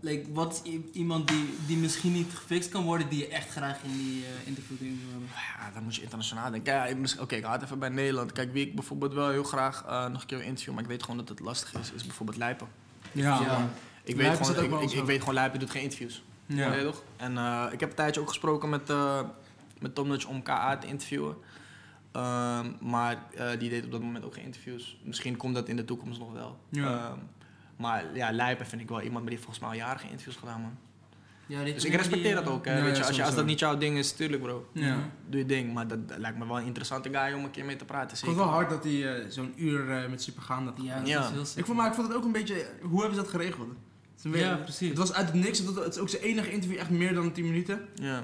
like, 0.06 0.32
wat 0.32 0.60
is 0.64 0.72
iemand 0.92 1.28
die, 1.28 1.56
die 1.66 1.76
misschien 1.76 2.12
niet 2.12 2.34
gefixt 2.34 2.68
kan 2.68 2.84
worden, 2.84 3.08
die 3.08 3.18
je 3.18 3.28
echt 3.28 3.50
graag 3.50 3.82
in 3.82 3.92
die 3.92 4.24
eh 4.24 4.46
interview 4.46 4.78
wil 4.78 4.88
hebben? 5.10 5.28
Ja, 5.34 5.70
dan 5.74 5.82
moet 5.82 5.94
je 5.94 6.02
internationaal 6.02 6.50
denken. 6.50 6.72
Ja, 6.72 6.86
ik 6.86 6.96
Oké, 7.20 7.34
ik 7.34 7.44
haal 7.44 7.52
het 7.52 7.62
even 7.62 7.78
bij 7.78 7.88
Nederland. 7.88 8.32
Kijk, 8.32 8.52
wie 8.52 8.66
ik 8.66 8.74
bijvoorbeeld 8.74 9.12
wel 9.12 9.30
heel 9.30 9.44
graag 9.44 9.84
eh, 9.84 10.06
nog 10.06 10.20
een 10.20 10.26
keer 10.26 10.38
wil 10.38 10.46
interviewen, 10.46 10.74
maar 10.74 10.82
ik 10.82 10.90
weet 10.90 11.02
gewoon 11.02 11.16
dat 11.16 11.28
het 11.28 11.40
lastig 11.40 11.74
is, 11.74 11.92
is 11.92 12.04
bijvoorbeeld 12.04 12.38
Lijpen. 12.38 12.68
Ja. 13.12 13.68
Ik 14.04 14.16
weet, 14.16 14.36
gewoon, 14.36 14.64
ik, 14.64 14.90
ik, 14.90 14.98
ik 14.98 15.04
weet 15.04 15.18
gewoon, 15.18 15.34
Lijpen 15.34 15.58
doet 15.58 15.70
geen 15.70 15.82
interviews. 15.82 16.22
Ja. 16.46 16.82
Toch? 16.82 17.02
En 17.16 17.38
eh, 17.38 17.66
ik 17.72 17.80
heb 17.80 17.88
een 17.88 17.96
tijdje 17.96 18.20
ook 18.20 18.28
gesproken 18.28 18.68
met, 18.68 18.90
eh 18.90 19.20
met 19.80 19.94
Tom 19.94 20.08
Dutch 20.08 20.26
om 20.26 20.42
KA 20.42 20.76
te 20.76 20.86
interviewen. 20.86 21.36
Ehm, 22.12 22.66
maar 22.80 23.22
die 23.58 23.70
deed 23.70 23.84
op 23.84 23.90
dat 23.90 24.00
moment 24.00 24.24
ook 24.24 24.34
geen 24.34 24.44
interviews. 24.44 24.98
Misschien 25.02 25.36
komt 25.36 25.54
dat 25.54 25.68
in 25.68 25.76
de 25.76 25.84
toekomst 25.84 26.18
nog 26.18 26.32
wel. 26.32 26.58
Ja. 26.68 27.08
Ehm, 27.08 27.18
maar 27.76 28.04
ja, 28.14 28.32
Lijpen 28.32 28.66
vind 28.66 28.82
ik 28.82 28.88
wel 28.88 29.00
iemand, 29.02 29.20
maar 29.20 29.30
die 29.30 29.38
volgens 29.38 29.58
mij 29.58 29.68
al 29.68 29.74
jaren 29.76 29.98
geen 30.00 30.10
interviews 30.10 30.36
gedaan, 30.36 30.60
man. 30.60 30.76
Ja, 31.48 31.64
Dus 31.64 31.84
ik 31.84 31.94
respecteer 31.94 32.34
die, 32.34 32.44
dat 32.44 32.52
ook. 32.52 32.64
Hè. 32.64 32.76
Ja, 32.76 32.82
weet 32.82 32.96
ja, 32.96 32.98
je, 33.02 33.06
als, 33.06 33.16
je, 33.16 33.22
als 33.22 33.32
sowieso. 33.32 33.36
dat 33.36 33.46
niet 33.46 33.58
jouw 33.58 33.76
ding 33.78 33.98
is, 33.98 34.12
tuurlijk 34.12 34.42
bro. 34.42 34.68
Ja. 34.72 34.98
Doe 35.28 35.40
je 35.40 35.46
ding. 35.46 35.72
Maar 35.74 35.88
dat, 35.88 36.08
dat 36.08 36.18
lijkt 36.18 36.38
me 36.38 36.46
wel 36.46 36.58
een 36.58 36.64
interessante 36.66 37.08
guy 37.12 37.32
om 37.32 37.44
een 37.44 37.50
keer 37.50 37.64
mee 37.64 37.76
te 37.76 37.84
praten. 37.84 38.16
Ik 38.16 38.24
vond 38.24 38.36
het 38.36 38.44
wel 38.44 38.54
hard 38.54 38.70
dat 38.70 38.84
hij 38.84 39.14
eh, 39.16 39.30
zo'n 39.30 39.52
uur 39.56 39.90
eh, 39.90 40.08
met 40.10 40.22
super 40.22 40.42
gaan. 40.42 40.74
Ja, 40.82 40.98
dat 40.98 41.08
Ja. 41.08 41.24
is 41.24 41.30
heel 41.30 41.44
sick. 41.44 41.58
Ik 41.58 41.64
vond, 41.64 41.78
maar 41.78 41.86
ik 41.88 41.94
vond 41.94 42.06
het 42.08 42.16
ook 42.16 42.24
een 42.24 42.32
beetje... 42.32 42.66
Hoe 42.82 42.98
hebben 43.00 43.16
ze 43.16 43.22
dat 43.22 43.30
geregeld? 43.30 43.68
Het, 44.22 44.34
Ja, 44.34 44.56
precies. 44.56 44.88
het 44.88 44.98
was 44.98 45.12
uit 45.12 45.26
het 45.26 45.34
niks. 45.34 45.58
Het 45.58 45.74
het 45.74 45.94
is 45.94 45.98
ook 46.00 46.08
zijn 46.08 46.22
enige 46.22 46.50
interview 46.50 46.78
echt 46.78 46.90
meer 46.90 47.14
dan 47.14 47.32
10 47.32 47.44
minuten. 47.44 47.88
Ja. 47.94 48.22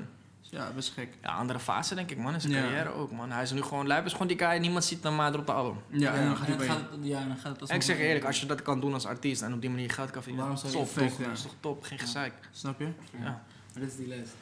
Ja, 0.53 0.71
best 0.75 0.93
gek. 0.93 1.09
ja, 1.23 1.29
andere 1.35 1.59
fase 1.59 1.95
denk 1.95 2.11
ik 2.11 2.19
man, 2.19 2.35
in 2.35 2.41
zijn 2.41 2.53
Ja. 2.53 2.61
carrière 2.61 2.89
ook 2.93 3.13
man. 3.13 3.31
Hij 3.31 3.43
is 3.43 3.51
nu 3.53 3.63
gewoon, 3.63 3.87
Lijp 3.87 4.05
is 4.07 4.13
gewoon 4.13 4.27
die 4.27 4.39
guy, 4.39 4.57
niemand 4.59 4.85
ziet 4.85 5.03
hem 5.03 5.15
maar 5.15 5.35
op 5.39 5.47
de 5.47 5.53
album. 5.53 5.83
Ja, 5.89 6.15
en 6.15 6.25
dan 6.27 6.37
gaat 6.37 6.49
het, 6.49 6.59
ja, 7.01 7.25
dan 7.25 7.37
gaat 7.37 7.53
het 7.53 7.61
als 7.61 7.71
En 7.71 7.77
ik 7.77 7.83
zeg 7.83 7.97
je 7.97 8.03
eerlijk, 8.03 8.25
als 8.25 8.41
je 8.41 8.47
dat 8.47 8.63
kan 8.63 8.81
doen 8.81 8.93
als 8.95 9.07
artiest 9.07 9.43
en 9.43 9.53
op 9.53 9.61
die 9.61 9.71
manier 9.71 9.91
geld 9.91 10.11
kan 10.11 10.23
verdienen, 10.23 10.49
Waarom 10.49 10.71
zou 10.71 10.73
je 10.73 10.93
top 10.93 11.09
toch? 11.09 11.27
Dat 11.27 11.37
is 11.37 11.43
toch 11.43 11.55
top, 11.61 11.83
geen 11.85 11.99
gezeik. 11.99 12.33
Snap 12.51 12.79
je? 12.79 12.89
Ja. 13.13 13.19
Maar 13.23 13.43
dit 13.83 13.89
is 13.91 13.97
die 13.97 14.07
lijst. 14.07 14.33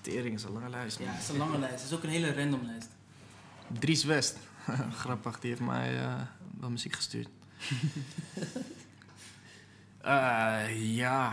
Tering 0.00 0.34
is 0.34 0.42
een 0.42 0.52
lange 0.52 0.68
lijst 0.68 0.98
Ja, 0.98 1.04
het 1.10 1.22
is 1.22 1.28
een 1.28 1.36
lange 1.36 1.58
lijst. 1.58 1.74
Het 1.74 1.90
is 1.90 1.96
ook 1.96 2.02
een 2.02 2.10
hele 2.10 2.34
random 2.34 2.60
lijst. 2.66 2.88
Dries 3.78 4.04
West, 4.04 4.36
grappig, 5.02 5.40
die 5.40 5.50
heeft 5.50 5.62
mij 5.62 5.98
eh, 5.98 6.14
wel 6.60 6.70
muziek 6.70 6.94
gestuurd. 6.94 7.28
Eh, 10.00 10.94
ja. 10.96 11.32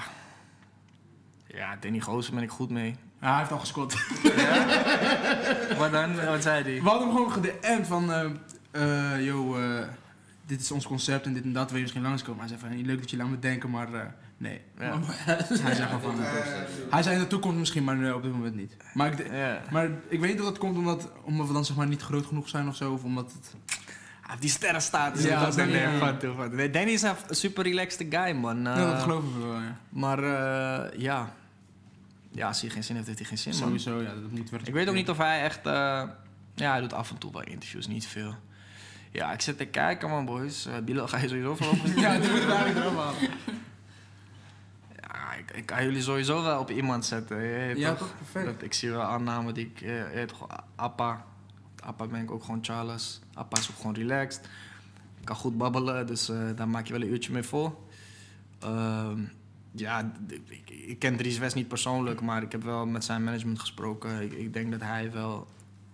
Ja, 1.56 1.78
Danny 1.80 2.00
Goosen 2.00 2.34
ben 2.34 2.44
ik 2.44 2.50
goed 2.50 2.70
mee. 2.70 2.96
Hij 3.20 3.38
heeft 3.38 3.52
al 3.52 3.60
gesquat. 3.60 3.94
Wat 5.78 5.92
dan? 5.92 6.26
Wat 6.26 6.42
zei 6.42 6.64
hij? 6.64 6.74
We 6.82 6.90
hadden 6.90 7.08
hem 7.08 7.16
gewoon 7.16 7.32
gedm'd 7.32 7.88
van... 7.88 8.12
eh, 8.72 9.26
yo, 9.26 9.58
eh, 9.58 9.88
dit 10.46 10.62
is 10.62 10.72
ons 10.72 10.86
concept 10.88 11.26
en 11.26 11.34
dit 11.34 11.44
en 11.44 11.54
dat. 11.54 11.66
Wil 11.68 11.76
je 11.76 11.82
misschien 11.82 12.04
langskomen? 12.04 12.40
Hij 12.40 12.48
zei 12.48 12.60
van, 12.60 12.86
leuk 12.86 13.00
dat 13.00 13.10
jullie 13.10 13.26
aan 13.26 13.32
me 13.32 13.40
denken, 13.40 13.70
maar 13.70 13.88
nee. 14.38 14.62
Ja. 14.80 15.00
Hij 15.06 15.76
zei 15.76 15.88
gewoon 15.88 16.02
van... 16.02 16.16
Hij 16.90 17.04
zei 17.04 17.16
in 17.16 17.22
de 17.22 17.28
toekomst 17.28 17.58
misschien, 17.58 17.84
maar 17.84 18.14
op 18.16 18.24
dit 18.24 18.32
moment 18.32 18.56
niet. 18.56 18.76
Maar 18.94 19.12
ik, 19.12 19.32
Ja. 19.32 19.62
maar 19.72 19.90
ik 20.08 20.20
weet 20.20 20.40
of 20.40 20.46
dat 20.46 20.58
komt 20.58 20.78
omdat, 20.78 21.12
omdat 21.24 21.48
we 21.48 21.54
dan 21.54 21.66
zeg 21.66 21.76
maar 21.76 21.88
niet 21.88 22.02
groot 22.02 22.26
genoeg 22.26 22.50
zijn 22.50 22.68
of 22.68 22.76
zo. 22.76 22.94
Of 22.94 23.04
omdat 23.04 23.32
het... 23.34 23.54
Hij 23.66 24.34
heeft 24.34 24.42
die 24.42 24.50
sterrenstatus. 24.50 25.24
Ja, 25.24 25.46
dat 25.46 25.56
nee, 25.56 25.98
van 26.00 26.18
toe, 26.18 26.70
Danny 26.72 26.92
is 26.92 27.02
een 27.02 27.16
super 27.30 27.64
relaxed 27.64 28.06
guy, 28.10 28.32
man. 28.32 28.62
ja, 28.64 28.92
dat 28.92 29.02
geloven 29.02 29.34
we 29.42 29.48
wel, 29.48 29.60
ja. 29.62 29.78
Maar 29.90 30.20
ja. 31.00 31.34
Ja, 32.36 32.48
als 32.48 32.62
hij 32.62 32.70
geen 32.70 32.84
zin 32.84 32.96
heeft, 32.96 33.08
heeft 33.08 33.20
hij 33.20 33.28
geen 33.28 33.38
zin, 33.38 33.52
man. 33.52 33.62
Sowieso, 33.62 34.02
ja, 34.02 34.22
dat 34.22 34.32
moet 34.32 34.50
weer. 34.50 34.68
Ik 34.68 34.74
weet 34.74 34.88
ook 34.90 34.96
niet 34.96 35.10
of 35.10 35.18
hij 35.18 35.42
echt... 35.42 35.66
eh, 35.66 36.04
ja, 36.56 36.72
hij 36.72 36.82
doet 36.82 36.94
af 36.94 37.10
en 37.12 37.18
toe 37.18 37.32
wel 37.32 37.44
interviews, 37.44 37.88
niet 37.88 38.08
veel. 38.08 38.36
Ja, 39.12 39.34
ik 39.34 39.42
zit 39.42 39.58
te 39.58 39.66
kijken, 39.66 40.10
man, 40.10 40.26
boys. 40.26 40.68
Uh, 40.68 40.74
Bilal 40.86 41.08
ga 41.08 41.18
je 41.18 41.28
sowieso 41.28 41.52
op. 41.52 41.60
Ja, 41.96 42.18
die 42.20 42.30
moeten 42.30 42.48
we 42.48 42.54
eigenlijk 42.54 42.86
halen. 42.96 43.14
Ja, 45.02 45.34
ik, 45.34 45.52
ik 45.52 45.66
kan 45.66 45.84
jullie 45.84 46.02
sowieso 46.02 46.44
wel 46.44 46.60
op 46.60 46.70
iemand 46.72 47.06
zetten. 47.06 47.42
je 47.42 47.74
Ja, 47.78 47.94
toch? 47.96 48.16
Perfect. 48.18 48.46
Dat, 48.46 48.62
ik 48.62 48.74
zie 48.74 48.90
wel 48.92 49.02
aannamen 49.02 49.54
die 49.54 49.66
ik... 49.66 49.82
eh, 49.82 49.98
je 49.98 50.14
weet 50.14 50.28
toch, 50.28 50.48
Appa. 50.76 51.26
Appa 51.84 52.08
ben 52.08 52.22
ik 52.22 52.32
ook 52.32 52.44
gewoon 52.44 52.60
Charles. 52.62 53.20
Appa 53.34 53.58
is 53.60 53.70
ook 53.72 53.76
gewoon 53.78 53.96
relaxed. 53.96 54.46
Ik 55.20 55.26
kan 55.26 55.36
goed 55.36 55.58
babbelen, 55.58 56.08
dus 56.08 56.30
eh, 56.30 56.38
daar 56.56 56.68
maak 56.68 56.86
je 56.88 56.94
wel 56.94 57.02
een 57.02 57.12
uurtje 57.12 57.32
mee 57.32 57.44
vol. 57.44 57.88
Ehm, 58.60 59.24
ja, 59.76 60.12
ik, 60.48 60.70
ik 60.70 61.00
ken 61.00 61.18
Dries 61.18 61.38
West 61.38 61.56
niet 61.56 61.68
persoonlijk, 61.68 62.22
maar 62.22 62.44
ik 62.44 62.52
heb 62.52 62.64
wel 62.64 62.86
met 62.86 63.04
zijn 63.04 63.24
management 63.24 63.60
gesproken. 63.60 64.22
Ik, 64.22 64.34
ik 64.34 64.54
denk 64.54 64.72
dat 64.72 64.82
hij 64.82 65.12
wel 65.12 65.48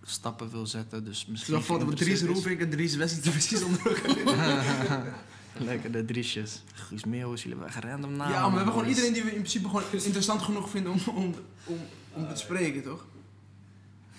stappen 0.03 0.49
wil 0.52 0.66
zetten, 0.66 1.06
dus 1.06 1.26
misschien... 1.26 1.53
Dan 1.53 1.64
valt 1.64 1.82
er 1.82 1.95
Dries. 1.95 2.24
Roelvink 2.24 2.60
en 2.60 2.70
Dries 2.70 2.95
West 2.95 3.14
zitten 3.14 3.32
precies 3.40 3.64
onder 3.64 3.88
elkaar. 3.88 5.03
Lekker 5.58 5.91
de 5.91 6.06
Driesjes. 6.06 6.64
Guus 6.74 7.06
Meeuwis, 7.06 7.44
jullie 7.44 7.58
hebben 7.58 7.76
echt 7.76 7.86
random 7.86 8.16
namen. 8.16 8.34
Ja, 8.34 8.41
maar 8.41 8.49
we 8.49 8.56
hebben 8.56 8.74
gewoon 8.74 8.90
iedereen 8.90 9.14
die 9.14 9.24
we 9.24 9.30
in 9.30 9.36
principe 9.36 9.68
gewoon 9.68 9.84
interessant 9.91 10.41
genoeg 10.41 10.70
vinden 10.70 10.91
om, 10.91 10.99
om, 11.16 11.34
om, 11.66 11.78
om 12.14 12.28
te 12.28 12.36
spreken, 12.36 12.84
toch? 12.84 13.06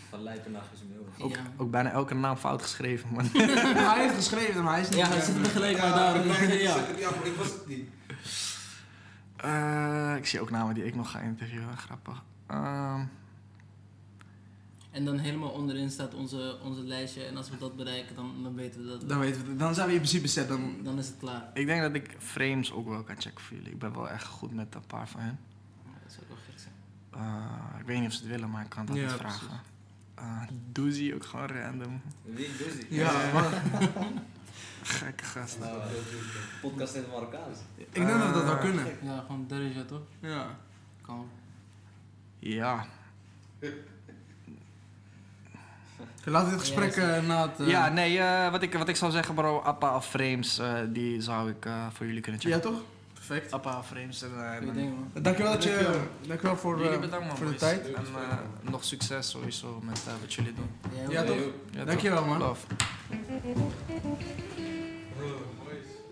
Van 0.09 0.23
Lijpennacht 0.23 0.67
is 0.73 0.79
Meeuwen. 0.89 1.09
Ook, 1.19 1.35
Ja. 1.35 1.53
ook 1.57 1.71
bijna 1.71 1.91
elke 1.91 2.15
naam 2.15 2.37
fout 2.37 2.63
geschreven, 2.63 3.09
man. 3.13 3.25
hij 3.93 4.01
heeft 4.03 4.15
geschreven, 4.15 4.63
maar 4.63 4.73
hij 4.73 4.83
is 4.83 4.89
niet... 4.89 4.99
Ja, 4.99 5.09
hij 5.09 5.21
zit 5.21 5.45
tegelijk 5.45 5.79
maar 5.79 5.91
daar. 5.91 6.27
ja, 6.27 6.53
Ja. 6.53 6.77
ja, 6.99 7.11
maar 7.11 7.27
ik 7.27 7.35
was 7.37 7.47
het 7.47 7.67
niet. 7.69 7.89
Eh, 9.43 10.15
ik 10.17 10.27
zie 10.27 10.41
ook 10.41 10.51
namen 10.51 10.75
die 10.75 10.85
ik 10.87 10.95
nog 10.95 11.11
ga 11.11 11.19
interviewen. 11.21 11.77
Grappig. 11.79 12.23
Ehm, 12.47 13.05
En 14.91 15.05
dan 15.05 15.19
helemaal 15.19 15.49
onderin 15.51 15.91
staat 15.91 16.15
onze, 16.15 16.59
onze 16.63 16.83
lijstje. 16.83 17.25
En 17.25 17.37
als 17.37 17.51
we 17.51 17.59
dat 17.59 17.77
bereiken, 17.77 18.15
dan, 18.17 18.35
dan 18.43 18.55
weten 18.55 18.81
we 18.83 18.87
dat. 18.89 19.09
Dan 19.09 19.19
weten 19.19 19.47
we. 19.47 19.57
Dan 19.57 19.75
zijn 19.75 19.87
we 19.87 19.93
in 19.93 19.99
principe 19.99 20.27
set. 20.27 20.49
Dan, 20.49 20.75
Dan 20.83 20.99
is 20.99 21.07
het 21.07 21.17
klaar. 21.19 21.51
ik 21.55 21.67
denk 21.67 21.81
dat 21.83 21.95
ik 21.95 22.17
frames 22.19 22.73
ook 22.73 22.89
wel 22.89 23.03
kan 23.03 23.17
checken 23.21 23.41
voor 23.45 23.57
jullie. 23.57 23.73
Ik 23.73 23.79
ben 23.79 23.93
wel 23.95 24.09
echt 24.09 24.27
goed 24.27 24.55
met 24.55 24.75
een 24.75 24.87
paar 24.87 25.09
van 25.09 25.21
hen. 25.21 25.39
Dat 26.03 26.13
zou 26.13 26.23
ook 26.23 26.29
wel 26.29 26.39
gek 26.51 26.59
zijn. 26.61 26.75
Eh, 27.11 27.81
ik 27.81 27.87
weet 27.87 27.99
niet 27.99 28.07
of 28.09 28.13
ze 28.15 28.21
het 28.21 28.29
willen, 28.31 28.51
maar 28.51 28.63
ik 28.63 28.69
kan 28.71 28.87
het 28.87 28.95
Ja, 28.97 29.03
altijd 29.03 29.21
vragen. 29.21 29.61
Eh 30.15 30.43
Doezie 30.73 31.15
ook 31.15 31.25
gewoon 31.25 31.47
random. 31.47 32.01
Wie? 32.25 32.49
Ja. 32.89 33.11
Gekke 34.83 35.25
gast. 35.25 35.59
Nou, 35.59 35.81
podcast 36.61 36.95
in 36.95 37.01
het 37.03 37.11
Marokkaans. 37.13 37.59
Ik 37.77 37.95
denk 37.95 38.09
dat 38.09 38.27
we 38.27 38.33
dat 38.33 38.45
wel 38.45 38.59
kunnen. 38.59 38.85
Ja, 39.03 39.21
gewoon 39.27 39.45
Derija 39.49 39.83
toch? 39.85 40.01
Ja. 40.21 40.47
Kan. 41.07 41.29
Ja. 42.39 42.87
Laten 46.25 46.49
we 46.49 46.53
dit 46.57 46.61
gesprek 46.61 46.97
eh, 46.97 47.23
na 47.27 47.43
het... 47.49 47.61
eh, 47.61 47.69
Ja, 47.69 47.89
nee, 47.89 48.19
eh, 48.19 48.51
wat, 48.51 48.63
ik, 48.63 48.73
wat 48.75 48.89
ik 48.89 48.97
zou 48.97 49.13
zeggen, 49.13 49.35
bro, 49.35 49.59
Appa 49.61 49.97
of 49.97 50.07
Frames, 50.07 50.59
eh, 50.59 50.75
die 50.89 51.21
zou 51.21 51.51
ik 51.51 51.65
eh, 51.67 51.87
voor 51.93 52.07
jullie 52.07 52.21
kunnen 52.21 52.41
Ja, 52.45 52.51
checken. 52.55 52.71
toch? 52.71 52.81
Perfect. 53.13 53.53
Appa 53.53 53.79
of 53.79 53.87
Frames. 53.87 54.23
En, 54.23 54.71
ding, 54.75 54.95
man. 54.95 55.23
Dankjewel 55.23 55.53
dat 55.53 55.63
je... 55.65 56.01
Dankjewel 56.27 56.57
voor, 56.57 56.81
jullie 56.83 56.99
bedankt, 56.99 57.27
man, 57.27 57.37
voor 57.37 57.47
de 57.47 57.55
tijd. 57.55 57.93
En 57.93 58.05
nog 58.61 58.85
succes 58.85 59.31
sowieso 59.31 59.81
met 59.85 60.01
wat 60.21 60.35
jullie 60.35 60.53
doen. 60.55 60.71
Ja, 61.11 61.23
toch? 61.25 61.37
Ja, 61.71 61.85
Dankjewel, 61.85 62.19
toch? 62.19 62.27
man. 62.27 62.39
Love. 62.39 62.67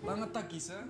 Banget 0.01 0.29
tak 0.33 0.45
bisa 0.49 0.81